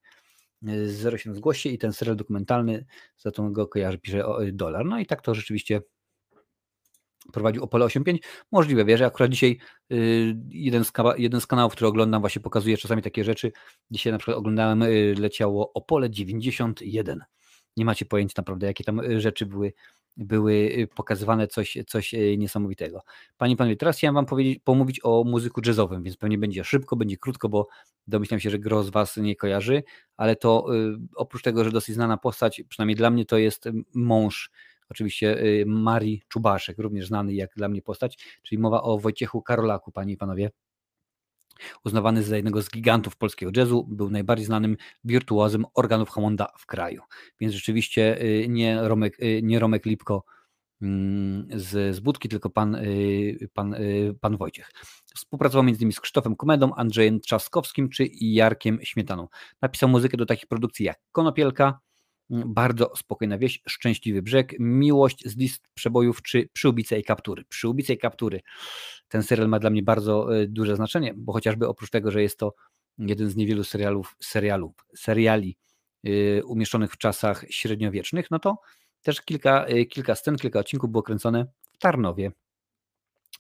07 1.01 1.35
zgłosie 1.35 1.69
i 1.71 1.79
ten 1.79 1.93
serial 1.93 2.17
dokumentalny, 2.17 2.87
za 3.19 3.31
to 3.31 3.51
go 3.51 3.69
kojarzy, 3.69 3.99
pisze 3.99 4.27
o, 4.27 4.39
dolar. 4.53 4.87
No 4.87 4.99
i 4.99 5.07
tak 5.07 5.23
to 5.23 5.35
rzeczywiście 5.35 5.81
prowadził 7.33 7.65
Opole 7.65 7.87
8.5. 7.87 8.19
Możliwe, 8.53 8.85
wiesz, 8.85 9.01
akurat 9.01 9.31
dzisiaj 9.31 9.59
y, 9.93 10.37
jeden 10.51 10.85
z, 10.85 10.93
jeden 11.17 11.41
z 11.41 11.47
kanałów, 11.47 11.73
który 11.73 11.89
oglądam 11.89 12.21
właśnie 12.21 12.43
pokazuje 12.43 12.77
czasami 12.77 13.03
takie 13.03 13.25
rzeczy. 13.25 13.53
Dzisiaj 13.91 14.13
na 14.13 14.19
przykład 14.19 14.37
oglądałem, 14.37 14.83
y, 14.83 15.15
leciało 15.19 15.73
Opole 15.73 16.11
91. 16.11 17.25
Nie 17.77 17.85
macie 17.85 18.05
pojęcia 18.05 18.35
naprawdę, 18.37 18.67
jakie 18.67 18.85
tam 18.85 19.01
y, 19.01 19.21
rzeczy 19.21 19.47
były, 19.47 19.73
były 20.17 20.87
pokazywane, 20.95 21.47
coś, 21.49 21.79
coś 21.87 22.15
niesamowitego. 22.39 23.03
Panie 23.37 23.57
Panowie, 23.57 23.77
teraz 23.77 23.97
chciałem 23.97 24.15
Wam 24.15 24.27
powiedzieć, 24.27 24.59
pomówić 24.65 25.01
o 25.03 25.25
muzyku 25.25 25.61
jazzowym, 25.67 26.03
więc 26.03 26.17
pewnie 26.17 26.39
będzie 26.39 26.65
szybko, 26.65 26.97
będzie 26.97 27.17
krótko, 27.17 27.49
bo 27.49 27.69
domyślam 28.07 28.41
się, 28.41 28.51
że 28.51 28.59
gro 28.59 28.83
z 28.83 28.91
Was 28.91 29.17
nie 29.17 29.37
kojarzy, 29.37 29.83
ale 30.17 30.37
to 30.37 30.67
oprócz 31.17 31.43
tego, 31.43 31.65
że 31.65 31.71
dosyć 31.71 31.95
znana 31.95 32.17
postać, 32.17 32.63
przynajmniej 32.69 32.97
dla 32.97 33.11
mnie 33.11 33.25
to 33.25 33.39
jest 33.39 33.69
mąż 33.95 34.51
oczywiście 34.89 35.43
y, 35.43 35.65
Marii 35.67 36.23
Czubaszek, 36.29 36.79
również 36.79 37.07
znany 37.07 37.35
jak 37.35 37.51
dla 37.57 37.69
mnie 37.69 37.83
postać, 37.83 38.19
czyli 38.43 38.59
mowa 38.59 38.83
o 38.83 38.99
Wojciechu 38.99 39.43
Karolaku, 39.43 39.93
panie 39.93 40.13
i 40.13 40.17
panowie. 40.17 40.51
Uznawany 41.85 42.23
za 42.23 42.37
jednego 42.37 42.63
z 42.63 42.71
gigantów 42.71 43.17
polskiego 43.17 43.53
jazzu, 43.57 43.87
był 43.89 44.11
najbardziej 44.11 44.47
znanym 44.47 44.77
wirtuozem 45.05 45.65
organów 45.75 46.11
Hammonda 46.11 46.47
w 46.59 46.67
kraju. 46.67 47.03
Więc 47.41 47.55
rzeczywiście 47.55 48.23
y, 48.23 48.47
nie 48.49 48.89
Romek, 48.89 49.23
y, 49.23 49.41
nie 49.43 49.59
Romek 49.59 49.87
Lipko 49.87 50.25
mm, 50.83 51.49
z, 51.61 51.97
z 51.97 52.01
Budki, 52.01 52.29
tylko 52.29 52.51
pan, 52.51 52.77
pan, 53.53 53.75
pan 54.21 54.37
Wojciech. 54.37 54.71
Współpracował 55.15 55.65
między 55.65 55.81
innymi 55.81 55.93
z 55.93 56.01
Krzysztofem 56.01 56.37
Komedą, 56.37 56.75
Andrzejem 56.75 57.21
Trzaskowskim 57.21 57.89
czy 57.89 58.09
Jarkiem 58.21 58.79
Śmietaną. 58.83 59.29
Napisał 59.63 59.89
muzykę 59.89 60.17
do 60.17 60.27
takich 60.27 60.47
produkcji 60.47 60.87
jak 60.87 61.01
Konopielka, 61.13 61.81
bardzo 62.31 62.93
spokojna 62.97 63.39
wieś, 63.39 63.63
szczęśliwy 63.69 64.23
brzeg, 64.23 64.55
miłość 64.59 65.29
z 65.29 65.37
list 65.37 65.69
przebojów 65.75 66.23
czy 66.23 66.49
przyłbice 66.53 66.99
i 66.99 67.05
kaptury. 67.05 67.45
Przyłbice 67.49 67.93
i 67.93 67.99
kaptury. 67.99 68.41
Ten 69.09 69.23
serial 69.23 69.49
ma 69.49 69.59
dla 69.59 69.71
mnie 69.71 69.83
bardzo 69.83 70.37
e, 70.41 70.47
duże 70.47 70.77
znaczenie, 70.77 71.15
bo 71.17 71.33
chociażby 71.33 71.69
oprócz 71.69 71.91
tego, 71.91 72.11
że 72.11 72.23
jest 72.23 72.39
to 72.39 72.55
jeden 72.99 73.31
z 73.31 73.37
niewielu 73.37 73.65
serialów, 73.65 74.17
serialów 74.21 74.75
seriali 74.97 75.57
yy, 76.03 76.43
umieszczonych 76.47 76.93
w 76.93 76.99
czasach 76.99 77.45
średniowiecznych, 77.51 78.31
no 78.31 78.39
to 78.39 78.59
też 79.03 79.23
kilka, 79.23 79.69
yy, 79.69 79.87
kilka 79.87 80.15
scen, 80.15 80.37
kilka 80.37 80.59
odcinków 80.59 80.91
było 80.91 81.03
kręcone 81.03 81.47
w 81.73 81.79
Tarnowie 81.79 82.33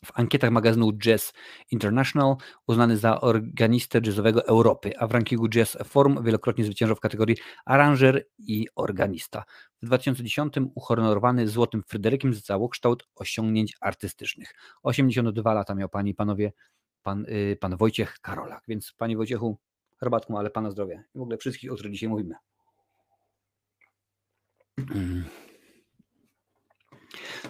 w 0.05 0.19
ankietach 0.19 0.51
magazynu 0.51 0.93
Jazz 0.93 1.33
International 1.71 2.37
uznany 2.67 2.97
za 2.97 3.21
organistę 3.21 4.01
jazzowego 4.07 4.47
Europy, 4.47 4.99
a 4.99 5.07
w 5.07 5.13
rankingu 5.13 5.49
Jazz 5.49 5.79
Forum 5.85 6.25
wielokrotnie 6.25 6.65
zwyciężał 6.65 6.97
w 6.97 7.01
kategorii 7.01 7.37
aranżer 7.65 8.27
i 8.39 8.67
organista. 8.77 9.45
W 9.83 9.87
2010 9.87 10.55
uhonorowany 10.75 11.49
Złotym 11.49 11.83
Fryderykiem 11.83 12.35
za 12.35 12.41
całokształt 12.41 13.09
osiągnięć 13.15 13.77
artystycznych. 13.81 14.55
82 14.83 15.55
lata 15.55 15.75
miał 15.75 15.89
Pani 15.89 16.11
i 16.11 16.15
Panowie 16.15 16.53
pan, 17.03 17.25
yy, 17.29 17.57
pan 17.57 17.77
Wojciech 17.77 18.21
Karolak, 18.21 18.65
więc 18.69 18.93
Panie 18.93 19.17
Wojciechu, 19.17 19.59
herbatką, 19.97 20.39
ale 20.39 20.51
Pana 20.51 20.71
zdrowia 20.71 21.03
i 21.15 21.19
w 21.19 21.23
ogóle 21.23 21.39
wszystkich, 21.39 21.73
o 21.73 21.75
których 21.75 21.93
dzisiaj 21.93 22.09
mówimy. 22.09 22.35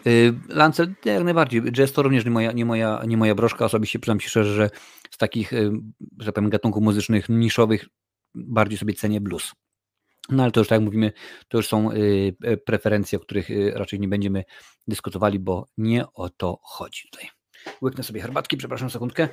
Y, 0.07 0.35
Lancet 0.49 0.91
jak 1.05 1.25
najbardziej. 1.25 1.63
Jazz 1.63 1.93
to 1.93 2.03
również 2.03 2.25
nie 2.25 2.31
moja, 2.31 2.53
nie 2.53 2.65
moja, 2.65 3.03
nie 3.07 3.17
moja 3.17 3.35
broszka. 3.35 3.65
Osobiście 3.65 3.99
przyznam 3.99 4.21
się 4.21 4.29
szczerze, 4.29 4.55
że 4.55 4.71
z 5.11 5.19
takich, 5.19 5.53
y, 5.53 5.71
że 6.19 6.27
tak 6.27 6.35
powiem, 6.35 6.51
gatunków 6.51 6.83
muzycznych 6.83 7.29
niszowych 7.29 7.87
bardziej 8.35 8.79
sobie 8.79 8.95
cenię 8.95 9.21
blues. 9.21 9.53
No 10.29 10.43
ale 10.43 10.53
to 10.53 10.61
już 10.61 10.69
tak 10.69 10.77
jak 10.77 10.85
mówimy, 10.85 11.13
to 11.49 11.59
już 11.59 11.69
są 11.69 11.93
y, 11.93 12.37
preferencje, 12.67 13.19
o 13.19 13.23
których 13.23 13.49
raczej 13.75 14.01
nie 14.01 14.09
będziemy 14.09 14.45
dyskutowali, 14.89 15.39
bo 15.39 15.69
nie 15.79 16.05
o 16.15 16.31
to 16.31 16.59
chodzi 16.63 17.03
tutaj. 17.13 17.29
Łyknę 17.83 18.05
sobie 18.05 18.21
herbatki, 18.21 18.57
przepraszam 18.57 18.91
sekundkę. 18.91 19.29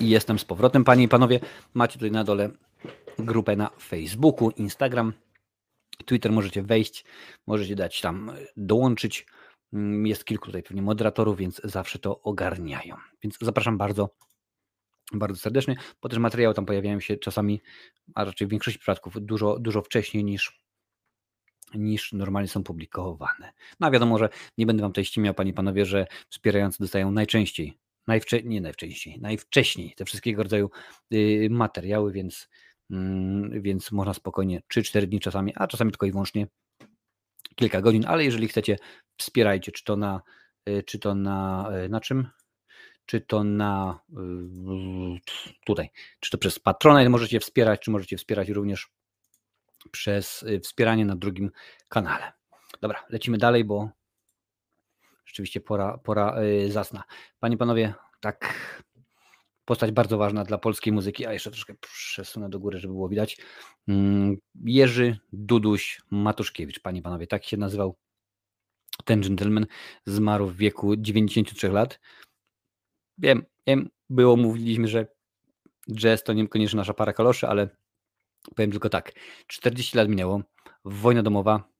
I 0.00 0.08
jestem 0.08 0.38
z 0.38 0.44
powrotem, 0.44 0.84
panie 0.84 1.04
i 1.04 1.08
panowie. 1.08 1.40
Macie 1.74 1.92
tutaj 1.92 2.10
na 2.10 2.24
dole 2.24 2.50
grupę 3.18 3.56
na 3.56 3.70
Facebooku, 3.80 4.50
Instagram, 4.50 5.12
Twitter. 6.04 6.32
Możecie 6.32 6.62
wejść, 6.62 7.04
możecie 7.46 7.76
dać 7.76 8.00
tam, 8.00 8.32
dołączyć. 8.56 9.26
Mm, 9.72 10.06
jest 10.06 10.24
kilku 10.24 10.46
tutaj 10.46 10.62
pewnie 10.62 10.82
moderatorów, 10.82 11.36
więc 11.36 11.60
zawsze 11.64 11.98
to 11.98 12.22
ogarniają. 12.22 12.96
Więc 13.22 13.38
zapraszam 13.40 13.78
bardzo, 13.78 14.10
bardzo 15.12 15.40
serdecznie, 15.40 15.76
bo 16.02 16.08
też 16.08 16.18
materiały 16.18 16.54
tam 16.54 16.66
pojawiają 16.66 17.00
się 17.00 17.16
czasami, 17.16 17.60
a 18.14 18.24
raczej 18.24 18.46
w 18.46 18.50
większości 18.50 18.78
przypadków 18.78 19.14
dużo, 19.20 19.58
dużo 19.58 19.82
wcześniej 19.82 20.24
niż, 20.24 20.64
niż 21.74 22.12
normalnie 22.12 22.48
są 22.48 22.64
publikowane. 22.64 23.52
No 23.80 23.86
a 23.86 23.90
wiadomo, 23.90 24.18
że 24.18 24.28
nie 24.58 24.66
będę 24.66 24.82
Wam 24.82 24.92
tutaj 24.92 25.04
ściemiał, 25.04 25.34
Panie 25.34 25.50
i 25.50 25.54
Panowie, 25.54 25.86
że 25.86 26.06
wspierający 26.30 26.78
dostają 26.80 27.10
najczęściej 27.10 27.83
najwcze- 28.08 28.44
nie 28.44 28.60
najwcześniej, 28.60 29.20
najwcześniej 29.20 29.94
te 29.96 30.04
wszystkiego 30.04 30.42
rodzaju 30.42 30.70
y, 31.14 31.48
materiały, 31.50 32.12
więc, 32.12 32.48
mm, 32.90 33.62
więc 33.62 33.92
można 33.92 34.14
spokojnie 34.14 34.62
3-4 34.68 35.06
dni 35.06 35.20
czasami, 35.20 35.52
a 35.56 35.66
czasami 35.66 35.90
tylko 35.90 36.06
i 36.06 36.10
wyłącznie 36.10 36.46
kilka 37.56 37.80
godzin, 37.80 38.04
ale 38.06 38.24
jeżeli 38.24 38.48
chcecie, 38.48 38.76
wspierajcie, 39.18 39.72
czy 39.72 39.84
to 39.84 39.96
na, 39.96 40.22
y, 40.68 40.82
czy 40.82 40.98
to 40.98 41.14
na, 41.14 41.70
y, 41.84 41.88
na 41.88 42.00
czym? 42.00 42.28
Czy 43.06 43.20
to 43.20 43.44
na 43.44 44.00
tutaj, 45.66 45.88
czy 46.20 46.30
to 46.30 46.38
przez 46.38 46.58
Patronite 46.58 47.10
możecie 47.10 47.40
wspierać, 47.40 47.80
czy 47.80 47.90
możecie 47.90 48.16
wspierać 48.16 48.48
również 48.48 48.88
przez 49.90 50.44
wspieranie 50.62 51.04
na 51.04 51.16
drugim 51.16 51.50
kanale. 51.88 52.32
Dobra, 52.80 53.04
lecimy 53.10 53.38
dalej, 53.38 53.64
bo 53.64 53.90
rzeczywiście 55.26 55.60
pora, 55.60 55.98
pora 55.98 56.42
y, 56.42 56.72
zasna. 56.72 57.04
Panie, 57.40 57.56
panowie, 57.56 57.94
tak, 58.20 58.54
postać 59.64 59.92
bardzo 59.92 60.18
ważna 60.18 60.44
dla 60.44 60.58
polskiej 60.58 60.92
muzyki, 60.92 61.26
a 61.26 61.32
jeszcze 61.32 61.50
troszkę 61.50 61.74
przesunę 61.74 62.50
do 62.50 62.60
góry, 62.60 62.78
żeby 62.78 62.94
było 62.94 63.08
widać. 63.08 63.38
Mm, 63.88 64.36
Jerzy 64.64 65.18
Duduś 65.32 66.00
Matuszkiewicz, 66.10 66.80
panie, 66.80 67.02
panowie, 67.02 67.26
tak 67.26 67.44
się 67.44 67.56
nazywał 67.56 67.96
ten 69.04 69.20
gentleman, 69.20 69.66
zmarł 70.06 70.46
w 70.46 70.56
wieku 70.56 70.96
93 70.96 71.68
lat. 71.68 72.00
Wiem, 73.18 73.44
wiem, 73.66 73.90
było, 74.10 74.36
mówiliśmy, 74.36 74.88
że 74.88 75.06
jazz 75.92 76.22
to 76.22 76.32
niekoniecznie 76.32 76.76
nasza 76.76 76.94
para 76.94 77.12
kaloszy, 77.12 77.48
ale 77.48 77.68
powiem 78.56 78.70
tylko 78.70 78.88
tak, 78.88 79.12
40 79.46 79.96
lat 79.96 80.08
minęło, 80.08 80.42
wojna 80.84 81.22
domowa, 81.22 81.73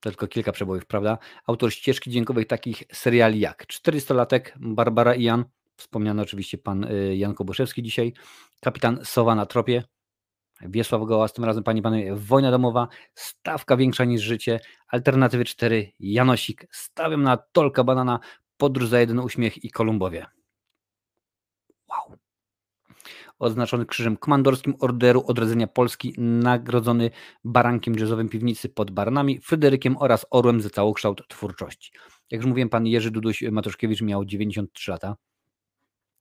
tylko 0.00 0.26
kilka 0.26 0.52
przebojów, 0.52 0.86
prawda? 0.86 1.18
Autor 1.46 1.72
ścieżki 1.72 2.10
dźwiękowej 2.10 2.46
takich 2.46 2.82
seriali 2.92 3.40
jak 3.40 3.66
400-latek, 3.66 4.40
Barbara 4.56 5.14
i 5.14 5.22
Jan, 5.22 5.44
wspomniany 5.76 6.22
oczywiście 6.22 6.58
pan 6.58 6.84
y, 6.84 7.16
Jan 7.16 7.34
Kobuszewski 7.34 7.82
dzisiaj, 7.82 8.12
kapitan 8.60 9.00
Sowa 9.04 9.34
na 9.34 9.46
tropie, 9.46 9.84
Wiesław 10.60 11.04
Gołas, 11.06 11.32
tym 11.32 11.44
razem 11.44 11.64
pani 11.64 11.82
panowie, 11.82 12.14
Wojna 12.14 12.50
domowa, 12.50 12.88
stawka 13.14 13.76
większa 13.76 14.04
niż 14.04 14.22
życie, 14.22 14.60
alternatywy 14.88 15.44
4, 15.44 15.92
Janosik, 16.00 16.66
stawiam 16.72 17.22
na 17.22 17.36
Tolka 17.36 17.84
Banana, 17.84 18.20
podróż 18.56 18.88
za 18.88 19.00
jeden 19.00 19.18
uśmiech 19.18 19.64
i 19.64 19.70
Kolumbowie. 19.70 20.26
Wow 21.88 22.29
odznaczony 23.40 23.86
Krzyżem 23.86 24.16
Komandorskim 24.16 24.74
Orderu 24.80 25.24
Odrodzenia 25.26 25.66
Polski, 25.66 26.14
nagrodzony 26.18 27.10
barankiem 27.44 27.94
jazzowym 27.94 28.28
piwnicy 28.28 28.68
pod 28.68 28.90
Barnami, 28.90 29.40
Fryderykiem 29.40 29.96
oraz 29.96 30.26
Orłem 30.30 30.60
za 30.60 30.70
całokształt 30.70 31.28
twórczości. 31.28 31.92
Jak 32.30 32.40
już 32.40 32.48
mówiłem, 32.48 32.68
pan 32.68 32.86
Jerzy 32.86 33.10
Duduś 33.10 33.42
Matuszkiewicz 33.42 34.02
miał 34.02 34.24
93 34.24 34.90
lata. 34.90 35.16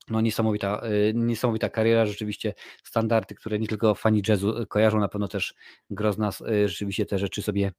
No 0.09 0.21
niesamowita, 0.21 0.81
y, 1.09 1.13
niesamowita 1.15 1.69
kariera, 1.69 2.05
rzeczywiście 2.05 2.53
standardy, 2.83 3.35
które 3.35 3.59
nie 3.59 3.67
tylko 3.67 3.95
fani 3.95 4.21
jazzu 4.27 4.65
kojarzą, 4.69 4.99
na 4.99 5.07
pewno 5.07 5.27
też 5.27 5.53
Grozna 5.89 6.29
y, 6.29 6.69
rzeczywiście 6.69 7.05
te 7.05 7.19
rzeczy 7.19 7.41
sobie 7.41 7.71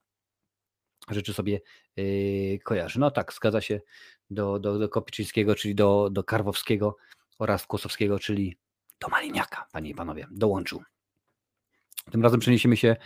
rzeczy 1.11 1.33
sobie 1.33 1.61
kojarzy. 2.65 3.01
No 3.01 3.11
tak, 3.11 3.33
zgadza 3.33 3.61
się 3.61 3.81
do, 4.31 4.59
do, 4.59 4.79
do 4.79 4.89
Kopiczyńskiego, 4.89 5.55
czyli 5.55 5.75
do, 5.75 6.09
do 6.11 6.25
Karwowskiego 6.25 6.97
oraz 7.39 7.67
Kłosowskiego, 7.67 8.19
czyli 8.19 8.57
do 9.01 9.09
Maliniaka, 9.09 9.67
panie 9.73 9.91
i 9.91 9.95
panowie, 9.95 10.27
dołączył. 10.31 10.83
Tym 12.11 12.23
razem 12.23 12.41
przeniesiemy 12.41 12.77
się, 12.77 12.97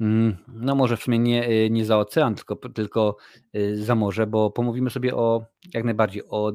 mm, 0.00 0.36
no 0.48 0.74
może 0.74 0.96
w 0.96 1.02
sumie 1.02 1.18
nie, 1.18 1.48
y, 1.50 1.70
nie 1.70 1.84
za 1.84 1.98
ocean, 1.98 2.34
tylko, 2.34 2.56
tylko 2.56 3.16
y, 3.56 3.84
za 3.84 3.94
morze, 3.94 4.26
bo 4.26 4.50
pomówimy 4.50 4.90
sobie 4.90 5.16
o 5.16 5.44
jak 5.74 5.84
najbardziej 5.84 6.22
o 6.28 6.52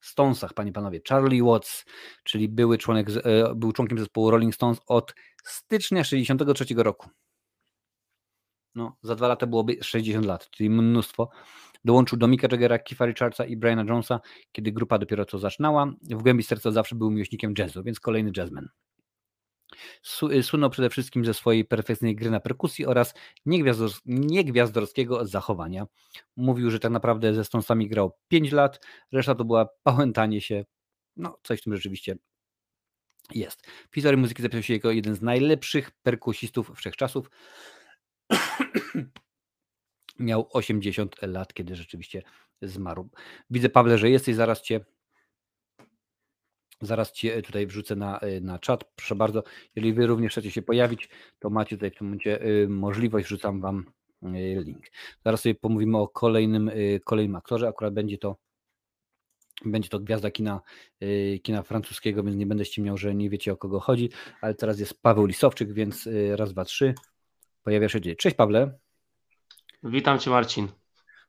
Stonesach, 0.00 0.54
panie 0.54 0.72
panowie. 0.72 1.00
Charlie 1.08 1.42
Watts, 1.42 1.84
czyli 2.24 2.48
były 2.48 2.78
członek, 2.78 3.08
e, 3.24 3.54
był 3.54 3.72
członkiem 3.72 3.98
zespołu 3.98 4.30
Rolling 4.30 4.54
Stones 4.54 4.80
od 4.86 5.14
stycznia 5.44 6.04
63 6.04 6.82
roku. 6.82 7.08
No, 8.74 8.96
za 9.02 9.14
dwa 9.14 9.28
lata 9.28 9.46
byłoby 9.46 9.76
60 9.82 10.26
lat, 10.26 10.50
czyli 10.50 10.70
mnóstwo. 10.70 11.30
Dołączył 11.84 12.18
do 12.18 12.28
Mika 12.28 12.48
Jaggera, 12.52 12.78
Keitha 12.78 13.06
Richardsa 13.06 13.44
i 13.44 13.56
Briana 13.56 13.84
Jonesa, 13.88 14.20
kiedy 14.52 14.72
grupa 14.72 14.98
dopiero 14.98 15.24
co 15.24 15.38
zaczynała. 15.38 15.92
W 16.02 16.22
głębi 16.22 16.42
serca 16.42 16.70
zawsze 16.70 16.94
był 16.94 17.10
miłośnikiem 17.10 17.54
jazzu, 17.58 17.82
więc 17.82 18.00
kolejny 18.00 18.32
jazzman. 18.36 18.68
Słynął 20.42 20.70
przede 20.70 20.90
wszystkim 20.90 21.24
ze 21.24 21.34
swojej 21.34 21.64
perfekcyjnej 21.64 22.16
gry 22.16 22.30
na 22.30 22.40
perkusji 22.40 22.86
oraz 22.86 23.14
niegwiazdorskiego 24.06 25.26
zachowania. 25.26 25.86
Mówił, 26.36 26.70
że 26.70 26.78
tak 26.78 26.92
naprawdę 26.92 27.34
ze 27.34 27.44
Stonesami 27.44 27.88
grał 27.88 28.12
5 28.28 28.52
lat, 28.52 28.86
reszta 29.12 29.34
to 29.34 29.44
była 29.44 29.68
pałętanie 29.82 30.40
się. 30.40 30.64
No, 31.16 31.38
coś 31.42 31.60
w 31.60 31.62
tym 31.64 31.76
rzeczywiście 31.76 32.16
jest. 33.34 33.66
W 33.90 33.94
historii 33.94 34.20
muzyki 34.20 34.42
zapisał 34.42 34.62
się 34.62 34.74
jako 34.74 34.90
jeden 34.90 35.14
z 35.14 35.22
najlepszych 35.22 35.90
perkusistów 35.90 36.72
wszechczasów. 36.76 37.30
Miał 40.20 40.48
80 40.52 41.16
lat, 41.22 41.54
kiedy 41.54 41.76
rzeczywiście 41.76 42.22
zmarł. 42.62 43.08
Widzę, 43.50 43.68
Pawle, 43.68 43.98
że 43.98 44.10
jesteś, 44.10 44.34
zaraz 44.34 44.62
cię 44.62 44.80
Zaraz 46.82 47.12
Cię 47.12 47.36
e, 47.36 47.42
tutaj 47.42 47.66
wrzucę 47.66 47.96
na, 47.96 48.18
e, 48.18 48.40
na 48.40 48.58
czat. 48.58 48.84
Proszę 48.96 49.14
bardzo, 49.14 49.42
jeżeli 49.76 49.92
Wy 49.94 50.06
również 50.06 50.32
chcecie 50.32 50.50
się 50.50 50.62
pojawić, 50.62 51.08
to 51.38 51.50
macie 51.50 51.76
tutaj 51.76 51.90
w 51.90 51.94
tym 51.94 52.06
momencie 52.06 52.40
e, 52.42 52.68
możliwość, 52.68 53.26
wrzucam 53.26 53.60
Wam 53.60 53.84
link. 54.64 54.86
Zaraz 55.24 55.40
sobie 55.40 55.54
pomówimy 55.54 55.98
o 55.98 56.08
kolejnym, 56.08 56.70
kolejnym 57.04 57.36
aktorze. 57.36 57.68
Akurat 57.68 57.94
będzie 57.94 58.18
to 58.18 58.36
będzie 59.64 59.88
to 59.88 60.00
gwiazda 60.00 60.30
kina, 60.30 60.60
kina 61.42 61.62
francuskiego, 61.62 62.22
więc 62.22 62.36
nie 62.36 62.46
będę 62.46 62.64
ściemniał, 62.64 62.96
że 62.96 63.14
nie 63.14 63.30
wiecie 63.30 63.52
o 63.52 63.56
kogo 63.56 63.80
chodzi, 63.80 64.10
ale 64.40 64.54
teraz 64.54 64.78
jest 64.80 65.02
Paweł 65.02 65.26
Lisowczyk, 65.26 65.72
więc 65.72 66.08
raz, 66.36 66.52
dwa, 66.52 66.64
trzy. 66.64 66.94
Pojawia 67.62 67.88
się. 67.88 68.00
Cześć 68.00 68.36
Pawle. 68.36 68.78
Witam 69.82 70.18
Cię 70.18 70.30
Marcin. 70.30 70.68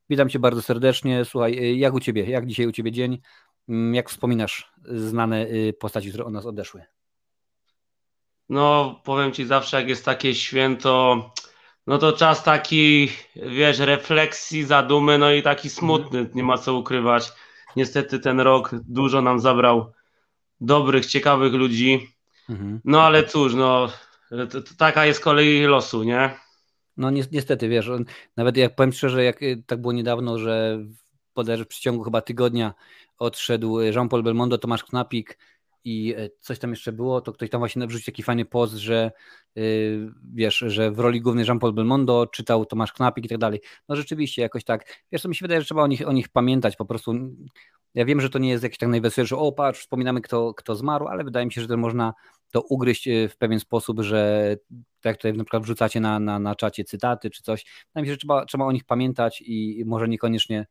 Witam 0.10 0.30
Cię 0.30 0.40
bardzo 0.40 0.62
serdecznie. 0.62 1.26
Słuchaj, 1.26 1.80
jak 1.80 1.94
u 1.94 2.00
Ciebie? 2.00 2.30
Jak 2.30 2.46
dzisiaj 2.46 2.68
u 2.68 2.72
Ciebie 2.72 2.92
dzień? 2.92 3.22
Mm, 3.70 3.96
jak 3.96 4.10
wspominasz 4.10 4.72
znane 4.84 5.48
y, 5.48 5.74
postaci, 5.80 6.10
które 6.10 6.26
od 6.26 6.34
nas 6.34 6.46
odeszły? 6.46 6.84
No, 8.50 9.00
powiem 9.04 9.32
Ci 9.32 9.46
zawsze, 9.46 9.78
jak 9.78 9.90
jest 9.90 10.06
takie 10.06 10.36
święto, 10.36 11.32
no 11.88 11.98
to 11.98 12.14
czas 12.14 12.44
taki, 12.44 13.12
wiesz, 13.36 13.80
refleksji, 13.80 14.64
zadumy, 14.64 15.18
no 15.18 15.32
i 15.32 15.44
taki 15.44 15.70
smutny, 15.70 16.30
nie 16.34 16.44
ma 16.44 16.58
co 16.58 16.74
ukrywać. 16.74 17.32
Niestety 17.76 18.20
ten 18.20 18.40
rok 18.40 18.72
dużo 18.74 19.22
nam 19.22 19.40
zabrał 19.40 19.94
dobrych, 20.62 21.06
ciekawych 21.06 21.54
ludzi. 21.54 22.08
Mhm. 22.50 22.82
No 22.86 23.04
ale 23.04 23.24
cóż, 23.24 23.54
no, 23.54 23.92
to, 24.30 24.62
to 24.62 24.76
taka 24.78 25.06
jest 25.06 25.20
kolej 25.20 25.68
losu, 25.68 26.04
nie? 26.04 26.40
No 26.98 27.10
niestety, 27.10 27.70
wiesz, 27.70 27.92
nawet 28.38 28.58
jak 28.58 28.76
powiem 28.76 28.94
szczerze, 28.94 29.24
jak 29.24 29.44
y, 29.44 29.64
tak 29.68 29.82
było 29.82 29.94
niedawno, 29.94 30.38
że 30.38 30.80
w 31.36 31.66
przeciągu 31.68 32.04
chyba 32.04 32.22
tygodnia 32.22 32.74
odszedł 33.18 33.80
Jean-Paul 33.82 34.24
Belmondo, 34.24 34.58
Tomasz 34.58 34.84
Knapik 34.84 35.38
i 35.84 36.16
e, 36.18 36.30
coś 36.40 36.60
tam 36.60 36.70
jeszcze 36.70 36.92
było, 36.92 37.22
to 37.22 37.34
ktoś 37.34 37.50
tam 37.50 37.62
właśnie 37.62 37.88
wrzucił 37.88 38.06
taki 38.06 38.24
fajny 38.24 38.46
post, 38.46 38.74
że 38.74 39.12
yy, 39.56 40.12
wiesz, 40.34 40.58
że 40.58 40.92
w 40.92 41.00
roli 41.00 41.22
głównej 41.22 41.46
Jean-Paul 41.46 41.74
Belmondo 41.74 42.28
czytał 42.28 42.66
Tomasz 42.66 42.94
Knapik 42.94 43.26
i 43.26 43.30
tak 43.30 43.38
dalej. 43.38 43.62
No 43.90 43.96
rzeczywiście 43.96 44.42
jakoś 44.42 44.64
tak, 44.64 44.86
wiesz, 45.12 45.22
to 45.22 45.30
mi 45.30 45.36
się 45.36 45.44
wydaje, 45.44 45.62
że 45.62 45.66
trzeba 45.66 45.84
o 45.84 45.88
nich, 45.88 46.08
o 46.08 46.12
nich 46.12 46.30
pamiętać 46.30 46.76
po 46.76 46.86
prostu. 46.86 47.14
Ja 47.94 48.06
wiem, 48.06 48.22
że 48.22 48.30
to 48.30 48.40
nie 48.40 48.50
jest 48.50 48.64
jakiś 48.64 48.78
tak 48.78 48.90
najweselszy, 48.90 49.38
o 49.38 49.52
patrz, 49.52 49.80
wspominamy 49.80 50.22
kto, 50.22 50.54
kto 50.54 50.76
zmarł, 50.76 51.08
ale 51.08 51.24
wydaje 51.24 51.46
mi 51.46 51.52
się, 51.52 51.62
że 51.62 51.68
to 51.68 51.78
można 51.78 52.14
to 52.52 52.62
ugryźć 52.62 53.08
e, 53.08 53.30
w 53.30 53.38
pewien 53.38 53.60
sposób, 53.60 54.02
że 54.02 54.56
tak 55.02 55.12
jak 55.12 55.18
tutaj 55.18 55.34
na 55.34 55.44
przykład 55.44 55.64
wrzucacie 55.64 56.00
na, 56.00 56.20
na, 56.20 56.40
na 56.40 56.56
czacie 56.56 56.84
cytaty 56.84 57.30
czy 57.30 57.44
coś, 57.44 57.66
wydaje 57.88 58.02
mi 58.02 58.08
się, 58.08 58.14
że 58.14 58.18
trzeba, 58.18 58.46
trzeba 58.46 58.66
o 58.66 58.72
nich 58.72 58.84
pamiętać 58.84 59.44
i 59.46 59.84
może 59.86 60.08
niekoniecznie 60.08 60.68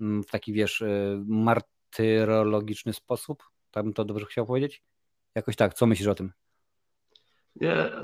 mm, 0.00 0.22
w 0.22 0.26
taki, 0.26 0.52
wiesz, 0.52 0.84
mart 1.26 1.66
tyrologiczny 1.90 2.92
sposób. 2.92 3.42
Tak 3.70 3.84
bym 3.84 3.92
to 3.92 4.04
dobrze 4.04 4.26
chciał 4.26 4.46
powiedzieć? 4.46 4.82
Jakoś 5.34 5.56
tak, 5.56 5.74
co 5.74 5.86
myślisz 5.86 6.08
o 6.08 6.14
tym? 6.14 6.32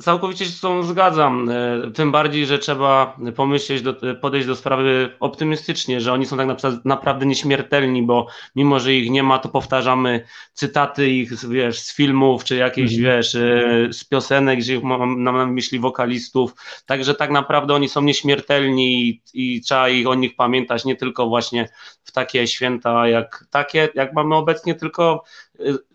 Całkowicie 0.01 0.45
się 0.45 0.51
z 0.51 0.61
tą 0.61 0.83
zgadzam. 0.83 1.49
E, 1.51 1.91
tym 1.91 2.13
bardziej, 2.13 2.47
że 2.47 2.59
trzeba 2.59 3.17
pomyśleć, 3.37 3.83
do, 3.83 3.95
podejść 4.21 4.47
do 4.47 4.57
sprawy 4.57 5.17
optymistycznie, 5.21 6.01
że 6.01 6.13
oni 6.13 6.27
są 6.27 6.37
tak 6.37 6.47
naprawdę 6.85 7.27
nieśmiertelni, 7.27 8.03
bo 8.03 8.27
mimo, 8.57 8.81
że 8.81 8.95
ich 8.95 9.11
nie 9.11 9.23
ma, 9.23 9.39
to 9.39 9.49
powtarzamy 9.49 10.25
cytaty 10.53 11.11
ich 11.11 11.49
wiesz, 11.49 11.79
z 11.79 11.97
filmów, 11.97 12.45
czy 12.45 12.57
jakieś 12.57 12.93
mm. 12.93 13.05
wiesz, 13.05 13.35
e, 13.35 13.89
z 13.93 14.05
piosenek, 14.05 14.59
gdzie 14.59 14.81
mam 14.81 15.23
na 15.23 15.47
myśli 15.47 15.79
wokalistów. 15.79 16.53
Także 16.87 17.15
tak 17.15 17.31
naprawdę 17.31 17.75
oni 17.75 17.89
są 17.89 18.03
nieśmiertelni 18.03 19.09
i, 19.09 19.23
i 19.35 19.61
trzeba 19.61 19.89
ich 19.89 20.07
o 20.07 20.15
nich 20.15 20.37
pamiętać 20.37 20.85
nie 20.85 20.97
tylko 20.97 21.27
właśnie 21.27 21.69
w 22.05 22.13
takie 22.13 22.47
święta 22.47 23.09
jak 23.09 23.45
takie, 23.51 23.89
jak 23.95 24.13
mamy 24.13 24.35
obecnie, 24.35 24.75
tylko 24.75 25.25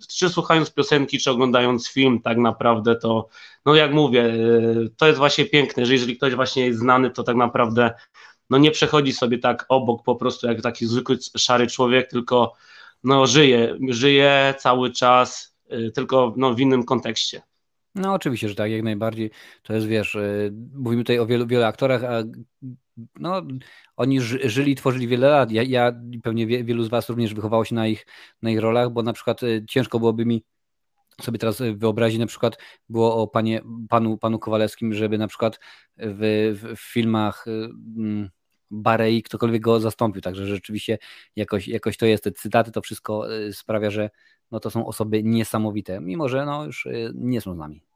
czy 0.09 0.29
słuchając 0.29 0.71
piosenki, 0.71 1.19
czy 1.19 1.31
oglądając 1.31 1.89
film, 1.89 2.21
tak 2.21 2.37
naprawdę 2.37 2.95
to, 2.95 3.27
no 3.65 3.75
jak 3.75 3.93
mówię, 3.93 4.25
y, 4.25 4.89
to 4.97 5.07
jest 5.07 5.17
właśnie 5.17 5.45
piękne, 5.45 5.85
że 5.85 5.93
jeżeli 5.93 6.17
ktoś 6.17 6.35
właśnie 6.35 6.65
jest 6.65 6.79
znany, 6.79 7.09
to 7.09 7.23
tak 7.23 7.35
naprawdę 7.35 7.93
no 8.49 8.57
nie 8.57 8.71
przechodzi 8.71 9.13
sobie 9.13 9.37
tak 9.37 9.65
obok 9.69 10.03
po 10.03 10.15
prostu 10.15 10.47
jak 10.47 10.61
taki 10.61 10.85
zwykły 10.85 11.17
szary 11.37 11.67
człowiek, 11.67 12.09
tylko 12.09 12.53
no 13.03 13.27
żyje, 13.27 13.77
żyje 13.89 14.53
cały 14.59 14.91
czas, 14.91 15.55
y, 15.73 15.91
tylko 15.91 16.33
no 16.37 16.53
w 16.53 16.59
innym 16.59 16.83
kontekście. 16.83 17.41
No 17.95 18.13
oczywiście, 18.13 18.49
że 18.49 18.55
tak, 18.55 18.71
jak 18.71 18.83
najbardziej. 18.83 19.31
To 19.63 19.73
jest, 19.73 19.87
wiesz, 19.87 20.15
y, 20.15 20.53
mówimy 20.73 21.03
tutaj 21.03 21.19
o 21.19 21.25
wielu, 21.25 21.47
wielu 21.47 21.63
aktorach, 21.63 22.03
a 22.03 22.23
no, 23.19 23.41
oni 23.97 24.21
żyli, 24.21 24.75
tworzyli 24.75 25.07
wiele 25.07 25.29
lat. 25.29 25.51
Ja, 25.51 25.63
ja 25.63 25.91
pewnie 26.23 26.47
wielu 26.47 26.83
z 26.83 26.89
Was 26.89 27.09
również 27.09 27.33
wychowało 27.33 27.65
się 27.65 27.75
na 27.75 27.87
ich, 27.87 28.05
na 28.41 28.49
ich 28.49 28.59
rolach, 28.59 28.89
bo 28.89 29.03
na 29.03 29.13
przykład 29.13 29.43
y, 29.43 29.65
ciężko 29.69 29.99
byłoby 29.99 30.25
mi 30.25 30.43
sobie 31.21 31.39
teraz 31.39 31.61
wyobrazić, 31.75 32.19
na 32.19 32.25
przykład 32.25 32.57
było 32.89 33.15
o 33.21 33.27
panie, 33.27 33.61
panu, 33.89 34.17
panu 34.17 34.39
Kowalewskim, 34.39 34.93
żeby 34.93 35.17
na 35.17 35.27
przykład 35.27 35.59
w, 35.97 36.53
w, 36.61 36.77
w 36.77 36.91
filmach 36.93 37.47
y, 37.47 37.69
mm, 37.97 38.29
Barei 38.71 39.23
ktokolwiek 39.23 39.61
go 39.61 39.79
zastąpił, 39.79 40.21
także 40.21 40.45
rzeczywiście 40.45 40.97
jakoś, 41.35 41.67
jakoś 41.67 41.97
to 41.97 42.05
jest, 42.05 42.23
te 42.23 42.31
cytaty, 42.31 42.71
to 42.71 42.81
wszystko 42.81 43.25
sprawia, 43.51 43.89
że 43.89 44.09
no 44.51 44.59
to 44.59 44.69
są 44.69 44.87
osoby 44.87 45.23
niesamowite, 45.23 46.01
mimo 46.01 46.29
że 46.29 46.45
no 46.45 46.65
już 46.65 46.87
nie 47.13 47.41
są 47.41 47.55
z 47.55 47.57
nami. 47.57 47.90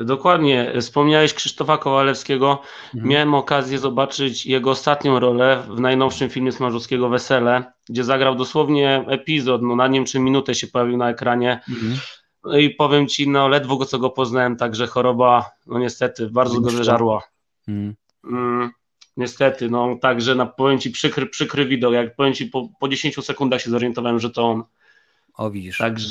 Dokładnie. 0.00 0.72
Wspomniałeś 0.80 1.34
Krzysztofa 1.34 1.78
Kowalewskiego. 1.78 2.62
Mhm. 2.94 3.10
Miałem 3.10 3.34
okazję 3.34 3.78
zobaczyć 3.78 4.46
jego 4.46 4.70
ostatnią 4.70 5.20
rolę 5.20 5.62
w 5.68 5.80
najnowszym 5.80 6.30
filmie 6.30 6.52
Smarzowskiego 6.52 7.08
Wesele, 7.08 7.72
gdzie 7.88 8.04
zagrał 8.04 8.34
dosłownie 8.34 9.04
epizod, 9.08 9.62
no 9.62 9.76
na 9.76 9.88
wiem 9.88 10.04
czy 10.04 10.18
minutę 10.20 10.54
się 10.54 10.66
pojawił 10.66 10.96
na 10.96 11.10
ekranie. 11.10 11.60
Mhm. 11.68 11.96
No 12.44 12.58
i 12.58 12.70
powiem 12.70 13.08
ci, 13.08 13.28
no 13.28 13.48
ledwo 13.48 13.76
go 13.76 13.84
co 13.84 13.98
go 13.98 14.10
poznałem, 14.10 14.56
także 14.56 14.86
choroba, 14.86 15.50
no 15.66 15.78
niestety, 15.78 16.30
bardzo 16.30 16.60
go 16.60 16.70
zeżarła. 16.70 17.22
Mhm. 17.68 17.94
Mm, 18.24 18.70
niestety, 19.16 19.70
no 19.70 19.96
także 20.00 20.34
na, 20.34 20.46
powiem 20.46 20.78
ci 20.78 20.90
przykry, 20.90 21.26
przykry 21.26 21.66
widok, 21.66 21.94
jak 21.94 22.16
powiem 22.16 22.34
ci 22.34 22.46
po, 22.46 22.68
po 22.80 22.88
10 22.88 23.24
sekundach 23.24 23.60
się 23.60 23.70
zorientowałem, 23.70 24.20
że 24.20 24.30
to 24.30 24.50
on. 24.50 24.62
O 25.34 25.50
widzisz. 25.50 25.78
Także... 25.78 26.08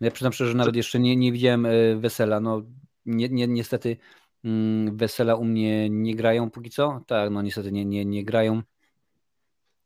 Ja 0.00 0.10
przyznam 0.10 0.32
szczerze, 0.32 0.50
że 0.50 0.56
nawet 0.56 0.76
jeszcze 0.76 1.00
nie, 1.00 1.16
nie 1.16 1.32
widziałem 1.32 1.66
e, 1.66 1.70
Wesela, 1.96 2.40
no 2.40 2.62
ni, 3.06 3.30
ni, 3.30 3.48
niestety 3.48 3.96
mm, 4.44 4.96
wesela 4.96 5.34
u 5.34 5.44
mnie 5.44 5.90
nie 5.90 6.14
grają 6.14 6.50
póki 6.50 6.70
co. 6.70 7.00
Tak, 7.06 7.30
no 7.30 7.42
niestety 7.42 7.72
nie, 7.72 7.84
nie, 7.84 8.04
nie 8.04 8.24
grają. 8.24 8.62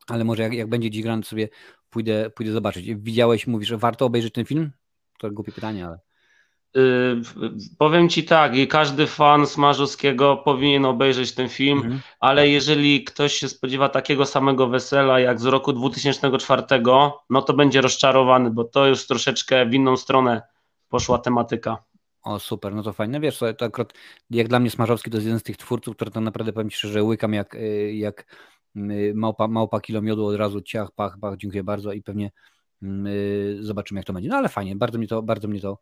Ale 0.07 0.25
może 0.25 0.43
jak, 0.43 0.53
jak 0.53 0.69
będzie 0.69 0.91
dziś 0.91 1.03
grany, 1.03 1.23
sobie 1.23 1.49
pójdę, 1.91 2.31
pójdę 2.31 2.53
zobaczyć. 2.53 2.95
Widziałeś, 2.95 3.47
mówisz, 3.47 3.69
że 3.69 3.79
warto 3.79 4.07
obejrzeć 4.07 4.33
ten 4.33 4.45
film? 4.45 4.71
To 5.19 5.31
głupie 5.31 5.53
pytanie, 5.53 5.87
ale. 5.87 5.99
Yy, 6.75 7.23
powiem 7.79 8.09
ci 8.09 8.25
tak, 8.25 8.57
i 8.57 8.69
każdy 8.69 9.07
fan 9.07 9.47
Smarzowskiego 9.47 10.37
powinien 10.37 10.85
obejrzeć 10.85 11.35
ten 11.35 11.49
film, 11.49 11.79
mhm. 11.79 12.01
ale 12.21 12.49
jeżeli 12.49 13.05
ktoś 13.05 13.33
się 13.33 13.49
spodziewa 13.49 13.89
takiego 13.89 14.27
samego 14.27 14.69
wesela 14.69 15.21
jak 15.21 15.41
z 15.41 15.45
roku 15.45 15.73
2004, 15.73 16.63
no 17.31 17.43
to 17.43 17.55
będzie 17.55 17.81
rozczarowany, 17.81 18.51
bo 18.51 18.65
to 18.65 18.87
już 18.87 19.07
troszeczkę 19.07 19.67
w 19.67 19.75
inną 19.75 19.97
stronę 19.97 20.43
poszła 20.89 21.19
tematyka. 21.19 21.85
O, 22.23 22.39
super, 22.39 22.75
no 22.75 22.83
to 22.83 22.93
fajne. 22.93 23.21
Wiesz, 23.21 23.39
to, 23.39 23.65
akurat 23.65 23.93
jak 24.31 24.49
dla 24.49 24.61
mnie 24.61 24.71
Smarzowski 24.71 25.11
to 25.11 25.17
jest 25.17 25.27
jeden 25.27 25.41
z 25.41 25.43
tych 25.43 25.57
twórców, 25.57 25.97
który 25.97 26.11
to 26.11 26.21
naprawdę 26.21 26.53
powiem 26.53 26.71
Ci 26.71 26.77
szczerze, 26.77 27.03
łykam 27.03 27.35
jak, 27.35 27.55
y, 27.55 27.93
jak 27.95 28.37
y, 28.77 29.13
małpa, 29.15 29.49
małpa 29.49 29.81
kilo 29.81 30.03
miodu 30.03 30.27
od 30.27 30.37
razu, 30.37 30.61
ciach, 30.61 30.93
pach, 30.93 31.19
pach, 31.21 31.37
dziękuję 31.37 31.65
bardzo 31.65 31.93
i 31.93 32.03
pewnie 32.03 32.31
yy, 32.83 33.57
zobaczymy 33.61 34.01
jak 34.01 34.07
to 34.07 34.13
będzie. 34.13 34.29
No 34.29 34.37
ale 34.37 34.49
fajnie, 34.49 34.77
bardzo 34.77 34.99
mnie 34.99 35.09
to, 35.09 35.23
bardzo 35.23 35.49
mnie 35.49 35.61
to, 35.61 35.79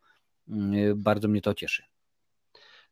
yy, 0.47 0.95
bardzo 0.95 1.27
mnie 1.27 1.41
to 1.41 1.53
cieszy. 1.53 1.83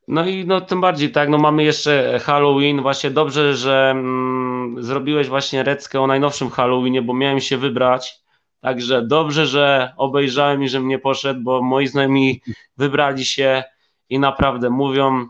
No 0.07 0.25
i 0.25 0.45
no 0.45 0.61
tym 0.61 0.81
bardziej, 0.81 1.11
tak, 1.11 1.29
no 1.29 1.37
mamy 1.37 1.63
jeszcze 1.63 2.19
Halloween, 2.19 2.81
właśnie 2.81 3.11
dobrze, 3.11 3.55
że 3.55 3.91
mm, 3.91 4.83
zrobiłeś 4.83 5.27
właśnie 5.27 5.63
reckę 5.63 6.01
o 6.01 6.07
najnowszym 6.07 6.49
Halloweenie, 6.49 7.01
bo 7.01 7.13
miałem 7.13 7.39
się 7.39 7.57
wybrać, 7.57 8.24
Także 8.65 9.01
dobrze, 9.01 9.45
że 9.45 9.93
obejrzałem 9.97 10.63
i 10.63 10.69
że 10.69 10.79
mnie 10.79 10.99
poszedł, 10.99 11.41
bo 11.41 11.61
moi 11.61 11.87
znajomi 11.87 12.41
wybrali 12.77 13.25
się 13.25 13.63
i 14.09 14.19
naprawdę 14.19 14.69
mówią 14.69 15.27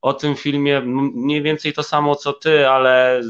o 0.00 0.12
tym 0.12 0.34
filmie 0.34 0.80
mniej 1.14 1.42
więcej 1.42 1.72
to 1.72 1.82
samo 1.82 2.16
co 2.16 2.32
ty, 2.32 2.68
ale 2.68 3.20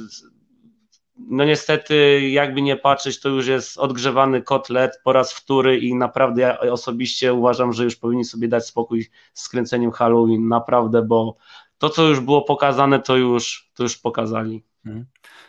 no 1.16 1.44
niestety, 1.44 2.20
jakby 2.30 2.62
nie 2.62 2.76
patrzeć, 2.76 3.20
to 3.20 3.28
już 3.28 3.46
jest 3.46 3.78
odgrzewany 3.78 4.42
kotlet 4.42 5.00
po 5.04 5.12
raz 5.12 5.32
wtóry 5.32 5.78
i 5.78 5.94
naprawdę 5.94 6.42
ja 6.42 6.60
osobiście 6.60 7.34
uważam, 7.34 7.72
że 7.72 7.84
już 7.84 7.96
powinni 7.96 8.24
sobie 8.24 8.48
dać 8.48 8.66
spokój 8.66 9.06
z 9.34 9.42
skręceniem 9.42 9.90
Halloween, 9.90 10.48
naprawdę, 10.48 11.02
bo 11.02 11.36
to, 11.78 11.90
co 11.90 12.02
już 12.02 12.20
było 12.20 12.42
pokazane, 12.42 13.00
to 13.00 13.16
już, 13.16 13.70
to 13.74 13.82
już 13.82 13.96
pokazali. 13.96 14.64
Mhm. 14.86 15.06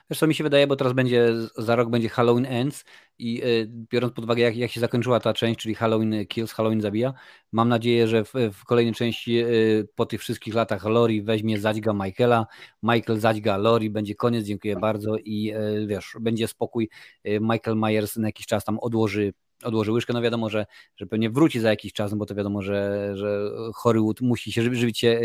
Zresztą 0.09 0.27
mi 0.27 0.35
się 0.35 0.43
wydaje, 0.43 0.67
bo 0.67 0.75
teraz 0.75 0.93
będzie, 0.93 1.33
za 1.57 1.75
rok 1.75 1.89
będzie 1.89 2.09
Halloween 2.09 2.45
Ends 2.45 2.85
i 3.19 3.43
y, 3.43 3.67
biorąc 3.91 4.13
pod 4.13 4.25
uwagę, 4.25 4.43
jak, 4.43 4.55
jak 4.55 4.71
się 4.71 4.79
zakończyła 4.79 5.19
ta 5.19 5.33
część, 5.33 5.59
czyli 5.59 5.75
Halloween 5.75 6.27
Kills, 6.27 6.53
Halloween 6.53 6.81
zabija, 6.81 7.13
mam 7.51 7.69
nadzieję, 7.69 8.07
że 8.07 8.23
w, 8.25 8.33
w 8.53 8.65
kolejnej 8.65 8.93
części 8.93 9.39
y, 9.39 9.87
po 9.95 10.05
tych 10.05 10.21
wszystkich 10.21 10.53
latach 10.53 10.85
Lori 10.85 11.21
weźmie 11.21 11.59
zadźga 11.59 11.93
Michaela, 11.93 12.47
Michael 12.83 13.19
zadźga 13.19 13.57
Lori, 13.57 13.89
będzie 13.89 14.15
koniec, 14.15 14.45
dziękuję 14.45 14.75
bardzo 14.75 15.17
i 15.17 15.53
y, 15.83 15.87
wiesz, 15.87 16.15
będzie 16.19 16.47
spokój, 16.47 16.89
Michael 17.25 17.77
Myers 17.77 18.15
na 18.15 18.27
jakiś 18.27 18.45
czas 18.45 18.65
tam 18.65 18.79
odłoży 18.79 19.33
odłoży 19.63 19.91
łyżkę, 19.91 20.13
no 20.13 20.21
wiadomo, 20.21 20.49
że, 20.49 20.65
że 20.95 21.05
pewnie 21.05 21.29
wróci 21.29 21.59
za 21.59 21.69
jakiś 21.69 21.93
czas, 21.93 22.11
no 22.11 22.17
bo 22.17 22.25
to 22.25 22.35
wiadomo, 22.35 22.61
że, 22.61 23.11
że 23.13 23.51
Hollywood 23.73 24.21
musi 24.21 24.51
się 24.51 24.61
żywić, 24.61 24.99
się 24.99 25.21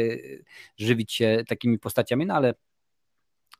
żywić 0.76 1.12
się 1.12 1.44
takimi 1.48 1.78
postaciami, 1.78 2.26
no 2.26 2.34
ale 2.34 2.54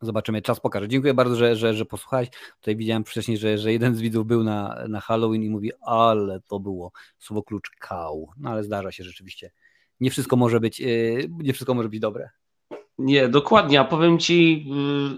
Zobaczymy, 0.01 0.43
czas 0.43 0.61
pokaże. 0.61 0.89
Dziękuję 0.89 1.15
bardzo, 1.15 1.37
że, 1.37 1.57
że, 1.57 1.75
że 1.75 1.85
posłuchałeś. 1.85 2.29
Tutaj 2.61 2.77
widziałem 2.77 3.05
wcześniej, 3.05 3.39
że, 3.39 3.59
że 3.59 3.73
jeden 3.73 3.95
z 3.95 4.01
widzów 4.01 4.27
był 4.27 4.45
na, 4.45 4.85
na 4.89 5.01
Halloween 5.01 5.43
i 5.43 5.51
mówi, 5.51 5.71
ale 5.81 6.41
to 6.41 6.61
było 6.61 6.93
słowo 7.19 7.43
klucz 7.43 7.71
kał. 7.79 8.31
No 8.37 8.51
ale 8.51 8.65
zdarza 8.65 8.93
się 8.93 9.05
rzeczywiście. 9.05 9.51
Nie 10.01 10.11
wszystko 10.11 10.37
może 10.37 10.61
być, 10.61 10.81
yy, 10.81 11.29
nie 11.31 11.53
wszystko 11.53 11.75
może 11.75 11.89
być 11.89 12.01
dobre. 12.01 12.31
Nie, 12.99 13.29
dokładnie. 13.29 13.81
A 13.81 13.85
powiem 13.85 14.19
ci, 14.19 14.67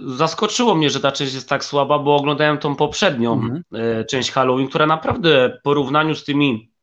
yy, 0.07 0.17
zaskoczyło 0.17 0.75
mnie, 0.75 0.91
że 0.91 1.01
ta 1.01 1.13
część 1.13 1.35
jest 1.35 1.49
tak 1.49 1.65
słaba, 1.65 1.99
bo 1.99 2.17
oglądałem 2.17 2.59
tą 2.59 2.77
poprzednią 2.77 3.33
mhm. 3.33 3.63
yy, 3.73 4.05
część 4.05 4.31
Halloween, 4.31 4.69
która 4.69 4.87
naprawdę 4.87 5.59
w 5.59 5.63
porównaniu 5.63 6.15
z 6.15 6.25
tymi 6.25 6.76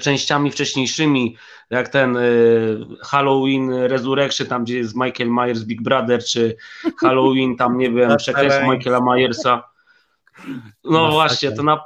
częściami 0.00 0.50
wcześniejszymi, 0.50 1.36
jak 1.70 1.88
ten 1.88 2.16
y, 2.16 2.86
Halloween 3.02 3.70
Resurrection, 3.70 4.46
tam 4.46 4.64
gdzie 4.64 4.78
jest 4.78 4.94
Michael 4.96 5.30
Myers 5.30 5.62
Big 5.62 5.82
Brother, 5.82 6.24
czy 6.24 6.56
Halloween, 7.00 7.56
tam 7.56 7.78
nie 7.78 7.90
wiem, 7.90 8.16
przekleństwo 8.16 8.72
Michaela 8.72 9.00
Myersa. 9.00 9.62
No 10.84 11.10
właśnie, 11.10 11.52
to 11.52 11.62
na, 11.62 11.84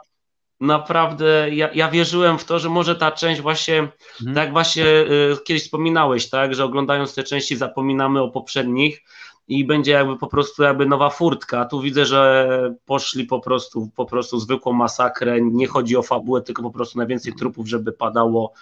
naprawdę 0.61 1.51
ja, 1.51 1.71
ja 1.75 1.91
wierzyłem 1.91 2.39
w 2.39 2.45
to, 2.45 2.59
że 2.59 2.69
może 2.69 2.97
ta 2.97 3.11
część 3.11 3.41
właśnie, 3.41 3.89
hmm. 4.19 4.35
tak 4.35 4.53
właśnie 4.53 4.87
y, 4.87 5.37
kiedyś 5.45 5.63
wspominałeś, 5.63 6.31
tak, 6.31 6.55
że 6.55 6.65
oglądając 6.65 7.15
te 7.15 7.23
części 7.23 7.57
zapominamy 7.57 8.23
o 8.23 8.29
poprzednich, 8.29 9.03
i 9.51 9.65
będzie 9.65 9.93
jakby 9.93 10.19
po 10.19 10.27
prostu 10.27 10.63
jakby 10.63 10.87
nowa 10.87 11.11
furtka. 11.11 11.65
Tu 11.65 11.81
widzę, 11.81 12.07
że 12.07 12.75
poszli 12.87 13.25
po 13.25 13.41
prostu 13.41 13.91
po 13.97 14.07
prostu 14.07 14.39
zwykłą 14.39 14.73
masakrę. 14.73 15.41
Nie 15.41 15.67
chodzi 15.67 15.97
o 15.97 16.03
fabułę, 16.03 16.43
tylko 16.43 16.63
po 16.63 16.71
prostu 16.71 16.99
na 16.99 17.07
więcej 17.07 17.33
trupów, 17.33 17.69
żeby 17.69 17.93
padało. 17.93 18.53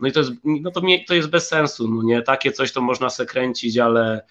No 0.00 0.08
i 0.08 0.12
to 0.12 0.20
jest, 0.20 0.32
no 0.44 0.70
to, 0.70 0.82
to 1.06 1.14
jest 1.14 1.30
bez 1.30 1.48
sensu. 1.48 1.88
No 1.88 2.02
nie? 2.02 2.22
Takie 2.22 2.52
coś 2.52 2.72
to 2.72 2.80
można 2.80 3.10
se 3.10 3.26
kręcić, 3.26 3.78
ale, 3.78 4.26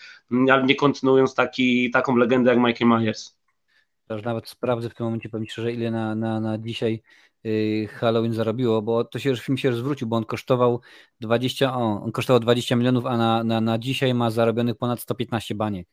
ale 0.52 0.64
nie 0.64 0.76
kontynuując 0.76 1.36
taki, 1.36 1.92
taką 1.92 2.16
legendę 2.16 2.50
jak 2.50 2.60
Michael 2.60 2.90
Myers. 2.90 3.38
Też 4.08 4.24
nawet 4.24 4.50
sprawdzę 4.50 4.90
w 4.90 4.96
tym 4.96 5.06
momencie, 5.06 5.30
powiem 5.30 5.48
szczerze, 5.50 5.72
ile 5.72 5.92
na, 5.92 6.16
na, 6.16 6.40
na 6.40 6.58
dzisiaj 6.58 7.02
y, 7.46 7.88
Halloween 7.92 8.34
zarobiło, 8.34 8.82
bo 8.82 9.04
to 9.04 9.20
się 9.20 9.30
już 9.30 9.42
film 9.42 9.58
się 9.58 9.74
zwrócił, 9.74 10.08
bo 10.08 10.16
on 10.16 10.26
kosztował 10.26 10.82
20, 11.20 11.78
o, 11.78 12.04
on 12.04 12.12
kosztował 12.12 12.40
20 12.40 12.76
milionów, 12.76 13.06
a 13.06 13.18
na, 13.18 13.44
na, 13.44 13.62
na 13.62 13.78
dzisiaj 13.78 14.14
ma 14.14 14.32
zarobionych 14.32 14.76
ponad 14.76 15.00
115 15.00 15.56
baniek. 15.56 15.88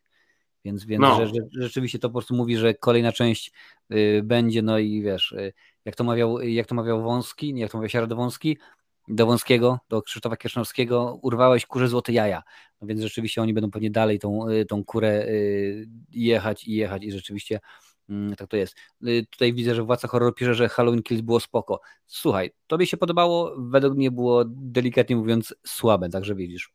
Więc, 0.65 0.85
więc 0.85 1.01
no. 1.01 1.15
że, 1.15 1.27
że, 1.27 1.41
rzeczywiście 1.51 1.99
to 1.99 2.09
po 2.09 2.13
prostu 2.13 2.35
mówi, 2.35 2.57
że 2.57 2.73
kolejna 2.73 3.11
część 3.11 3.51
y, 3.91 4.21
będzie, 4.23 4.61
no 4.61 4.79
i 4.79 5.01
wiesz, 5.01 5.31
y, 5.31 5.53
jak 5.85 5.95
to 5.95 6.03
mawiał, 6.03 6.41
jak 6.41 6.67
to 6.67 6.75
mawiał 6.75 7.03
Wąski, 7.03 7.53
nie 7.53 7.61
jak 7.61 7.71
to 7.71 7.77
mawiał 7.77 7.89
Sierra 7.89 8.07
do 8.07 8.15
Wąski, 8.15 8.57
do 9.07 9.25
Wąskiego, 9.25 9.79
do 9.89 10.01
Krzysztofa 10.01 10.37
Kiesznowskiego, 10.37 11.19
urwałeś 11.21 11.65
kurze 11.65 11.87
złote 11.87 12.13
jaja. 12.13 12.43
No 12.81 12.87
więc 12.87 13.01
rzeczywiście 13.01 13.41
oni 13.41 13.53
będą 13.53 13.71
pewnie 13.71 13.91
dalej 13.91 14.19
tą, 14.19 14.49
y, 14.49 14.65
tą 14.65 14.83
kurę 14.83 15.25
y, 15.27 15.87
jechać 16.11 16.67
i 16.67 16.73
jechać 16.73 17.03
i 17.03 17.11
rzeczywiście 17.11 17.59
mm, 18.09 18.35
tak 18.35 18.47
to 18.47 18.57
jest. 18.57 18.75
Y, 19.07 19.25
tutaj 19.29 19.53
widzę, 19.53 19.75
że 19.75 19.83
Władca 19.83 20.07
Horror 20.07 20.35
pisze, 20.35 20.55
że 20.55 20.69
Halloween 20.69 21.03
Kills 21.03 21.21
było 21.21 21.39
spoko. 21.39 21.81
Słuchaj, 22.07 22.51
tobie 22.67 22.85
się 22.85 22.97
podobało, 22.97 23.55
według 23.57 23.95
mnie 23.95 24.11
było 24.11 24.43
delikatnie 24.47 25.15
mówiąc 25.15 25.55
słabe, 25.65 26.09
także 26.09 26.35
widzisz. 26.35 26.73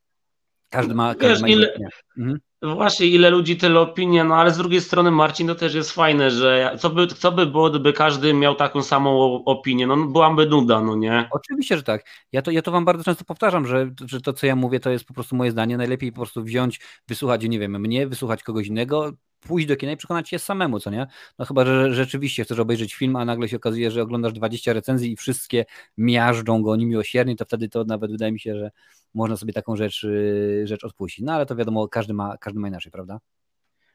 Każdy 0.70 0.94
ma. 0.94 1.14
Każdy 1.14 1.28
Wiesz, 1.28 1.40
ma 1.40 1.48
ile, 1.48 1.74
mhm. 2.18 2.38
Właśnie, 2.62 3.06
ile 3.06 3.30
ludzi, 3.30 3.56
tyle 3.56 3.80
opinie, 3.80 4.24
no 4.24 4.36
ale 4.36 4.50
z 4.50 4.56
drugiej 4.56 4.80
strony, 4.80 5.10
Marcin, 5.10 5.46
to 5.46 5.54
też 5.54 5.74
jest 5.74 5.92
fajne, 5.92 6.30
że 6.30 6.76
co 6.78 6.90
by, 6.90 7.06
co 7.06 7.32
by 7.32 7.46
było, 7.46 7.70
gdyby 7.70 7.92
każdy 7.92 8.34
miał 8.34 8.54
taką 8.54 8.82
samą 8.82 9.44
opinię? 9.44 9.86
No 9.86 9.96
byłaby 9.96 10.46
nuda, 10.46 10.80
no 10.80 10.96
nie? 10.96 11.28
Oczywiście, 11.30 11.76
że 11.76 11.82
tak. 11.82 12.04
Ja 12.32 12.42
to, 12.42 12.50
ja 12.50 12.62
to 12.62 12.70
wam 12.70 12.84
bardzo 12.84 13.04
często 13.04 13.24
powtarzam, 13.24 13.66
że, 13.66 13.90
że 14.06 14.20
to, 14.20 14.32
co 14.32 14.46
ja 14.46 14.56
mówię, 14.56 14.80
to 14.80 14.90
jest 14.90 15.04
po 15.04 15.14
prostu 15.14 15.36
moje 15.36 15.50
zdanie. 15.50 15.76
Najlepiej 15.76 16.12
po 16.12 16.20
prostu 16.20 16.42
wziąć, 16.42 16.80
wysłuchać, 17.08 17.42
nie 17.42 17.58
wiem, 17.58 17.80
mnie, 17.80 18.06
wysłuchać 18.06 18.42
kogoś 18.42 18.66
innego, 18.66 19.12
pójść 19.40 19.68
do 19.68 19.76
kina 19.76 19.92
i 19.92 19.96
przekonać 19.96 20.28
się 20.28 20.38
samemu, 20.38 20.80
co 20.80 20.90
nie? 20.90 21.06
No 21.38 21.44
chyba, 21.44 21.64
że 21.64 21.94
rzeczywiście 21.94 22.44
chcesz 22.44 22.58
obejrzeć 22.58 22.94
film, 22.94 23.16
a 23.16 23.24
nagle 23.24 23.48
się 23.48 23.56
okazuje, 23.56 23.90
że 23.90 24.02
oglądasz 24.02 24.32
20 24.32 24.72
recenzji 24.72 25.12
i 25.12 25.16
wszystkie 25.16 25.64
miażdżą 25.96 26.62
go 26.62 26.76
niemiłosiernie, 26.76 27.36
to 27.36 27.44
wtedy 27.44 27.68
to 27.68 27.84
nawet 27.84 28.10
wydaje 28.10 28.32
mi 28.32 28.40
się, 28.40 28.58
że 28.58 28.70
można 29.14 29.36
sobie 29.36 29.52
taką 29.52 29.76
rzecz, 29.76 30.04
y, 30.04 30.62
rzecz 30.64 30.84
odpuścić. 30.84 31.24
No 31.24 31.32
ale 31.32 31.46
to 31.46 31.56
wiadomo, 31.56 31.88
każdy 31.88 32.14
ma, 32.14 32.38
każdy 32.38 32.60
ma 32.60 32.68
inaczej, 32.68 32.92
prawda? 32.92 33.18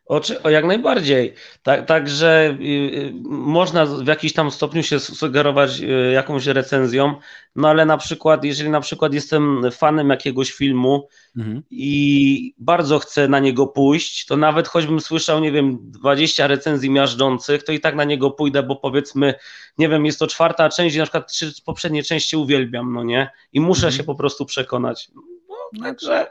O, 0.06 0.22
o 0.44 0.50
jak 0.50 0.66
najbardziej. 0.66 1.34
Tak, 1.64 1.86
także 1.86 2.58
y, 2.60 2.64
y, 2.64 3.14
można 3.24 3.86
w 3.86 4.08
jakiś 4.08 4.34
tam 4.34 4.52
stopniu 4.52 4.84
się 4.84 5.00
sugerować 5.00 5.82
y, 5.82 6.12
jakąś 6.14 6.46
recenzją, 6.46 7.16
no 7.56 7.70
ale 7.70 7.86
na 7.86 7.98
przykład, 7.98 8.44
jeżeli 8.44 8.70
na 8.70 8.82
przykład 8.82 9.14
jestem 9.14 9.72
fanem 9.72 10.10
jakiegoś 10.10 10.52
filmu 10.52 11.08
mhm. 11.38 11.64
i 11.70 12.56
bardzo 12.58 13.00
chcę 13.00 13.28
na 13.28 13.40
niego 13.40 13.68
pójść, 13.68 14.26
to 14.26 14.38
nawet 14.38 14.68
choćbym 14.68 15.00
słyszał, 15.00 15.40
nie 15.40 15.52
wiem, 15.52 15.78
20 15.82 16.48
recenzji 16.48 16.90
miażdżących, 16.90 17.64
to 17.64 17.72
i 17.72 17.80
tak 17.80 17.96
na 17.96 18.04
niego 18.04 18.32
pójdę, 18.32 18.64
bo 18.64 18.76
powiedzmy, 18.76 19.34
nie 19.78 19.90
wiem, 19.90 20.06
jest 20.06 20.20
to 20.20 20.28
czwarta 20.28 20.70
część 20.70 20.96
i 20.96 21.00
na 21.00 21.06
przykład 21.06 21.32
trzy 21.32 21.54
poprzednie 21.66 22.04
części 22.04 22.38
uwielbiam, 22.38 22.94
no 22.94 23.04
nie? 23.04 23.30
I 23.54 23.62
muszę 23.62 23.88
mhm. 23.88 23.98
się 23.98 24.04
po 24.04 24.16
prostu 24.16 24.46
przekonać. 24.46 25.08
No, 25.14 25.84
także 25.84 26.28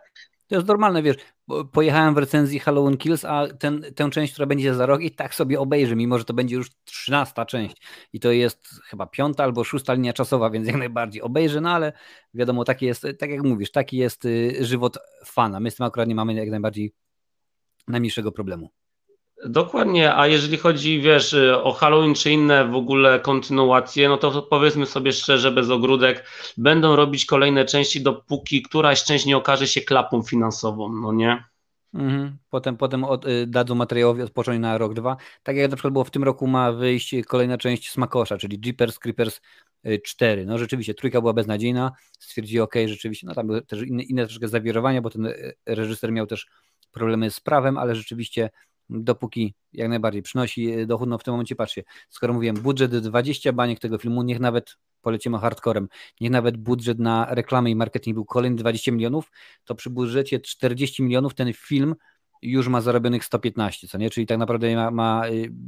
to 0.52 0.56
jest 0.56 0.68
normalne, 0.68 1.02
wiesz, 1.02 1.16
pojechałem 1.72 2.14
w 2.14 2.18
recenzji 2.18 2.58
Halloween 2.58 2.96
Kills, 2.96 3.24
a 3.24 3.46
ten, 3.58 3.84
tę 3.94 4.10
część, 4.10 4.32
która 4.32 4.46
będzie 4.46 4.74
za 4.74 4.86
rok 4.86 5.02
i 5.02 5.10
tak 5.10 5.34
sobie 5.34 5.60
obejrzę, 5.60 5.96
mimo 5.96 6.18
że 6.18 6.24
to 6.24 6.34
będzie 6.34 6.56
już 6.56 6.70
trzynasta 6.84 7.46
część 7.46 7.76
i 8.12 8.20
to 8.20 8.32
jest 8.32 8.68
chyba 8.84 9.06
piąta 9.06 9.44
albo 9.44 9.64
szósta 9.64 9.94
linia 9.94 10.12
czasowa, 10.12 10.50
więc 10.50 10.66
jak 10.66 10.76
najbardziej 10.76 11.22
obejrzę, 11.22 11.60
no 11.60 11.70
ale 11.70 11.92
wiadomo, 12.34 12.64
taki 12.64 12.86
jest, 12.86 13.06
tak 13.18 13.30
jak 13.30 13.42
mówisz, 13.42 13.70
taki 13.70 13.96
jest 13.96 14.24
y, 14.24 14.56
żywot 14.60 14.98
fana. 15.24 15.60
My 15.60 15.70
z 15.70 15.76
tym 15.76 15.86
akurat 15.86 16.08
nie 16.08 16.14
mamy 16.14 16.34
jak 16.34 16.50
najbardziej 16.50 16.94
najmniejszego 17.88 18.32
problemu. 18.32 18.70
Dokładnie, 19.44 20.16
a 20.16 20.26
jeżeli 20.26 20.56
chodzi, 20.56 21.00
wiesz, 21.00 21.36
o 21.62 21.72
Halloween 21.72 22.14
czy 22.14 22.30
inne 22.30 22.68
w 22.68 22.74
ogóle 22.74 23.20
kontynuacje, 23.20 24.08
no 24.08 24.16
to 24.16 24.42
powiedzmy 24.42 24.86
sobie 24.86 25.12
szczerze, 25.12 25.52
bez 25.52 25.70
ogródek, 25.70 26.24
będą 26.56 26.96
robić 26.96 27.26
kolejne 27.26 27.64
części, 27.64 28.02
dopóki 28.02 28.62
któraś 28.62 29.04
część 29.04 29.26
nie 29.26 29.36
okaże 29.36 29.66
się 29.66 29.80
klapą 29.80 30.22
finansową, 30.22 30.92
no 30.92 31.12
nie? 31.12 31.44
Mhm. 31.94 32.38
Potem, 32.50 32.76
potem 32.76 33.04
od, 33.04 33.26
y, 33.26 33.46
dadzą 33.46 33.74
materiałowi 33.74 34.22
odpocząć 34.22 34.60
na 34.60 34.78
rok, 34.78 34.94
dwa. 34.94 35.16
Tak 35.42 35.56
jak 35.56 35.70
na 35.70 35.76
przykład 35.76 35.92
było 35.92 36.04
w 36.04 36.10
tym 36.10 36.24
roku 36.24 36.46
ma 36.46 36.72
wyjść 36.72 37.14
kolejna 37.28 37.58
część 37.58 37.90
Smakosza, 37.90 38.38
czyli 38.38 38.60
Jeepers 38.64 38.98
Creepers 38.98 39.40
4. 40.04 40.42
Y, 40.42 40.46
no 40.46 40.58
rzeczywiście, 40.58 40.94
trójka 40.94 41.20
była 41.20 41.32
beznadziejna, 41.32 41.92
stwierdzili 42.18 42.60
ok, 42.60 42.74
rzeczywiście, 42.86 43.26
no 43.26 43.34
tam 43.34 43.46
były 43.46 43.62
też 43.62 43.82
inne, 43.82 44.02
inne 44.02 44.26
troszkę 44.26 44.48
zawirowania, 44.48 45.02
bo 45.02 45.10
ten 45.10 45.26
y, 45.26 45.54
reżyser 45.66 46.12
miał 46.12 46.26
też 46.26 46.46
problemy 46.92 47.30
z 47.30 47.40
prawem, 47.40 47.78
ale 47.78 47.94
rzeczywiście 47.94 48.50
dopóki 48.90 49.54
jak 49.72 49.88
najbardziej 49.88 50.22
przynosi 50.22 50.70
e, 50.70 50.86
dochód, 50.86 51.08
no 51.08 51.18
w 51.18 51.24
tym 51.24 51.34
momencie 51.34 51.56
patrzcie, 51.56 51.84
skoro 52.10 52.34
mówiłem 52.34 52.56
budżet 52.56 52.96
20 52.96 53.52
baniek 53.52 53.78
tego 53.78 53.98
filmu, 53.98 54.22
niech 54.22 54.40
nawet 54.40 54.76
polecimy 55.02 55.38
hardcorem, 55.38 55.88
niech 56.20 56.30
nawet 56.30 56.56
budżet 56.56 56.98
na 56.98 57.26
reklamę 57.30 57.70
i 57.70 57.76
marketing 57.76 58.14
był 58.14 58.24
kolejny 58.24 58.56
20 58.56 58.92
milionów, 58.92 59.30
to 59.64 59.74
przy 59.74 59.90
budżecie 59.90 60.40
40 60.40 61.02
milionów 61.02 61.34
ten 61.34 61.52
film 61.52 61.94
już 62.42 62.68
ma 62.68 62.80
zarobionych 62.80 63.24
115, 63.24 63.88
co 63.88 63.98
nie? 63.98 64.10
Czyli 64.10 64.26
tak 64.26 64.38
naprawdę 64.38 64.76
ma, 64.76 64.90
ma 64.90 65.22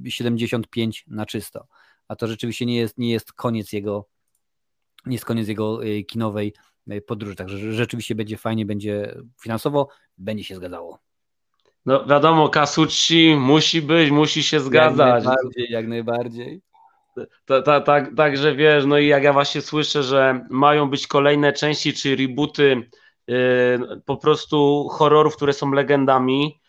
75 0.08 1.04
e, 1.08 1.14
na 1.14 1.26
czysto. 1.26 1.66
A 2.08 2.16
to 2.16 2.26
rzeczywiście 2.26 2.66
nie 2.66 2.76
jest, 2.76 2.98
nie 2.98 3.10
jest 3.10 3.32
koniec 3.32 3.72
jego 3.72 4.08
nie 5.06 5.14
jest 5.14 5.24
koniec 5.24 5.48
jego 5.48 5.84
e, 5.84 6.02
kinowej 6.02 6.52
podróży. 7.06 7.36
Także 7.36 7.72
rzeczywiście 7.72 8.14
będzie 8.14 8.36
fajnie, 8.36 8.66
będzie 8.66 9.16
finansowo, 9.42 9.88
będzie 10.18 10.44
się 10.44 10.56
zgadzało. 10.56 11.03
No 11.86 12.04
wiadomo, 12.06 12.48
Kasucci 12.48 13.36
musi 13.38 13.82
być, 13.82 14.10
musi 14.10 14.42
się 14.42 14.60
zgadzać. 14.60 15.24
Jak 15.24 15.34
najbardziej, 15.34 15.66
jak 15.70 15.88
najbardziej. 15.88 16.60
Także 17.46 17.62
ta, 17.62 17.80
ta, 18.16 18.30
wiesz, 18.56 18.84
no 18.86 18.98
i 18.98 19.06
jak 19.06 19.22
ja 19.22 19.32
właśnie 19.32 19.60
słyszę, 19.60 20.02
że 20.02 20.46
mają 20.50 20.90
być 20.90 21.06
kolejne 21.06 21.52
części 21.52 21.92
czy 21.92 22.16
rebooty 22.16 22.88
yy, 23.26 24.02
po 24.04 24.16
prostu 24.16 24.88
horrorów, 24.88 25.36
które 25.36 25.52
są 25.52 25.70
legendami, 25.70 26.60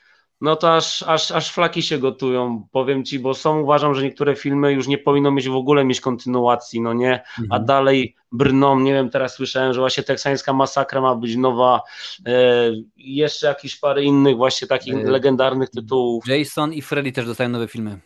no 0.42 0.56
to 0.56 0.76
aż, 0.76 1.04
aż, 1.04 1.32
aż 1.32 1.52
flaki 1.52 1.82
się 1.82 1.98
gotują, 1.98 2.68
powiem 2.72 3.06
ci, 3.06 3.20
bo 3.20 3.34
są, 3.34 3.62
uważam, 3.62 3.96
że 3.96 4.04
niektóre 4.04 4.36
filmy 4.36 4.74
już 4.74 4.88
nie 4.88 4.98
powinno 4.98 5.32
mieć 5.32 5.50
w 5.50 5.56
ogóle 5.56 5.86
mieć 5.86 6.02
kontynuacji, 6.02 6.82
no 6.82 6.94
nie, 6.94 7.14
mhm. 7.14 7.48
a 7.50 7.60
dalej 7.60 8.16
brną, 8.32 8.80
nie 8.80 8.94
wiem, 8.94 9.10
teraz 9.10 9.34
słyszałem, 9.34 9.74
że 9.74 9.80
właśnie 9.80 10.04
teksańska 10.04 10.54
masakra 10.54 11.02
ma 11.02 11.16
być 11.16 11.36
nowa, 11.36 11.82
e, 12.28 12.72
jeszcze 12.98 13.48
jakieś 13.48 13.76
parę 13.76 14.04
innych 14.04 14.38
właśnie 14.38 14.68
takich 14.68 14.94
e, 14.94 15.04
legendarnych 15.04 15.70
tytułów. 15.70 16.28
Jason 16.28 16.74
i 16.74 16.82
Freddy 16.82 17.12
też 17.12 17.26
dostają 17.26 17.50
nowe 17.50 17.68
filmy. 17.68 18.00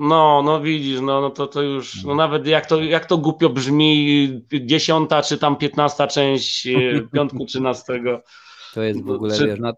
No, 0.00 0.42
no 0.44 0.60
widzisz, 0.60 1.00
no, 1.00 1.20
no 1.20 1.30
to, 1.30 1.46
to 1.46 1.62
już, 1.62 2.04
no 2.04 2.14
nawet 2.14 2.46
jak 2.46 2.66
to, 2.66 2.82
jak 2.82 3.06
to 3.06 3.18
głupio 3.18 3.48
brzmi, 3.48 4.42
dziesiąta 4.60 5.22
czy 5.22 5.38
tam 5.38 5.56
piętnasta 5.56 6.06
część 6.06 6.66
e, 6.66 6.72
piątku 7.14 7.44
trzynastego. 7.44 8.22
To 8.74 8.82
jest 8.82 9.02
w 9.04 9.10
ogóle, 9.10 9.36
czy... 9.36 9.46
wiesz, 9.46 9.58
no, 9.60 9.72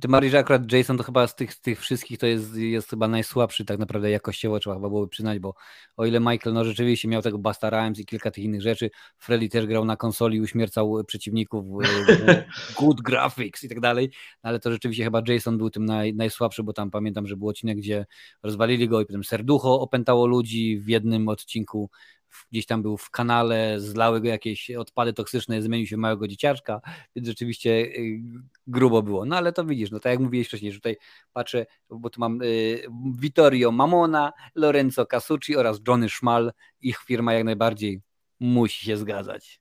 ty 0.00 0.08
Marii, 0.08 0.30
że 0.30 0.38
akurat 0.38 0.72
Jason 0.72 0.96
to 0.96 1.02
chyba 1.02 1.26
z 1.26 1.34
tych, 1.34 1.54
z 1.54 1.60
tych 1.60 1.80
wszystkich 1.80 2.18
to 2.18 2.26
jest, 2.26 2.56
jest 2.56 2.90
chyba 2.90 3.08
najsłabszy 3.08 3.64
tak 3.64 3.78
naprawdę 3.78 4.10
jakościowo, 4.10 4.58
trzeba 4.58 4.76
chyba 4.76 4.88
byłoby 4.88 5.08
przyznać, 5.08 5.38
bo 5.38 5.54
o 5.96 6.06
ile 6.06 6.20
Michael 6.20 6.54
no 6.54 6.64
rzeczywiście 6.64 7.08
miał 7.08 7.22
tego 7.22 7.38
Basta 7.38 7.70
Rhymes 7.70 7.98
i 7.98 8.06
kilka 8.06 8.30
tych 8.30 8.44
innych 8.44 8.62
rzeczy, 8.62 8.90
Freddy 9.18 9.48
też 9.48 9.66
grał 9.66 9.84
na 9.84 9.96
konsoli, 9.96 10.40
uśmiercał 10.40 11.04
przeciwników, 11.04 11.64
good 12.78 13.00
graphics 13.00 13.64
i 13.64 13.68
tak 13.68 13.80
dalej, 13.80 14.10
ale 14.42 14.60
to 14.60 14.72
rzeczywiście 14.72 15.04
chyba 15.04 15.22
Jason 15.26 15.58
był 15.58 15.70
tym 15.70 15.84
naj, 15.84 16.14
najsłabszy, 16.14 16.62
bo 16.62 16.72
tam 16.72 16.90
pamiętam, 16.90 17.26
że 17.26 17.36
był 17.36 17.48
odcinek, 17.48 17.78
gdzie 17.78 18.06
rozwalili 18.42 18.88
go 18.88 19.00
i 19.00 19.06
potem 19.06 19.24
serducho 19.24 19.80
opętało 19.80 20.26
ludzi 20.26 20.80
w 20.80 20.88
jednym 20.88 21.28
odcinku 21.28 21.90
gdzieś 22.52 22.66
tam 22.66 22.82
był 22.82 22.96
w 22.96 23.10
kanale, 23.10 23.80
zlały 23.80 24.20
go 24.20 24.28
jakieś 24.28 24.70
odpady 24.70 25.12
toksyczne, 25.12 25.62
zmienił 25.62 25.86
się 25.86 25.96
małego 25.96 26.28
dzieciaczka, 26.28 26.80
więc 27.16 27.28
rzeczywiście 27.28 27.70
y, 27.70 28.22
grubo 28.66 29.02
było. 29.02 29.24
No 29.24 29.36
ale 29.36 29.52
to 29.52 29.64
widzisz, 29.64 29.90
no 29.90 30.00
tak 30.00 30.10
jak 30.10 30.20
mówiłeś 30.20 30.46
wcześniej, 30.46 30.72
że 30.72 30.78
tutaj 30.78 30.96
patrzę, 31.32 31.66
bo 31.90 32.10
tu 32.10 32.20
mam 32.20 32.42
y, 32.42 32.82
Vittorio 33.18 33.72
Mamona, 33.72 34.32
Lorenzo 34.54 35.06
Casucci 35.06 35.56
oraz 35.56 35.80
Johnny 35.88 36.08
Schmal, 36.08 36.52
ich 36.80 36.98
firma 36.98 37.32
jak 37.32 37.44
najbardziej 37.44 38.00
musi 38.40 38.84
się 38.84 38.96
zgadzać. 38.96 39.60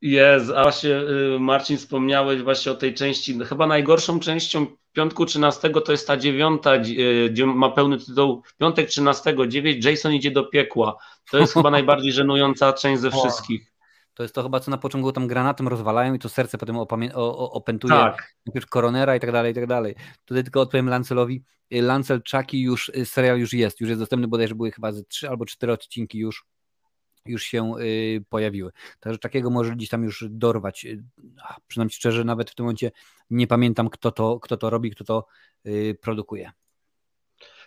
Jest, 0.00 0.50
a 0.50 0.62
właśnie 0.62 0.90
y, 0.90 1.38
Marcin 1.40 1.76
wspomniałeś 1.76 2.42
właśnie 2.42 2.72
o 2.72 2.74
tej 2.74 2.94
części, 2.94 3.38
chyba 3.38 3.66
najgorszą 3.66 4.20
częścią 4.20 4.66
piątku 4.94 5.26
13 5.26 5.70
to 5.70 5.92
jest 5.92 6.06
ta 6.06 6.16
dziewiąta, 6.16 6.74
y, 6.76 7.28
gdzie 7.30 7.46
ma 7.46 7.70
pełny 7.70 7.98
tytuł 7.98 8.42
Piątek 8.58 8.88
13, 8.88 9.34
9, 9.48 9.84
Jason 9.84 10.12
idzie 10.12 10.30
do 10.30 10.44
piekła. 10.44 10.96
To 11.30 11.38
jest 11.38 11.54
chyba 11.54 11.70
najbardziej 11.80 12.12
żenująca 12.12 12.72
część 12.72 13.02
ze 13.02 13.10
wszystkich. 13.10 13.72
To 14.14 14.22
jest 14.22 14.34
to 14.34 14.42
chyba, 14.42 14.60
co 14.60 14.70
na 14.70 14.78
początku 14.78 15.12
tam 15.12 15.26
granatem 15.26 15.68
rozwalają 15.68 16.14
i 16.14 16.18
to 16.18 16.28
serce 16.28 16.58
potem 16.58 16.76
opamię- 16.76 17.12
o, 17.14 17.52
opętuje 17.52 17.94
tak. 17.94 18.34
najpierw 18.46 18.66
koronera 18.66 19.16
i 19.16 19.20
tak 19.20 19.32
dalej, 19.32 19.52
i 19.52 19.54
tak 19.54 19.66
dalej. 19.66 19.94
Tutaj 20.24 20.42
tylko 20.42 20.60
odpowiem 20.60 20.88
Lancelowi. 20.88 21.44
Y, 21.74 21.82
Lancel 21.82 22.22
Chucky 22.32 22.58
już, 22.58 22.92
serial 23.04 23.38
już 23.38 23.52
jest, 23.52 23.80
już 23.80 23.88
jest 23.88 24.00
dostępny, 24.02 24.28
bodajże 24.28 24.54
były 24.54 24.70
chyba 24.70 24.92
ze 24.92 25.04
trzy 25.04 25.28
albo 25.28 25.46
cztery 25.46 25.72
odcinki 25.72 26.18
już 26.18 26.44
już 27.26 27.42
się 27.42 27.78
y, 27.78 28.24
pojawiły. 28.28 28.72
Także 29.00 29.18
takiego 29.18 29.50
może 29.50 29.72
gdzieś 29.76 29.88
tam 29.88 30.04
już 30.04 30.24
dorwać. 30.30 30.84
Y, 30.84 31.04
przynajmniej 31.66 31.94
szczerze, 31.94 32.24
nawet 32.24 32.50
w 32.50 32.54
tym 32.54 32.64
momencie 32.64 32.90
nie 33.30 33.46
pamiętam, 33.46 33.90
kto 33.90 34.10
to, 34.10 34.40
kto 34.40 34.56
to 34.56 34.70
robi, 34.70 34.90
kto 34.90 35.04
to 35.04 35.26
y, 35.66 35.98
produkuje. 36.00 36.52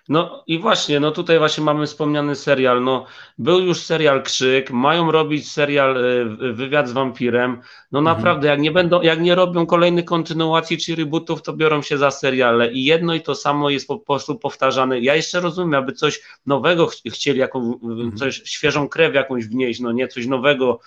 No 0.10 0.44
i 0.48 0.60
właśnie, 0.60 1.00
no 1.00 1.12
tutaj 1.12 1.40
właśnie 1.40 1.64
mamy 1.64 1.86
wspomniany 1.86 2.36
serial. 2.36 2.84
No, 2.84 3.06
był 3.38 3.60
już 3.60 3.82
serial 3.82 4.24
Krzyk, 4.24 4.72
mają 4.72 5.12
robić 5.12 5.52
serial 5.52 5.98
y, 5.98 6.54
Wywiad 6.54 6.90
z 6.90 6.92
wampirem. 6.92 7.62
No 7.92 8.00
mhm. 8.00 8.18
naprawdę, 8.18 8.48
jak 8.48 8.60
nie 8.60 8.72
będą, 8.72 9.02
jak 9.02 9.22
nie 9.22 9.36
robią 9.36 9.66
kolejnych 9.66 10.06
kontynuacji 10.06 10.78
czy 10.78 10.96
rebootów, 10.96 11.42
to 11.42 11.54
biorą 11.54 11.82
się 11.82 11.98
za 11.98 12.12
seriale. 12.12 12.72
I 12.72 12.84
jedno 12.84 13.14
i 13.14 13.22
to 13.22 13.36
samo 13.36 13.70
jest 13.70 13.88
po 13.88 14.00
prostu 14.00 14.40
powtarzane. 14.40 15.00
Ja 15.00 15.16
jeszcze 15.16 15.40
rozumiem, 15.40 15.84
aby 15.84 15.94
coś 15.94 16.22
nowego 16.46 16.88
ch 16.88 16.96
chcieli, 17.06 17.40
jaką, 17.40 17.80
mhm. 17.84 18.18
coś, 18.18 18.42
świeżą 18.46 18.90
krew 18.90 19.16
jakąś 19.16 19.46
wnieść, 19.46 19.80
no 19.80 19.92
nie, 19.92 20.08
coś 20.08 20.28
nowego. 20.28 20.80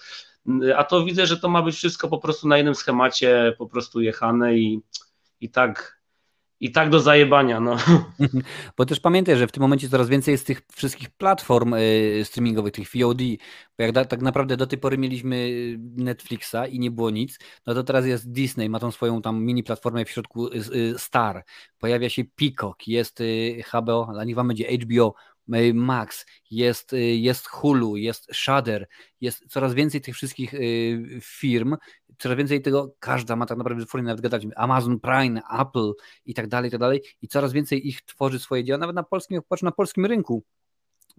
A 0.77 0.85
to 0.85 1.05
widzę, 1.05 1.27
że 1.27 1.37
to 1.37 1.49
ma 1.49 1.63
być 1.63 1.75
wszystko 1.75 2.09
po 2.09 2.19
prostu 2.19 2.49
na 2.49 2.57
jednym 2.57 2.75
schemacie 2.75 3.55
po 3.59 3.67
prostu 3.67 4.01
jechane 4.01 4.59
i, 4.59 4.81
i 5.41 5.51
tak 5.51 6.00
i 6.61 6.73
tak 6.73 6.91
do 6.91 7.01
zajebania. 7.01 7.61
No. 7.61 7.77
Bo 8.77 8.87
też 8.87 9.01
pamiętaj, 9.01 9.37
że 9.37 9.47
w 9.47 9.53
tym 9.53 9.61
momencie 9.61 9.89
coraz 9.89 10.09
więcej 10.09 10.33
jest 10.33 10.47
tych 10.47 10.63
wszystkich 10.73 11.11
platform 11.11 11.75
y, 11.75 12.23
streamingowych, 12.25 12.73
tych 12.73 12.89
VOD, 12.95 13.19
bo 13.79 13.85
jak 13.85 13.93
da, 13.93 14.05
tak 14.05 14.23
naprawdę 14.23 14.57
do 14.57 14.67
tej 14.67 14.79
pory 14.79 14.99
mieliśmy 14.99 15.51
Netflixa 15.97 16.57
i 16.71 16.79
nie 16.79 16.91
było 16.91 17.11
nic, 17.11 17.39
no 17.67 17.75
to 17.75 17.85
teraz 17.85 18.07
jest 18.07 18.33
Disney, 18.33 18.69
ma 18.69 18.79
tą 18.79 18.91
swoją 18.91 19.23
tam 19.23 19.45
mini 19.45 19.63
platformę 19.63 20.05
w 20.05 20.11
środku 20.11 20.49
y, 20.49 20.57
y, 20.75 20.99
Star, 20.99 21.45
pojawia 21.79 22.09
się 22.09 22.25
Peacock, 22.25 22.89
jest 22.89 23.23
HBO, 23.73 24.07
ale 24.11 24.27
niech 24.27 24.37
wam 24.37 24.49
będzie 24.49 24.79
HBO, 24.79 25.15
Max, 25.75 26.27
jest, 26.51 26.95
jest 27.17 27.47
Hulu, 27.47 27.97
jest 27.97 28.35
Shudder, 28.35 28.89
jest 29.21 29.47
coraz 29.49 29.75
więcej 29.75 30.01
tych 30.01 30.15
wszystkich 30.15 30.53
firm, 31.23 31.77
coraz 32.19 32.39
więcej 32.39 32.63
tego, 32.63 32.95
każda 33.01 33.37
ma 33.37 33.47
tak 33.47 33.59
naprawdę 33.59 33.87
formę 33.87 34.07
nawet 34.07 34.21
gadać, 34.21 34.47
Amazon 34.57 35.01
Prime, 35.01 35.41
Apple 35.61 35.93
i 36.25 36.35
tak 36.35 36.49
dalej, 36.49 36.69
i 36.69 36.71
tak 36.71 36.81
dalej 36.81 37.03
i 37.23 37.29
coraz 37.29 37.53
więcej 37.53 37.89
ich 37.89 38.03
tworzy 38.03 38.39
swoje 38.39 38.65
dzieła, 38.65 38.79
nawet 38.79 38.97
na 38.97 39.03
polskim, 39.03 39.41
patrz 39.49 39.63
na 39.63 39.73
polskim 39.73 40.07
rynku. 40.07 40.45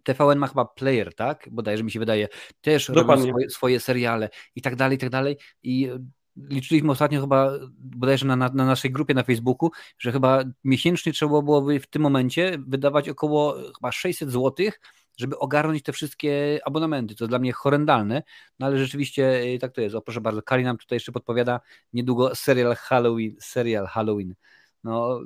TVN 0.04 0.40
ma 0.40 0.48
chyba 0.48 0.66
player, 0.66 1.16
tak? 1.16 1.48
Bodajże 1.52 1.84
mi 1.84 1.92
się 1.92 2.00
wydaje, 2.00 2.28
też 2.62 2.90
robi 2.90 3.22
swoje, 3.22 3.50
swoje, 3.50 3.80
seriale 3.80 4.30
i 4.56 4.62
tak 4.62 4.76
dalej, 4.76 4.96
i 4.98 5.00
tak 5.00 5.10
dalej. 5.10 5.38
I 5.64 5.90
liczyliśmy 6.36 6.92
ostatnio 6.92 7.22
chyba 7.22 7.52
bodajże 7.78 8.28
na, 8.28 8.36
na, 8.36 8.50
na, 8.50 8.66
naszej 8.66 8.92
grupie 8.92 9.14
na 9.14 9.24
Facebooku, 9.24 9.70
że 9.98 10.12
chyba 10.12 10.44
miesięcznie 10.64 11.14
trzeba 11.14 11.42
byłoby 11.42 11.80
w 11.80 11.88
tym 11.88 12.02
momencie 12.02 12.58
wydawać 12.68 13.10
około 13.10 13.56
chyba 13.76 13.92
600 13.92 14.32
zł, 14.32 14.72
żeby 15.18 15.40
ogarnąć 15.40 15.84
te 15.84 15.92
wszystkie 15.92 16.60
abonamenty. 16.66 17.16
To 17.16 17.28
dla 17.28 17.40
mnie 17.40 17.54
horrendalne, 17.54 18.24
no 18.60 18.66
ale 18.66 18.78
rzeczywiście 18.78 19.44
y, 19.44 19.60
tak 19.60 19.72
to 19.72 19.82
jest. 19.82 19.96
O 19.96 20.02
proszę 20.02 20.22
bardzo, 20.22 20.42
Kali 20.42 20.64
nam 20.64 20.78
tutaj 20.78 20.96
jeszcze 20.96 21.12
podpowiada 21.12 21.60
niedługo 21.94 22.36
serial 22.36 22.76
Halloween, 22.76 23.36
serial 23.40 23.86
Halloween. 23.86 24.36
No, 24.84 25.20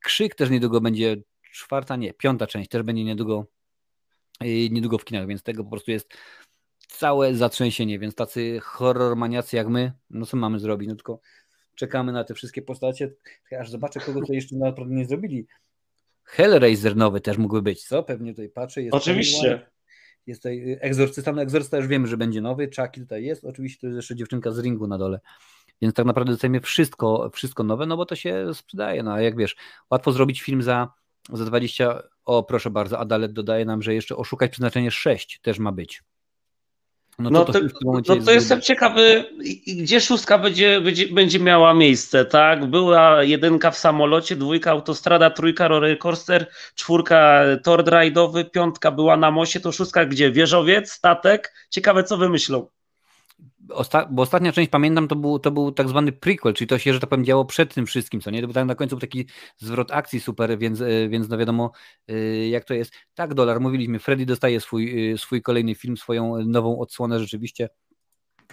Krzyk 0.00 0.34
też 0.34 0.50
niedługo 0.50 0.80
będzie, 0.80 1.16
czwarta, 1.52 1.96
nie, 1.96 2.14
piąta 2.14 2.46
część 2.46 2.70
też 2.70 2.82
będzie 2.82 3.04
niedługo, 3.04 3.46
y, 4.44 4.70
niedługo 4.70 4.98
w 4.98 5.04
kinach, 5.04 5.26
więc 5.26 5.42
tego 5.42 5.64
po 5.64 5.70
prostu 5.70 5.90
jest 5.90 6.08
całe 6.90 7.34
zatrzęsienie, 7.34 7.98
więc 7.98 8.14
tacy 8.14 8.60
horror 8.62 9.16
maniacy 9.16 9.56
jak 9.56 9.68
my, 9.68 9.92
no 10.10 10.26
co 10.26 10.36
mamy 10.36 10.58
zrobić? 10.58 10.88
No 10.88 10.94
tylko 10.94 11.20
czekamy 11.74 12.12
na 12.12 12.24
te 12.24 12.34
wszystkie 12.34 12.62
postacie, 12.62 13.12
aż 13.60 13.70
zobaczę, 13.70 14.00
kogo 14.00 14.26
to 14.26 14.32
jeszcze 14.32 14.56
naprawdę 14.56 14.94
nie 14.94 15.06
zrobili. 15.06 15.46
Hellraiser 16.24 16.96
nowy 16.96 17.20
też 17.20 17.38
mógłby 17.38 17.62
być, 17.62 17.84
co? 17.84 18.02
Pewnie 18.02 18.32
tutaj 18.32 18.48
patrzę. 18.48 18.82
Jest 18.82 18.94
Oczywiście. 18.94 19.70
jest 20.26 20.42
tutaj 20.42 20.78
Egzorcysta, 20.80 21.32
no 21.32 21.42
Egzorcysta 21.42 21.76
już 21.76 21.86
wiemy, 21.86 22.06
że 22.06 22.16
będzie 22.16 22.40
nowy, 22.40 22.70
Chucky 22.76 23.00
tutaj 23.00 23.24
jest, 23.24 23.44
oczywiście 23.44 23.80
to 23.80 23.86
jest 23.86 23.96
jeszcze 23.96 24.16
dziewczynka 24.16 24.50
z 24.50 24.58
ringu 24.58 24.86
na 24.86 24.98
dole. 24.98 25.20
Więc 25.82 25.94
tak 25.94 26.06
naprawdę 26.06 26.32
dostajemy 26.32 26.60
wszystko, 26.60 27.30
wszystko 27.34 27.62
nowe, 27.62 27.86
no 27.86 27.96
bo 27.96 28.06
to 28.06 28.16
się 28.16 28.54
sprzedaje. 28.54 29.02
No 29.02 29.12
a 29.12 29.20
jak 29.20 29.36
wiesz, 29.36 29.56
łatwo 29.90 30.12
zrobić 30.12 30.42
film 30.42 30.62
za, 30.62 30.92
za 31.32 31.44
20. 31.44 32.02
O, 32.24 32.42
proszę 32.42 32.70
bardzo, 32.70 32.98
Adalet 32.98 33.32
dodaje 33.32 33.64
nam, 33.64 33.82
że 33.82 33.94
jeszcze 33.94 34.16
oszukać 34.16 34.50
przeznaczenie 34.50 34.90
6 34.90 35.40
też 35.42 35.58
ma 35.58 35.72
być. 35.72 36.02
No, 37.20 37.30
no 37.30 37.44
to, 37.44 37.52
to, 37.52 37.60
no 37.84 38.02
to 38.02 38.14
jest 38.14 38.28
jestem 38.28 38.60
ciekawy, 38.60 39.24
gdzie 39.66 40.00
szóstka 40.00 40.38
będzie, 40.38 40.80
będzie, 40.80 41.08
będzie 41.08 41.40
miała 41.40 41.74
miejsce, 41.74 42.24
tak? 42.24 42.66
Była 42.66 43.22
jedynka 43.22 43.70
w 43.70 43.78
samolocie, 43.78 44.36
dwójka 44.36 44.70
autostrada, 44.70 45.30
trójka 45.30 45.68
rollercoaster, 45.68 46.46
czwórka 46.74 47.42
tor 47.62 47.84
rajdowy, 47.84 48.44
piątka 48.44 48.90
była 48.90 49.16
na 49.16 49.30
moście, 49.30 49.60
to 49.60 49.72
szóstka 49.72 50.04
gdzie? 50.04 50.30
Wieżowiec, 50.30 50.90
statek? 50.90 51.54
Ciekawe 51.70 52.04
co 52.04 52.16
wymyślą. 52.16 52.66
Osta 53.72 54.06
bo 54.10 54.22
ostatnia 54.22 54.52
część, 54.52 54.70
pamiętam, 54.70 55.08
to 55.08 55.16
był, 55.16 55.38
to 55.38 55.50
był 55.50 55.72
tak 55.72 55.88
zwany 55.88 56.12
prequel, 56.12 56.54
czyli 56.54 56.68
to 56.68 56.78
się, 56.78 56.94
że 56.94 57.00
tak 57.00 57.10
powiem, 57.10 57.24
działo 57.24 57.44
przed 57.44 57.74
tym 57.74 57.86
wszystkim, 57.86 58.20
co 58.20 58.30
nie? 58.30 58.40
To 58.40 58.46
był 58.46 58.54
tak 58.54 58.66
na 58.66 58.74
końcu 58.74 58.96
był 58.96 59.00
taki 59.00 59.26
zwrot 59.56 59.92
akcji 59.92 60.20
super, 60.20 60.58
więc, 60.58 60.80
e, 60.80 61.08
więc 61.08 61.28
no 61.28 61.38
wiadomo, 61.38 61.72
e, 62.08 62.48
jak 62.48 62.64
to 62.64 62.74
jest. 62.74 62.92
Tak, 63.14 63.34
dolar, 63.34 63.60
mówiliśmy, 63.60 63.98
Freddy 63.98 64.26
dostaje 64.26 64.60
swój, 64.60 65.12
e, 65.12 65.18
swój 65.18 65.42
kolejny 65.42 65.74
film, 65.74 65.96
swoją 65.96 66.46
nową 66.46 66.78
odsłonę 66.78 67.20
rzeczywiście, 67.20 67.68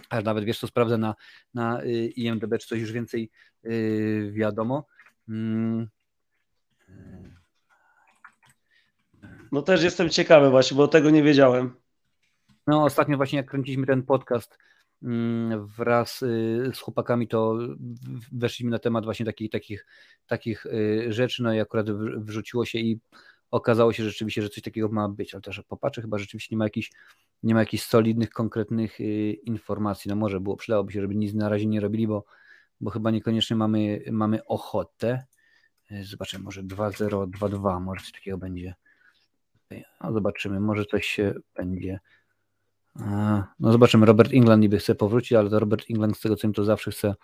aż 0.10 0.24
nawet, 0.24 0.44
wiesz, 0.44 0.60
co 0.60 0.68
sprawdzę 0.68 0.98
na, 0.98 1.16
na 1.54 1.82
IMDB, 2.16 2.58
czy 2.58 2.68
coś 2.68 2.80
już 2.80 2.92
więcej 2.92 3.32
wiadomo. 4.32 4.88
Hmm. 5.28 5.88
No 9.52 9.62
też 9.62 9.84
jestem 9.84 10.10
ciekawy 10.10 10.50
właśnie, 10.50 10.78
bo 10.78 10.88
tego 10.88 11.10
nie 11.10 11.24
wiedziałem. 11.24 11.76
No 12.68 12.84
ostatnio 12.84 13.18
właśnie 13.18 13.38
jak 13.38 13.50
kręciliśmy 13.50 13.86
ten 13.86 14.04
podcast, 14.04 14.58
Mm, 14.58 14.77
wraz 15.78 16.22
y, 16.22 16.72
z 16.74 16.80
chłopakami 16.80 17.28
to 17.28 17.58
weszliśmy 18.32 18.72
na 18.72 18.80
temat 18.80 19.04
właśnie 19.04 19.26
takich, 19.26 19.52
takich, 19.52 19.86
takich 20.28 20.66
y, 20.66 21.06
rzeczy, 21.10 21.44
no 21.44 21.54
i 21.54 21.60
akurat 21.60 21.92
wrzuciło 22.18 22.66
się 22.66 22.80
i 22.80 23.00
okazało 23.52 23.94
się 23.94 24.04
rzeczywiście, 24.04 24.42
że 24.42 24.50
coś 24.50 24.64
takiego 24.64 24.90
ma 24.90 25.10
być, 25.10 25.34
ale 25.34 25.42
też 25.42 25.62
popatrzę, 25.68 26.02
chyba 26.02 26.18
rzeczywiście 26.18 26.56
nie 26.56 26.58
ma 26.58 26.66
jakichś 26.66 26.92
nie 27.44 27.54
ma 27.54 27.60
jakichś 27.60 27.84
solidnych, 27.84 28.30
konkretnych 28.30 29.00
y, 29.00 29.34
informacji. 29.34 30.10
No 30.10 30.16
może 30.16 30.40
było, 30.40 30.56
przydałoby 30.56 30.94
się, 30.94 31.02
żeby 31.02 31.16
nic 31.16 31.34
na 31.34 31.50
razie 31.50 31.66
nie 31.66 31.80
robili, 31.80 32.08
bo, 32.08 32.26
bo 32.82 32.92
chyba 32.92 33.12
niekoniecznie 33.12 33.56
mamy, 33.56 34.04
mamy 34.12 34.46
ochotę. 34.46 35.26
Zobaczymy, 36.02 36.44
może 36.44 36.64
2-0, 36.64 37.28
2-2, 37.28 37.82
może 37.82 38.02
coś 38.02 38.12
takiego 38.12 38.38
będzie. 38.38 38.76
No 40.02 40.14
zobaczymy, 40.14 40.60
może 40.60 40.86
coś 40.86 41.06
się 41.06 41.34
będzie. 41.56 42.00
No 43.60 43.72
zobaczymy, 43.72 44.06
Robert 44.06 44.34
England 44.34 44.62
niby 44.62 44.78
chce 44.78 44.96
powrócić, 44.96 45.34
ale 45.34 45.50
to 45.50 45.60
Robert 45.60 45.86
England 45.90 46.18
z 46.18 46.22
tego 46.22 46.36
co 46.36 46.48
im 46.48 46.54
to 46.54 46.64
zawsze 46.64 46.92
chce, 46.92 47.16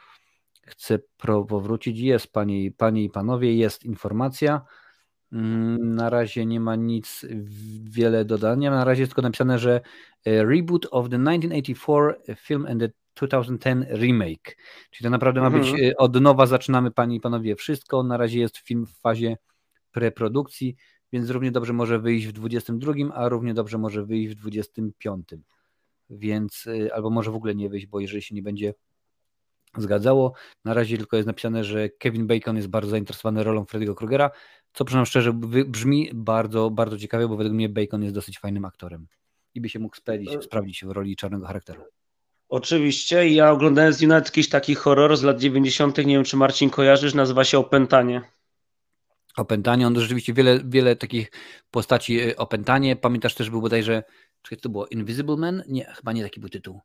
chce 0.66 1.00
powrócić. 1.48 2.00
Jest, 2.00 2.34
panie, 2.34 2.72
panie 2.72 3.04
i 3.04 3.10
panowie, 3.10 3.56
jest 3.58 3.86
informacja. 3.86 4.62
Mm, 5.32 5.96
na 5.96 6.10
razie 6.10 6.46
nie 6.46 6.60
ma 6.60 6.76
nic 6.76 7.26
wiele 7.84 8.26
dodania. 8.26 8.72
Na 8.72 8.86
razie 8.86 9.02
jest 9.02 9.12
tylko 9.12 9.22
napisane, 9.22 9.60
że 9.60 9.82
e, 10.26 10.44
reboot 10.46 10.88
of 10.92 11.10
the 11.10 11.18
1984 11.20 12.36
film 12.36 12.66
and 12.66 12.80
the 12.80 12.90
2010 13.16 13.86
remake. 13.90 14.58
Czyli 14.92 15.04
to 15.04 15.10
naprawdę 15.10 15.42
ma 15.42 15.50
być 15.50 15.70
mhm. 15.70 15.90
E, 15.90 15.98
od 15.98 16.22
nowa 16.22 16.46
zaczynamy, 16.46 16.92
panie 16.92 17.16
i 17.16 17.20
panowie, 17.20 17.56
wszystko. 17.56 18.04
Na 18.04 18.18
razie 18.18 18.40
jest 18.40 18.58
film 18.58 18.86
w 18.86 19.00
fazie 19.00 19.38
preprodukcji, 19.92 20.76
więc 21.12 21.30
równie 21.30 21.52
dobrze 21.52 21.74
może 21.74 22.00
wyjść 22.00 22.28
w 22.28 22.32
22, 22.32 22.94
a 23.14 23.30
równie 23.30 23.54
dobrze 23.54 23.78
może 23.78 24.06
wyjść 24.06 24.30
w 24.36 24.36
25. 24.36 25.28
Więc 26.10 26.68
e, 26.68 26.94
albo 26.94 27.10
może 27.10 27.32
w 27.32 27.36
ogóle 27.36 27.56
nie 27.56 27.70
wyjść, 27.70 27.88
bo 27.88 28.00
jeżeli 28.00 28.22
się 28.22 28.36
nie 28.36 28.44
będzie 28.44 28.74
zgadzało. 29.78 30.34
Na 30.66 30.74
razie 30.74 30.98
tylko 30.98 31.18
jest 31.18 31.28
napisane, 31.28 31.64
że 31.64 31.90
Kevin 31.90 32.28
Bacon 32.28 32.56
jest 32.56 32.68
bardzo 32.68 32.92
zainteresowany 32.92 33.44
rolą 33.44 33.64
Freddy'ego 33.64 33.96
Krugera, 33.96 34.32
co 34.74 34.86
przyznam 34.86 35.06
szczerze 35.06 35.34
brzmi 35.68 36.10
bardzo, 36.14 36.70
bardzo 36.70 36.98
ciekawie, 36.98 37.28
bo 37.28 37.38
według 37.38 37.56
mnie 37.56 37.70
Bacon 37.70 38.04
jest 38.04 38.16
dosyć 38.16 38.40
fajnym 38.40 38.66
aktorem 38.66 39.08
i 39.54 39.62
by 39.62 39.70
się 39.70 39.80
mógł 39.80 39.96
sprawdzić, 39.96 40.36
e, 40.36 40.42
sprawdzić 40.42 40.86
w 40.86 40.92
roli 40.92 41.16
czarnego 41.16 41.46
charakteru. 41.46 41.84
Oczywiście, 42.50 43.30
ja 43.30 43.52
oglądałem 43.52 43.94
z 43.94 44.02
United 44.02 44.26
jakiś 44.26 44.50
taki 44.50 44.76
horror 44.76 45.18
z 45.18 45.24
lat 45.24 45.40
90., 45.40 45.98
nie 45.98 46.16
wiem 46.16 46.24
czy 46.24 46.38
Marcin 46.38 46.70
kojarzysz, 46.70 47.14
nazywa 47.14 47.44
się 47.44 47.58
Opętanie. 47.58 48.22
Opętanie, 49.38 49.88
on 49.88 50.00
rzeczywiście 50.00 50.34
wiele, 50.34 50.60
wiele 50.66 50.96
takich 50.96 51.32
postaci 51.72 52.20
e, 52.20 52.38
Opętanie, 52.38 52.96
pamiętasz 52.96 53.36
też 53.36 53.50
był 53.50 53.62
bodajże, 53.62 54.04
czy 54.44 54.58
to 54.58 54.70
było 54.70 54.88
Invisible 54.88 55.38
Man? 55.38 55.64
Nie, 55.68 55.86
chyba 55.86 56.14
nie 56.14 56.24
taki 56.24 56.40
był 56.40 56.50
tytuł. 56.50 56.82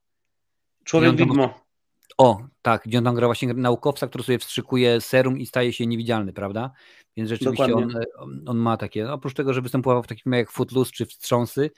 Człowiek 0.85 1.17
Widmo. 1.17 1.69
O, 2.19 2.43
tak, 2.63 2.83
gdzie 2.85 2.99
on 2.99 3.05
tam 3.05 3.15
gra 3.15 3.27
właśnie 3.27 3.55
naukowca, 3.55 4.07
który 4.07 4.25
sobie 4.25 4.39
wstrzykuje 4.39 5.01
serum 5.01 5.39
i 5.39 5.47
staje 5.47 5.73
się 5.73 5.87
niewidzialny, 5.87 6.33
prawda? 6.33 6.71
Więc 7.17 7.29
rzeczywiście 7.29 7.75
on, 7.75 7.93
on, 8.47 8.57
ma 8.57 8.77
takie, 8.77 9.13
oprócz 9.13 9.35
tego, 9.35 9.55
że 9.55 9.63
występował 9.63 10.03
w 10.03 10.07
takich 10.07 10.25
filmach 10.25 10.39
jak 10.39 10.51
Footloose 10.51 10.93
czy 10.93 11.07
Wstrząsy, 11.07 11.71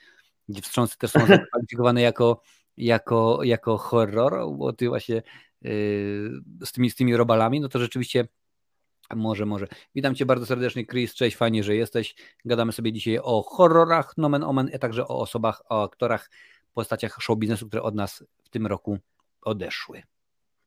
gdzie 0.49 0.61
Wstrząsy 0.61 0.97
też 0.97 1.11
są 1.11 1.19
zakwalifikowane 1.27 2.01
jako, 2.01 2.41
jako, 2.77 3.39
jako 3.43 3.77
horror, 3.77 4.57
bo 4.57 4.73
ty 4.73 4.89
właśnie 4.89 5.15
yy, 5.61 5.71
z, 6.65 6.71
tymi, 6.71 6.89
z 6.89 6.95
tymi 6.95 7.15
robalami, 7.15 7.59
no 7.59 7.69
to 7.69 7.79
rzeczywiście 7.79 8.27
może, 9.15 9.45
może. 9.45 9.67
Witam 9.95 10.15
Cię 10.15 10.25
bardzo 10.25 10.45
serdecznie, 10.45 10.85
Chris. 10.85 11.13
Cześć, 11.13 11.37
fajnie, 11.37 11.63
że 11.63 11.75
jesteś. 11.75 12.15
Gadamy 12.45 12.71
sobie 12.71 12.93
dzisiaj 12.93 13.19
o 13.23 13.43
horrorach, 13.43 14.17
nomen 14.17 14.43
omen, 14.43 14.69
a 14.75 14.77
także 14.77 15.07
o 15.07 15.19
osobach, 15.19 15.61
o 15.69 15.83
aktorach, 15.83 16.29
postaciach 16.73 17.17
show 17.21 17.37
biznesu, 17.37 17.67
które 17.67 17.83
od 17.83 17.95
nas 17.95 18.23
w 18.43 18.49
tym 18.49 18.67
roku 18.67 18.97
odeszły. 19.41 20.03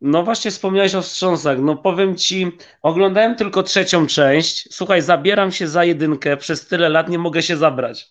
No 0.01 0.23
właśnie 0.23 0.51
wspomniałeś 0.51 0.95
o 0.95 1.03
wstrząsach. 1.03 1.59
No 1.59 1.77
powiem 1.77 2.17
ci, 2.17 2.53
oglądałem 2.83 3.37
tylko 3.37 3.63
trzecią 3.63 4.07
część. 4.07 4.75
Słuchaj, 4.75 5.03
zabieram 5.03 5.53
się 5.53 5.69
za 5.69 5.85
jedynkę. 5.85 6.37
Przez 6.37 6.67
tyle 6.67 6.89
lat 6.89 7.09
nie 7.09 7.19
mogę 7.19 7.43
się 7.43 7.57
zabrać. 7.57 8.11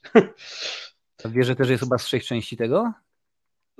Wiesz, 1.26 1.48
że 1.48 1.56
też 1.56 1.70
jest 1.70 1.84
chyba 1.84 1.98
z 1.98 2.04
trzech 2.04 2.26
części 2.26 2.58
tego? 2.58 2.94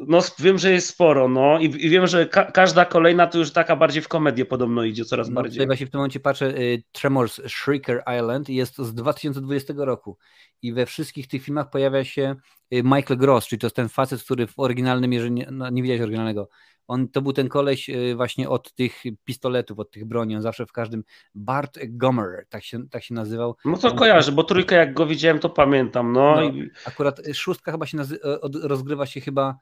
No 0.08 0.20
wiem, 0.40 0.58
że 0.58 0.72
jest 0.72 0.88
sporo, 0.88 1.28
no 1.28 1.60
i, 1.60 1.66
i 1.66 1.90
wiem, 1.90 2.08
że 2.08 2.26
ka 2.26 2.52
każda 2.52 2.86
kolejna 2.86 3.28
to 3.28 3.38
już 3.38 3.52
taka 3.52 3.76
bardziej 3.76 4.02
w 4.02 4.08
komedię 4.08 4.46
podobno 4.46 4.84
idzie 4.84 5.06
coraz 5.06 5.30
no, 5.30 5.36
bardziej. 5.36 5.54
Tutaj 5.54 5.68
właśnie 5.68 5.88
w 5.88 5.90
tym 5.90 5.98
momencie 5.98 6.20
patrzę, 6.20 6.58
y, 6.58 6.84
Tremors 6.92 7.42
Shrieker 7.48 8.04
Island 8.20 8.50
jest 8.50 8.78
z 8.78 8.94
2020 8.94 9.74
roku 9.78 10.18
i 10.62 10.74
we 10.74 10.86
wszystkich 10.86 11.28
tych 11.28 11.44
filmach 11.44 11.70
pojawia 11.70 12.04
się 12.04 12.36
y, 12.74 12.84
Michael 12.84 13.18
Gross, 13.18 13.48
czyli 13.48 13.60
to 13.60 13.68
jest 13.68 13.76
ten 13.76 13.90
facet, 13.90 14.24
który 14.24 14.48
w 14.48 14.60
oryginalnym, 14.60 15.14
jeżeli 15.14 15.32
nie, 15.32 15.48
no, 15.52 15.70
nie 15.70 15.84
widać 15.84 16.02
oryginalnego, 16.02 16.50
on 16.88 17.08
to 17.08 17.22
był 17.22 17.34
ten 17.34 17.50
koleś 17.50 17.90
y, 17.90 18.16
właśnie 18.16 18.50
od 18.50 18.74
tych 18.74 19.04
pistoletów, 19.24 19.80
od 19.80 19.92
tych 19.92 20.06
broni. 20.06 20.36
On 20.36 20.42
zawsze 20.42 20.66
w 20.66 20.72
każdym 20.72 21.04
Bart 21.36 21.80
Gomer, 21.88 22.46
tak 22.50 22.64
się, 22.64 22.90
tak 22.90 23.04
się 23.04 23.14
nazywał. 23.14 23.56
No 23.66 23.78
to 23.78 23.96
kojarzę, 23.96 24.32
bo 24.32 24.44
trójkę 24.44 24.76
jak 24.76 24.94
go 24.94 25.06
widziałem, 25.06 25.40
to 25.40 25.50
pamiętam. 25.50 26.14
No, 26.14 26.36
no. 26.36 26.52
Akurat 26.86 27.22
szóstka 27.34 27.72
chyba 27.72 27.86
się 27.86 27.98
nazy- 27.98 28.20
rozgrywa 28.64 29.06
się 29.06 29.22
chyba 29.22 29.58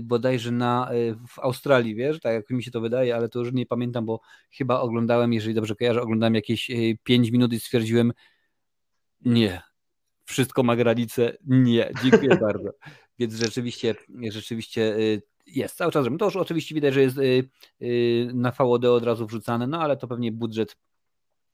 bodajże 0.00 0.50
na, 0.50 0.94
y, 0.94 1.16
w 1.28 1.38
Australii, 1.38 1.94
wiesz, 1.94 2.20
tak 2.20 2.34
jak 2.34 2.50
mi 2.50 2.62
się 2.62 2.70
to 2.70 2.80
wydaje, 2.80 3.16
ale 3.16 3.28
to 3.28 3.38
już 3.38 3.52
nie 3.52 3.66
pamiętam, 3.66 4.06
bo 4.06 4.20
chyba 4.50 4.80
oglądałem, 4.80 5.32
jeżeli 5.32 5.54
dobrze 5.54 5.74
kojarzę, 5.74 6.02
oglądałem 6.02 6.34
jakieś 6.34 6.70
5 7.02 7.30
minut 7.30 7.52
i 7.52 7.60
stwierdziłem, 7.60 8.12
nie, 9.20 9.62
wszystko 10.24 10.62
ma 10.62 10.76
granicę, 10.76 11.36
nie, 11.46 11.92
dziękuję 12.02 12.36
bardzo. 12.46 12.70
Więc 13.18 13.34
rzeczywiście, 13.34 13.94
rzeczywiście 14.30 14.96
jest 15.46 15.76
cały 15.76 15.92
czas. 15.92 16.06
To 16.18 16.24
już 16.24 16.36
oczywiście 16.36 16.74
widać, 16.74 16.94
że 16.94 17.02
jest 17.02 17.18
y, 17.18 17.48
y, 17.82 18.30
na 18.34 18.50
VOD 18.50 18.84
od 18.84 19.04
razu 19.04 19.26
wrzucane, 19.26 19.66
no 19.66 19.80
ale 19.80 19.96
to 19.96 20.08
pewnie 20.08 20.32
budżet 20.32 20.76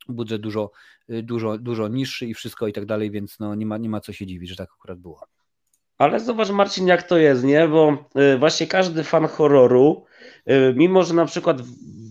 budżet 0.09 0.40
dużo, 0.43 0.70
y, 1.11 1.23
dużo, 1.23 1.59
dużo 1.59 1.89
niższy 1.89 2.27
i 2.27 2.35
wszystko 2.35 2.66
i 2.66 2.73
tak 2.73 2.86
dalej, 2.86 3.11
więc 3.11 3.39
no 3.39 3.55
nie 3.55 3.66
ma, 3.66 3.78
nie 3.78 3.89
ma 3.89 4.01
co 4.01 4.12
się 4.12 4.27
dziwić, 4.27 4.51
że 4.51 4.57
tak 4.57 4.70
akurat 4.78 4.99
było. 4.99 5.20
Ale 5.99 6.20
zobacz 6.20 6.51
Marcin, 6.51 6.87
jak 6.87 7.03
to 7.03 7.19
jest, 7.19 7.45
nie? 7.45 7.69
Bo 7.69 8.05
właśnie 8.39 8.66
każdy 8.66 9.05
fan 9.05 9.29
horroru, 9.29 10.05
mimo 10.75 11.05
że 11.05 11.15
na 11.15 11.25
przykład 11.25 11.62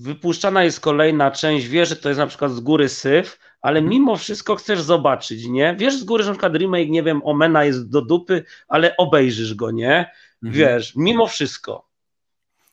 wypuszczana 0.01 0.63
jest 0.63 0.79
kolejna 0.79 1.31
część, 1.31 1.67
wie, 1.67 1.85
że 1.85 1.95
to 1.95 2.09
jest 2.09 2.19
na 2.19 2.27
przykład 2.27 2.51
z 2.51 2.59
góry 2.59 2.89
syf, 2.89 3.39
ale 3.61 3.79
mhm. 3.79 3.89
mimo 3.89 4.15
wszystko 4.15 4.55
chcesz 4.55 4.81
zobaczyć, 4.81 5.45
nie? 5.45 5.75
Wiesz 5.79 5.97
z 5.97 6.03
góry, 6.03 6.23
że 6.23 6.29
na 6.29 6.33
przykład 6.33 6.55
remake, 6.55 6.89
nie 6.89 7.03
wiem, 7.03 7.21
Omena 7.23 7.65
jest 7.65 7.89
do 7.89 8.01
dupy, 8.01 8.43
ale 8.67 8.97
obejrzysz 8.97 9.53
go, 9.53 9.71
nie? 9.71 10.11
Mhm. 10.43 10.53
Wiesz, 10.53 10.95
mimo 10.95 11.27
wszystko. 11.27 11.86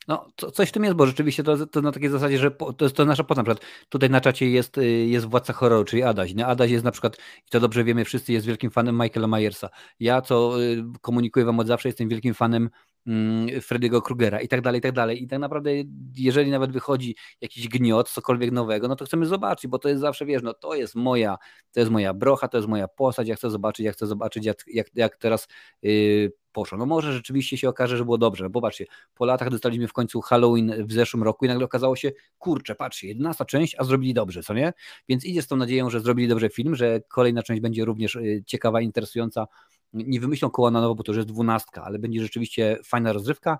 No, 0.07 0.27
coś 0.53 0.69
w 0.69 0.71
tym 0.71 0.83
jest, 0.83 0.95
bo 0.95 1.05
rzeczywiście 1.05 1.43
to, 1.43 1.67
to 1.67 1.81
na 1.81 1.91
takiej 1.91 2.09
zasadzie, 2.09 2.37
że 2.37 2.51
po, 2.51 2.73
to 2.73 2.85
jest 2.85 2.95
to 2.95 3.05
nasza 3.05 3.23
poza. 3.23 3.41
Na 3.41 3.43
przykład 3.43 3.71
tutaj 3.89 4.09
na 4.09 4.21
czacie 4.21 4.49
jest, 4.49 4.77
y, 4.77 4.85
jest 4.87 5.25
władca 5.25 5.53
horroru, 5.53 5.83
czyli 5.85 6.03
Adaś. 6.03 6.33
Nie? 6.33 6.45
Adaś 6.45 6.71
jest 6.71 6.85
na 6.85 6.91
przykład, 6.91 7.17
i 7.17 7.49
to 7.49 7.59
dobrze 7.59 7.83
wiemy 7.83 8.05
wszyscy, 8.05 8.33
jest 8.33 8.45
wielkim 8.45 8.71
fanem 8.71 8.95
Michaela 8.95 9.27
Myersa. 9.27 9.69
Ja, 9.99 10.21
co 10.21 10.61
y, 10.63 10.83
komunikuję 11.01 11.45
wam 11.45 11.59
od 11.59 11.67
zawsze, 11.67 11.89
jestem 11.89 12.09
wielkim 12.09 12.33
fanem 12.33 12.69
mm, 13.07 13.47
Freddy'ego 13.47 14.01
Krugera 14.01 14.41
i 14.41 14.47
tak 14.47 14.61
dalej, 14.61 14.79
i 14.79 14.81
tak 14.81 14.91
dalej. 14.91 15.23
I 15.23 15.27
tak 15.27 15.39
naprawdę, 15.39 15.71
jeżeli 16.17 16.51
nawet 16.51 16.71
wychodzi 16.71 17.15
jakiś 17.41 17.67
gniot, 17.67 18.09
cokolwiek 18.09 18.51
nowego, 18.51 18.87
no 18.87 18.95
to 18.95 19.05
chcemy 19.05 19.25
zobaczyć, 19.25 19.67
bo 19.71 19.79
to 19.79 19.89
jest 19.89 20.01
zawsze, 20.01 20.25
wiesz, 20.25 20.43
no 20.43 20.53
to 20.53 20.75
jest 20.75 20.95
moja, 20.95 21.37
to 21.73 21.79
jest 21.79 21.91
moja 21.91 22.13
brocha, 22.13 22.47
to 22.47 22.57
jest 22.57 22.69
moja 22.69 22.87
postać, 22.87 23.27
ja 23.27 23.35
chcę 23.35 23.49
zobaczyć, 23.49 23.85
ja 23.85 23.91
chcę 23.91 24.07
zobaczyć, 24.07 24.45
jak, 24.45 24.57
jak, 24.67 24.87
jak 24.95 25.17
teraz 25.17 25.47
yy, 25.81 26.31
poszło. 26.55 26.77
No 26.77 26.85
może 26.85 27.13
rzeczywiście 27.13 27.57
się 27.57 27.69
okaże, 27.69 27.97
że 27.97 28.05
było 28.05 28.17
dobrze. 28.17 28.43
No 28.43 28.49
popatrzcie, 28.49 28.85
po 29.15 29.25
latach 29.25 29.49
dostaliśmy 29.49 29.87
w 29.87 29.93
końcu 29.93 30.21
Halloween 30.21 30.87
w 30.87 30.93
zeszłym 30.93 31.23
roku 31.23 31.45
i 31.45 31.47
nagle 31.47 31.65
okazało 31.65 31.95
się, 31.95 32.11
kurczę, 32.37 32.75
patrzcie, 32.75 33.07
11 33.07 33.45
część, 33.45 33.75
a 33.77 33.83
zrobili 33.83 34.13
dobrze, 34.13 34.43
co 34.43 34.53
nie? 34.53 34.73
Więc 35.09 35.25
idzie 35.25 35.41
z 35.41 35.47
tą 35.47 35.55
nadzieją, 35.55 35.89
że 35.89 35.99
zrobili 35.99 36.27
dobrze 36.27 36.49
film, 36.49 36.75
że 36.75 37.01
kolejna 37.07 37.43
część 37.43 37.61
będzie 37.61 37.85
również 37.85 38.15
y, 38.15 38.43
ciekawa, 38.45 38.81
interesująca. 38.81 39.47
Nie 39.93 40.19
wymyślą 40.19 40.49
koła 40.49 40.71
na 40.71 40.81
nowo, 40.81 40.95
bo 40.95 41.03
to 41.03 41.11
już 41.11 41.17
jest 41.17 41.29
dwunastka, 41.29 41.83
ale 41.83 41.99
będzie 41.99 42.21
rzeczywiście 42.21 42.77
fajna 42.85 43.13
rozrywka. 43.13 43.59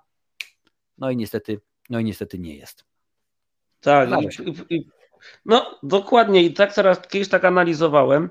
No 0.97 1.11
i 1.11 1.17
niestety, 1.17 1.61
no 1.89 1.99
i 1.99 2.03
niestety 2.03 2.39
nie 2.39 2.55
jest. 2.55 2.85
Tak, 3.81 4.09
no 5.45 5.79
dokładnie 5.83 6.43
i 6.43 6.53
tak 6.53 6.73
teraz 6.73 7.07
kiedyś 7.07 7.29
tak 7.29 7.45
analizowałem, 7.45 8.29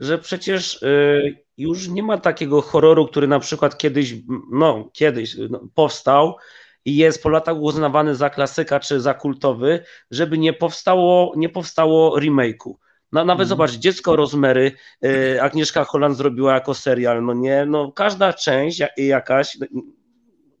że 0.00 0.18
przecież 0.18 0.82
y, 0.82 1.41
już 1.56 1.88
nie 1.88 2.02
ma 2.02 2.18
takiego 2.18 2.62
horroru, 2.62 3.06
który 3.06 3.28
na 3.28 3.40
przykład 3.40 3.78
kiedyś, 3.78 4.14
no 4.52 4.90
kiedyś 4.92 5.36
no, 5.50 5.60
powstał 5.74 6.36
i 6.84 6.96
jest 6.96 7.22
po 7.22 7.28
latach 7.28 7.56
uznawany 7.56 8.14
za 8.14 8.30
klasyka 8.30 8.80
czy 8.80 9.00
za 9.00 9.14
kultowy, 9.14 9.84
żeby 10.10 10.38
nie 10.38 10.52
powstało, 10.52 11.32
nie 11.36 11.48
powstało 11.48 12.18
remake'u. 12.18 12.74
No, 13.12 13.24
nawet 13.24 13.44
mm. 13.44 13.48
zobacz, 13.48 13.72
dziecko 13.72 14.16
Rozmery, 14.16 14.72
y, 15.04 15.42
Agnieszka 15.42 15.84
Holland 15.84 16.16
zrobiła 16.16 16.54
jako 16.54 16.74
serial, 16.74 17.24
no 17.24 17.34
nie, 17.34 17.66
no 17.66 17.92
każda 17.92 18.32
część 18.32 18.82
jakaś, 18.96 19.58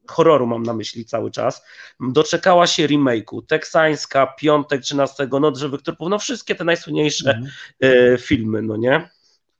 horroru 0.08 0.46
mam 0.46 0.62
na 0.62 0.74
myśli 0.74 1.04
cały 1.04 1.30
czas, 1.30 1.62
doczekała 2.00 2.66
się 2.66 2.86
remake'u, 2.86 3.46
teksańska, 3.46 4.26
piątek 4.26 4.82
13 4.82 5.28
noc, 5.40 5.58
żeby, 5.58 5.78
które, 5.78 5.96
no 6.00 6.18
wszystkie 6.18 6.54
te 6.54 6.64
najsłynniejsze 6.64 7.30
mm. 7.30 8.14
y, 8.14 8.18
filmy, 8.18 8.62
no 8.62 8.76
nie? 8.76 9.08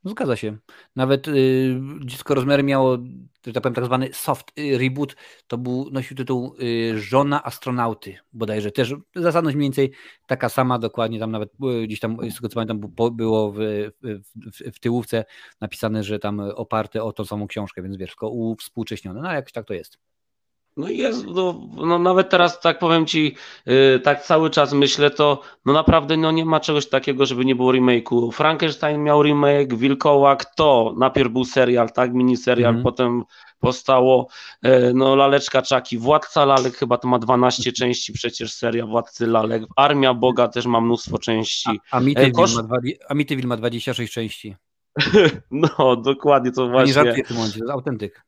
Zgadza 0.05 0.37
się. 0.37 0.57
Nawet 0.97 1.29
y, 1.29 1.81
dziecko 2.05 2.35
rozmiary 2.35 2.63
miało, 2.63 2.99
że 3.47 3.53
tak 3.53 3.63
powiem, 3.63 3.75
tak 3.75 3.85
zwany 3.85 4.09
soft 4.13 4.59
y, 4.59 4.79
reboot. 4.79 5.17
To 5.47 5.59
był, 5.59 5.91
nosił 5.91 6.17
tytuł 6.17 6.57
y, 6.63 6.99
Żona 6.99 7.45
astronauty, 7.45 8.17
bodajże. 8.33 8.73
Też 8.73 8.95
zasadność 9.17 9.57
mniej 9.57 9.67
więcej 9.67 9.93
taka 10.27 10.49
sama, 10.49 10.79
dokładnie. 10.79 11.19
Tam 11.19 11.31
nawet 11.31 11.53
y, 11.83 11.87
gdzieś 11.87 12.01
tam, 12.01 12.17
z 12.31 12.35
tego 12.35 12.49
co 12.49 12.55
pamiętam, 12.55 12.81
było 13.13 13.53
w, 13.53 13.57
w, 14.03 14.21
w, 14.37 14.77
w 14.77 14.79
tyłówce 14.81 15.25
napisane, 15.61 16.05
że 16.05 16.19
tam 16.19 16.41
oparte 16.41 17.03
o 17.03 17.13
tą 17.13 17.25
samą 17.25 17.47
książkę, 17.47 17.83
więc 17.83 17.97
wiesz, 17.97 18.11
tylko 18.11 18.29
uwspółcześnione. 18.29 19.21
No 19.21 19.33
jakoś 19.33 19.53
tak 19.53 19.67
to 19.67 19.75
jest. 19.75 20.12
No 20.77 20.89
jest, 20.89 21.27
no, 21.27 21.61
no, 21.75 21.99
nawet 21.99 22.31
teraz 22.31 22.61
tak 22.61 22.79
powiem 22.79 23.07
ci, 23.07 23.35
yy, 23.67 24.01
tak 24.05 24.23
cały 24.23 24.51
czas 24.51 24.73
myślę, 24.73 25.11
to 25.11 25.41
no 25.67 25.73
naprawdę 25.73 26.17
no 26.17 26.31
nie 26.31 26.45
ma 26.45 26.61
czegoś 26.61 26.89
takiego, 26.89 27.27
żeby 27.27 27.45
nie 27.45 27.55
było 27.55 27.73
remake'u. 27.73 28.33
Frankenstein 28.33 29.03
miał 29.03 29.23
remake, 29.23 29.75
Wilkołak 29.75 30.55
to 30.55 30.95
najpierw 30.99 31.33
był 31.33 31.45
serial, 31.45 31.91
tak, 31.91 32.15
miniserial, 32.15 32.71
mm. 32.71 32.83
potem 32.83 33.23
powstało 33.61 34.29
yy, 34.63 34.93
no 34.95 35.17
Laleczka 35.17 35.63
Czaki, 35.63 35.99
Władca 35.99 36.45
Lalek 36.45 36.77
chyba 36.77 36.99
to 36.99 37.09
ma 37.09 37.19
12 37.19 37.73
części 37.83 38.13
przecież 38.13 38.53
seria 38.53 38.87
Władcy 38.87 39.27
Lalek, 39.27 39.63
Armia 39.77 40.15
Boga 40.15 40.49
też 40.49 40.67
ma 40.67 40.81
mnóstwo 40.81 41.19
części. 41.19 41.71
A, 41.91 41.97
Amityville, 41.97 42.31
e, 42.31 42.33
Kosz... 42.33 42.55
ma, 42.55 43.47
ma 43.47 43.57
26 43.57 44.13
części. 44.13 44.57
no 45.51 45.97
dokładnie, 45.97 46.53
to 46.53 46.69
właśnie. 46.69 46.87
Nie 46.87 46.93
żartuję 46.93 47.25
w 47.25 47.29
tym 47.29 47.37
momencie, 47.37 47.59
to 47.59 47.65
jest 47.65 47.73
autentyk. 47.73 48.25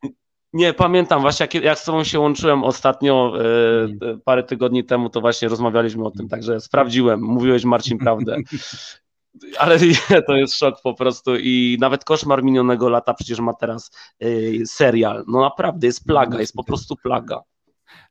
Nie, 0.55 0.73
pamiętam 0.73 1.21
właśnie, 1.21 1.43
jak, 1.43 1.63
jak 1.63 1.79
z 1.79 1.83
tobą 1.83 2.03
się 2.03 2.19
łączyłem 2.19 2.63
ostatnio, 2.63 3.33
e, 3.39 4.17
parę 4.25 4.43
tygodni 4.43 4.83
temu, 4.83 5.09
to 5.09 5.21
właśnie 5.21 5.47
rozmawialiśmy 5.47 6.05
o 6.05 6.11
tym, 6.11 6.29
także 6.29 6.61
sprawdziłem, 6.61 7.21
mówiłeś 7.21 7.63
Marcin 7.63 7.97
prawdę. 7.97 8.37
Ale 9.59 9.79
nie, 9.79 10.21
to 10.21 10.35
jest 10.35 10.57
szok 10.57 10.81
po 10.83 10.93
prostu 10.93 11.35
i 11.35 11.77
nawet 11.81 12.03
koszmar 12.03 12.43
minionego 12.43 12.89
lata 12.89 13.13
przecież 13.13 13.39
ma 13.39 13.53
teraz 13.53 13.91
e, 14.19 14.27
serial. 14.65 15.23
No 15.27 15.41
naprawdę, 15.41 15.87
jest 15.87 16.05
plaga, 16.05 16.39
jest 16.39 16.53
po 16.53 16.63
prostu 16.63 16.95
plaga. 16.95 17.41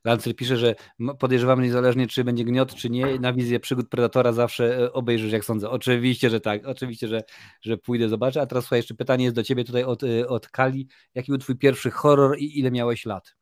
Lancer 0.03 0.35
pisze, 0.35 0.57
że 0.57 0.75
podejrzewamy 1.19 1.63
niezależnie, 1.63 2.07
czy 2.07 2.23
będzie 2.23 2.43
gniot, 2.43 2.75
czy 2.75 2.89
nie, 2.89 3.19
na 3.19 3.33
wizję 3.33 3.59
przygód 3.59 3.89
Predatora 3.89 4.31
zawsze 4.31 4.77
e, 4.77 4.93
obejrzysz, 4.93 5.31
jak 5.31 5.45
sądzę. 5.45 5.69
Oczywiście, 5.69 6.29
że 6.29 6.39
tak, 6.39 6.67
oczywiście, 6.67 7.07
że, 7.07 7.23
że 7.61 7.77
pójdę, 7.77 8.09
zobaczę. 8.09 8.41
A 8.41 8.45
teraz 8.45 8.63
słuchaj, 8.63 8.79
jeszcze 8.79 8.93
pytanie 8.93 9.23
jest 9.23 9.35
do 9.35 9.43
ciebie 9.43 9.63
tutaj 9.63 9.83
od, 9.83 10.03
e, 10.03 10.27
od 10.27 10.47
Kali. 10.47 10.87
Jaki 11.15 11.31
był 11.31 11.37
twój 11.37 11.55
pierwszy 11.55 11.91
horror 11.91 12.37
i 12.37 12.59
ile 12.59 12.71
miałeś 12.71 13.05
lat? 13.05 13.35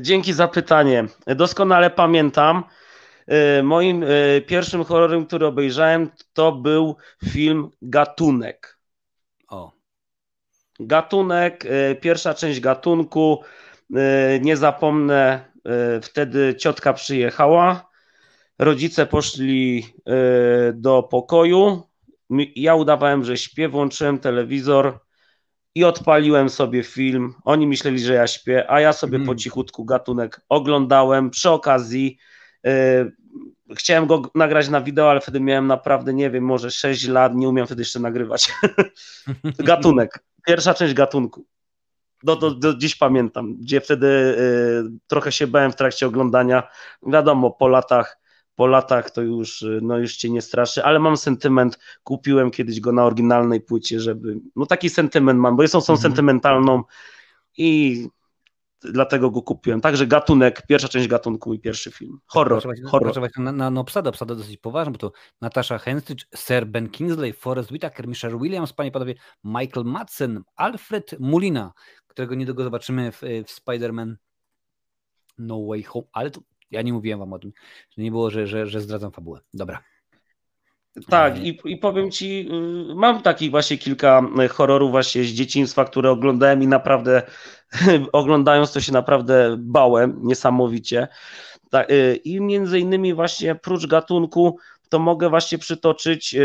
Dzięki 0.00 0.32
za 0.32 0.48
pytanie. 0.48 1.04
Doskonale 1.26 1.90
pamiętam. 1.90 2.64
E, 3.26 3.62
moim 3.62 4.04
pierwszym 4.46 4.84
horrorem, 4.84 5.26
który 5.26 5.46
obejrzałem, 5.46 6.10
to 6.32 6.52
był 6.52 6.96
film 7.24 7.70
Gatunek. 7.82 8.78
O. 9.48 9.72
Gatunek, 10.80 11.64
pierwsza 12.00 12.34
część 12.34 12.60
gatunku. 12.60 13.42
Nie 14.40 14.56
zapomnę 14.56 15.44
E, 15.66 16.00
wtedy 16.00 16.54
ciotka 16.54 16.92
przyjechała, 16.92 17.90
rodzice 18.58 19.06
poszli 19.06 19.86
e, 20.06 20.72
do 20.72 21.02
pokoju. 21.02 21.82
Ja 22.56 22.74
udawałem, 22.74 23.24
że 23.24 23.36
śpię, 23.36 23.68
włączyłem 23.68 24.18
telewizor 24.18 24.98
i 25.74 25.84
odpaliłem 25.84 26.48
sobie 26.48 26.82
film. 26.82 27.34
Oni 27.44 27.66
myśleli, 27.66 27.98
że 27.98 28.14
ja 28.14 28.26
śpię, 28.26 28.70
a 28.70 28.80
ja 28.80 28.92
sobie 28.92 29.16
mm. 29.16 29.26
po 29.26 29.34
cichutku 29.34 29.84
gatunek 29.84 30.40
oglądałem. 30.48 31.30
Przy 31.30 31.50
okazji 31.50 32.18
e, 32.66 33.06
chciałem 33.76 34.06
go 34.06 34.22
nagrać 34.34 34.68
na 34.68 34.80
wideo, 34.80 35.10
ale 35.10 35.20
wtedy 35.20 35.40
miałem 35.40 35.66
naprawdę, 35.66 36.14
nie 36.14 36.30
wiem, 36.30 36.44
może 36.44 36.70
6 36.70 37.08
lat, 37.08 37.34
nie 37.34 37.48
umiem 37.48 37.66
wtedy 37.66 37.82
jeszcze 37.82 38.00
nagrywać. 38.00 38.52
gatunek, 39.58 40.24
pierwsza 40.46 40.74
część 40.74 40.94
gatunku 40.94 41.46
do, 42.26 42.36
do, 42.36 42.50
do 42.50 42.74
dziś 42.74 42.96
pamiętam, 42.96 43.56
gdzie 43.56 43.80
wtedy 43.80 44.06
y, 44.06 44.98
trochę 45.06 45.32
się 45.32 45.46
bałem 45.46 45.72
w 45.72 45.76
trakcie 45.76 46.06
oglądania. 46.06 46.62
Wiadomo, 47.06 47.50
po 47.50 47.68
latach, 47.68 48.18
po 48.54 48.66
latach 48.66 49.10
to 49.10 49.22
już, 49.22 49.62
y, 49.62 49.80
no 49.82 49.98
już 49.98 50.16
cię 50.16 50.30
nie 50.30 50.42
straszy, 50.42 50.84
ale 50.84 50.98
mam 50.98 51.16
sentyment, 51.16 51.78
kupiłem 52.02 52.50
kiedyś 52.50 52.80
go 52.80 52.92
na 52.92 53.04
oryginalnej 53.04 53.60
płycie, 53.60 54.00
żeby, 54.00 54.36
no 54.56 54.66
taki 54.66 54.90
sentyment 54.90 55.40
mam, 55.40 55.56
bo 55.56 55.62
jest 55.62 55.74
osobą 55.74 55.96
mhm. 55.96 56.10
sentymentalną 56.10 56.82
i 57.58 58.08
dlatego 58.80 59.30
go 59.30 59.42
kupiłem. 59.42 59.80
Także 59.80 60.06
gatunek, 60.06 60.66
pierwsza 60.66 60.88
część 60.88 61.08
gatunku 61.08 61.54
i 61.54 61.58
pierwszy 61.58 61.90
film. 61.90 62.18
Horror. 62.26 62.62
Proszę, 62.62 62.82
horror. 62.82 63.12
Proszę 63.12 63.30
na, 63.38 63.52
na, 63.52 63.70
na 63.70 63.80
obsadę, 63.80 64.10
obsadę 64.10 64.36
dosyć 64.36 64.56
poważna, 64.56 64.92
bo 64.92 64.98
to 64.98 65.12
Natasza 65.40 65.78
Henstridge, 65.78 66.24
Sir 66.34 66.66
Ben 66.66 66.88
Kingsley, 66.88 67.32
Forrest 67.32 67.70
Whitaker, 67.70 68.08
Michelle 68.08 68.38
Williams, 68.38 68.72
panie 68.72 68.90
panowie, 68.90 69.14
Michael 69.44 69.86
Madsen, 69.86 70.42
Alfred 70.56 71.16
Mulina, 71.20 71.72
którego 72.16 72.34
niedługo 72.34 72.64
zobaczymy 72.64 73.12
w, 73.12 73.20
w 73.20 73.60
Spider-Man 73.60 74.14
No 75.38 75.66
Way 75.66 75.82
Home, 75.82 76.06
ale 76.12 76.30
to 76.30 76.40
ja 76.70 76.82
nie 76.82 76.92
mówiłem 76.92 77.18
wam 77.18 77.32
o 77.32 77.38
tym, 77.38 77.52
że 77.96 78.02
nie 78.02 78.10
było, 78.10 78.30
że, 78.30 78.46
że, 78.46 78.66
że 78.66 78.80
zdradzam 78.80 79.12
fabułę. 79.12 79.40
Dobra. 79.54 79.82
Tak, 81.08 81.38
i, 81.38 81.58
i 81.64 81.76
powiem 81.76 82.10
ci, 82.10 82.48
y, 82.90 82.94
mam 82.94 83.22
takich 83.22 83.50
właśnie 83.50 83.78
kilka 83.78 84.22
horrorów 84.50 84.90
właśnie 84.90 85.24
z 85.24 85.26
dzieciństwa, 85.26 85.84
które 85.84 86.10
oglądałem 86.10 86.62
i 86.62 86.66
naprawdę 86.66 87.22
oglądając 88.12 88.72
to 88.72 88.80
się 88.80 88.92
naprawdę 88.92 89.56
bałem 89.58 90.20
niesamowicie. 90.22 91.08
Y, 91.90 92.16
I 92.24 92.40
między 92.40 92.78
innymi 92.78 93.14
właśnie 93.14 93.54
prócz 93.54 93.86
gatunku 93.86 94.58
to 94.88 94.98
mogę 94.98 95.30
właśnie 95.30 95.58
przytoczyć 95.58 96.34
e, 96.34 96.40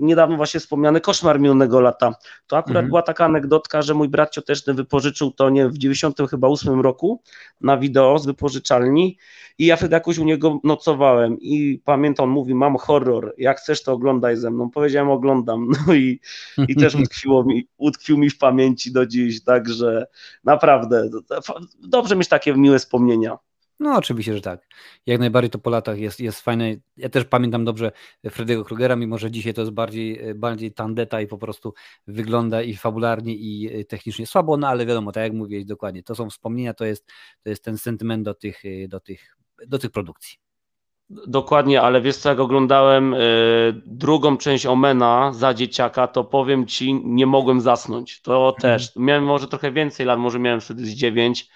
niedawno 0.00 0.36
właśnie 0.36 0.60
wspomniany 0.60 1.00
koszmar 1.00 1.40
minionego 1.40 1.80
lata. 1.80 2.14
To 2.46 2.56
akurat 2.56 2.76
mhm. 2.76 2.88
była 2.88 3.02
taka 3.02 3.24
anegdotka, 3.24 3.82
że 3.82 3.94
mój 3.94 4.08
brat 4.08 4.30
cioteczny 4.30 4.74
wypożyczył 4.74 5.30
to 5.30 5.50
nie 5.50 5.68
w 5.68 5.78
98 5.78 6.80
roku 6.80 7.22
na 7.60 7.78
wideo 7.78 8.18
z 8.18 8.26
wypożyczalni 8.26 9.18
i 9.58 9.66
ja 9.66 9.76
wtedy 9.76 9.94
jakoś 9.94 10.18
u 10.18 10.24
niego 10.24 10.60
nocowałem 10.64 11.36
i 11.40 11.82
pamiętam, 11.84 12.24
on 12.24 12.30
mówi, 12.30 12.54
mam 12.54 12.76
horror, 12.76 13.34
jak 13.38 13.58
chcesz 13.58 13.82
to 13.82 13.92
oglądaj 13.92 14.36
ze 14.36 14.50
mną. 14.50 14.70
Powiedziałem, 14.70 15.10
oglądam, 15.10 15.68
no 15.86 15.94
i, 15.94 16.20
i 16.68 16.76
też 16.76 16.94
utkwiło 16.94 17.44
mi, 17.44 17.66
utkwił 17.76 18.18
mi 18.18 18.30
w 18.30 18.38
pamięci 18.38 18.92
do 18.92 19.06
dziś, 19.06 19.44
także 19.44 20.06
naprawdę 20.44 21.10
dobrze 21.80 22.16
mieć 22.16 22.28
takie 22.28 22.54
miłe 22.54 22.78
wspomnienia. 22.78 23.38
No, 23.80 23.96
oczywiście, 23.96 24.34
że 24.34 24.40
tak. 24.40 24.66
Jak 25.06 25.20
najbardziej 25.20 25.50
to 25.50 25.58
po 25.58 25.70
latach 25.70 25.98
jest, 25.98 26.20
jest 26.20 26.40
fajne. 26.40 26.74
Ja 26.96 27.08
też 27.08 27.24
pamiętam 27.24 27.64
dobrze 27.64 27.92
Freddy'ego 28.26 28.64
Krugera, 28.64 28.96
mimo 28.96 29.18
że 29.18 29.30
dzisiaj 29.30 29.54
to 29.54 29.60
jest 29.60 29.72
bardziej, 29.72 30.20
bardziej 30.34 30.72
tandeta 30.72 31.20
i 31.20 31.26
po 31.26 31.38
prostu 31.38 31.74
wygląda 32.06 32.62
i 32.62 32.76
fabularnie, 32.76 33.34
i 33.34 33.84
technicznie 33.86 34.26
słabo, 34.26 34.56
no 34.56 34.68
ale 34.68 34.86
wiadomo, 34.86 35.12
tak 35.12 35.22
jak 35.22 35.32
mówiłeś 35.32 35.64
dokładnie, 35.64 36.02
to 36.02 36.14
są 36.14 36.30
wspomnienia, 36.30 36.74
to 36.74 36.84
jest, 36.84 37.06
to 37.42 37.50
jest 37.50 37.64
ten 37.64 37.78
sentyment 37.78 38.24
do 38.24 38.34
tych, 38.34 38.62
do 38.88 39.00
tych, 39.00 39.36
do 39.66 39.78
tych 39.78 39.90
produkcji. 39.90 40.38
Dokładnie, 41.26 41.82
ale 41.82 42.00
wiesz 42.00 42.16
co, 42.16 42.28
jak 42.28 42.40
oglądałem 42.40 43.14
y, 43.14 43.82
drugą 43.86 44.36
część 44.36 44.66
Omena 44.66 45.32
za 45.32 45.54
dzieciaka, 45.54 46.06
to 46.06 46.24
powiem 46.24 46.66
ci, 46.66 46.94
nie 47.04 47.26
mogłem 47.26 47.60
zasnąć. 47.60 48.22
To 48.22 48.48
mhm. 48.48 48.60
też. 48.62 48.92
Miałem 48.96 49.24
może 49.24 49.48
trochę 49.48 49.72
więcej 49.72 50.06
lat, 50.06 50.18
może 50.18 50.38
miałem 50.38 50.60
wtedy 50.60 50.86
z 50.86 50.90
dziewięć 50.90 51.48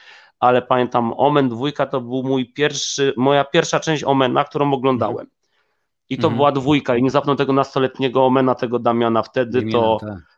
ale 0.45 0.63
pamiętam 0.63 1.15
Omen 1.17 1.49
dwójka 1.49 1.87
to 1.87 2.01
był 2.01 2.23
mój 2.23 2.53
pierwszy, 2.53 3.15
moja 3.17 3.45
pierwsza 3.45 3.81
część 3.81 4.05
Omena, 4.05 4.45
którą 4.45 4.73
oglądałem. 4.73 5.27
I 6.09 6.17
to 6.17 6.27
mhm. 6.27 6.37
była 6.37 6.53
dwójka 6.53 6.97
i 6.97 7.03
nie 7.03 7.11
zapomnę 7.11 7.37
tego 7.37 7.53
nastoletniego 7.53 8.27
Omena, 8.27 8.55
tego 8.55 8.79
Damiana 8.79 9.23
wtedy 9.23 9.73
to... 9.73 9.99
Tak. 10.01 10.35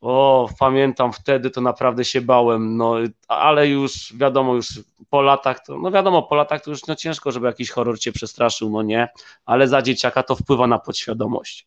O, 0.00 0.48
pamiętam 0.58 1.12
wtedy 1.12 1.50
to 1.50 1.60
naprawdę 1.60 2.04
się 2.04 2.20
bałem, 2.20 2.76
no 2.76 2.94
ale 3.28 3.68
już 3.68 4.16
wiadomo, 4.16 4.54
już 4.54 4.80
po 5.10 5.22
latach 5.22 5.66
to, 5.66 5.78
no 5.78 5.90
wiadomo, 5.90 6.22
po 6.22 6.34
latach 6.34 6.64
to 6.64 6.70
już 6.70 6.86
no 6.86 6.94
ciężko, 6.94 7.32
żeby 7.32 7.46
jakiś 7.46 7.70
horror 7.70 7.98
cię 7.98 8.12
przestraszył, 8.12 8.70
no 8.70 8.82
nie, 8.82 9.08
ale 9.46 9.68
za 9.68 9.82
dzieciaka 9.82 10.22
to 10.22 10.36
wpływa 10.36 10.66
na 10.66 10.78
podświadomość. 10.78 11.66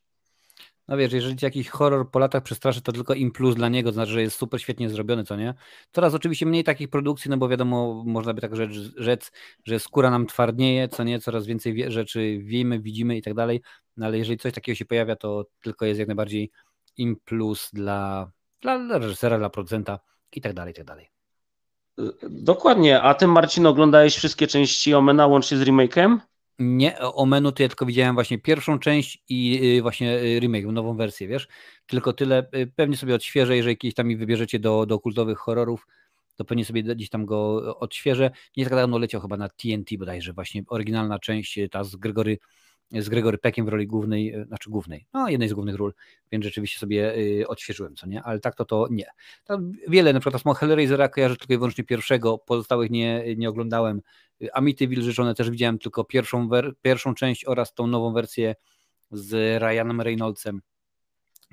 No 0.88 0.98
wiesz, 0.98 1.14
jeżeli 1.14 1.36
ci 1.36 1.46
jakiś 1.46 1.70
horror 1.70 2.12
po 2.12 2.20
latach 2.20 2.44
przestraszy, 2.44 2.82
to 2.82 2.92
tylko 2.92 3.14
im 3.14 3.32
plus 3.32 3.56
dla 3.56 3.70
niego, 3.70 3.90
to 3.90 3.94
znaczy, 3.94 4.12
że 4.12 4.22
jest 4.22 4.38
super 4.38 4.62
świetnie 4.62 4.90
zrobiony, 4.90 5.24
co 5.24 5.36
nie? 5.36 5.54
Teraz 5.92 6.14
oczywiście 6.14 6.46
mniej 6.46 6.64
takich 6.64 6.90
produkcji, 6.90 7.32
no 7.32 7.38
bo 7.38 7.50
wiadomo, 7.50 8.04
można 8.06 8.34
by 8.34 8.42
tak 8.42 8.56
rzec, 8.56 8.72
rzec, 8.98 9.32
że 9.66 9.80
skóra 9.80 10.10
nam 10.10 10.28
twardnieje, 10.28 10.88
co 10.88 11.04
nie? 11.04 11.20
Coraz 11.20 11.46
więcej 11.46 11.74
wie, 11.74 11.92
rzeczy 11.92 12.40
wiemy, 12.42 12.80
widzimy 12.80 13.18
i 13.18 13.22
tak 13.22 13.34
dalej, 13.34 13.62
no 13.98 14.06
ale 14.06 14.18
jeżeli 14.18 14.38
coś 14.38 14.54
takiego 14.54 14.76
się 14.76 14.86
pojawia, 14.86 15.16
to 15.16 15.46
tylko 15.64 15.86
jest 15.86 16.00
jak 16.00 16.08
najbardziej 16.08 16.52
im 16.98 17.16
plus 17.26 17.70
dla, 17.74 18.32
dla 18.62 18.98
reżysera, 18.98 19.38
dla 19.38 19.50
producenta 19.50 20.00
i 20.32 20.42
tak 20.42 20.54
dalej, 20.54 20.72
i 20.72 20.76
tak 20.76 20.86
dalej. 20.86 21.10
Dokładnie, 22.30 23.02
a 23.02 23.14
ty 23.14 23.28
Marcin 23.28 23.66
oglądałeś 23.66 24.16
wszystkie 24.16 24.48
części 24.48 24.94
Omena 24.94 25.28
łącznie 25.28 25.58
z 25.58 25.62
remake'em? 25.62 26.18
Nie, 26.60 27.00
o 27.00 27.26
menu 27.26 27.52
to 27.52 27.64
ja 27.64 27.70
tylko 27.70 27.86
widziałem 27.86 28.16
właśnie 28.16 28.38
pierwszą 28.40 28.80
część 28.80 29.24
i 29.30 29.60
y, 29.78 29.82
właśnie 29.82 30.20
y, 30.20 30.40
remake, 30.40 30.66
nową 30.66 30.98
wersję, 30.98 31.28
wiesz? 31.28 31.48
Tylko 31.88 32.14
tyle, 32.14 32.48
y, 32.56 32.68
pewnie 32.76 32.98
sobie 32.98 33.16
odświeżę, 33.16 33.58
jeżeli 33.58 33.78
kiedyś 33.78 33.96
tam 33.96 34.08
mi 34.08 34.18
wybierzecie 34.18 34.60
do, 34.60 34.86
do 34.86 35.00
kultowych 35.00 35.38
horrorów, 35.38 35.88
to 36.36 36.46
pewnie 36.46 36.66
sobie 36.66 36.84
gdzieś 36.84 37.10
tam 37.10 37.26
go 37.26 37.62
odświeżę. 37.80 38.32
Nie 38.58 38.64
tak 38.64 38.74
dawno 38.74 38.98
leciał 38.98 39.22
chyba 39.22 39.38
na 39.38 39.50
TNT 39.50 39.98
bodajże 39.98 40.34
właśnie 40.34 40.64
oryginalna 40.68 41.20
część, 41.20 41.60
ta 41.72 41.84
z 41.84 41.96
Gregory 41.96 42.38
z 42.92 43.10
Gregory 43.10 43.38
Peckiem 43.38 43.66
w 43.66 43.70
roli 43.70 43.88
głównej, 43.88 44.34
e, 44.34 44.46
znaczy 44.46 44.70
głównej, 44.70 45.08
no 45.14 45.30
jednej 45.30 45.50
z 45.50 45.54
głównych 45.54 45.76
ról, 45.76 45.94
więc 46.32 46.46
rzeczywiście 46.46 46.80
sobie 46.80 47.18
y, 47.18 47.48
odświeżyłem, 47.48 47.96
co 47.96 48.08
nie, 48.08 48.24
ale 48.24 48.40
tak 48.40 48.56
to 48.56 48.66
to 48.66 48.88
nie. 48.92 49.06
Tam 49.46 49.72
wiele, 49.88 50.14
na 50.14 50.20
przykład 50.20 50.36
Asmo 50.36 50.54
Hellraisera 50.54 51.10
kojarzę 51.10 51.36
tylko 51.36 51.54
i 51.54 51.58
wyłącznie 51.58 51.84
pierwszego, 51.84 52.38
pozostałych 52.38 52.92
nie, 52.92 53.36
nie 53.38 53.50
oglądałem. 53.50 54.02
Amityville 54.54 55.04
życzone 55.04 55.36
też 55.36 55.50
widziałem 55.50 55.80
tylko 55.80 56.04
pierwszą, 56.04 56.50
pierwszą 56.82 57.16
część 57.16 57.46
oraz 57.46 57.74
tą 57.74 57.88
nową 57.88 58.14
wersję 58.14 58.56
z 59.12 59.62
Ryanem 59.62 60.02
Reynoldsem. 60.02 60.62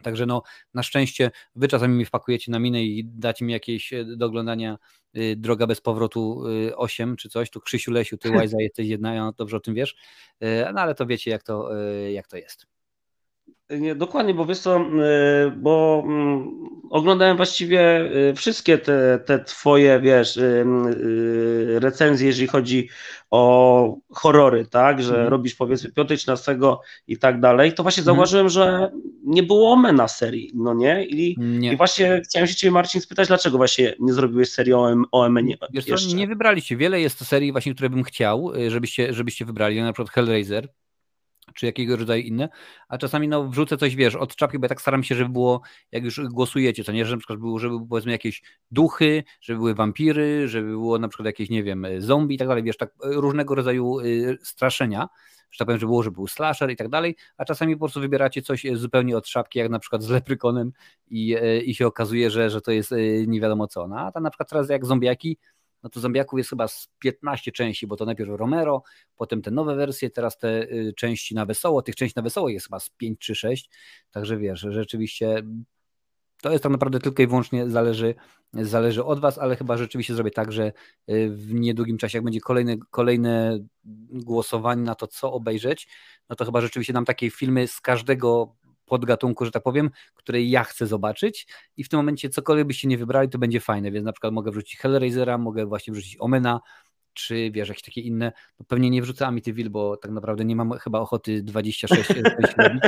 Także 0.03 0.27
no, 0.27 0.43
na 0.74 0.83
szczęście 0.83 1.31
wy 1.55 1.69
czasami 1.69 1.95
mi 1.97 2.05
wpakujecie 2.05 2.53
na 2.53 2.59
minę 2.59 2.83
i 2.83 3.05
dacie 3.05 3.45
mi 3.45 3.53
jakieś 3.53 3.93
e, 3.93 4.05
do 4.05 4.27
oglądania 4.27 4.79
y, 5.16 5.37
Droga 5.37 5.66
bez 5.66 5.81
powrotu 5.81 6.47
y, 6.49 6.77
8 6.77 7.16
czy 7.16 7.29
coś, 7.29 7.51
tu 7.51 7.61
Krzysiu 7.61 7.91
Lesiu, 7.91 8.19
ty 8.19 8.31
Łajza 8.49 8.57
jesteś 8.61 8.89
jedna, 8.89 9.15
ja 9.15 9.33
dobrze 9.37 9.57
o 9.57 9.61
tym 9.61 9.74
wiesz, 9.74 9.97
y, 10.43 10.47
no 10.74 10.81
ale 10.81 10.95
to 10.95 11.07
wiecie 11.07 11.31
jak 11.31 11.43
to, 11.43 11.70
jak 12.12 12.29
to 12.29 12.37
jest. 12.37 12.72
Nie, 13.81 13.94
dokładnie, 13.94 14.35
bo 14.35 14.47
wiesz 14.47 14.59
co, 14.59 14.81
y, 14.81 15.51
bo 15.57 16.03
mm, 16.07 16.51
oglądałem 16.90 17.36
właściwie 17.36 18.01
y, 18.31 18.35
wszystkie 18.35 18.78
te, 18.78 19.19
te 19.27 19.44
twoje, 19.44 20.01
wiesz, 20.01 20.36
y, 20.36 20.65
recenzje, 21.81 22.27
jeżeli 22.27 22.47
chodzi 22.47 22.89
o 23.31 23.97
horrory, 24.11 24.66
tak, 24.66 25.03
że 25.03 25.16
mm. 25.16 25.28
robisz 25.28 25.55
powiedzmy 25.55 25.93
5, 25.93 26.09
13 26.09 26.59
i 27.09 27.19
tak 27.19 27.40
dalej, 27.40 27.73
to 27.73 27.82
właśnie 27.82 28.01
mm. 28.01 28.05
zauważyłem, 28.05 28.49
że 28.49 28.90
nie 29.24 29.43
było 29.43 29.73
Omena 29.73 30.09
serii, 30.09 30.51
no 30.55 30.74
nie? 30.74 31.07
I, 31.07 31.36
nie. 31.39 31.73
I 31.73 31.77
właśnie 31.77 32.20
chciałem 32.24 32.49
się 32.49 32.55
ciebie 32.55 32.70
Marcin 32.70 33.01
spytać, 33.01 33.28
dlaczego 33.28 33.57
właśnie 33.57 33.94
nie 34.01 34.12
zrobiłeś 34.12 34.51
serii 34.51 34.73
o, 34.73 34.94
o 35.12 35.20
Omenie 35.20 35.57
Wiesz 35.73 35.85
co, 35.85 36.16
nie 36.16 36.27
wybraliście, 36.27 36.77
wiele 36.77 37.01
jest 37.01 37.19
to 37.19 37.24
serii 37.24 37.53
właśnie, 37.53 37.74
które 37.74 37.90
bym 37.90 38.03
chciał, 38.03 38.53
żebyście, 38.69 39.12
żebyście 39.12 39.44
wybrali, 39.44 39.81
na 39.81 39.93
przykład 39.93 40.11
Hellraiser, 40.15 40.69
czy 41.55 41.66
jakiego 41.66 41.97
rodzaju 41.97 42.23
inne, 42.23 42.49
a 42.89 42.99
czasami 42.99 43.29
no 43.29 43.49
wrzucę 43.49 43.77
coś, 43.77 43.97
wiesz, 43.97 44.16
od 44.16 44.37
czapki, 44.37 44.59
bo 44.59 44.65
ja 44.65 44.69
tak 44.69 44.81
staram 44.81 45.05
się, 45.05 45.15
żeby 45.15 45.31
było, 45.31 45.61
jak 45.93 46.05
już 46.05 46.20
głosujecie, 46.20 46.85
to 46.85 46.93
nie, 46.93 47.07
że 47.07 47.15
na 47.16 47.19
przykład 47.19 47.39
było, 47.39 47.59
żeby 47.59 47.77
były 47.77 47.89
powiedzmy 47.89 48.12
jakieś 48.12 48.43
duchy, 48.70 49.24
żeby 49.41 49.59
były 49.59 49.74
wampiry, 49.74 50.49
żeby 50.49 50.69
było 50.69 50.99
na 50.99 51.09
przykład 51.09 51.27
jakieś, 51.27 51.51
nie 51.51 51.62
wiem, 51.62 51.87
zombie 51.99 52.35
i 52.35 52.39
tak 52.39 52.49
dalej, 52.49 52.62
wiesz, 52.62 52.77
tak 52.77 52.91
różnego 53.03 53.55
rodzaju 53.55 54.01
y, 54.01 54.39
straszenia, 54.43 55.09
że 55.51 55.59
tak 55.59 55.66
powiem, 55.66 55.81
że 55.81 55.87
było, 55.87 56.03
że 56.03 56.11
był 56.11 56.27
slasher 56.27 56.70
i 56.70 56.77
tak 56.77 56.89
dalej, 56.89 57.16
a 57.37 57.45
czasami 57.45 57.77
po 57.77 57.79
prostu 57.79 58.01
wybieracie 58.01 58.43
coś 58.43 58.66
zupełnie 58.73 59.16
od 59.16 59.29
szapki, 59.29 59.59
jak 59.59 59.70
na 59.70 59.79
przykład 59.79 60.03
z 60.03 60.09
Leprykonem 60.09 60.73
i, 61.11 61.37
i 61.65 61.74
się 61.74 61.87
okazuje, 61.87 62.31
że, 62.31 62.51
że 62.51 62.61
to 62.61 62.73
jest 62.73 62.95
nie 63.27 63.41
wiadomo 63.41 63.66
co, 63.66 63.89
no, 63.89 64.01
a 64.01 64.12
tam 64.12 64.23
na 64.23 64.31
przykład 64.31 64.49
teraz 64.49 64.69
jak 64.69 64.87
zombiaki, 64.87 65.39
no 65.83 65.91
to 65.91 66.01
zombiaków 66.01 66.39
jest 66.39 66.51
chyba 66.51 66.69
z 66.69 66.89
15 66.99 67.53
części, 67.53 67.87
bo 67.87 67.97
to 67.97 68.05
najpierw 68.05 68.31
Romero, 68.31 68.83
potem 69.17 69.43
te 69.43 69.51
nowe 69.51 69.77
wersje, 69.77 70.11
teraz 70.11 70.39
te 70.39 70.63
y, 70.63 70.93
części 70.97 71.35
na 71.35 71.47
wesoło, 71.47 71.83
tych 71.83 71.97
części 71.97 72.17
na 72.17 72.23
wesoło 72.23 72.49
jest 72.49 72.67
chyba 72.67 72.81
z 72.81 72.91
5 72.91 73.19
czy 73.19 73.35
6, 73.35 73.71
także 74.11 74.39
wiesz, 74.39 74.61
rzeczywiście 74.61 75.43
to 76.43 76.51
jest 76.51 76.63
tak 76.63 76.73
naprawdę 76.73 77.01
tylko 77.01 77.23
i 77.23 77.27
wyłącznie 77.27 77.71
zależy, 77.71 78.15
zależy 78.53 79.05
od 79.05 79.21
Was, 79.21 79.39
ale 79.39 79.57
chyba 79.57 79.77
rzeczywiście 79.77 80.15
zrobię 80.15 80.31
tak, 80.31 80.53
że 80.53 80.73
y, 81.11 81.31
w 81.31 81.55
niedługim 81.55 81.99
czasie, 81.99 82.19
jak 82.19 82.25
będzie 82.25 82.41
kolejne, 82.41 82.77
kolejne 82.91 83.59
głosowanie 84.11 84.83
na 84.83 84.95
to, 84.95 85.07
co 85.07 85.33
obejrzeć, 85.33 85.89
no 86.29 86.37
to 86.37 86.45
chyba 86.45 86.61
rzeczywiście 86.61 86.93
dam 86.93 87.05
takie 87.05 87.31
filmy 87.31 87.69
z 87.69 87.81
każdego 87.81 88.55
podgatunku, 88.93 89.44
że 89.44 89.51
tak 89.51 89.62
powiem, 89.62 89.90
której 90.14 90.51
ja 90.51 90.64
chcę 90.64 90.86
zobaczyć 90.86 91.47
i 91.77 91.85
w 91.85 91.89
tym 91.89 91.98
momencie 91.98 92.28
cokolwiek 92.28 92.66
byście 92.66 92.89
nie 92.89 92.98
wybrali, 92.98 93.28
to 93.28 93.39
będzie 93.39 93.60
fajne, 93.60 93.90
więc 93.90 94.05
na 94.05 94.12
przykład 94.12 94.32
mogę 94.32 94.51
wrzucić 94.51 94.78
Hellraisera, 94.78 95.39
mogę 95.39 95.66
właśnie 95.66 95.93
wrzucić 95.93 96.16
Omena, 96.20 96.60
czy 97.14 97.51
wiesz, 97.51 97.69
jakieś 97.69 97.82
takie 97.82 98.01
inne, 98.01 98.32
no 98.60 98.66
pewnie 98.69 98.90
nie 98.90 99.02
wrzucę 99.02 99.27
Amityville, 99.27 99.70
bo 99.70 99.97
tak 99.97 100.10
naprawdę 100.10 100.44
nie 100.44 100.56
mam 100.56 100.73
chyba 100.73 101.01
ochoty 101.01 101.43
26 101.43 102.09
robić. 102.59 102.81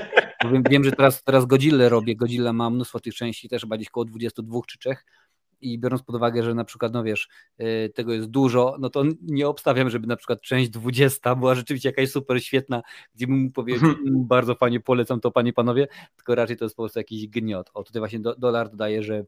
Wiem, 0.52 0.62
wiem, 0.70 0.85
że 0.85 0.93
teraz, 0.93 1.22
teraz 1.22 1.47
Godzilla 1.47 1.89
robię, 1.89 2.16
Godzilla 2.16 2.52
ma 2.52 2.70
mnóstwo 2.70 3.01
tych 3.01 3.14
części, 3.14 3.48
też 3.48 3.62
chyba 3.62 3.76
gdzieś 3.76 3.89
około 3.89 4.05
22 4.05 4.60
czy 4.66 4.78
3, 4.78 4.97
i 5.65 5.78
biorąc 5.78 6.03
pod 6.03 6.16
uwagę, 6.16 6.43
że 6.43 6.55
na 6.55 6.65
przykład, 6.65 6.93
no 6.93 7.05
wiesz, 7.05 7.28
y, 7.61 7.93
tego 7.95 8.12
jest 8.12 8.27
dużo, 8.27 8.77
no 8.81 8.91
to 8.91 9.05
nie 9.23 9.49
obstawiam, 9.49 9.91
żeby 9.91 10.07
na 10.07 10.16
przykład 10.16 10.41
część 10.41 10.70
20 10.70 11.35
była 11.35 11.55
rzeczywiście 11.55 11.89
jakaś 11.89 12.11
super 12.11 12.45
świetna, 12.45 12.82
gdzie 13.15 13.27
bym 13.27 13.39
mógł 13.39 13.53
powiedzieć, 13.53 13.82
mhm. 13.82 14.09
mm, 14.09 14.27
bardzo 14.27 14.55
fajnie 14.55 14.81
polecam 14.81 15.20
to 15.20 15.31
panie 15.31 15.53
panowie, 15.53 15.89
tylko 16.16 16.35
raczej 16.35 16.57
to 16.57 16.65
jest 16.65 16.77
po 16.77 16.82
prostu 16.82 16.99
jakiś 16.99 17.28
gniot. 17.28 17.70
O, 17.74 17.85
tutaj 17.85 18.01
właśnie 18.01 18.20
do, 18.20 18.36
Dolar 18.36 18.70
dodaje, 18.70 19.03
że 19.03 19.24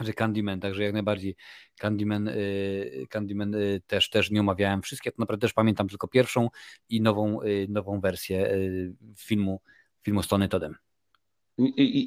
że 0.00 0.12
Candyman, 0.12 0.60
także 0.60 0.82
jak 0.82 0.92
najbardziej 0.92 1.36
Candyman, 1.78 2.26
yy, 2.26 3.06
Candyman 3.10 3.52
yy, 3.52 3.80
też, 3.86 4.10
też 4.10 4.30
nie 4.30 4.40
omawiałem 4.40 4.82
wszystkie, 4.82 5.12
to 5.12 5.16
naprawdę 5.18 5.44
też 5.44 5.52
pamiętam 5.52 5.88
tylko 5.88 6.08
pierwszą 6.08 6.48
i 6.88 7.00
nową, 7.00 7.42
yy, 7.42 7.66
nową 7.68 8.00
wersję 8.00 8.52
y, 8.52 8.94
filmu, 9.16 9.60
filmu 10.02 10.22
Stony 10.22 10.48
Todem. 10.48 10.74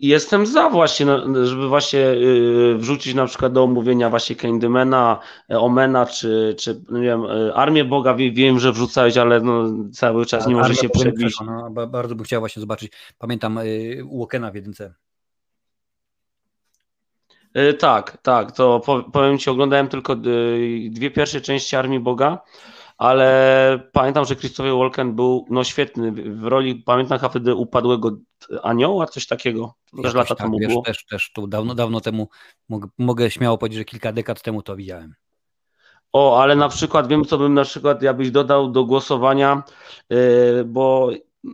Jestem 0.01 0.45
za 0.45 0.69
właśnie, 0.69 1.05
no, 1.05 1.45
żeby 1.45 1.67
właśnie 1.67 1.99
y, 1.99 2.75
wrzucić 2.77 3.13
na 3.13 3.25
przykład 3.25 3.53
do 3.53 3.63
omówienia 3.63 4.09
właśnie 4.09 4.35
Candymana, 4.35 5.19
e, 5.49 5.59
Omena, 5.59 6.05
czy, 6.05 6.55
czy 6.59 6.81
nie 6.89 7.01
wiem, 7.01 7.25
e, 7.25 7.53
Armię 7.53 7.85
Boga, 7.85 8.15
wiem, 8.15 8.59
że 8.59 8.71
wrzucałeś, 8.71 9.17
ale 9.17 9.41
no, 9.41 9.63
cały 9.93 10.25
czas 10.25 10.47
nie 10.47 10.55
może 10.55 10.75
się 10.75 10.89
przebić. 10.89 11.35
No, 11.45 11.69
bardzo 11.87 12.15
bym 12.15 12.25
chciał 12.25 12.41
właśnie 12.41 12.59
zobaczyć, 12.59 12.91
pamiętam 13.17 13.57
y, 13.57 14.03
Walkena 14.17 14.51
w 14.51 14.55
jedynce. 14.55 14.93
E, 17.53 17.73
tak, 17.73 18.17
tak, 18.21 18.51
to 18.51 18.81
powiem 19.13 19.37
Ci, 19.37 19.49
oglądałem 19.49 19.87
tylko 19.87 20.15
dwie 20.89 21.11
pierwsze 21.11 21.41
części 21.41 21.75
Armii 21.75 21.99
Boga, 21.99 22.41
ale 23.01 23.89
pamiętam, 23.91 24.25
że 24.25 24.35
Christopher 24.35 24.73
Walken 24.73 25.15
był 25.15 25.45
no 25.49 25.63
świetny 25.63 26.11
w 26.11 26.43
roli, 26.43 26.75
pamiętam 26.75 27.19
chyba 27.19 27.29
wtedy 27.29 27.55
upadłego 27.55 28.17
anioła, 28.63 29.05
coś 29.05 29.27
takiego, 29.27 29.73
też 30.03 30.13
lata 30.13 30.35
tak, 30.35 30.37
temu 30.37 30.59
wiesz, 30.59 30.69
było. 30.69 30.81
Też, 30.81 31.05
też 31.05 31.31
tu 31.33 31.47
dawno, 31.47 31.75
dawno 31.75 32.01
temu, 32.01 32.29
mogę, 32.69 32.87
mogę 32.97 33.31
śmiało 33.31 33.57
powiedzieć, 33.57 33.77
że 33.77 33.85
kilka 33.85 34.11
dekad 34.11 34.41
temu 34.41 34.61
to 34.61 34.75
widziałem. 34.75 35.13
O, 36.13 36.41
ale 36.41 36.55
na 36.55 36.69
przykład 36.69 37.07
wiem, 37.07 37.25
co 37.25 37.37
bym 37.37 37.53
na 37.53 37.63
przykład 37.63 38.01
ja 38.01 38.13
byś 38.13 38.31
dodał 38.31 38.71
do 38.71 38.83
głosowania, 38.85 39.63
yy, 40.09 40.17
bo 40.65 41.09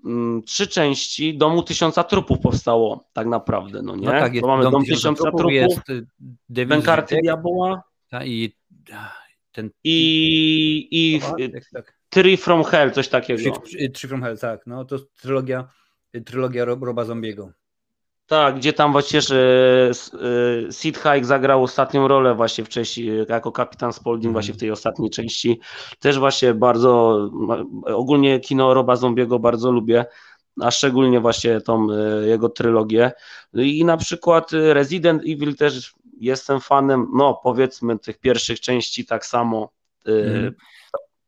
mm, 0.06 0.44
trzy 0.44 0.68
części 0.68 1.38
Domu 1.38 1.64
Tysiąca 1.64 2.04
Trupów 2.04 2.40
powstało 2.40 3.04
tak 3.14 3.28
naprawdę, 3.28 3.82
no 3.82 3.96
nie? 3.96 4.06
No 4.06 4.12
tak, 4.12 4.34
jest, 4.34 4.42
Bo 4.42 4.48
mamy 4.48 4.64
Dom, 4.64 4.72
Dom 4.72 4.86
Tysiąca 4.86 5.24
Trupów, 5.24 5.40
trupów 5.40 5.54
jest 5.54 6.68
Bękarty 6.68 7.20
Diaboła 7.24 7.84
i 8.26 8.54
ten... 9.58 9.70
I, 9.84 10.88
i 10.92 11.22
tak, 11.22 11.64
tak. 11.74 11.98
Tree 12.10 12.38
from 12.38 12.64
Hell, 12.64 12.92
coś 12.92 13.08
takiego. 13.08 13.60
Tree, 13.60 13.92
Tree 13.92 14.10
from 14.10 14.24
Hell, 14.24 14.38
tak. 14.38 14.68
No 14.68 14.86
to 14.86 15.00
trylogia, 15.22 15.68
trylogia 16.26 16.66
Roba 16.66 17.06
Zombiego. 17.06 17.52
Tak, 18.28 18.56
gdzie 18.56 18.74
tam 18.74 18.92
właśnie 18.92 19.20
e, 19.20 19.94
Sid 20.72 20.98
Haig 20.98 21.26
zagrał 21.26 21.64
ostatnią 21.64 22.08
rolę 22.08 22.36
właśnie 22.36 22.64
w 22.64 22.70
części, 22.70 23.10
jako 23.30 23.52
kapitan 23.52 23.94
Spaulding 23.94 24.26
mm. 24.26 24.34
właśnie 24.34 24.54
w 24.54 24.58
tej 24.58 24.72
ostatniej 24.72 25.10
części. 25.10 25.60
Też 26.00 26.20
właśnie 26.20 26.54
bardzo, 26.54 27.20
ogólnie 27.86 28.40
kino 28.40 28.74
Roba 28.74 28.96
Zombiego 28.96 29.40
bardzo 29.40 29.72
lubię, 29.72 30.06
a 30.62 30.72
szczególnie 30.72 31.20
właśnie 31.20 31.62
tą 31.62 31.88
e, 31.92 32.28
jego 32.28 32.50
trylogię. 32.50 33.12
I 33.54 33.86
na 33.86 33.98
przykład 33.98 34.52
Resident 34.52 35.22
Evil 35.22 35.56
też 35.56 35.94
jestem 36.20 36.62
fanem, 36.62 37.08
no 37.14 37.40
powiedzmy 37.44 38.00
tych 38.00 38.20
pierwszych 38.20 38.60
części 38.60 39.06
tak 39.06 39.26
samo. 39.26 39.72
Mm. 40.06 40.54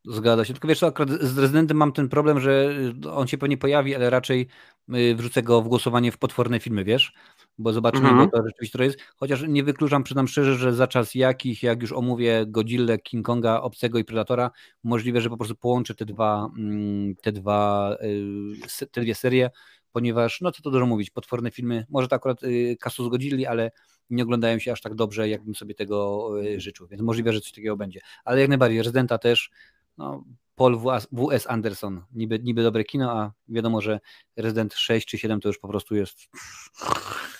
Zgadza 0.05 0.45
się. 0.45 0.53
Tylko 0.53 0.67
wiesz, 0.67 0.83
akurat 0.83 1.09
z 1.09 1.37
rezydentem 1.37 1.77
mam 1.77 1.91
ten 1.91 2.09
problem, 2.09 2.39
że 2.39 2.69
on 3.11 3.27
się 3.27 3.37
pewnie 3.37 3.57
pojawi, 3.57 3.95
ale 3.95 4.09
raczej 4.09 4.47
y, 4.95 5.15
wrzucę 5.15 5.43
go 5.43 5.61
w 5.61 5.67
głosowanie 5.67 6.11
w 6.11 6.17
potworne 6.17 6.59
filmy, 6.59 6.83
wiesz? 6.83 7.13
Bo 7.57 7.73
zobaczymy, 7.73 8.09
mm 8.09 8.19
-hmm. 8.19 8.29
bo 8.31 8.37
to 8.37 8.43
rzeczywiście 8.47 8.77
to 8.77 8.83
jest. 8.83 8.99
Chociaż 9.15 9.43
nie 9.47 9.63
wykluczam, 9.63 10.03
przyznam 10.03 10.27
szczerze, 10.27 10.55
że 10.55 10.73
za 10.73 10.87
czas 10.87 11.15
jakich, 11.15 11.63
jak 11.63 11.81
już 11.81 11.91
omówię 11.91 12.45
Godzilla, 12.47 12.97
King 12.97 13.25
Konga, 13.25 13.61
Obcego 13.61 13.99
i 13.99 14.03
Predatora, 14.03 14.51
możliwe, 14.83 15.21
że 15.21 15.29
po 15.29 15.37
prostu 15.37 15.55
połączę 15.55 15.95
te 15.95 16.05
dwa, 16.05 16.49
mm, 16.57 17.15
te 17.15 17.31
dwa, 17.31 17.95
y, 18.81 18.87
te 18.91 19.01
dwie 19.01 19.15
serie, 19.15 19.49
ponieważ, 19.91 20.41
no 20.41 20.51
co 20.51 20.61
to 20.61 20.71
dużo 20.71 20.85
mówić, 20.85 21.09
potworne 21.09 21.51
filmy, 21.51 21.85
może 21.89 22.07
to 22.07 22.15
akurat 22.15 22.43
y, 22.43 22.77
Kasu 22.79 23.05
zgodzili, 23.05 23.45
ale 23.45 23.71
nie 24.09 24.23
oglądają 24.23 24.59
się 24.59 24.71
aż 24.71 24.81
tak 24.81 24.95
dobrze, 24.95 25.29
jakbym 25.29 25.55
sobie 25.55 25.75
tego 25.75 26.29
e, 26.41 26.59
życzył, 26.59 26.87
więc 26.87 27.01
możliwe, 27.01 27.33
że 27.33 27.41
coś 27.41 27.51
takiego 27.51 27.77
będzie. 27.77 28.01
Ale 28.25 28.39
jak 28.39 28.49
najbardziej, 28.49 28.79
Rezydenta 28.79 29.17
też, 29.17 29.51
no, 29.97 30.23
Paul 30.55 30.79
W.S. 31.11 31.47
Anderson, 31.49 32.01
niby, 32.11 32.39
niby 32.39 32.63
dobre 32.63 32.83
kino, 32.83 33.11
a 33.11 33.31
wiadomo, 33.47 33.81
że 33.81 33.99
Rezydent 34.37 34.73
6 34.73 35.07
czy 35.07 35.17
7 35.17 35.41
to 35.41 35.49
już 35.49 35.59
po 35.59 35.67
prostu 35.67 35.95
jest... 35.95 36.29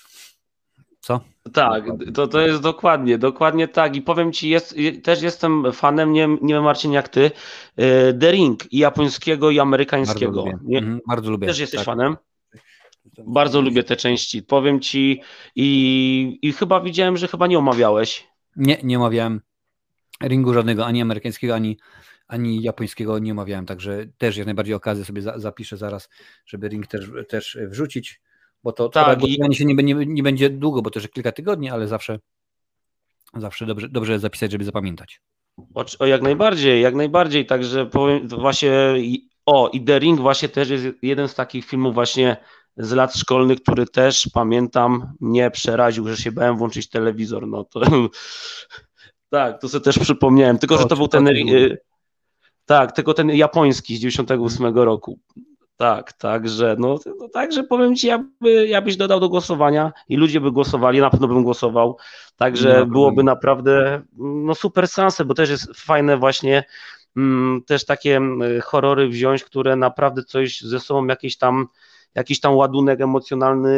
Co? 1.02 1.22
Tak, 1.54 1.84
to, 2.14 2.28
to 2.28 2.42
jest 2.42 2.62
dokładnie, 2.62 3.18
dokładnie 3.18 3.68
tak 3.68 3.96
i 3.96 4.02
powiem 4.02 4.34
Ci, 4.34 4.50
jest, 4.50 4.76
też 5.04 5.22
jestem 5.22 5.74
fanem, 5.74 6.14
nie, 6.14 6.28
nie 6.42 6.54
wiem 6.54 6.64
Marcin 6.64 6.92
jak 6.92 7.10
Ty, 7.10 7.32
e, 7.76 8.14
The 8.14 8.32
Ring 8.32 8.74
i 8.74 8.78
japońskiego 8.78 9.50
i 9.52 9.60
amerykańskiego. 9.60 10.44
Bardzo 10.44 10.58
lubię. 10.58 10.78
Mhm, 10.78 11.00
bardzo 11.08 11.32
lubię. 11.32 11.48
Też 11.48 11.60
jesteś 11.60 11.78
tak. 11.78 11.86
fanem? 11.86 12.18
Bardzo 13.28 13.62
lubię 13.62 13.84
te 13.84 13.96
części. 13.96 14.44
Powiem 14.44 14.80
ci 14.80 15.22
i, 15.56 16.40
i 16.41 16.54
chyba 16.54 16.82
widziałem, 16.82 17.18
że 17.18 17.28
chyba 17.28 17.48
nie 17.48 17.60
omawiałeś. 17.60 18.28
Nie, 18.56 18.78
nie 18.84 18.98
omawiałem 18.98 19.41
ringu 20.24 20.54
żadnego, 20.54 20.86
ani 20.86 21.02
amerykańskiego, 21.02 21.56
ani, 21.56 21.78
ani 22.28 22.62
japońskiego 22.62 23.20
nie 23.20 23.32
omawiałem, 23.32 23.66
także 23.66 24.06
też 24.18 24.38
jak 24.38 24.46
najbardziej 24.46 24.76
okazję 24.76 25.06
sobie 25.06 25.22
za, 25.22 25.40
zapiszę 25.40 25.78
zaraz, 25.78 26.10
żeby 26.46 26.68
Ring 26.68 26.88
też, 26.88 27.10
też 27.30 27.58
wrzucić, 27.62 28.22
bo 28.64 28.72
to, 28.72 28.90
tak, 28.90 29.28
i... 29.28 29.56
się 29.56 29.66
nie, 29.66 29.76
nie, 29.76 30.06
nie 30.06 30.24
będzie 30.24 30.50
długo, 30.50 30.82
bo 30.82 30.90
to 30.90 31.00
już 31.00 31.10
kilka 31.10 31.32
tygodni, 31.32 31.70
ale 31.70 31.88
zawsze 31.88 32.20
zawsze 33.34 33.66
dobrze, 33.66 33.90
dobrze 33.90 34.20
zapisać, 34.20 34.52
żeby 34.52 34.64
zapamiętać. 34.64 35.22
O, 35.74 35.86
o, 36.00 36.06
jak 36.06 36.22
najbardziej, 36.22 36.82
jak 36.82 36.96
najbardziej, 36.96 37.46
także 37.46 37.86
powiem 37.86 38.28
właśnie, 38.28 38.72
o 39.46 39.70
i 39.74 39.84
The 39.84 40.00
Ring 40.00 40.20
właśnie 40.20 40.50
też 40.50 40.70
jest 40.70 40.88
jeden 41.02 41.28
z 41.28 41.36
takich 41.36 41.66
filmów 41.66 41.94
właśnie 41.94 42.38
z 42.80 42.92
lat 42.92 43.16
szkolnych, 43.16 43.62
który 43.62 43.86
też 43.86 44.30
pamiętam, 44.34 45.14
mnie 45.20 45.52
przeraził, 45.52 46.08
że 46.08 46.18
się 46.18 46.32
bałem 46.32 46.58
włączyć 46.58 46.90
telewizor, 46.90 47.48
no 47.48 47.64
to 47.64 47.82
tak, 49.30 49.62
to 49.62 49.70
sobie 49.70 49.84
też 49.84 50.00
przypomniałem, 50.00 50.58
tylko 50.58 50.78
że 50.78 50.86
to 50.86 50.96
był 50.96 51.08
ten 51.08 51.28
y, 51.28 51.78
tak, 52.66 52.92
tylko 52.92 53.14
ten 53.14 53.30
japoński 53.30 53.98
z 53.98 54.00
98 54.00 54.78
roku. 54.78 55.20
Tak, 55.78 56.14
także, 56.14 56.76
no, 56.80 57.00
no 57.20 57.30
także 57.30 57.64
powiem 57.64 57.96
Ci, 57.96 58.08
ja, 58.08 58.26
by, 58.42 58.68
ja 58.68 58.82
byś 58.82 58.98
dodał 58.98 59.20
do 59.20 59.30
głosowania 59.30 59.92
i 60.10 60.18
ludzie 60.18 60.42
by 60.42 60.52
głosowali, 60.52 61.00
na 61.00 61.10
pewno 61.10 61.28
bym 61.28 61.44
głosował, 61.44 61.98
także 62.36 62.80
no, 62.80 62.86
byłoby 62.86 63.24
naprawdę 63.24 64.02
no, 64.18 64.56
super 64.56 64.88
sensę, 64.88 65.26
bo 65.26 65.34
też 65.34 65.50
jest 65.50 65.68
fajne 65.76 66.18
właśnie 66.18 66.64
mm, 67.18 67.62
też 67.68 67.86
takie 67.86 68.18
mm, 68.18 68.62
horrory 68.62 69.08
wziąć, 69.10 69.44
które 69.44 69.76
naprawdę 69.76 70.24
coś 70.24 70.62
ze 70.62 70.80
sobą 70.80 71.08
jakieś 71.08 71.38
tam 71.38 71.68
jakiś 72.15 72.40
tam 72.40 72.56
ładunek 72.56 73.02
emocjonalny 73.02 73.72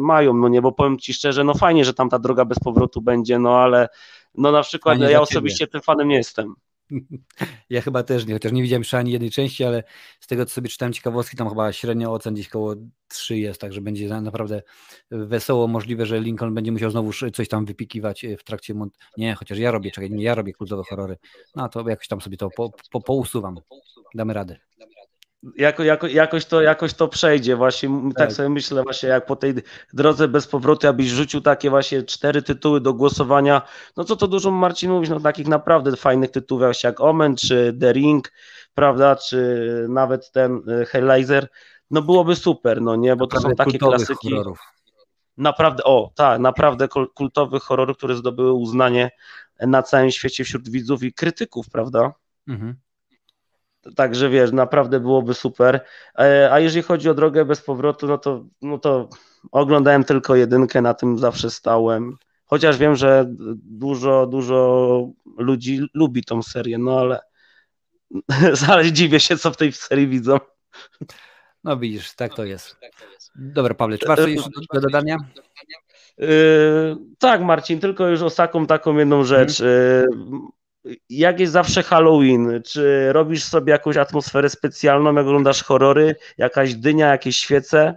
mają, 0.00 0.34
no 0.34 0.48
nie, 0.48 0.62
bo 0.62 0.72
powiem 0.72 0.98
Ci 0.98 1.14
szczerze, 1.14 1.44
no 1.44 1.54
fajnie, 1.54 1.84
że 1.84 1.94
tam 1.94 2.08
ta 2.08 2.18
droga 2.18 2.44
bez 2.44 2.58
powrotu 2.58 3.00
będzie, 3.00 3.38
no 3.38 3.58
ale 3.58 3.88
no 4.34 4.52
na 4.52 4.62
przykład 4.62 5.00
ja 5.00 5.20
osobiście 5.20 5.66
tym 5.66 5.80
fanem 5.80 6.08
nie 6.08 6.16
jestem. 6.16 6.54
Ja 7.70 7.80
chyba 7.80 8.02
też 8.02 8.26
nie, 8.26 8.34
chociaż 8.34 8.52
nie 8.52 8.62
widziałem 8.62 8.80
jeszcze 8.80 8.98
ani 8.98 9.12
jednej 9.12 9.30
części, 9.30 9.64
ale 9.64 9.84
z 10.20 10.26
tego 10.26 10.46
co 10.46 10.52
sobie 10.52 10.68
czytałem 10.68 10.92
ciekawostki, 10.92 11.36
tam 11.36 11.48
chyba 11.48 11.72
średnia 11.72 12.10
ocen 12.10 12.34
gdzieś 12.34 12.48
koło 12.48 12.74
3 13.08 13.38
jest, 13.38 13.60
także 13.60 13.80
będzie 13.80 14.20
naprawdę 14.20 14.62
wesoło 15.10 15.68
możliwe, 15.68 16.06
że 16.06 16.20
Lincoln 16.20 16.54
będzie 16.54 16.72
musiał 16.72 16.90
znowu 16.90 17.12
coś 17.32 17.48
tam 17.48 17.64
wypikiwać 17.64 18.24
e, 18.24 18.36
w 18.36 18.44
trakcie 18.44 18.74
mont... 18.74 18.94
Nie, 19.16 19.34
chociaż 19.34 19.58
ja 19.58 19.70
robię, 19.70 19.90
czekaj, 19.90 20.10
nie, 20.10 20.24
ja 20.24 20.34
robię 20.34 20.52
kultowe 20.52 20.82
horrory. 20.88 21.16
No 21.54 21.68
to 21.68 21.88
jakoś 21.88 22.08
tam 22.08 22.20
sobie 22.20 22.36
to 22.36 22.50
po, 22.56 22.70
po, 22.90 23.00
pousuwam. 23.00 23.56
Damy 24.14 24.32
radę 24.32 24.58
jako, 25.56 25.82
jako, 25.82 26.06
jakoś, 26.06 26.44
to, 26.44 26.62
jakoś 26.62 26.94
to 26.94 27.08
przejdzie. 27.08 27.56
Właśnie 27.56 27.88
tak. 27.88 28.16
tak. 28.16 28.32
sobie 28.32 28.48
myślę, 28.48 28.82
właśnie 28.82 29.08
jak 29.08 29.26
po 29.26 29.36
tej 29.36 29.54
drodze 29.92 30.28
bez 30.28 30.46
powrotu, 30.46 30.88
abyś 30.88 31.08
rzucił 31.08 31.40
takie 31.40 31.70
właśnie 31.70 32.02
cztery 32.02 32.42
tytuły 32.42 32.80
do 32.80 32.94
głosowania, 32.94 33.62
no 33.96 34.04
co 34.04 34.16
to 34.16 34.28
dużo 34.28 34.50
Marcin 34.50 34.90
mówić, 34.90 35.10
no 35.10 35.20
takich 35.20 35.46
naprawdę 35.46 35.96
fajnych 35.96 36.30
tytułów 36.30 36.62
jak 36.84 37.00
Omen, 37.00 37.36
czy 37.36 37.76
The 37.80 37.92
Ring, 37.92 38.32
prawda, 38.74 39.16
czy 39.16 39.86
nawet 39.88 40.30
ten 40.32 40.62
e, 40.68 40.84
Hellraiser, 40.84 41.48
no 41.90 42.02
byłoby 42.02 42.36
super, 42.36 42.82
no 42.82 42.96
nie, 42.96 43.16
bo 43.16 43.26
to 43.26 43.40
są 43.40 43.54
takie 43.54 43.78
klasyki. 43.78 44.30
Horrorów. 44.30 44.60
Naprawdę, 45.36 45.84
o 45.84 46.10
tak, 46.14 46.40
naprawdę 46.40 46.88
kultowych 47.14 47.62
horrorów, 47.62 47.96
które 47.96 48.16
zdobyły 48.16 48.52
uznanie 48.52 49.10
na 49.60 49.82
całym 49.82 50.10
świecie 50.10 50.44
wśród 50.44 50.68
widzów 50.68 51.02
i 51.02 51.12
krytyków, 51.12 51.70
prawda? 51.70 52.12
Mhm. 52.48 52.76
Także 53.96 54.30
wiesz, 54.30 54.52
naprawdę 54.52 55.00
byłoby 55.00 55.34
super. 55.34 55.80
E, 56.18 56.48
a 56.52 56.60
jeżeli 56.60 56.82
chodzi 56.82 57.10
o 57.10 57.14
drogę 57.14 57.44
bez 57.44 57.60
powrotu, 57.60 58.06
no 58.06 58.18
to, 58.18 58.44
no 58.62 58.78
to 58.78 59.08
oglądałem 59.52 60.04
tylko 60.04 60.36
jedynkę, 60.36 60.82
na 60.82 60.94
tym 60.94 61.18
zawsze 61.18 61.50
stałem. 61.50 62.16
Chociaż 62.44 62.78
wiem, 62.78 62.96
że 62.96 63.26
dużo, 63.56 64.26
dużo 64.26 65.08
ludzi 65.38 65.80
lubi 65.94 66.24
tą 66.24 66.42
serię, 66.42 66.78
no 66.78 67.00
ale, 67.00 67.20
ale 68.72 68.92
dziwię 68.92 69.20
się, 69.20 69.36
co 69.36 69.50
w 69.50 69.56
tej 69.56 69.72
serii 69.72 70.08
widzą. 70.08 70.38
No 71.64 71.76
widzisz, 71.76 72.14
tak 72.14 72.34
to 72.34 72.44
jest. 72.44 72.76
Dobra, 73.34 73.74
Pawle, 73.74 73.98
czy 73.98 74.08
masz 74.08 74.18
coś 74.18 74.66
do 74.74 74.80
dodania? 74.80 75.16
Yy, 76.18 76.28
tak, 77.18 77.42
Marcin, 77.42 77.80
tylko 77.80 78.08
już 78.08 78.22
ostatnią 78.22 78.66
taką 78.66 78.96
jedną 78.96 79.24
rzecz. 79.24 79.60
Yy, 79.60 80.06
jak 81.08 81.40
jest 81.40 81.52
zawsze 81.52 81.82
Halloween? 81.82 82.62
Czy 82.66 83.12
robisz 83.12 83.44
sobie 83.44 83.72
jakąś 83.72 83.96
atmosferę 83.96 84.50
specjalną, 84.50 85.14
jak 85.14 85.26
oglądasz 85.26 85.62
horrory? 85.62 86.16
Jakaś 86.38 86.74
dynia, 86.74 87.06
jakieś 87.06 87.36
świece? 87.36 87.94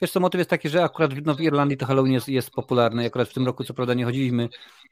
Wiesz 0.00 0.10
co, 0.10 0.20
motyw 0.20 0.38
jest 0.38 0.50
taki, 0.50 0.68
że 0.68 0.82
akurat 0.82 1.14
w, 1.14 1.26
no, 1.26 1.34
w 1.34 1.40
Irlandii 1.40 1.76
to 1.76 1.86
Halloween 1.86 2.12
jest, 2.12 2.28
jest 2.28 2.50
popularny. 2.50 3.06
Akurat 3.06 3.28
w 3.28 3.34
tym 3.34 3.46
roku, 3.46 3.64
co 3.64 3.74
prawda, 3.74 3.94
nie 3.94 4.04
chodziliśmy 4.04 4.48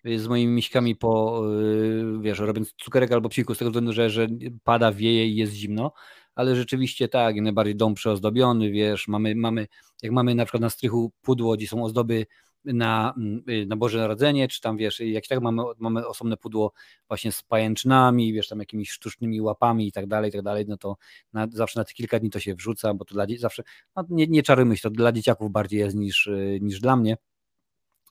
y, 0.06 0.18
z 0.18 0.28
moimi 0.28 0.52
miśkami 0.52 0.96
po, 0.96 1.42
y, 1.52 2.20
wiesz, 2.20 2.38
robiąc 2.38 2.72
cukierek 2.72 3.12
albo 3.12 3.28
psiku, 3.28 3.54
z 3.54 3.58
tego 3.58 3.70
względu, 3.70 3.92
że, 3.92 4.10
że 4.10 4.26
pada, 4.64 4.92
wieje 4.92 5.26
i 5.26 5.36
jest 5.36 5.52
zimno, 5.52 5.92
ale 6.34 6.56
rzeczywiście 6.56 7.08
tak, 7.08 7.36
najbardziej 7.36 7.76
dom 7.76 7.94
przyozdobiony, 7.94 8.70
wiesz, 8.70 9.08
mamy, 9.08 9.34
mamy, 9.34 9.66
jak 10.02 10.12
mamy 10.12 10.34
na 10.34 10.44
przykład 10.44 10.60
na 10.60 10.70
strychu 10.70 11.12
pudło, 11.22 11.56
gdzie 11.56 11.66
są 11.66 11.84
ozdoby 11.84 12.26
na, 12.64 13.14
mm, 13.16 13.42
y, 13.48 13.66
na 13.66 13.76
Boże 13.76 13.98
Narodzenie, 13.98 14.48
czy 14.48 14.60
tam 14.60 14.76
wiesz, 14.76 15.00
jak 15.00 15.26
tak 15.26 15.40
mamy, 15.40 15.62
mamy 15.78 16.06
osobne 16.06 16.36
pudło 16.36 16.72
właśnie 17.08 17.32
z 17.32 17.42
pajęczynami, 17.42 18.32
wiesz, 18.32 18.48
tam 18.48 18.58
jakimiś 18.58 18.90
sztucznymi 18.90 19.40
łapami 19.40 19.88
i 19.88 19.92
tak 19.92 20.06
dalej, 20.06 20.28
i 20.28 20.32
tak 20.32 20.42
dalej, 20.42 20.64
no 20.68 20.76
to 20.76 20.96
na, 21.32 21.46
zawsze 21.52 21.80
na 21.80 21.84
te 21.84 21.92
kilka 21.92 22.20
dni 22.20 22.30
to 22.30 22.40
się 22.40 22.54
wrzuca, 22.54 22.94
bo 22.94 23.04
to 23.04 23.14
dla 23.14 23.26
zawsze, 23.38 23.62
no 23.96 24.04
nie, 24.10 24.26
nie 24.26 24.42
czarujmy 24.42 24.76
się, 24.76 24.82
to 24.82 24.90
dla 24.90 25.12
dzieciaków 25.12 25.52
bardziej 25.52 25.80
jest 25.80 25.96
niż, 25.96 26.26
y, 26.26 26.58
niż 26.62 26.80
dla 26.80 26.96
mnie 26.96 27.16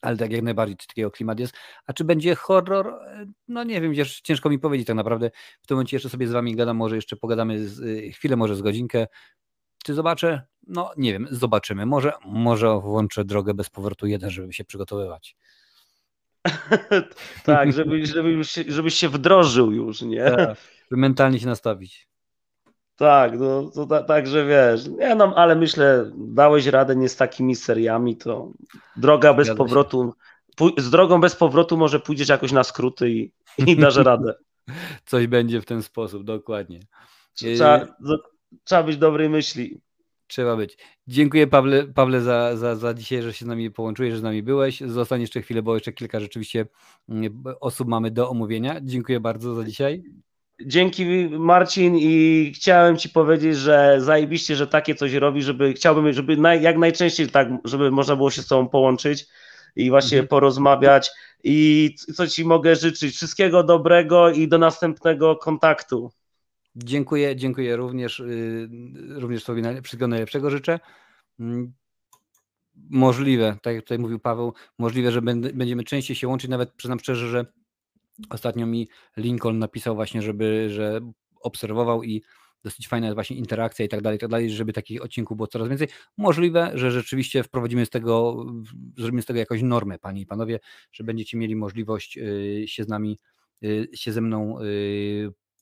ale 0.03 0.17
tak 0.17 0.31
jak 0.31 0.41
najbardziej 0.41 0.77
takiego 0.77 1.11
klimat 1.11 1.39
jest. 1.39 1.53
A 1.85 1.93
czy 1.93 2.03
będzie 2.03 2.35
horror? 2.35 2.99
No 3.47 3.63
nie 3.63 3.81
wiem, 3.81 3.93
ciężko 4.23 4.49
mi 4.49 4.59
powiedzieć 4.59 4.88
tak 4.88 4.95
naprawdę. 4.95 5.31
W 5.61 5.67
tym 5.67 5.77
momencie 5.77 5.95
jeszcze 5.95 6.09
sobie 6.09 6.27
z 6.27 6.31
wami 6.31 6.55
gadam, 6.55 6.77
może 6.77 6.95
jeszcze 6.95 7.15
pogadamy 7.15 7.67
z, 7.67 7.80
y, 7.80 8.11
chwilę, 8.11 8.35
może 8.35 8.55
z 8.55 8.61
godzinkę. 8.61 9.07
Czy 9.84 9.93
zobaczę? 9.93 10.52
No 10.68 10.91
nie 10.98 11.14
wiem, 11.14 11.27
zobaczymy. 11.31 11.85
Może, 11.85 12.14
może 12.26 12.80
włączę 12.80 13.26
drogę 13.26 13.53
bez 13.53 13.69
powrotu 13.69 14.07
jeden, 14.07 14.30
żeby 14.30 14.53
się 14.53 14.65
przygotowywać. 14.65 15.35
tak, 17.44 17.73
żeby, 17.73 18.06
żeby 18.06 18.44
się, 18.44 18.64
żebyś 18.68 18.94
się 18.94 19.10
wdrożył 19.10 19.72
już, 19.72 20.02
nie? 20.02 20.23
Tak, 20.23 20.57
żeby 20.91 21.02
mentalnie 21.02 21.40
się 21.40 21.45
nastawić. 21.45 22.07
Tak, 22.95 23.40
no 23.40 23.72
to 23.76 23.85
ta, 23.85 24.03
także 24.03 24.45
wiesz, 24.45 24.88
nie 24.88 25.15
no, 25.15 25.34
ale 25.35 25.56
myślę, 25.56 26.11
dałeś 26.15 26.65
radę 26.65 26.95
nie 26.95 27.10
z 27.10 27.15
takimi 27.15 27.56
seriami, 27.56 28.18
to 28.18 28.52
droga 28.95 29.34
bez 29.34 29.56
powrotu, 29.56 30.14
z 30.77 30.90
drogą 30.90 31.22
bez 31.22 31.35
powrotu 31.35 31.77
może 31.77 31.99
pójdziesz 31.99 32.30
jakoś 32.30 32.52
na 32.52 32.64
skróty 32.64 33.10
i, 33.10 33.31
i 33.57 33.77
dasz 33.77 33.95
radę. 33.95 34.34
Coś 35.06 35.27
będzie 35.27 35.61
w 35.61 35.65
ten 35.65 35.84
sposób, 35.84 36.23
dokładnie. 36.23 36.80
Trzeba, 37.34 37.88
trzeba 38.64 38.84
być 38.84 38.98
dobrej 38.98 39.30
myśli. 39.30 39.81
Trzeba 40.34 40.55
być. 40.55 40.77
Dziękuję 41.07 41.47
Pawle, 41.47 41.88
Pawle 41.88 42.22
za, 42.22 42.57
za, 42.57 42.76
za 42.76 42.93
dzisiaj, 42.93 43.22
że 43.22 43.34
się 43.34 43.45
z 43.45 43.47
nami 43.47 43.72
połączyłeś, 43.72 44.11
że 44.11 44.19
z 44.19 44.23
nami 44.23 44.43
byłeś. 44.43 44.81
Zostań 44.81 45.22
jeszcze 45.22 45.41
chwilę, 45.41 45.61
bo 45.61 45.73
jeszcze 45.76 45.93
kilka 45.93 46.19
rzeczywiście 46.19 46.65
mm, 47.10 47.43
osób 47.60 47.88
mamy 47.88 48.11
do 48.11 48.30
omówienia. 48.30 48.76
Dziękuję 48.81 49.19
bardzo 49.19 49.55
za 49.55 49.64
dzisiaj. 49.64 50.03
Dzięki 50.65 51.05
Marcin 51.30 51.95
i 51.97 52.51
chciałem 52.55 52.97
Ci 52.97 53.10
powiedzieć, 53.10 53.57
że 53.57 53.95
zajebiście, 53.99 54.55
że 54.55 54.68
takie 54.68 54.95
coś 54.95 55.14
robi, 55.14 55.43
żeby 55.43 55.73
chciałbym, 55.73 56.14
żeby 56.14 56.38
naj, 56.38 56.61
jak 56.61 56.77
najczęściej 56.77 57.30
tak, 57.30 57.47
żeby 57.65 57.91
można 57.91 58.15
było 58.15 58.31
się 58.31 58.41
z 58.41 58.47
Tobą 58.47 58.69
połączyć 58.69 59.26
i 59.76 59.89
właśnie 59.89 60.18
mhm. 60.18 60.27
porozmawiać 60.27 61.11
i 61.43 61.89
co 62.15 62.27
Ci 62.27 62.45
mogę 62.45 62.76
życzyć. 62.76 63.15
Wszystkiego 63.15 63.64
dobrego 63.64 64.30
i 64.30 64.47
do 64.47 64.57
następnego 64.57 65.35
kontaktu. 65.35 66.11
Dziękuję, 66.76 67.36
dziękuję 67.36 67.76
również, 67.76 68.20
y, 68.20 68.70
również 69.10 69.44
Tobie 69.44 69.82
wszystkiego 69.82 70.08
najlepszego 70.08 70.50
życzę. 70.50 70.80
Mm, 71.40 71.74
możliwe, 72.76 73.58
tak 73.62 73.76
jak 73.76 73.84
tutaj 73.84 74.00
mówił 74.00 74.20
Paweł, 74.20 74.54
możliwe, 74.80 75.12
że 75.12 75.22
będziemy 75.54 75.84
częściej 75.84 76.16
się 76.16 76.28
łączyć, 76.28 76.50
nawet 76.50 76.74
przyznam 76.74 77.00
szczerze, 77.00 77.30
że 77.30 77.45
ostatnio 78.30 78.66
mi 78.66 78.90
Lincoln 79.18 79.60
napisał 79.60 79.95
właśnie, 79.95 80.22
żeby, 80.22 80.70
że 80.70 81.02
obserwował 81.41 82.04
i 82.04 82.24
dosyć 82.64 82.88
fajna 82.88 83.08
jest 83.08 83.16
właśnie 83.16 83.38
interakcja 83.38 83.86
i 83.86 83.90
tak 83.90 84.02
dalej, 84.02 84.18
i 84.18 84.20
tak 84.20 84.30
dalej, 84.30 84.50
żeby 84.50 84.74
takich 84.74 85.02
odcinków 85.04 85.38
było 85.38 85.48
coraz 85.48 85.70
więcej. 85.70 85.88
Możliwe, 86.18 86.72
że 86.74 86.91
rzeczywiście 86.91 87.44
wprowadzimy 87.44 87.86
z 87.86 87.90
tego, 87.90 88.45
zrobimy 88.98 89.22
z 89.22 89.26
tego 89.26 89.40
jakąś 89.40 89.62
normę, 89.62 90.00
panie 90.00 90.22
i 90.22 90.26
panowie, 90.26 90.60
że 90.91 91.04
będziecie 91.04 91.38
mieli 91.38 91.56
możliwość 91.56 92.18
y, 92.18 92.64
się 92.68 92.84
z 92.84 92.88
nami, 92.88 93.20
y, 93.64 93.90
się 93.94 94.12
ze 94.12 94.22
mną 94.22 94.58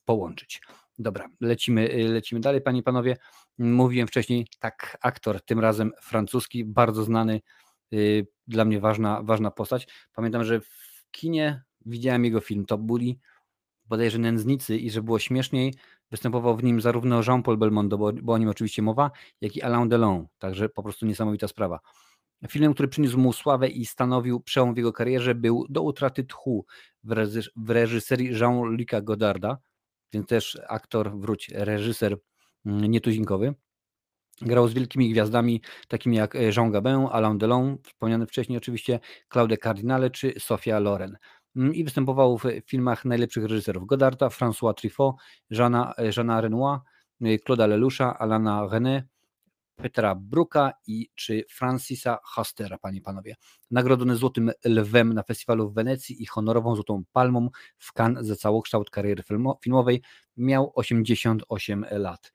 połączyć. 0.04 0.60
Dobra, 1.02 1.28
lecimy, 1.40 1.94
y, 1.94 2.08
lecimy 2.08 2.40
dalej, 2.40 2.60
panie 2.60 2.80
i 2.80 2.82
panowie. 2.82 3.16
Mówiłem 3.58 4.08
wcześniej, 4.08 4.46
tak, 4.58 4.98
aktor, 5.02 5.40
tym 5.40 5.60
razem 5.60 5.92
francuski, 6.02 6.64
bardzo 6.64 7.04
znany, 7.04 7.40
yy, 7.90 8.26
dla 8.46 8.64
mnie 8.64 8.80
ważna, 8.80 9.22
ważna 9.22 9.50
postać. 9.50 9.88
Pamiętam, 10.12 10.44
że 10.44 10.60
w 10.60 11.04
kinie 11.10 11.62
widziałem 11.86 12.24
jego 12.24 12.40
film 12.40 12.66
Top 12.66 12.80
Bully, 12.80 13.14
bodajże 13.84 14.18
Nędznicy 14.18 14.76
i 14.76 14.90
że 14.90 15.02
było 15.02 15.18
śmieszniej, 15.18 15.74
występował 16.10 16.56
w 16.56 16.64
nim 16.64 16.80
zarówno 16.80 17.22
Jean-Paul 17.22 17.56
Belmondo, 17.56 17.98
bo, 17.98 18.12
bo 18.12 18.32
o 18.32 18.38
nim 18.38 18.48
oczywiście 18.48 18.82
mowa, 18.82 19.10
jak 19.40 19.56
i 19.56 19.62
Alain 19.62 19.88
Delon, 19.88 20.26
także 20.38 20.68
po 20.68 20.82
prostu 20.82 21.06
niesamowita 21.06 21.48
sprawa. 21.48 21.80
Filmem, 22.48 22.74
który 22.74 22.88
przyniósł 22.88 23.18
mu 23.18 23.32
sławę 23.32 23.68
i 23.68 23.86
stanowił 23.86 24.40
przełom 24.40 24.74
w 24.74 24.76
jego 24.76 24.92
karierze, 24.92 25.34
był 25.34 25.66
Do 25.68 25.82
utraty 25.82 26.24
tchu 26.24 26.66
w, 27.56 27.70
reżyserii 27.70 28.34
Jean-Luc'a 28.34 29.04
Godarda, 29.04 29.58
więc 30.12 30.26
też 30.26 30.58
aktor, 30.68 31.18
wróć, 31.18 31.48
reżyser 31.54 32.16
mm, 32.66 32.90
nietuzinkowy. 32.90 33.54
Grał 34.40 34.68
z 34.68 34.74
wielkimi 34.74 35.10
gwiazdami, 35.10 35.62
takimi 35.88 36.16
jak 36.16 36.36
e, 36.36 36.50
Jean 36.56 36.70
Gabin, 36.70 37.06
Alain 37.10 37.38
Delon, 37.38 37.78
wspomniany 37.84 38.26
wcześniej 38.26 38.58
oczywiście, 38.58 39.00
Claude 39.32 39.56
Cardinale 39.56 40.10
czy 40.10 40.34
Sofia 40.38 40.78
Loren. 40.78 41.16
Mm, 41.56 41.74
I 41.74 41.84
występował 41.84 42.38
w 42.38 42.44
filmach 42.66 43.04
najlepszych 43.04 43.44
reżyserów 43.44 43.86
Godarta, 43.86 44.28
François 44.28 44.74
Truffaut, 44.74 45.16
Jeana, 45.50 45.94
e, 45.98 46.10
Jeana 46.16 46.40
Renoir, 46.40 46.78
e, 47.22 47.36
Claude'a 47.36 47.68
Leloucha, 47.68 48.18
Alana 48.18 48.68
René, 48.70 49.02
Petra 49.82 50.14
Bruka 50.14 50.72
i 50.86 51.08
czy 51.14 51.44
Francisa 51.50 52.18
Hastera, 52.24 52.78
panie 52.78 52.98
i 52.98 53.02
panowie. 53.02 53.34
Nagrodzony 53.70 54.16
Złotym 54.16 54.50
Lwem 54.64 55.12
na 55.12 55.22
festiwalu 55.22 55.70
w 55.70 55.74
Wenecji 55.74 56.22
i 56.22 56.26
honorową 56.26 56.74
Złotą 56.74 57.02
Palmą 57.12 57.48
w 57.78 57.92
Cannes 57.92 58.26
za 58.26 58.36
całokształt 58.36 58.90
kariery 58.90 59.22
filmowej. 59.62 60.02
Miał 60.36 60.72
88 60.74 61.86
lat. 61.90 62.32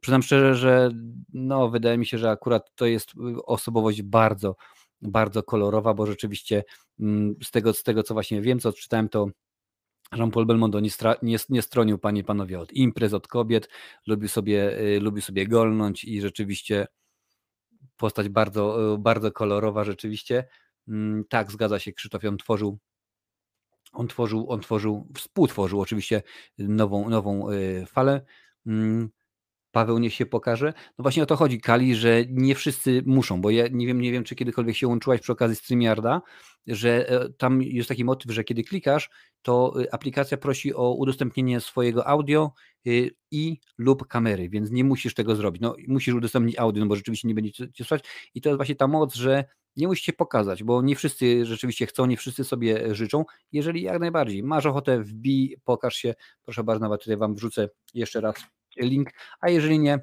Przyznam 0.00 0.22
szczerze, 0.22 0.54
że 0.54 0.90
no, 1.32 1.68
wydaje 1.68 1.98
mi 1.98 2.06
się, 2.06 2.18
że 2.18 2.30
akurat 2.30 2.74
to 2.74 2.86
jest 2.86 3.12
osobowość 3.46 4.02
bardzo, 4.02 4.56
bardzo 5.02 5.42
kolorowa, 5.42 5.94
bo 5.94 6.06
rzeczywiście 6.06 6.64
mm, 7.00 7.34
z 7.44 7.50
tego, 7.50 7.72
z 7.72 7.82
tego 7.82 8.02
co 8.02 8.14
właśnie 8.14 8.42
wiem, 8.42 8.60
co 8.60 8.72
czytałem, 8.72 9.08
to 9.08 9.26
Jean-Paul 10.12 10.46
Belmondo 10.46 10.80
nie, 10.80 10.90
stra, 10.90 11.16
nie, 11.22 11.36
nie 11.48 11.62
stronił, 11.62 11.98
panie 11.98 12.20
i 12.20 12.24
panowie, 12.24 12.60
od 12.60 12.72
imprez, 12.72 13.14
od 13.14 13.28
kobiet, 13.28 13.68
lubił 14.06 14.28
sobie, 14.28 14.80
y, 14.80 15.00
lubił 15.00 15.22
sobie 15.22 15.46
golnąć 15.46 16.04
i 16.04 16.20
rzeczywiście 16.20 16.86
postać 17.96 18.28
bardzo, 18.28 18.94
y, 18.94 18.98
bardzo 18.98 19.32
kolorowa 19.32 19.84
rzeczywiście. 19.84 20.48
Mm, 20.88 21.24
tak, 21.28 21.52
zgadza 21.52 21.78
się, 21.78 21.92
Krzysztof 21.92 22.24
on 22.24 22.38
tworzył, 22.38 22.78
on 23.92 24.08
tworzył, 24.08 24.50
on 24.50 24.60
tworzył, 24.60 25.08
współtworzył 25.14 25.80
oczywiście 25.80 26.22
nową, 26.58 27.08
nową 27.08 27.50
y, 27.50 27.86
falę. 27.86 28.26
Paweł 29.76 29.98
niech 29.98 30.14
się 30.14 30.26
pokaże. 30.26 30.72
No 30.98 31.02
właśnie 31.02 31.22
o 31.22 31.26
to 31.26 31.36
chodzi, 31.36 31.60
Kali, 31.60 31.96
że 31.96 32.24
nie 32.30 32.54
wszyscy 32.54 33.02
muszą, 33.06 33.40
bo 33.40 33.50
ja 33.50 33.68
nie 33.68 33.86
wiem, 33.86 34.00
nie 34.00 34.12
wiem, 34.12 34.24
czy 34.24 34.34
kiedykolwiek 34.34 34.76
się 34.76 34.88
łączyłaś 34.88 35.20
przy 35.20 35.32
okazji 35.32 35.56
StreamYarda, 35.56 36.22
że 36.66 37.08
e, 37.08 37.28
tam 37.28 37.62
jest 37.62 37.88
taki 37.88 38.04
motyw, 38.04 38.32
że 38.32 38.44
kiedy 38.44 38.62
klikasz, 38.62 39.10
to 39.42 39.80
y, 39.80 39.92
aplikacja 39.92 40.36
prosi 40.36 40.74
o 40.74 40.94
udostępnienie 40.94 41.60
swojego 41.60 42.06
audio 42.06 42.52
y, 42.86 43.10
i 43.30 43.60
lub 43.78 44.06
kamery, 44.06 44.48
więc 44.48 44.70
nie 44.70 44.84
musisz 44.84 45.14
tego 45.14 45.36
zrobić. 45.36 45.62
No, 45.62 45.76
musisz 45.88 46.14
udostępnić 46.14 46.58
audio, 46.58 46.80
no 46.80 46.88
bo 46.88 46.96
rzeczywiście 46.96 47.28
nie 47.28 47.34
będzie 47.34 47.52
cię 47.52 47.84
słyszeć. 47.84 48.04
I 48.34 48.40
to 48.40 48.48
jest 48.48 48.56
właśnie 48.58 48.76
ta 48.76 48.86
moc, 48.88 49.14
że 49.14 49.44
nie 49.76 49.86
musisz 49.86 50.04
się 50.04 50.12
pokazać, 50.12 50.64
bo 50.64 50.82
nie 50.82 50.96
wszyscy 50.96 51.46
rzeczywiście 51.46 51.86
chcą, 51.86 52.06
nie 52.06 52.16
wszyscy 52.16 52.44
sobie 52.44 52.94
życzą. 52.94 53.24
Jeżeli 53.52 53.82
jak 53.82 54.00
najbardziej 54.00 54.42
masz 54.42 54.66
ochotę, 54.66 55.00
wbij, 55.00 55.56
pokaż 55.64 55.96
się. 55.96 56.14
Proszę 56.44 56.64
bardzo, 56.64 56.80
nawet 56.80 57.00
tutaj 57.00 57.16
Wam 57.16 57.34
wrzucę 57.34 57.68
jeszcze 57.94 58.20
raz 58.20 58.55
link, 58.76 59.10
a 59.40 59.50
jeżeli 59.50 59.78
nie, 59.78 60.00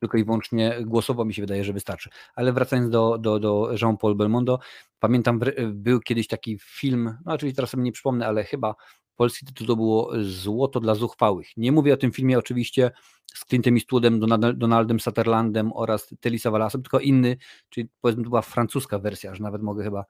tylko 0.00 0.18
i 0.18 0.24
wyłącznie 0.24 0.76
głosowo 0.86 1.24
mi 1.24 1.34
się 1.34 1.42
wydaje, 1.42 1.64
że 1.64 1.72
wystarczy. 1.72 2.10
Ale 2.34 2.52
wracając 2.52 2.90
do, 2.90 3.18
do, 3.18 3.38
do 3.38 3.70
Jean-Paul 3.82 4.16
Belmondo, 4.16 4.58
pamiętam, 4.98 5.40
był 5.68 6.00
kiedyś 6.00 6.26
taki 6.26 6.58
film, 6.60 7.18
no 7.24 7.32
oczywiście 7.32 7.56
teraz 7.56 7.70
sobie 7.70 7.82
nie 7.82 7.92
przypomnę, 7.92 8.26
ale 8.26 8.44
chyba 8.44 8.74
polski 9.16 9.46
tytuł 9.46 9.66
to 9.66 9.76
było 9.76 10.12
Złoto 10.22 10.80
dla 10.80 10.94
zuchwałych. 10.94 11.48
Nie 11.56 11.72
mówię 11.72 11.94
o 11.94 11.96
tym 11.96 12.12
filmie 12.12 12.38
oczywiście 12.38 12.90
z 13.34 13.46
Clintem 13.46 13.74
Eastwoodem, 13.74 14.20
Donaldem 14.54 15.00
Sutherlandem 15.00 15.72
oraz 15.72 16.14
Telisa 16.20 16.50
Walasem, 16.50 16.82
tylko 16.82 16.98
inny, 17.00 17.36
czyli 17.68 17.88
powiedzmy 18.00 18.24
to 18.24 18.30
była 18.30 18.42
francuska 18.42 18.98
wersja, 18.98 19.34
że 19.34 19.42
nawet 19.42 19.62
mogę 19.62 19.84
chyba 19.84 20.04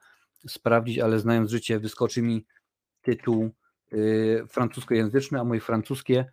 sprawdzić, 0.48 0.98
ale 0.98 1.18
znając 1.18 1.50
życie 1.50 1.78
wyskoczy 1.78 2.22
mi 2.22 2.46
tytuł 3.02 3.50
yy, 3.92 4.46
francuskojęzyczny, 4.48 5.40
a 5.40 5.44
moje 5.44 5.60
francuskie 5.60 6.24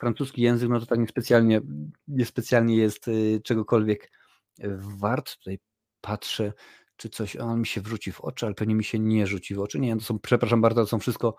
francuski 0.00 0.42
język, 0.42 0.68
no 0.68 0.80
to 0.80 0.86
tak 0.86 0.98
niespecjalnie, 0.98 1.60
niespecjalnie 2.08 2.76
jest 2.76 3.08
y, 3.08 3.40
czegokolwiek 3.44 4.10
wart. 4.78 5.36
Tutaj 5.36 5.58
patrzę, 6.00 6.52
czy 6.96 7.08
coś, 7.08 7.36
on 7.36 7.60
mi 7.60 7.66
się 7.66 7.80
wrzuci 7.80 8.12
w 8.12 8.20
oczy, 8.20 8.46
ale 8.46 8.54
pewnie 8.54 8.74
mi 8.74 8.84
się 8.84 8.98
nie 8.98 9.26
rzuci 9.26 9.54
w 9.54 9.60
oczy. 9.60 9.80
Nie, 9.80 9.96
to 9.96 10.02
są, 10.02 10.18
przepraszam 10.18 10.60
bardzo, 10.60 10.80
to 10.80 10.86
są 10.86 10.98
wszystko 10.98 11.36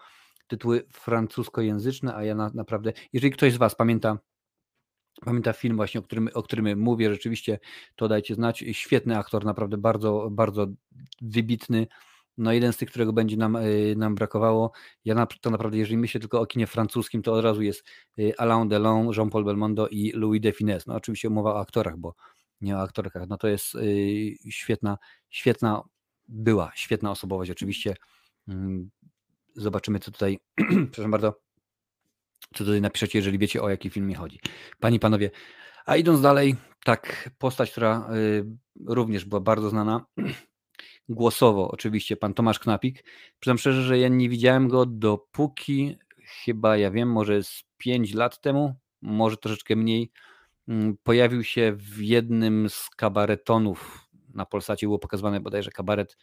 tytuły 0.47 0.87
francuskojęzyczne, 0.91 2.15
a 2.15 2.23
ja 2.23 2.35
na, 2.35 2.51
naprawdę, 2.53 2.93
jeżeli 3.13 3.33
ktoś 3.33 3.53
z 3.53 3.57
Was 3.57 3.75
pamięta 3.75 4.17
Pamięta 5.25 5.53
film 5.53 5.75
właśnie, 5.75 5.99
o 5.99 6.03
którym, 6.03 6.29
o 6.33 6.43
którym 6.43 6.79
mówię, 6.79 7.11
rzeczywiście 7.11 7.59
to 7.95 8.07
dajcie 8.07 8.35
znać. 8.35 8.63
Świetny 8.71 9.17
aktor, 9.17 9.45
naprawdę 9.45 9.77
bardzo, 9.77 10.29
bardzo 10.31 10.67
wybitny 11.21 11.87
no 12.37 12.53
jeden 12.53 12.73
z 12.73 12.77
tych, 12.77 12.89
którego 12.89 13.13
będzie 13.13 13.37
nam, 13.37 13.55
y, 13.55 13.95
nam 13.97 14.15
brakowało. 14.15 14.71
Ja 15.05 15.15
na, 15.15 15.25
to 15.25 15.49
naprawdę, 15.49 15.77
jeżeli 15.77 15.97
myślę 15.97 16.21
tylko 16.21 16.41
o 16.41 16.45
kinie 16.45 16.67
francuskim, 16.67 17.21
to 17.21 17.33
od 17.33 17.43
razu 17.43 17.61
jest 17.61 17.83
y, 18.19 18.33
Alain 18.37 18.69
Delon, 18.69 19.11
Jean-Paul 19.17 19.45
Belmondo 19.45 19.87
i 19.87 20.11
Louis 20.11 20.41
de 20.41 20.51
Finesse. 20.51 20.85
No 20.87 20.95
oczywiście 20.95 21.29
mowa 21.29 21.53
o 21.53 21.59
aktorach, 21.59 21.97
bo 21.97 22.15
nie 22.61 22.77
o 22.77 22.81
aktorkach. 22.81 23.27
No 23.27 23.37
to 23.37 23.47
jest 23.47 23.75
y, 23.75 24.35
świetna, 24.49 24.97
świetna, 25.29 25.81
była 26.27 26.71
świetna 26.75 27.11
osobowość 27.11 27.51
oczywiście. 27.51 27.95
Mm, 28.47 28.89
zobaczymy, 29.55 29.99
co 29.99 30.11
tutaj, 30.11 30.39
przepraszam 30.91 31.11
bardzo, 31.11 31.39
co 32.53 32.65
tutaj 32.65 32.81
napiszecie, 32.81 33.19
jeżeli 33.19 33.37
wiecie, 33.37 33.61
o 33.61 33.69
jaki 33.69 33.89
film 33.89 34.07
mi 34.07 34.13
chodzi. 34.13 34.39
Panie 34.79 34.97
i 34.97 34.99
panowie, 34.99 35.31
a 35.85 35.95
idąc 35.95 36.21
dalej, 36.21 36.55
tak, 36.85 37.29
postać, 37.37 37.71
która 37.71 38.09
również 38.87 39.25
była 39.25 39.41
bardzo 39.41 39.69
znana, 39.69 40.05
głosowo 41.09 41.71
oczywiście 41.71 42.17
pan 42.17 42.33
Tomasz 42.33 42.59
Knapik. 42.59 43.03
Przyznam 43.39 43.57
szczerze, 43.57 43.83
że 43.83 43.99
ja 43.99 44.07
nie 44.07 44.29
widziałem 44.29 44.67
go 44.67 44.85
dopóki 44.85 45.97
chyba, 46.45 46.77
ja 46.77 46.91
wiem, 46.91 47.11
może 47.11 47.43
z 47.43 47.63
5 47.77 48.13
lat 48.13 48.41
temu, 48.41 48.75
może 49.01 49.37
troszeczkę 49.37 49.75
mniej, 49.75 50.11
mm, 50.67 50.97
pojawił 51.03 51.43
się 51.43 51.73
w 51.75 52.01
jednym 52.01 52.69
z 52.69 52.89
kabaretonów 52.89 54.09
na 54.33 54.45
Polsacie, 54.45 54.87
było 54.87 54.99
pokazywane 54.99 55.39
bodajże 55.39 55.71
kabaret 55.71 56.17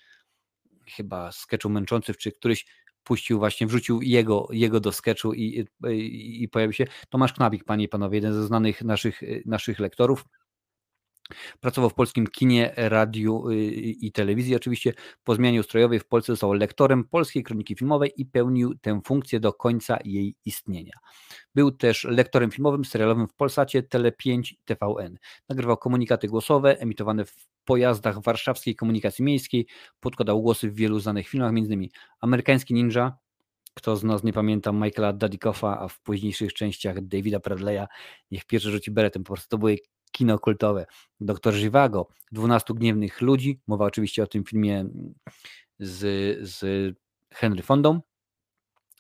chyba 0.97 1.33
sketchu 1.33 1.71
męczących, 1.71 2.17
czy 2.17 2.33
któryś 2.33 2.67
puścił 3.05 3.39
właśnie, 3.39 3.67
wrzucił 3.67 4.03
jego, 4.03 4.49
jego 4.51 4.81
do 4.81 4.93
sketchu 4.93 5.33
i, 5.35 5.67
i, 5.91 6.43
i 6.43 6.49
pojawił 6.49 6.73
się. 6.73 6.85
Tomasz 7.09 7.33
Knapik, 7.33 7.65
panie 7.65 7.85
i 7.85 7.89
panowie, 7.89 8.17
jeden 8.17 8.35
ze 8.35 8.47
znanych 8.47 8.83
naszych, 8.83 9.21
naszych 9.47 9.79
lektorów, 9.79 10.25
Pracował 11.61 11.91
w 11.91 11.95
polskim 11.95 12.27
kinie, 12.27 12.75
radiu 12.77 13.49
y, 13.49 13.57
i 13.77 14.13
telewizji. 14.13 14.57
Oczywiście 14.57 14.93
po 15.25 15.35
zmianie 15.35 15.61
ustrojowej 15.61 16.01
w 16.01 16.07
Polsce 16.07 16.33
został 16.33 16.53
lektorem 16.53 17.05
polskiej 17.05 17.43
kroniki 17.43 17.75
filmowej 17.75 18.13
i 18.17 18.27
pełnił 18.27 18.75
tę 18.75 19.01
funkcję 19.05 19.41
do 19.41 19.53
końca 19.53 19.99
jej 20.05 20.35
istnienia. 20.45 20.93
Był 21.55 21.71
też 21.71 22.05
lektorem 22.05 22.51
filmowym, 22.51 22.85
serialowym 22.85 23.29
w 23.29 23.35
Polsacie, 23.35 23.83
Tele5 23.83 24.55
TVN. 24.65 25.19
Nagrywał 25.49 25.77
komunikaty 25.77 26.29
głosowe 26.29 26.81
emitowane 26.81 27.25
w 27.25 27.49
pojazdach 27.65 28.23
warszawskiej 28.23 28.77
komunikacji 28.77 29.25
miejskiej. 29.25 29.67
Podkładał 30.01 30.43
głosy 30.43 30.71
w 30.71 30.75
wielu 30.75 31.01
znanych 31.01 31.29
filmach, 31.29 31.51
m.in. 31.51 31.89
Amerykański 32.21 32.75
Ninja, 32.75 33.17
kto 33.75 33.97
z 33.97 34.05
nas 34.05 34.25
nie 34.25 34.33
pamięta 34.33 34.73
Michaela 34.73 35.13
Dudickofa, 35.13 35.81
a 35.81 35.89
w 35.89 36.01
późniejszych 36.01 36.55
częściach 36.55 37.07
Davida 37.07 37.39
Bradley'a, 37.39 37.87
niech 38.31 38.45
pierwszy 38.45 38.71
rzuci 38.71 38.91
beretem, 38.91 39.25
po 39.25 39.33
prostu 39.35 39.49
to 39.49 39.59
były 39.59 39.79
kino 40.11 40.39
kultowe. 40.39 40.87
Doktor 41.21 41.55
Żywago, 41.55 42.09
12 42.33 42.75
gniewnych 42.75 43.21
ludzi, 43.21 43.61
mowa 43.67 43.85
oczywiście 43.85 44.23
o 44.23 44.27
tym 44.27 44.45
filmie 44.45 44.85
z, 45.79 45.99
z 46.49 46.65
Henry 47.35 47.63
Fondą. 47.63 48.01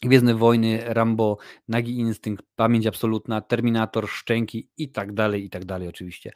Gwiezdne 0.02 0.34
Wojny, 0.34 0.80
Rambo, 0.84 1.36
Nagi 1.68 1.98
Instynkt, 1.98 2.46
Pamięć 2.56 2.86
Absolutna, 2.86 3.40
Terminator, 3.40 4.08
Szczęki 4.08 4.68
i 4.76 4.92
tak 4.92 5.12
dalej, 5.12 5.44
i 5.44 5.50
tak 5.50 5.64
dalej 5.64 5.88
oczywiście. 5.88 6.32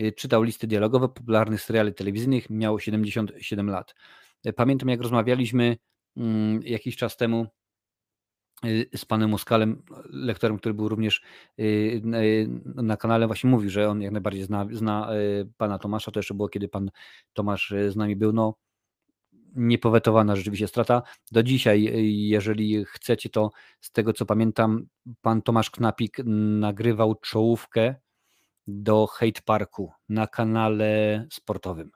Y, 0.00 0.12
czytał 0.12 0.42
listy 0.42 0.66
dialogowe 0.66 1.08
popularnych 1.08 1.60
seriali 1.60 1.94
telewizyjnych, 1.94 2.50
miał 2.50 2.80
77 2.80 3.70
lat. 3.70 3.94
Y, 4.46 4.52
pamiętam 4.52 4.88
jak 4.88 5.00
rozmawialiśmy 5.00 5.76
mm, 6.16 6.60
jakiś 6.62 6.96
czas 6.96 7.16
temu 7.16 7.46
z 8.96 9.04
panem 9.04 9.30
Muskalem, 9.30 9.82
lektorem, 10.10 10.58
który 10.58 10.74
był 10.74 10.88
również 10.88 11.22
y, 11.60 11.62
y, 11.62 12.48
na 12.64 12.96
kanale, 12.96 13.26
właśnie 13.26 13.50
mówił, 13.50 13.70
że 13.70 13.88
on 13.88 14.02
jak 14.02 14.12
najbardziej 14.12 14.42
zna, 14.42 14.66
zna 14.72 15.10
pana 15.56 15.78
Tomasza. 15.78 16.10
To 16.10 16.18
jeszcze 16.18 16.34
było, 16.34 16.48
kiedy 16.48 16.68
pan 16.68 16.90
Tomasz 17.32 17.74
z 17.88 17.96
nami 17.96 18.16
był. 18.16 18.32
No, 18.32 18.54
niepowetowana 19.54 20.36
rzeczywiście 20.36 20.68
strata. 20.68 21.02
Do 21.32 21.42
dzisiaj, 21.42 21.82
jeżeli 22.28 22.84
chcecie, 22.84 23.30
to 23.30 23.50
z 23.80 23.90
tego 23.90 24.12
co 24.12 24.26
pamiętam, 24.26 24.86
pan 25.22 25.42
Tomasz 25.42 25.70
Knapik 25.70 26.18
nagrywał 26.60 27.14
czołówkę 27.14 27.94
do 28.66 29.06
Hate 29.06 29.42
Parku 29.44 29.92
na 30.08 30.26
kanale 30.26 31.26
sportowym. 31.32 31.90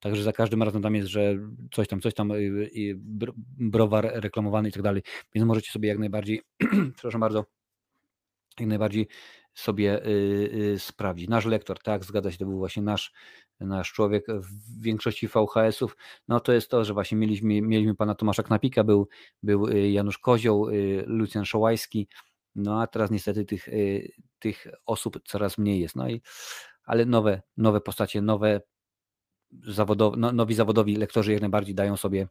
Także 0.00 0.22
za 0.22 0.32
każdym 0.32 0.62
razem 0.62 0.82
tam 0.82 0.94
jest, 0.94 1.08
że 1.08 1.38
coś 1.72 1.88
tam, 1.88 2.00
coś 2.00 2.14
tam, 2.14 2.30
y, 2.30 2.34
y, 2.34 2.98
browar 3.58 4.10
reklamowany 4.14 4.68
i 4.68 4.72
tak 4.72 4.82
dalej. 4.82 5.02
Więc 5.34 5.46
możecie 5.46 5.70
sobie 5.72 5.88
jak 5.88 5.98
najbardziej, 5.98 6.42
przepraszam 6.96 7.20
bardzo, 7.20 7.44
jak 8.60 8.68
najbardziej 8.68 9.08
sobie 9.54 10.06
y, 10.06 10.76
sprawdzić. 10.78 11.28
Nasz 11.28 11.46
lektor, 11.46 11.78
tak, 11.82 12.04
zgadza 12.04 12.30
się, 12.30 12.38
to 12.38 12.44
był 12.44 12.58
właśnie 12.58 12.82
nasz, 12.82 13.12
nasz 13.60 13.92
człowiek 13.92 14.26
w 14.28 14.82
większości 14.82 15.28
VHS-ów. 15.28 15.96
No 16.28 16.40
to 16.40 16.52
jest 16.52 16.70
to, 16.70 16.84
że 16.84 16.94
właśnie 16.94 17.18
mieliśmy, 17.18 17.62
mieliśmy 17.62 17.94
pana 17.94 18.14
Tomasza 18.14 18.42
Knapika, 18.42 18.84
był, 18.84 19.08
był 19.42 19.68
Janusz 19.68 20.18
Kozioł, 20.18 20.66
Lucjan 21.06 21.44
Szołajski, 21.44 22.08
No 22.54 22.82
a 22.82 22.86
teraz 22.86 23.10
niestety 23.10 23.44
tych, 23.44 23.68
tych 24.38 24.66
osób 24.86 25.20
coraz 25.24 25.58
mniej 25.58 25.80
jest. 25.80 25.96
No 25.96 26.08
i 26.08 26.22
ale 26.84 27.06
nowe, 27.06 27.42
nowe 27.56 27.80
postacie, 27.80 28.22
nowe 28.22 28.60
zawodowi, 29.60 30.18
no, 30.18 30.32
nowi 30.32 30.54
zawodowi 30.54 30.96
lektorzy 30.96 31.32
jak 31.32 31.40
najbardziej 31.40 31.74
dają 31.74 31.96
sobie 31.96 32.28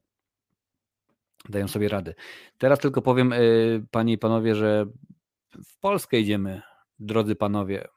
dają 1.49 1.67
sobie 1.67 1.89
radę. 1.89 2.13
Teraz 2.57 2.79
tylko 2.79 3.01
powiem, 3.01 3.33
y, 3.33 3.85
panie 3.91 4.13
i 4.13 4.17
panowie, 4.17 4.55
że 4.55 4.85
w 5.65 5.79
Polskę 5.79 6.19
idziemy, 6.19 6.61
drodzy 6.99 7.35
panowie. 7.35 7.87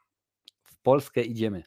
W 0.62 0.76
Polskę 0.82 1.22
idziemy. 1.22 1.62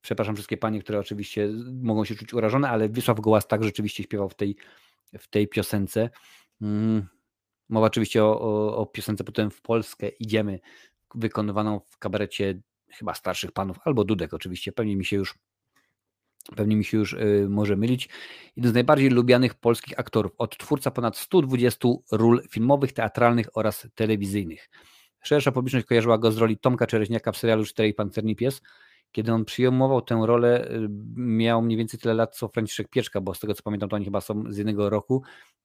Przepraszam 0.00 0.34
wszystkie 0.34 0.56
panie, 0.56 0.80
które 0.80 0.98
oczywiście 0.98 1.48
mogą 1.82 2.04
się 2.04 2.14
czuć 2.14 2.34
urażone, 2.34 2.70
ale 2.70 2.88
Wiesław 2.88 3.20
Gołas 3.20 3.46
tak 3.46 3.64
rzeczywiście 3.64 4.02
śpiewał 4.02 4.28
w 4.28 4.34
tej, 4.34 4.56
w 5.18 5.28
tej 5.28 5.48
piosence. 5.48 6.10
Mm, 6.62 7.06
mowa 7.68 7.86
oczywiście 7.86 8.24
o, 8.24 8.40
o, 8.40 8.76
o 8.76 8.86
piosence 8.86 9.24
potem 9.24 9.50
w 9.50 9.62
Polskę 9.62 10.08
idziemy, 10.08 10.60
wykonywaną 11.14 11.80
w 11.86 11.98
kabarecie 11.98 12.60
chyba 12.88 13.14
starszych 13.14 13.52
panów, 13.52 13.76
albo 13.84 14.04
Dudek 14.04 14.34
oczywiście, 14.34 14.72
pewnie 14.72 14.96
mi 14.96 15.04
się 15.04 15.16
już 15.16 15.38
Pewnie 16.56 16.76
mi 16.76 16.84
się 16.84 16.98
już 16.98 17.12
y, 17.12 17.46
może 17.48 17.76
mylić. 17.76 18.08
Jeden 18.56 18.70
z 18.72 18.74
najbardziej 18.74 19.10
lubianych 19.10 19.54
polskich 19.54 20.00
aktorów, 20.00 20.32
odtwórca 20.38 20.90
ponad 20.90 21.16
120 21.16 21.88
ról 22.12 22.42
filmowych, 22.50 22.92
teatralnych 22.92 23.46
oraz 23.54 23.88
telewizyjnych. 23.94 24.70
Szersza 25.22 25.52
publiczność 25.52 25.86
kojarzyła 25.86 26.18
go 26.18 26.32
z 26.32 26.38
roli 26.38 26.58
Tomka 26.58 26.86
Czereźniaka 26.86 27.32
w 27.32 27.36
serialu 27.36 27.64
Czterej 27.64 27.94
Pancerni 27.94 28.36
Pies, 28.36 28.62
kiedy 29.12 29.32
on 29.32 29.44
przyjmował 29.44 30.02
tę 30.02 30.20
rolę, 30.24 30.70
y, 30.70 30.88
miał 31.16 31.62
mniej 31.62 31.78
więcej 31.78 32.00
tyle 32.00 32.14
lat 32.14 32.36
co 32.36 32.48
Franciszek 32.48 32.88
Pieczka, 32.88 33.20
bo 33.20 33.34
z 33.34 33.40
tego 33.40 33.54
co 33.54 33.62
pamiętam, 33.62 33.88
to 33.88 33.96
oni 33.96 34.04
chyba 34.04 34.20
są 34.20 34.44
z 34.48 34.56
jednego 34.56 34.90
roku, 34.90 35.22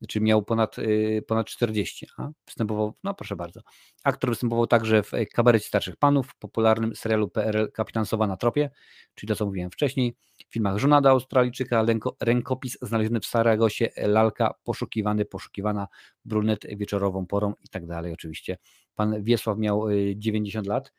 czy 0.07 0.21
miał 0.21 0.43
ponad, 0.43 0.79
y, 0.79 1.23
ponad 1.27 1.47
40. 1.47 2.07
A 2.17 2.29
występował, 2.45 2.93
no 3.03 3.13
proszę 3.13 3.35
bardzo. 3.35 3.61
Aktor 4.03 4.29
występował 4.29 4.67
także 4.67 5.03
w 5.03 5.11
Kabarecie 5.33 5.67
Starszych 5.67 5.95
Panów, 5.95 6.35
popularnym 6.35 6.95
serialu 6.95 7.29
PRL 7.29 7.71
Kapitan 7.71 8.05
Sowa 8.05 8.27
na 8.27 8.37
tropie, 8.37 8.69
czyli 9.15 9.27
to 9.27 9.35
co 9.35 9.45
mówiłem 9.45 9.71
wcześniej, 9.71 10.15
w 10.49 10.53
filmach 10.53 10.77
Żonada 10.77 11.09
Australijczyka, 11.09 11.85
rękopis 12.19 12.77
znaleziony 12.81 13.19
w 13.19 13.25
Saragosie, 13.25 13.89
Lalka, 13.97 14.53
poszukiwany, 14.63 15.25
poszukiwana, 15.25 15.87
brunet 16.25 16.65
wieczorową 16.77 17.25
porą 17.25 17.53
i 17.63 17.69
tak 17.69 17.87
dalej 17.87 18.13
oczywiście. 18.13 18.57
Pan 18.95 19.23
Wiesław 19.23 19.57
miał 19.57 19.85
90 20.15 20.67
y, 20.67 20.69
lat. 20.69 20.93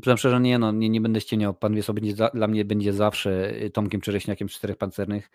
Przyznam 0.00 0.18
szczerze, 0.18 0.40
nie, 0.40 0.58
no, 0.58 0.72
nie, 0.72 0.88
nie 0.88 1.00
będę 1.00 1.20
ścieniał. 1.20 1.54
Pan 1.54 1.74
Wiesław 1.74 1.94
będzie 1.94 2.16
za, 2.16 2.28
dla 2.28 2.46
mnie 2.46 2.64
będzie 2.64 2.92
zawsze 2.92 3.62
y, 3.62 3.70
Tomkiem 3.70 4.00
Czereśniakiem 4.00 4.48
z 4.48 4.52
Czterech 4.52 4.76
Pancernych, 4.76 5.30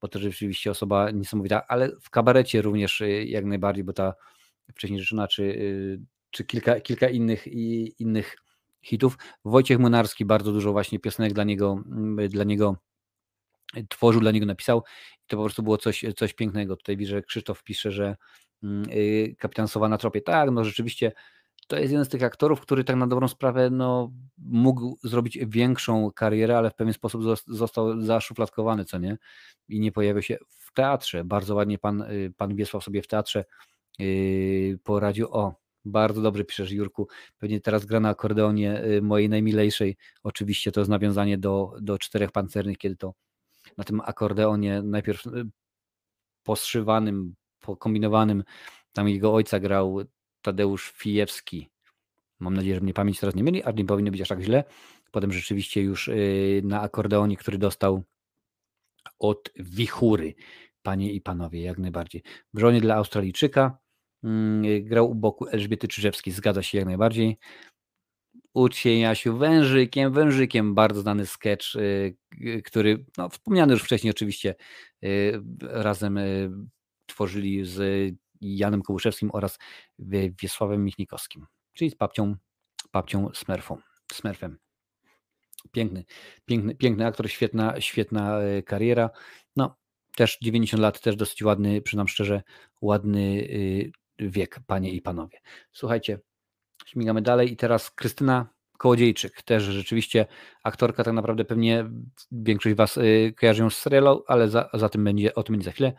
bo 0.00 0.08
to 0.08 0.18
rzeczywiście 0.18 0.70
osoba 0.70 1.10
niesamowita, 1.10 1.66
ale 1.66 1.90
w 2.00 2.10
kabarecie 2.10 2.62
również 2.62 3.00
y, 3.00 3.24
jak 3.24 3.44
najbardziej, 3.44 3.84
bo 3.84 3.92
ta 3.92 4.14
wcześniej 4.74 5.00
rzeczona, 5.00 5.28
czy, 5.28 5.42
y, 5.42 6.00
czy 6.30 6.44
kilka, 6.44 6.80
kilka 6.80 7.08
innych, 7.08 7.46
i, 7.46 7.94
innych 7.98 8.36
hitów. 8.82 9.18
Wojciech 9.44 9.78
Młynarski 9.78 10.24
bardzo 10.24 10.52
dużo 10.52 10.72
właśnie 10.72 10.98
piosenek 10.98 11.32
dla 11.32 11.44
niego, 11.44 11.82
mm, 11.86 12.28
dla 12.28 12.44
niego 12.44 12.76
tworzył, 13.88 14.20
dla 14.20 14.30
niego 14.30 14.46
napisał 14.46 14.82
i 15.24 15.26
to 15.26 15.36
po 15.36 15.42
prostu 15.42 15.62
było 15.62 15.78
coś, 15.78 16.04
coś 16.16 16.34
pięknego. 16.34 16.76
Tutaj 16.76 16.96
widzę, 16.96 17.10
że 17.10 17.22
Krzysztof 17.22 17.62
pisze, 17.62 17.92
że 17.92 18.16
mm, 18.62 18.86
kapitan 19.38 19.68
Sowa 19.68 19.88
na 19.88 19.98
tropie. 19.98 20.20
Tak, 20.20 20.50
no 20.50 20.64
rzeczywiście 20.64 21.12
to 21.66 21.76
jest 21.76 21.92
jeden 21.92 22.04
z 22.04 22.08
tych 22.08 22.22
aktorów, 22.22 22.60
który 22.60 22.84
tak 22.84 22.96
na 22.96 23.06
dobrą 23.06 23.28
sprawę 23.28 23.70
no, 23.70 24.12
mógł 24.38 24.98
zrobić 25.02 25.38
większą 25.46 26.12
karierę, 26.12 26.58
ale 26.58 26.70
w 26.70 26.74
pewien 26.74 26.92
sposób 26.92 27.22
został 27.46 28.00
zaszufladkowany, 28.02 28.84
co 28.84 28.98
nie? 28.98 29.18
I 29.68 29.80
nie 29.80 29.92
pojawił 29.92 30.22
się 30.22 30.38
w 30.48 30.72
teatrze. 30.72 31.24
Bardzo 31.24 31.54
ładnie 31.54 31.78
pan, 31.78 32.02
y, 32.02 32.32
pan 32.36 32.56
Wiesław 32.56 32.84
sobie 32.84 33.02
w 33.02 33.06
teatrze 33.06 33.44
yy, 33.98 34.78
poradził. 34.84 35.28
O, 35.30 35.54
bardzo 35.84 36.22
dobrze 36.22 36.44
piszesz, 36.44 36.70
Jurku. 36.70 37.08
Pewnie 37.38 37.60
teraz 37.60 37.84
gra 37.84 38.00
na 38.00 38.08
akordeonie 38.08 38.84
y, 38.84 39.02
mojej 39.02 39.28
najmilejszej. 39.28 39.96
Oczywiście 40.22 40.72
to 40.72 40.80
jest 40.80 40.90
nawiązanie 40.90 41.38
do, 41.38 41.72
do 41.80 41.98
czterech 41.98 42.32
pancernych, 42.32 42.78
kiedy 42.78 42.96
to 42.96 43.14
na 43.76 43.84
tym 43.84 44.00
akordeonie 44.04 44.82
najpierw 44.82 45.26
y, 45.26 45.30
poszywanym, 46.42 47.34
pokombinowanym, 47.60 48.44
tam 48.92 49.08
jego 49.08 49.34
ojca 49.34 49.60
grał 49.60 50.00
Tadeusz 50.44 50.92
Fijewski. 50.92 51.70
Mam 52.40 52.54
nadzieję, 52.54 52.74
że 52.74 52.80
mnie 52.80 52.94
pamięć 52.94 53.20
teraz 53.20 53.34
nie 53.34 53.44
myli, 53.44 53.62
a 53.62 53.70
nie 53.70 53.84
powinno 53.84 54.10
być 54.10 54.20
aż 54.20 54.28
tak 54.28 54.40
źle. 54.40 54.64
Potem 55.10 55.32
rzeczywiście 55.32 55.82
już 55.82 56.08
y, 56.08 56.62
na 56.64 56.80
akordeonie, 56.80 57.36
który 57.36 57.58
dostał 57.58 58.02
od 59.18 59.50
Wichury, 59.56 60.34
panie 60.82 61.12
i 61.12 61.20
panowie, 61.20 61.62
jak 61.62 61.78
najbardziej. 61.78 62.22
W 62.54 62.58
żonie 62.58 62.80
dla 62.80 62.94
Australijczyka 62.94 63.78
mm, 64.24 64.84
grał 64.84 65.10
u 65.10 65.14
boku 65.14 65.46
Elżbiety 65.46 65.88
Czyżewskiej, 65.88 66.32
zgadza 66.32 66.62
się 66.62 66.78
jak 66.78 66.86
najbardziej. 66.86 67.38
Ucz 68.54 68.76
się 68.76 68.90
Jasiu 68.90 69.36
wężykiem, 69.36 70.12
wężykiem, 70.12 70.74
bardzo 70.74 71.00
znany 71.00 71.26
sketch, 71.26 71.76
y, 71.76 72.62
który, 72.64 73.04
no, 73.18 73.28
wspomniany 73.28 73.72
już 73.72 73.82
wcześniej 73.82 74.10
oczywiście, 74.10 74.54
y, 75.04 75.42
razem 75.60 76.18
tworzyli 77.06 77.64
z 77.64 78.14
Janem 78.44 78.82
Kołuszewskim 78.82 79.30
oraz 79.32 79.58
Wiesławem 80.42 80.84
Michnikowskim, 80.84 81.46
czyli 81.72 81.90
z 81.90 81.94
babcią, 81.94 82.36
babcią 82.92 83.30
Smurfą, 83.34 83.78
Smurfem. 84.12 84.58
Piękny, 85.72 86.04
piękny, 86.44 86.74
piękny 86.74 87.06
aktor, 87.06 87.30
świetna, 87.30 87.80
świetna 87.80 88.40
e, 88.40 88.62
kariera. 88.62 89.10
No, 89.56 89.76
też 90.16 90.38
90 90.42 90.82
lat, 90.82 91.00
też 91.00 91.16
dosyć 91.16 91.42
ładny, 91.42 91.82
przynam 91.82 92.08
szczerze, 92.08 92.42
ładny 92.80 93.20
y, 93.20 93.92
wiek, 94.18 94.60
panie 94.66 94.90
i 94.90 95.02
panowie. 95.02 95.38
Słuchajcie, 95.72 96.18
śmigamy 96.86 97.22
dalej 97.22 97.52
i 97.52 97.56
teraz 97.56 97.90
Krystyna 97.90 98.54
Kołodziejczyk, 98.78 99.42
też 99.42 99.62
rzeczywiście 99.62 100.26
aktorka, 100.62 101.04
tak 101.04 101.14
naprawdę 101.14 101.44
pewnie 101.44 101.90
większość 102.32 102.76
Was 102.76 102.96
y, 102.96 103.34
kojarzy 103.40 103.62
ją 103.62 103.70
z 103.70 103.78
serialu, 103.78 104.24
ale 104.26 104.48
za, 104.48 104.70
za 104.74 104.88
tym 104.88 105.04
będzie, 105.04 105.34
o 105.34 105.42
tym 105.42 105.52
będzie 105.52 105.64
za 105.64 105.72
chwilę 105.72 105.92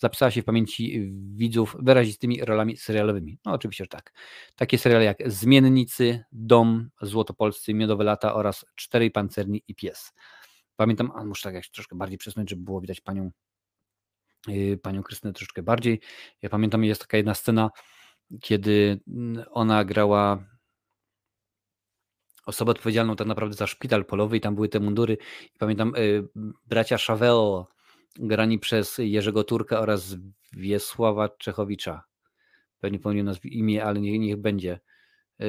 zapisała 0.00 0.30
się 0.30 0.42
w 0.42 0.44
pamięci 0.44 1.12
widzów 1.34 1.76
wyrazistymi 1.78 2.44
rolami 2.44 2.76
serialowymi. 2.76 3.38
No 3.44 3.52
oczywiście, 3.52 3.84
że 3.84 3.88
tak. 3.88 4.12
Takie 4.56 4.78
seriale 4.78 5.04
jak 5.04 5.18
Zmiennicy, 5.26 6.24
Dom, 6.32 6.90
Złotopolscy, 7.02 7.74
Miodowe 7.74 8.04
Lata 8.04 8.34
oraz 8.34 8.66
Czterej 8.74 9.10
Pancerni 9.10 9.62
i 9.68 9.74
Pies. 9.74 10.12
Pamiętam, 10.76 11.12
a 11.14 11.24
muszę 11.24 11.42
tak 11.42 11.54
jak 11.54 11.66
troszkę 11.66 11.96
bardziej 11.96 12.18
przesunąć, 12.18 12.50
żeby 12.50 12.62
było 12.62 12.80
widać 12.80 13.00
panią, 13.00 13.30
yy, 14.48 14.78
panią 14.78 15.02
Krystynę 15.02 15.32
troszeczkę 15.32 15.62
bardziej. 15.62 16.00
Ja 16.42 16.48
pamiętam, 16.48 16.84
jest 16.84 17.00
taka 17.00 17.16
jedna 17.16 17.34
scena, 17.34 17.70
kiedy 18.40 19.00
mm, 19.08 19.44
ona 19.50 19.84
grała 19.84 20.44
osobę 22.46 22.70
odpowiedzialną 22.70 23.16
tak 23.16 23.26
naprawdę 23.26 23.56
za 23.56 23.66
szpital 23.66 24.04
polowy 24.04 24.36
i 24.36 24.40
tam 24.40 24.54
były 24.54 24.68
te 24.68 24.80
mundury. 24.80 25.18
I 25.54 25.58
pamiętam, 25.58 25.92
yy, 25.96 26.28
bracia 26.66 26.98
Chaveo 26.98 27.68
grani 28.18 28.58
przez 28.58 28.98
Jerzego 28.98 29.44
Turka 29.44 29.80
oraz 29.80 30.16
Wiesława 30.52 31.28
Czechowicza. 31.28 32.04
Pewnie 32.80 32.98
pomyliłem 32.98 33.26
nazw 33.26 33.44
imię, 33.44 33.84
ale 33.84 34.00
niech, 34.00 34.20
niech 34.20 34.36
będzie. 34.36 34.80
E, 35.40 35.46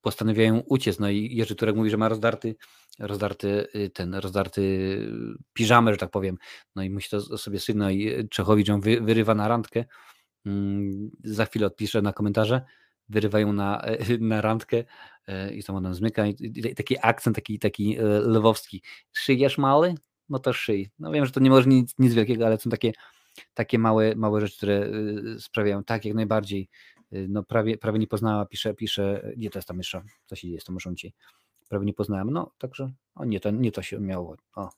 postanawiają 0.00 0.60
uciec. 0.60 0.98
No 0.98 1.10
i 1.10 1.36
Jerzy 1.36 1.54
Turek 1.54 1.76
mówi, 1.76 1.90
że 1.90 1.96
ma 1.96 2.08
rozdarty, 2.08 2.56
rozdarty 2.98 3.66
y, 3.74 3.90
ten, 3.90 4.14
rozdarty 4.14 4.62
piżamę, 5.52 5.92
że 5.92 5.98
tak 5.98 6.10
powiem. 6.10 6.38
No 6.74 6.82
i 6.82 6.90
musi 6.90 7.10
to 7.10 7.38
sobie 7.38 7.60
syć. 7.60 7.76
No 7.76 7.90
i 7.90 8.28
Czechowicz 8.28 8.68
ją 8.68 8.80
wy, 8.80 9.00
wyrywa 9.00 9.34
na 9.34 9.48
randkę. 9.48 9.84
Mm, 10.46 11.10
za 11.24 11.46
chwilę 11.46 11.66
odpiszę 11.66 12.02
na 12.02 12.12
komentarze. 12.12 12.60
Wyrywają 13.08 13.52
na, 13.52 13.82
na 14.20 14.40
randkę 14.40 14.84
e, 15.26 15.54
i 15.54 15.64
tam 15.64 15.76
on 15.76 15.94
zmyka. 15.94 16.26
I 16.26 16.74
taki 16.74 16.96
akcent 17.02 17.36
taki, 17.36 17.58
taki 17.58 17.98
e, 17.98 18.02
lwowski. 18.04 18.82
Szyjesz 19.12 19.58
mały? 19.58 19.94
No 20.28 20.38
to 20.38 20.52
szyj. 20.52 20.90
No 20.98 21.12
wiem, 21.12 21.26
że 21.26 21.32
to 21.32 21.40
nie 21.40 21.50
może 21.50 21.68
nic, 21.68 21.94
nic 21.98 22.14
wielkiego, 22.14 22.46
ale 22.46 22.58
są 22.58 22.70
takie, 22.70 22.92
takie 23.54 23.78
małe, 23.78 24.14
małe 24.16 24.40
rzeczy, 24.40 24.56
które 24.56 24.86
y, 25.36 25.40
sprawiają 25.40 25.84
tak 25.84 26.04
jak 26.04 26.14
najbardziej. 26.14 26.68
Y, 27.12 27.26
no 27.28 27.42
prawie, 27.42 27.78
prawie 27.78 27.98
nie 27.98 28.06
poznała, 28.06 28.46
pisze, 28.46 28.74
pisze, 28.74 29.32
gdzie 29.36 29.50
to 29.50 29.58
jest 29.58 29.68
tam 29.68 29.78
jeszcze, 29.78 30.02
co 30.26 30.36
się 30.36 30.48
dzieje 30.48 30.60
z 30.60 30.64
tą 30.64 30.72
muszą 30.72 30.94
ci. 30.94 31.14
Prawie 31.68 31.86
nie 31.86 31.94
poznałem, 31.94 32.30
no 32.30 32.52
także, 32.58 32.92
o 33.14 33.24
nie, 33.24 33.40
to, 33.40 33.50
nie 33.50 33.72
to 33.72 33.82
się 33.82 34.00
miało, 34.00 34.36
o. 34.54 34.70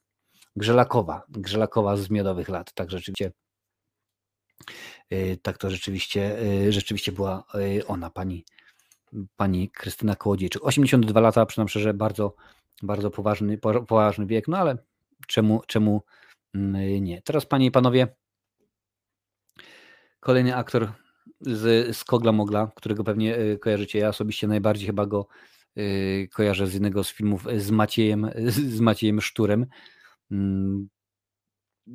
Grzelakowa, 0.56 1.22
Grzelakowa 1.28 1.96
z 1.96 2.10
miodowych 2.10 2.48
lat, 2.48 2.72
tak 2.72 2.90
rzeczywiście, 2.90 3.32
y, 5.12 5.38
tak 5.42 5.58
to 5.58 5.70
rzeczywiście, 5.70 6.38
rzeczywiście 6.68 7.12
była 7.12 7.44
ona, 7.86 8.10
pani, 8.10 8.44
pani 9.36 9.70
Krystyna 9.70 10.16
Kołodziejczyk. 10.16 10.64
82 10.64 11.20
lata, 11.20 11.46
przynajmniej 11.46 11.70
szczerze, 11.70 11.94
bardzo, 11.94 12.34
bardzo 12.82 13.10
poważny, 13.10 13.58
poważny 13.58 14.26
wiek, 14.26 14.48
no 14.48 14.58
ale 14.58 14.78
czemu, 15.26 15.62
czemu 15.66 16.02
mm, 16.54 17.04
nie. 17.04 17.22
Teraz, 17.22 17.46
panie 17.46 17.66
i 17.66 17.70
panowie, 17.70 18.08
kolejny 20.20 20.56
aktor 20.56 20.92
z, 21.40 21.96
z 21.96 22.04
Kogla 22.04 22.32
Mogla, 22.32 22.70
którego 22.76 23.04
pewnie 23.04 23.38
y, 23.38 23.58
kojarzycie. 23.58 23.98
Ja 23.98 24.08
osobiście 24.08 24.46
najbardziej 24.46 24.86
chyba 24.86 25.06
go 25.06 25.26
y, 25.78 26.28
kojarzę 26.32 26.66
z 26.66 26.74
jednego 26.74 27.04
z 27.04 27.12
filmów 27.12 27.46
z 27.56 27.70
Maciejem, 27.70 28.30
z 28.76 28.80
Maciejem 28.80 29.20
Szturem. 29.20 29.66
Mm, 30.30 30.88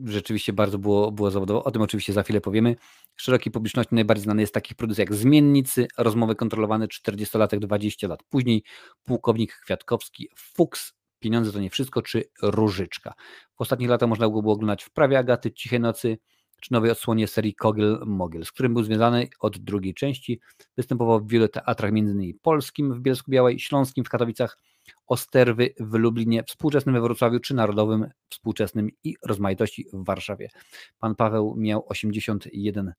rzeczywiście 0.05 0.53
bardzo 0.53 0.77
było, 0.77 1.11
było 1.11 1.31
zawodowo. 1.31 1.63
O 1.63 1.71
tym 1.71 1.81
oczywiście 1.81 2.13
za 2.13 2.23
chwilę 2.23 2.41
powiemy. 2.41 2.75
Szerokiej 3.15 3.51
publiczności 3.51 3.95
najbardziej 3.95 4.23
znany 4.23 4.41
jest 4.41 4.53
takich 4.53 4.77
produkcji 4.77 5.01
jak 5.01 5.13
Zmiennicy, 5.13 5.87
Rozmowy 5.97 6.35
kontrolowane 6.35 6.87
40-latek 6.87 7.59
20 7.59 8.07
lat 8.07 8.23
później, 8.23 8.63
Pułkownik 9.03 9.59
Kwiatkowski, 9.63 10.29
Fuchs, 10.35 10.93
Pieniądze 11.23 11.51
to 11.51 11.59
nie 11.59 11.69
wszystko, 11.69 12.01
czy 12.01 12.23
Różyczka. 12.41 13.13
W 13.57 13.61
ostatnich 13.61 13.89
latach 13.89 14.09
można 14.09 14.29
było 14.29 14.53
oglądać 14.53 14.83
w 14.83 14.91
Prawie 14.91 15.19
Agaty, 15.19 15.51
Cichej 15.51 15.79
Nocy, 15.79 16.17
czy 16.61 16.73
nowej 16.73 16.91
odsłonie 16.91 17.27
serii 17.27 17.55
Kogel 17.55 18.03
Mogel, 18.05 18.45
z 18.45 18.51
którym 18.51 18.73
był 18.73 18.83
związany 18.83 19.27
od 19.39 19.57
drugiej 19.57 19.93
części. 19.93 20.39
Występował 20.77 21.19
w 21.19 21.27
wielu 21.27 21.47
teatrach, 21.47 21.89
m.in. 21.89 22.39
polskim 22.41 22.93
w 22.93 23.01
Bielsku-Białej, 23.01 23.59
śląskim 23.59 24.03
w 24.03 24.09
Katowicach, 24.09 24.57
Osterwy 25.07 25.73
w 25.79 25.93
Lublinie, 25.93 26.43
współczesnym 26.43 26.95
we 26.95 27.01
Wrocławiu, 27.01 27.39
czy 27.39 27.53
narodowym, 27.53 28.09
współczesnym 28.29 28.89
i 29.03 29.15
rozmaitości 29.25 29.85
w 29.93 30.05
Warszawie. 30.05 30.49
Pan 30.99 31.15
Paweł 31.15 31.55
miał 31.57 31.85
81 31.87 32.93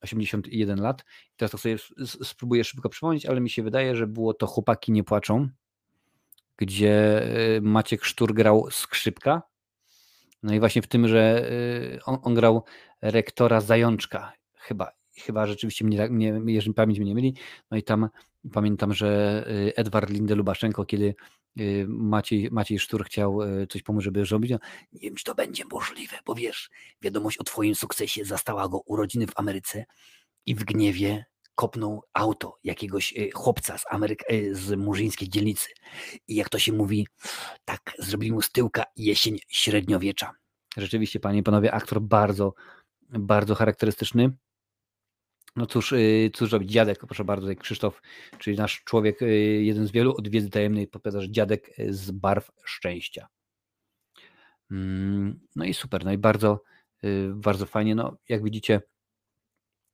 81 0.00 0.80
lat. 0.80 1.04
Teraz 1.36 1.50
to 1.50 1.58
sobie 1.58 1.76
spróbuję 2.06 2.64
szybko 2.64 2.88
przypomnieć, 2.88 3.26
ale 3.26 3.40
mi 3.40 3.50
się 3.50 3.62
wydaje, 3.62 3.96
że 3.96 4.06
było 4.06 4.34
to 4.34 4.46
Chłopaki 4.46 4.92
nie 4.92 5.04
płaczą, 5.04 5.48
gdzie 6.60 7.22
y, 7.56 7.60
Maciek 7.60 8.04
Sztur 8.04 8.34
grał 8.34 8.70
skrzypka. 8.70 9.42
No 10.42 10.54
i 10.54 10.60
właśnie 10.60 10.82
w 10.82 10.86
tym, 10.86 11.08
że 11.08 11.50
y, 11.52 12.00
on, 12.04 12.18
on 12.22 12.34
grał 12.34 12.64
rektora 13.02 13.60
Zajączka, 13.60 14.32
chyba, 14.54 14.92
chyba 15.16 15.46
rzeczywiście 15.46 15.84
mnie, 15.84 16.08
mnie, 16.08 16.40
jeżeli 16.46 16.74
pamięć 16.74 16.98
mnie 16.98 17.08
nie 17.08 17.14
myli. 17.14 17.34
No 17.70 17.76
i 17.76 17.82
tam 17.82 18.08
pamiętam, 18.52 18.94
że 18.94 19.44
y, 19.48 19.76
Edward 19.76 20.10
Linde 20.10 20.34
Lubaszenko, 20.34 20.84
kiedy 20.84 21.14
Maciej, 21.88 22.48
Maciej 22.50 22.78
Sztur 22.78 23.04
chciał 23.04 23.38
coś 23.68 23.82
pomóc, 23.82 24.02
żeby 24.02 24.26
zrobić, 24.26 24.50
no, 24.50 24.58
nie 24.92 25.00
wiem, 25.00 25.14
czy 25.14 25.24
to 25.24 25.34
będzie 25.34 25.64
możliwe, 25.72 26.16
bo 26.26 26.34
wiesz, 26.34 26.70
wiadomość 27.02 27.38
o 27.38 27.44
twoim 27.44 27.74
sukcesie 27.74 28.24
zastała 28.24 28.68
go 28.68 28.80
urodziny 28.80 29.26
w 29.26 29.32
Ameryce 29.36 29.84
i 30.46 30.54
w 30.54 30.64
gniewie 30.64 31.24
kopnął 31.60 32.02
auto 32.12 32.58
jakiegoś 32.64 33.12
y, 33.12 33.30
chłopca 33.34 33.78
z, 33.78 33.84
Ameryk 33.90 34.32
y, 34.32 34.54
z 34.54 34.78
murzyńskiej 34.78 35.28
dzielnicy. 35.28 35.68
I 36.28 36.34
jak 36.34 36.48
to 36.48 36.58
się 36.58 36.72
mówi, 36.72 37.06
tak 37.64 37.80
zrobił 37.98 38.34
mu 38.34 38.42
z 38.42 38.52
tyłka 38.52 38.84
jesień 38.96 39.38
średniowiecza. 39.48 40.32
Rzeczywiście, 40.76 41.20
panie 41.20 41.38
i 41.38 41.42
panowie, 41.42 41.72
aktor 41.72 42.00
bardzo, 42.00 42.54
bardzo 43.08 43.54
charakterystyczny. 43.54 44.36
No 45.56 45.66
cóż, 45.66 45.92
y, 45.92 46.30
cóż 46.34 46.52
robić? 46.52 46.70
Dziadek, 46.70 46.98
proszę 47.06 47.24
bardzo, 47.24 47.48
jak 47.48 47.58
Krzysztof, 47.58 48.02
czyli 48.38 48.56
nasz 48.56 48.82
człowiek, 48.84 49.20
jeden 49.60 49.86
z 49.86 49.90
wielu 49.90 50.14
od 50.18 50.28
wiedzy 50.28 50.50
tajemnej, 50.50 50.86
podpowiada, 50.86 51.20
że 51.20 51.30
dziadek 51.30 51.70
z 51.88 52.10
barw 52.10 52.50
szczęścia. 52.64 53.28
Mm, 54.70 55.40
no 55.56 55.64
i 55.64 55.74
super, 55.74 56.04
no 56.04 56.12
i 56.12 56.18
bardzo, 56.18 56.62
bardzo 57.34 57.66
fajnie. 57.66 57.94
No, 57.94 58.16
jak 58.28 58.44
widzicie, 58.44 58.80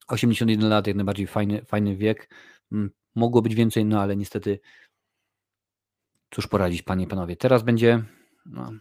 81 0.07 0.69
lat, 0.69 0.87
jak 0.87 0.97
najbardziej 0.97 1.27
fajny, 1.27 1.65
fajny 1.65 1.97
wiek. 1.97 2.31
Mm, 2.73 2.91
mogło 3.15 3.43
być 3.43 3.55
więcej, 3.55 3.85
no 3.85 4.01
ale 4.01 4.17
niestety 4.17 4.61
cóż 6.31 6.47
poradzić, 6.47 6.83
panie 6.83 7.05
i 7.05 7.09
panowie. 7.09 7.37
Teraz 7.37 7.63
będzie 7.63 8.05
no, 8.47 8.73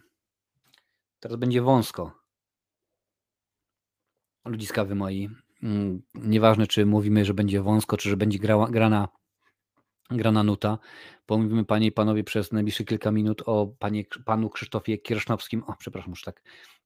teraz 1.20 1.38
będzie 1.38 1.62
wąsko. 1.62 2.12
Ludziskawy 4.44 4.94
moi. 4.94 5.28
Mm, 5.62 6.02
nieważne, 6.14 6.66
czy 6.66 6.86
mówimy, 6.86 7.24
że 7.24 7.34
będzie 7.34 7.62
wąsko, 7.62 7.96
czy 7.96 8.10
że 8.10 8.16
będzie 8.16 8.38
grała, 8.38 8.70
grana, 8.70 9.08
grana 10.10 10.42
nuta. 10.42 10.78
Pomówimy, 11.26 11.64
panie 11.64 11.86
i 11.86 11.92
panowie, 11.92 12.24
przez 12.24 12.52
najbliższe 12.52 12.84
kilka 12.84 13.10
minut 13.10 13.42
o 13.46 13.66
panie, 13.78 14.04
panu 14.24 14.50
Krzysztofie 14.50 14.98
Kiersznowskim. 14.98 15.64
O, 15.64 15.74
przepraszam, 15.78 16.10
już 16.10 16.22
tak 16.22 16.42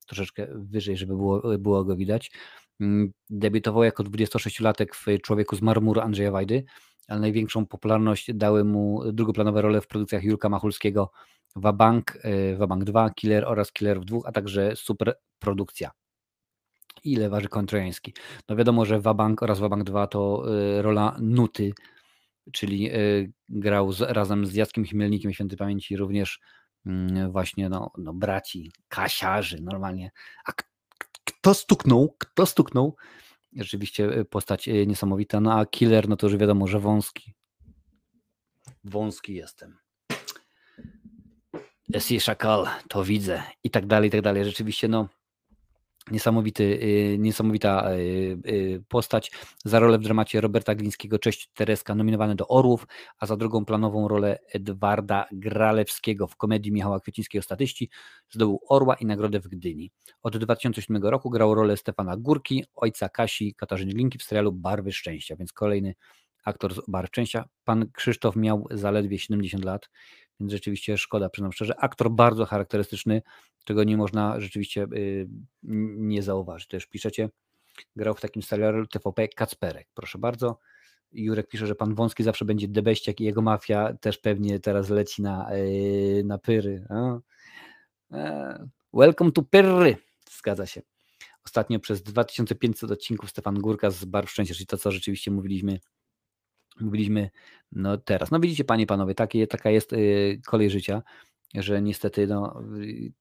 troszeczkę 0.07 0.47
wyżej, 0.51 0.97
żeby 0.97 1.15
było, 1.15 1.57
było 1.57 1.85
go 1.85 1.95
widać. 1.95 2.31
Mm, 2.81 3.11
debiutował 3.29 3.83
jako 3.83 4.03
26-latek 4.03 4.95
w 4.95 5.21
Człowieku 5.21 5.55
z 5.55 5.61
marmuru 5.61 6.01
Andrzeja 6.01 6.31
Wajdy, 6.31 6.63
ale 7.07 7.19
największą 7.19 7.65
popularność 7.65 8.33
dały 8.33 8.63
mu 8.63 9.11
drugoplanowe 9.13 9.61
role 9.61 9.81
w 9.81 9.87
produkcjach 9.87 10.23
Jurka 10.23 10.49
Machulskiego 10.49 11.11
Wabank, 11.55 12.17
e, 12.23 12.55
Wabank 12.55 12.83
2, 12.83 13.09
Killer 13.09 13.45
oraz 13.45 13.71
Killerów 13.71 14.05
2, 14.05 14.19
a 14.25 14.31
także 14.31 14.75
super 14.75 15.13
produkcja. 15.39 15.91
Ile 17.03 17.29
waży 17.29 17.47
koń 17.47 17.65
trojański? 17.65 18.13
No 18.49 18.55
wiadomo, 18.55 18.85
że 18.85 18.99
Wabank 18.99 19.43
oraz 19.43 19.59
Wabank 19.59 19.83
2 19.83 20.07
to 20.07 20.43
e, 20.77 20.81
rola 20.81 21.17
Nuty, 21.21 21.73
czyli 22.51 22.89
e, 22.89 22.97
grał 23.49 23.91
z, 23.91 24.01
razem 24.01 24.45
z 24.45 24.53
Jackiem 24.53 24.85
Chmielnikiem 24.85 25.33
Świętej 25.33 25.57
Pamięci 25.57 25.97
również 25.97 26.39
mm, 26.85 27.31
właśnie 27.31 27.69
no, 27.69 27.91
no 27.97 28.13
braci, 28.13 28.71
kasiarzy 28.87 29.61
normalnie, 29.61 30.11
kto 31.41 31.53
stuknął, 31.53 32.15
kto 32.17 32.45
stuknął. 32.45 32.95
Rzeczywiście 33.53 34.05
e, 34.05 34.25
postać 34.25 34.67
e, 34.67 34.85
niesamowita. 34.85 35.39
No 35.41 35.53
a 35.53 35.65
killer, 35.65 36.09
no 36.09 36.17
to 36.17 36.27
już 36.27 36.37
wiadomo, 36.37 36.67
że 36.67 36.79
wąski. 36.79 37.33
Wąski 38.83 39.33
jestem. 39.33 39.77
Esi 41.93 42.19
Szakal, 42.19 42.67
to 42.89 43.03
widzę. 43.03 43.43
I 43.63 43.69
tak 43.69 43.85
dalej, 43.85 44.07
i 44.07 44.11
tak 44.11 44.21
dalej. 44.21 44.45
Rzeczywiście, 44.45 44.87
no 44.87 45.07
Niesamowity, 46.11 46.63
y, 46.63 47.17
niesamowita 47.19 47.91
y, 47.93 47.97
y, 48.47 48.83
postać. 48.87 49.31
Za 49.65 49.79
rolę 49.79 49.97
w 49.97 50.01
dramacie 50.01 50.41
Roberta 50.41 50.75
Glińskiego 50.75 51.19
Cześć 51.19 51.49
Tereska 51.53 51.95
nominowany 51.95 52.35
do 52.35 52.47
Orłów, 52.47 52.87
a 53.19 53.25
za 53.25 53.37
drugą 53.37 53.65
planową 53.65 54.07
rolę 54.07 54.39
Edwarda 54.53 55.25
Gralewskiego 55.31 56.27
w 56.27 56.35
komedii 56.35 56.71
Michała 56.71 56.99
Kwiecińskiego 56.99 57.43
Statyści 57.43 57.89
zdobył 58.29 58.59
Orła 58.69 58.95
i 58.95 59.05
nagrodę 59.05 59.39
w 59.39 59.47
Gdyni. 59.47 59.91
Od 60.21 60.37
2007 60.37 61.03
roku 61.03 61.29
grał 61.29 61.55
rolę 61.55 61.77
Stefana 61.77 62.17
Górki, 62.17 62.65
ojca 62.75 63.09
Kasi 63.09 63.53
Katarzyny 63.55 64.09
w 64.19 64.23
serialu 64.23 64.51
Barwy 64.51 64.91
Szczęścia, 64.91 65.35
więc 65.35 65.53
kolejny 65.53 65.95
aktor 66.43 66.73
z 66.73 66.81
Barw 66.87 67.07
Szczęścia. 67.07 67.45
Pan 67.63 67.91
Krzysztof 67.91 68.35
miał 68.35 68.67
zaledwie 68.71 69.19
70 69.19 69.65
lat, 69.65 69.89
więc 70.41 70.51
rzeczywiście 70.51 70.97
szkoda, 70.97 71.29
przyznam 71.29 71.51
szczerze. 71.51 71.79
Aktor 71.79 72.11
bardzo 72.11 72.45
charakterystyczny, 72.45 73.21
czego 73.63 73.83
nie 73.83 73.97
można 73.97 74.39
rzeczywiście 74.39 74.87
y, 74.93 75.27
nie 75.63 76.23
zauważyć. 76.23 76.67
Też 76.67 76.85
piszecie, 76.85 77.29
grał 77.95 78.13
w 78.13 78.21
takim 78.21 78.41
serialu 78.41 78.87
TVP 78.87 79.27
Kacperek. 79.27 79.87
Proszę 79.93 80.17
bardzo. 80.17 80.59
Jurek 81.11 81.47
pisze, 81.47 81.67
że 81.67 81.75
pan 81.75 81.95
Wąski 81.95 82.23
zawsze 82.23 82.45
będzie 82.45 82.67
debeściak 82.67 83.21
i 83.21 83.23
jego 83.23 83.41
mafia 83.41 83.93
też 83.93 84.17
pewnie 84.17 84.59
teraz 84.59 84.89
leci 84.89 85.21
na, 85.21 85.55
y, 85.55 86.23
na 86.25 86.37
pyry. 86.37 86.85
E, 88.11 88.67
welcome 88.93 89.31
to 89.31 89.41
Pyrry. 89.41 89.97
Zgadza 90.37 90.65
się. 90.65 90.81
Ostatnio 91.45 91.79
przez 91.79 92.03
2500 92.03 92.91
odcinków 92.91 93.29
Stefan 93.29 93.59
Górka 93.59 93.91
z 93.91 94.05
Barw 94.05 94.29
Szczęścia, 94.29 94.55
czyli 94.55 94.67
to, 94.67 94.77
co 94.77 94.91
rzeczywiście 94.91 95.31
mówiliśmy 95.31 95.79
mówiliśmy 96.81 97.29
no 97.71 97.97
teraz. 97.97 98.31
No 98.31 98.39
widzicie 98.39 98.63
panie, 98.63 98.85
panowie, 98.85 99.15
takie, 99.15 99.47
taka 99.47 99.69
jest 99.69 99.93
y, 99.93 100.41
kolej 100.45 100.69
życia, 100.69 101.01
że 101.55 101.81
niestety 101.81 102.27
no, 102.27 102.61
y, 102.81 103.11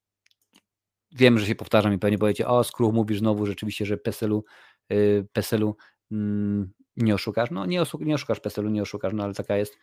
wiem, 1.12 1.38
że 1.38 1.46
się 1.46 1.54
powtarzam 1.54 1.94
i 1.94 1.98
pewnie 1.98 2.18
powiecie, 2.18 2.48
o 2.48 2.64
Skruch 2.64 2.94
mówisz 2.94 3.18
znowu 3.18 3.46
rzeczywiście, 3.46 3.86
że 3.86 3.96
PESEL-u, 3.96 4.44
y, 4.92 5.26
PESEL-u 5.32 5.76
mm, 6.12 6.72
nie 6.96 7.14
oszukasz. 7.14 7.50
No 7.50 7.66
nie, 7.66 7.82
oszukasz, 7.82 8.40
PESEL-u, 8.40 8.70
nie 8.70 8.82
oszukasz, 8.82 9.12
no 9.12 9.24
ale 9.24 9.34
taka 9.34 9.56
jest, 9.56 9.78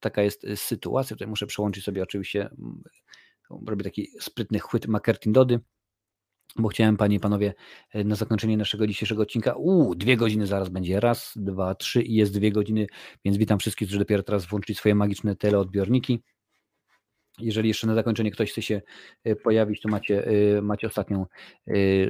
taka 0.00 0.22
jest 0.22 0.46
sytuacja. 0.54 1.16
Tutaj 1.16 1.28
muszę 1.28 1.46
przełączyć 1.46 1.84
sobie 1.84 2.02
oczywiście, 2.02 2.50
mm, 2.58 2.82
robię 3.66 3.84
taki 3.84 4.08
sprytny 4.20 4.58
chwyt 4.58 4.86
Makertin 4.86 5.32
Dody 5.32 5.60
bo 6.56 6.68
chciałem, 6.68 6.96
panie 6.96 7.16
i 7.16 7.20
panowie, 7.20 7.54
e, 7.90 8.04
na 8.04 8.14
zakończenie 8.14 8.56
naszego 8.56 8.86
dzisiejszego 8.86 9.22
odcinka, 9.22 9.54
uuu, 9.54 9.94
dwie 9.94 10.16
godziny 10.16 10.46
zaraz 10.46 10.68
będzie, 10.68 11.00
raz, 11.00 11.32
dwa, 11.36 11.74
trzy 11.74 12.02
i 12.02 12.14
jest 12.14 12.34
dwie 12.34 12.52
godziny, 12.52 12.86
więc 13.24 13.36
witam 13.36 13.58
wszystkich, 13.58 13.88
którzy 13.88 13.98
dopiero 13.98 14.22
teraz 14.22 14.46
włączyli 14.46 14.76
swoje 14.76 14.94
magiczne 14.94 15.36
teleodbiorniki. 15.36 16.22
Jeżeli 17.38 17.68
jeszcze 17.68 17.86
na 17.86 17.94
zakończenie 17.94 18.30
ktoś 18.30 18.52
chce 18.52 18.62
się 18.62 18.82
e, 19.24 19.36
pojawić, 19.36 19.80
to 19.80 19.88
macie, 19.88 20.26
e, 20.26 20.62
macie 20.62 20.86
ostatnią 20.86 21.26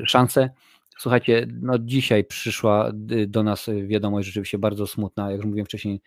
szansę. 0.07 0.51
Słuchajcie, 0.99 1.47
no 1.61 1.79
dzisiaj 1.79 2.25
przyszła 2.25 2.91
do 3.27 3.43
nas 3.43 3.71
wiadomość 3.87 4.27
rzeczywiście 4.27 4.59
bardzo 4.59 4.87
smutna, 4.87 5.31
jak 5.31 5.37
już 5.37 5.47
mówiłem 5.47 5.67
wcześniej, 5.67 6.01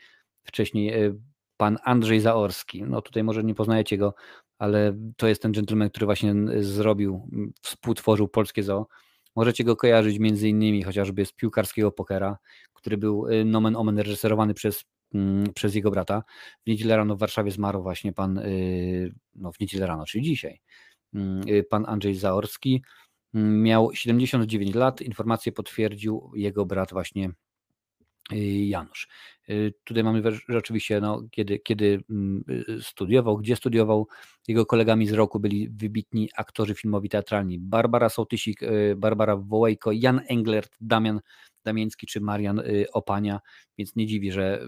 wcześniej 0.43 0.93
pan 1.57 1.77
Andrzej 1.83 2.19
Zaorski. 2.19 2.83
No 2.83 3.01
tutaj 3.01 3.23
może 3.23 3.43
nie 3.43 3.55
poznajecie 3.55 3.97
go, 3.97 4.13
ale 4.57 4.97
to 5.17 5.27
jest 5.27 5.41
ten 5.41 5.51
gentleman, 5.51 5.89
który 5.89 6.05
właśnie 6.05 6.33
zrobił, 6.59 7.29
współtworzył 7.61 8.27
polskie 8.27 8.63
zoo. 8.63 8.87
Możecie 9.35 9.63
go 9.63 9.75
kojarzyć 9.75 10.19
między 10.19 10.49
innymi 10.49 10.83
chociażby 10.83 11.25
z 11.25 11.33
piłkarskiego 11.33 11.91
pokera, 11.91 12.37
który 12.73 12.97
był 12.97 13.27
y, 13.27 13.45
nomen 13.45 13.75
omen 13.75 13.99
reżyserowany 13.99 14.53
przez, 14.53 14.85
przez 15.55 15.75
jego 15.75 15.91
brata. 15.91 16.23
W 16.65 16.69
niedzielę 16.69 16.97
rano 16.97 17.15
w 17.15 17.19
Warszawie 17.19 17.51
zmarł 17.51 17.83
właśnie 17.83 18.13
pan, 18.13 18.37
y, 18.37 19.13
no 19.35 19.51
w 19.51 19.59
niedzielę 19.59 19.87
rano, 19.87 20.05
czyli 20.05 20.23
dzisiaj, 20.23 20.61
y, 21.49 21.63
pan 21.69 21.85
Andrzej 21.87 22.15
Zaorski. 22.15 22.83
Miał 23.33 23.93
79 23.93 24.75
lat, 24.75 25.01
informację 25.01 25.51
potwierdził 25.51 26.31
jego 26.35 26.65
brat 26.65 26.91
właśnie 26.91 27.29
Janusz. 28.67 29.07
Tutaj 29.83 30.03
mamy 30.03 30.21
rzeczywiście, 30.49 31.01
no, 31.01 31.21
kiedy, 31.31 31.59
kiedy 31.59 32.03
mm, 32.09 32.43
studiował, 32.81 33.37
gdzie 33.37 33.55
studiował, 33.55 34.07
jego 34.47 34.65
kolegami 34.65 35.07
z 35.07 35.13
roku 35.13 35.39
byli 35.39 35.69
wybitni 35.69 36.29
aktorzy 36.35 36.75
filmowi, 36.75 37.09
teatralni. 37.09 37.59
Barbara 37.59 38.09
Sołtysik, 38.09 38.59
Barbara 38.95 39.37
Wołejko, 39.37 39.91
Jan 39.91 40.21
Englert, 40.27 40.75
Damian 40.81 41.21
Damiński 41.63 42.07
czy 42.07 42.21
Marian 42.21 42.61
Opania, 42.93 43.39
więc 43.77 43.95
nie 43.95 44.07
dziwi, 44.07 44.31
że 44.31 44.61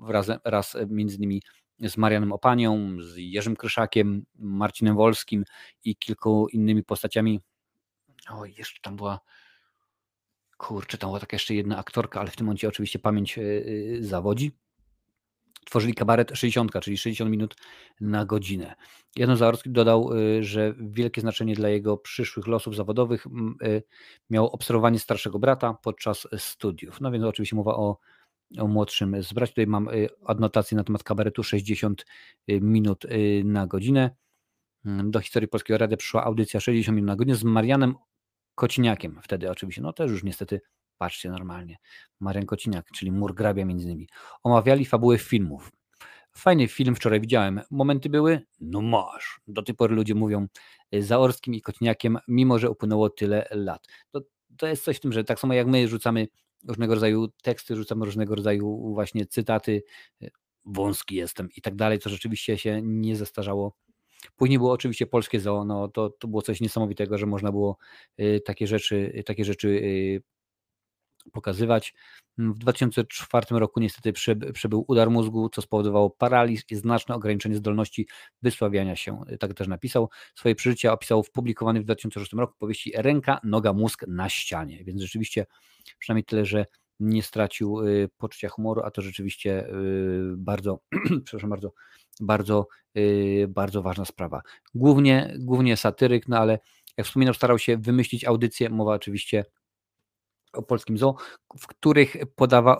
wraz, 0.00 0.30
raz 0.44 0.76
między 0.88 1.16
innymi 1.16 1.42
z 1.80 1.96
Marianem 1.96 2.32
Opanią, 2.32 2.96
z 3.00 3.16
Jerzym 3.16 3.56
Kryszakiem, 3.56 4.24
Marcinem 4.34 4.96
Wolskim 4.96 5.44
i 5.84 5.96
kilku 5.96 6.48
innymi 6.48 6.84
postaciami. 6.84 7.40
O, 8.30 8.44
jeszcze 8.44 8.80
tam 8.82 8.96
była. 8.96 9.20
Kurczę, 10.56 10.98
tam 10.98 11.10
była 11.10 11.20
taka 11.20 11.34
jeszcze 11.34 11.54
jedna 11.54 11.78
aktorka, 11.78 12.20
ale 12.20 12.30
w 12.30 12.36
tym 12.36 12.46
momencie 12.46 12.68
oczywiście 12.68 12.98
pamięć 12.98 13.36
yy, 13.36 13.98
zawodzi. 14.00 14.52
Tworzyli 15.64 15.94
kabaret 15.94 16.30
60, 16.34 16.72
czyli 16.82 16.98
60 16.98 17.30
minut 17.30 17.56
na 18.00 18.24
godzinę. 18.24 18.74
Jan 19.16 19.36
Zaorski 19.36 19.70
dodał, 19.70 20.14
yy, 20.14 20.44
że 20.44 20.74
wielkie 20.78 21.20
znaczenie 21.20 21.54
dla 21.54 21.68
jego 21.68 21.96
przyszłych 21.96 22.46
losów 22.46 22.76
zawodowych 22.76 23.26
miało 24.30 24.52
obserwowanie 24.52 24.98
starszego 24.98 25.38
brata 25.38 25.74
podczas 25.82 26.28
studiów. 26.38 27.00
No 27.00 27.10
więc 27.10 27.24
oczywiście 27.24 27.56
mowa 27.56 27.74
o 27.76 27.98
o 28.58 28.66
młodszym 28.66 29.22
z 29.22 29.32
braci. 29.32 29.52
Tutaj 29.52 29.66
mam 29.66 29.88
adnotację 30.26 30.76
na 30.76 30.84
temat 30.84 31.02
kabaretu 31.02 31.42
60 31.42 32.06
y, 32.50 32.60
minut 32.60 33.06
na 33.44 33.66
godzinę. 33.66 34.10
Mm, 34.84 35.10
do 35.10 35.20
historii 35.20 35.48
Polskiego 35.48 35.78
Radia 35.78 35.96
przyszła 35.96 36.24
audycja 36.24 36.60
60 36.60 36.96
minut 36.96 37.08
na 37.08 37.16
godzinę 37.16 37.36
z 37.36 37.44
Marianem 37.44 37.94
Kociniakiem. 38.56 39.20
Wtedy 39.22 39.50
oczywiście, 39.50 39.82
no 39.82 39.92
też 39.92 40.10
już 40.10 40.22
niestety, 40.24 40.60
patrzcie 40.98 41.30
normalnie, 41.30 41.76
Marian 42.20 42.46
Kociniak, 42.46 42.90
czyli 42.94 43.12
Mur 43.12 43.34
Grabia 43.34 43.64
między 43.64 43.84
innymi. 43.84 44.08
Omawiali 44.42 44.84
fabuły 44.84 45.18
filmów. 45.18 45.72
Fajny 46.36 46.68
film 46.68 46.94
wczoraj 46.94 47.20
widziałem. 47.20 47.60
Momenty 47.70 48.08
były? 48.08 48.40
No 48.60 48.82
masz. 48.82 49.40
Do 49.46 49.62
tej 49.62 49.74
pory 49.74 49.94
ludzie 49.94 50.14
mówią 50.14 50.46
Zaorskim 50.92 51.54
i 51.54 51.62
Kociniakiem, 51.62 52.18
mimo 52.28 52.58
że 52.58 52.70
upłynęło 52.70 53.10
tyle 53.10 53.48
lat. 53.50 53.86
To, 54.10 54.20
to 54.56 54.66
jest 54.66 54.84
coś 54.84 54.96
w 54.96 55.00
tym, 55.00 55.12
że 55.12 55.24
tak 55.24 55.40
samo 55.40 55.54
jak 55.54 55.66
my 55.66 55.88
rzucamy 55.88 56.28
różnego 56.68 56.94
rodzaju 56.94 57.28
teksty, 57.42 57.76
rzucamy 57.76 58.04
różnego 58.04 58.34
rodzaju 58.34 58.94
właśnie 58.94 59.26
cytaty, 59.26 59.82
e, 60.22 60.28
wąski 60.64 61.14
jestem 61.14 61.48
i 61.56 61.62
tak 61.62 61.76
dalej, 61.76 61.98
co 61.98 62.10
rzeczywiście 62.10 62.58
się 62.58 62.80
nie 62.82 63.16
zestarzało. 63.16 63.72
Później 64.36 64.58
było 64.58 64.72
oczywiście 64.72 65.06
polskie 65.06 65.40
zoo, 65.40 65.64
no 65.64 65.88
to, 65.88 66.10
to 66.10 66.28
było 66.28 66.42
coś 66.42 66.60
niesamowitego, 66.60 67.18
że 67.18 67.26
można 67.26 67.52
było 67.52 67.76
e, 68.16 68.40
takie 68.40 68.66
rzeczy, 68.66 69.22
takie 69.26 69.44
rzeczy 69.44 69.82
e, 71.26 71.30
pokazywać. 71.30 71.94
W 72.38 72.58
2004 72.58 73.46
roku 73.50 73.80
niestety 73.80 74.12
przebył 74.52 74.84
udar 74.88 75.10
mózgu, 75.10 75.48
co 75.48 75.62
spowodowało 75.62 76.10
paraliż 76.10 76.62
i 76.70 76.76
znaczne 76.76 77.14
ograniczenie 77.14 77.56
zdolności 77.56 78.06
wysławiania 78.42 78.96
się. 78.96 79.20
Tak 79.40 79.54
też 79.54 79.68
napisał. 79.68 80.10
Swoje 80.34 80.54
przeżycia 80.54 80.92
opisał 80.92 81.22
w 81.22 81.30
publikowanej 81.30 81.82
w 81.82 81.84
2006 81.84 82.32
roku 82.32 82.54
powieści 82.58 82.92
Ręka, 82.94 83.40
noga, 83.44 83.72
mózg 83.72 84.04
na 84.08 84.28
ścianie. 84.28 84.84
Więc 84.84 85.02
rzeczywiście 85.02 85.46
przynajmniej 85.98 86.24
tyle, 86.24 86.44
że 86.44 86.66
nie 87.00 87.22
stracił 87.22 87.80
y, 87.80 88.08
poczucia 88.16 88.48
humoru, 88.48 88.82
a 88.84 88.90
to 88.90 89.02
rzeczywiście 89.02 89.68
y, 89.68 90.34
bardzo, 90.36 90.78
przepraszam 91.24 91.50
bardzo, 91.50 91.72
bardzo, 92.20 92.66
y, 92.96 93.46
bardzo 93.48 93.82
ważna 93.82 94.04
sprawa. 94.04 94.42
Głównie, 94.74 95.34
głównie 95.38 95.76
satyryk, 95.76 96.28
no 96.28 96.38
ale 96.38 96.58
jak 96.96 97.06
wspominał, 97.06 97.34
starał 97.34 97.58
się 97.58 97.76
wymyślić 97.76 98.24
audycję, 98.24 98.70
mowa 98.70 98.94
oczywiście 98.94 99.44
o 100.52 100.62
polskim 100.62 100.98
zoo, 100.98 101.16
w 101.58 101.66
których 101.66 102.16
podawa, 102.34 102.78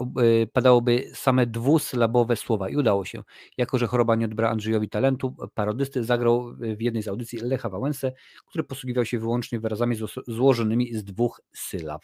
padałoby 0.53 1.11
same 1.15 1.47
dwusylabowe 1.47 2.37
słowa 2.37 2.69
i 2.69 2.77
udało 2.77 3.05
się. 3.05 3.23
Jako, 3.57 3.79
że 3.79 3.87
choroba 3.87 4.15
nie 4.15 4.25
odbrała 4.25 4.53
Andrzejowi 4.53 4.89
talentu, 4.89 5.37
parodysty 5.55 6.05
zagrał 6.05 6.55
w 6.55 6.81
jednej 6.81 7.03
z 7.03 7.09
audycji 7.09 7.39
Lecha 7.39 7.69
Wałęsę, 7.69 8.13
który 8.47 8.65
posługiwał 8.65 9.05
się 9.05 9.19
wyłącznie 9.19 9.61
wyrazami 9.61 9.97
złożonymi 10.27 10.95
z 10.95 11.05
dwóch 11.05 11.41
sylab 11.55 12.03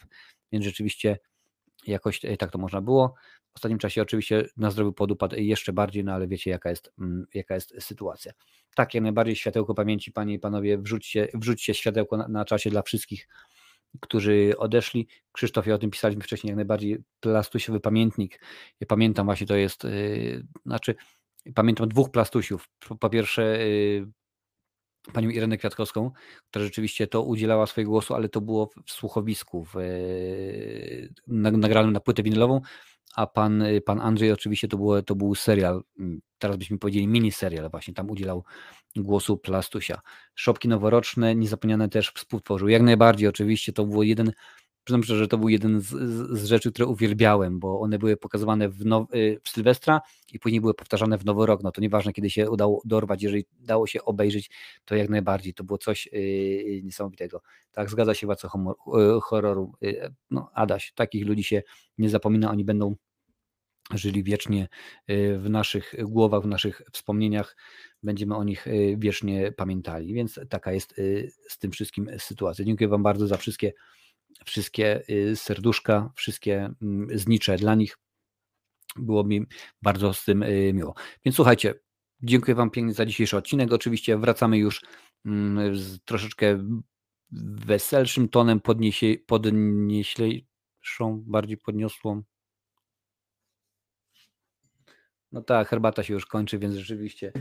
więc 0.53 0.65
rzeczywiście 0.65 1.19
jakoś 1.87 2.25
e, 2.25 2.37
tak 2.37 2.51
to 2.51 2.57
można 2.57 2.81
było. 2.81 3.15
W 3.53 3.55
ostatnim 3.55 3.79
czasie 3.79 4.01
oczywiście 4.01 4.45
na 4.57 4.71
zdrowiu 4.71 4.93
podupadł 4.93 5.35
jeszcze 5.35 5.73
bardziej, 5.73 6.03
no 6.03 6.13
ale 6.13 6.27
wiecie 6.27 6.51
jaka 6.51 6.69
jest, 6.69 6.93
mm, 6.99 7.25
jaka 7.33 7.55
jest 7.55 7.73
sytuacja. 7.79 8.31
Tak, 8.75 8.93
jak 8.93 9.03
najbardziej 9.03 9.35
światełko 9.35 9.73
pamięci, 9.73 10.11
panie 10.11 10.33
i 10.33 10.39
panowie, 10.39 10.77
wrzućcie, 10.77 11.27
wrzućcie 11.33 11.73
światełko 11.73 12.17
na, 12.17 12.27
na 12.27 12.45
czasie 12.45 12.69
dla 12.69 12.81
wszystkich, 12.81 13.27
którzy 13.99 14.53
odeszli. 14.57 15.07
Krzysztofie, 15.31 15.75
o 15.75 15.77
tym 15.77 15.91
pisaliśmy 15.91 16.23
wcześniej, 16.23 16.49
jak 16.49 16.55
najbardziej 16.55 16.97
plastusiowy 17.19 17.79
pamiętnik. 17.79 18.39
Ja 18.79 18.87
pamiętam 18.87 19.25
właśnie, 19.25 19.47
to 19.47 19.55
jest, 19.55 19.83
yy, 19.83 20.45
znaczy 20.65 20.95
pamiętam 21.55 21.89
dwóch 21.89 22.11
plastusiów. 22.11 22.69
Po, 22.87 22.95
po 22.95 23.09
pierwsze 23.09 23.67
yy, 23.67 24.07
panią 25.13 25.29
Irenę 25.29 25.57
Kwiatkowską, 25.57 26.11
która 26.49 26.65
rzeczywiście 26.65 27.07
to 27.07 27.23
udzielała 27.23 27.65
swojego 27.65 27.91
głosu, 27.91 28.13
ale 28.13 28.29
to 28.29 28.41
było 28.41 28.69
w 28.85 28.91
słuchowisku, 28.91 29.65
w, 29.73 29.75
nagranym 31.27 31.93
na 31.93 31.99
płytę 31.99 32.23
winylową, 32.23 32.61
a 33.15 33.27
pan, 33.27 33.63
pan 33.85 34.01
Andrzej 34.01 34.31
oczywiście 34.31 34.67
to, 34.67 34.77
było, 34.77 35.01
to 35.01 35.15
był 35.15 35.35
serial, 35.35 35.83
teraz 36.39 36.57
byśmy 36.57 36.77
powiedzieli 36.77 37.07
mini 37.07 37.31
serial 37.31 37.69
właśnie, 37.69 37.93
tam 37.93 38.09
udzielał 38.09 38.43
głosu 38.95 39.37
Plastusia. 39.37 40.01
Szopki 40.35 40.67
noworoczne, 40.67 41.35
niezapomniane 41.35 41.89
też 41.89 42.11
współtworzył. 42.15 42.67
Jak 42.67 42.81
najbardziej 42.81 43.27
oczywiście 43.27 43.73
to 43.73 43.85
było 43.85 44.03
jeden 44.03 44.31
Przyznam 44.83 45.03
szczerze, 45.03 45.19
że 45.19 45.27
to 45.27 45.37
był 45.37 45.49
jeden 45.49 45.81
z, 45.81 45.87
z, 46.39 46.45
rzeczy, 46.45 46.71
które 46.71 46.87
uwielbiałem, 46.87 47.59
bo 47.59 47.79
one 47.79 47.99
były 47.99 48.17
pokazywane 48.17 48.69
w, 48.69 48.85
now, 48.85 49.13
y, 49.15 49.39
w 49.43 49.49
Sylwestra 49.49 50.01
i 50.33 50.39
później 50.39 50.61
były 50.61 50.73
powtarzane 50.73 51.17
w 51.17 51.25
Nowy 51.25 51.45
Rok. 51.45 51.63
No 51.63 51.71
to 51.71 51.81
nieważne, 51.81 52.13
kiedy 52.13 52.29
się 52.29 52.51
udało 52.51 52.81
dorwać, 52.85 53.23
jeżeli 53.23 53.45
dało 53.59 53.87
się 53.87 54.03
obejrzeć, 54.03 54.49
to 54.85 54.95
jak 54.95 55.09
najbardziej. 55.09 55.53
To 55.53 55.63
było 55.63 55.77
coś 55.77 56.09
yy, 56.11 56.81
niesamowitego. 56.83 57.41
Tak, 57.71 57.89
zgadza 57.89 58.13
się 58.13 58.27
władca 58.27 58.49
yy, 58.93 59.19
horroru. 59.21 59.73
Yy, 59.81 60.13
no, 60.31 60.51
Adaś, 60.53 60.93
takich 60.95 61.25
ludzi 61.25 61.43
się 61.43 61.63
nie 61.97 62.09
zapomina, 62.09 62.51
oni 62.51 62.65
będą 62.65 62.95
żyli 63.93 64.23
wiecznie 64.23 64.67
y, 65.09 65.39
w 65.39 65.49
naszych 65.49 65.93
głowach, 66.03 66.43
w 66.43 66.47
naszych 66.47 66.81
wspomnieniach, 66.91 67.57
będziemy 68.03 68.35
o 68.35 68.43
nich 68.43 68.65
wiecznie 68.97 69.51
pamiętali. 69.51 70.13
Więc 70.13 70.39
taka 70.49 70.71
jest 70.71 70.95
z 71.47 71.57
tym 71.57 71.71
wszystkim 71.71 72.09
sytuacja. 72.17 72.65
Dziękuję 72.65 72.87
Wam 72.87 73.03
bardzo 73.03 73.27
za 73.27 73.37
wszystkie 73.37 73.73
wszystkie 74.45 75.03
y, 75.09 75.35
serduszka, 75.35 76.11
wszystkie 76.15 76.73
mm, 76.81 77.19
znicze 77.19 77.57
dla 77.57 77.75
nich. 77.75 77.97
Było 78.95 79.23
mi 79.23 79.45
bardzo 79.81 80.13
z 80.13 80.25
tym 80.25 80.43
y, 80.43 80.71
miło. 80.73 80.93
Więc 81.25 81.35
słuchajcie, 81.35 81.73
dziękuję 82.21 82.55
Wam 82.55 82.69
pięknie 82.69 82.93
za 82.93 83.05
dzisiejszy 83.05 83.37
odcinek. 83.37 83.73
Oczywiście 83.73 84.17
wracamy 84.17 84.57
już 84.57 84.81
mm, 85.25 85.75
z 85.75 86.03
troszeczkę 86.03 86.63
weselszym 87.65 88.29
tonem, 88.29 88.59
podniesie, 88.59 89.15
podnieślejszą, 89.27 91.23
bardziej 91.25 91.57
podniosłą 91.57 92.23
no 95.33 95.41
tak, 95.41 95.69
herbata 95.69 96.03
się 96.03 96.13
już 96.13 96.25
kończy, 96.25 96.59
więc 96.59 96.75
rzeczywiście 96.75 97.31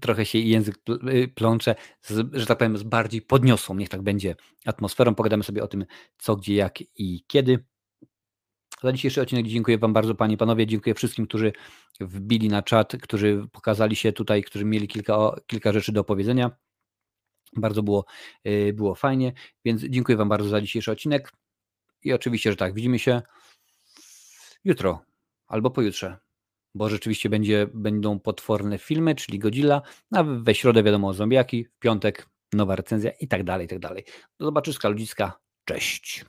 trochę 0.00 0.26
się 0.26 0.38
język 0.38 0.76
y, 1.08 1.28
plącze, 1.28 1.74
z, 2.02 2.28
że 2.32 2.46
tak 2.46 2.58
powiem, 2.58 2.78
z 2.78 2.82
bardziej 2.82 3.22
podniosłą, 3.22 3.76
niech 3.76 3.88
tak 3.88 4.02
będzie, 4.02 4.36
atmosferą. 4.66 5.14
Pogadamy 5.14 5.44
sobie 5.44 5.62
o 5.62 5.68
tym, 5.68 5.84
co, 6.18 6.36
gdzie, 6.36 6.54
jak 6.54 6.80
i 6.80 7.24
kiedy. 7.26 7.64
Za 8.82 8.92
dzisiejszy 8.92 9.20
odcinek 9.20 9.46
dziękuję 9.46 9.78
Wam 9.78 9.92
bardzo, 9.92 10.14
Panie 10.14 10.36
Panowie. 10.36 10.66
Dziękuję 10.66 10.94
wszystkim, 10.94 11.26
którzy 11.26 11.52
wbili 12.00 12.48
na 12.48 12.62
czat, 12.62 12.92
którzy 13.02 13.46
pokazali 13.52 13.96
się 13.96 14.12
tutaj, 14.12 14.42
którzy 14.42 14.64
mieli 14.64 14.88
kilka, 14.88 15.36
kilka 15.46 15.72
rzeczy 15.72 15.92
do 15.92 16.00
opowiedzenia. 16.00 16.50
Bardzo 17.56 17.82
było, 17.82 18.04
y, 18.46 18.72
było 18.72 18.94
fajnie, 18.94 19.32
więc 19.64 19.82
dziękuję 19.82 20.18
Wam 20.18 20.28
bardzo 20.28 20.48
za 20.48 20.60
dzisiejszy 20.60 20.92
odcinek. 20.92 21.32
I 22.02 22.12
oczywiście, 22.12 22.50
że 22.50 22.56
tak, 22.56 22.74
widzimy 22.74 22.98
się 22.98 23.22
jutro 24.64 25.02
albo 25.46 25.70
pojutrze 25.70 26.25
bo 26.76 26.88
rzeczywiście 26.88 27.30
będzie, 27.30 27.66
będą 27.74 28.20
potworne 28.20 28.78
filmy, 28.78 29.14
czyli 29.14 29.38
Godzilla, 29.38 29.82
a 30.14 30.22
we 30.22 30.54
środę 30.54 30.82
wiadomo 30.82 31.14
zombiaki, 31.14 31.64
w 31.64 31.78
piątek 31.78 32.28
nowa 32.52 32.76
recenzja 32.76 33.10
i 33.20 33.28
tak 33.28 33.44
dalej, 33.44 33.66
i 33.66 33.68
tak 33.68 33.78
dalej. 33.78 34.04
Do 34.40 34.46
zobaczyska 34.46 34.88
ludziska, 34.88 35.40
cześć. 35.64 36.24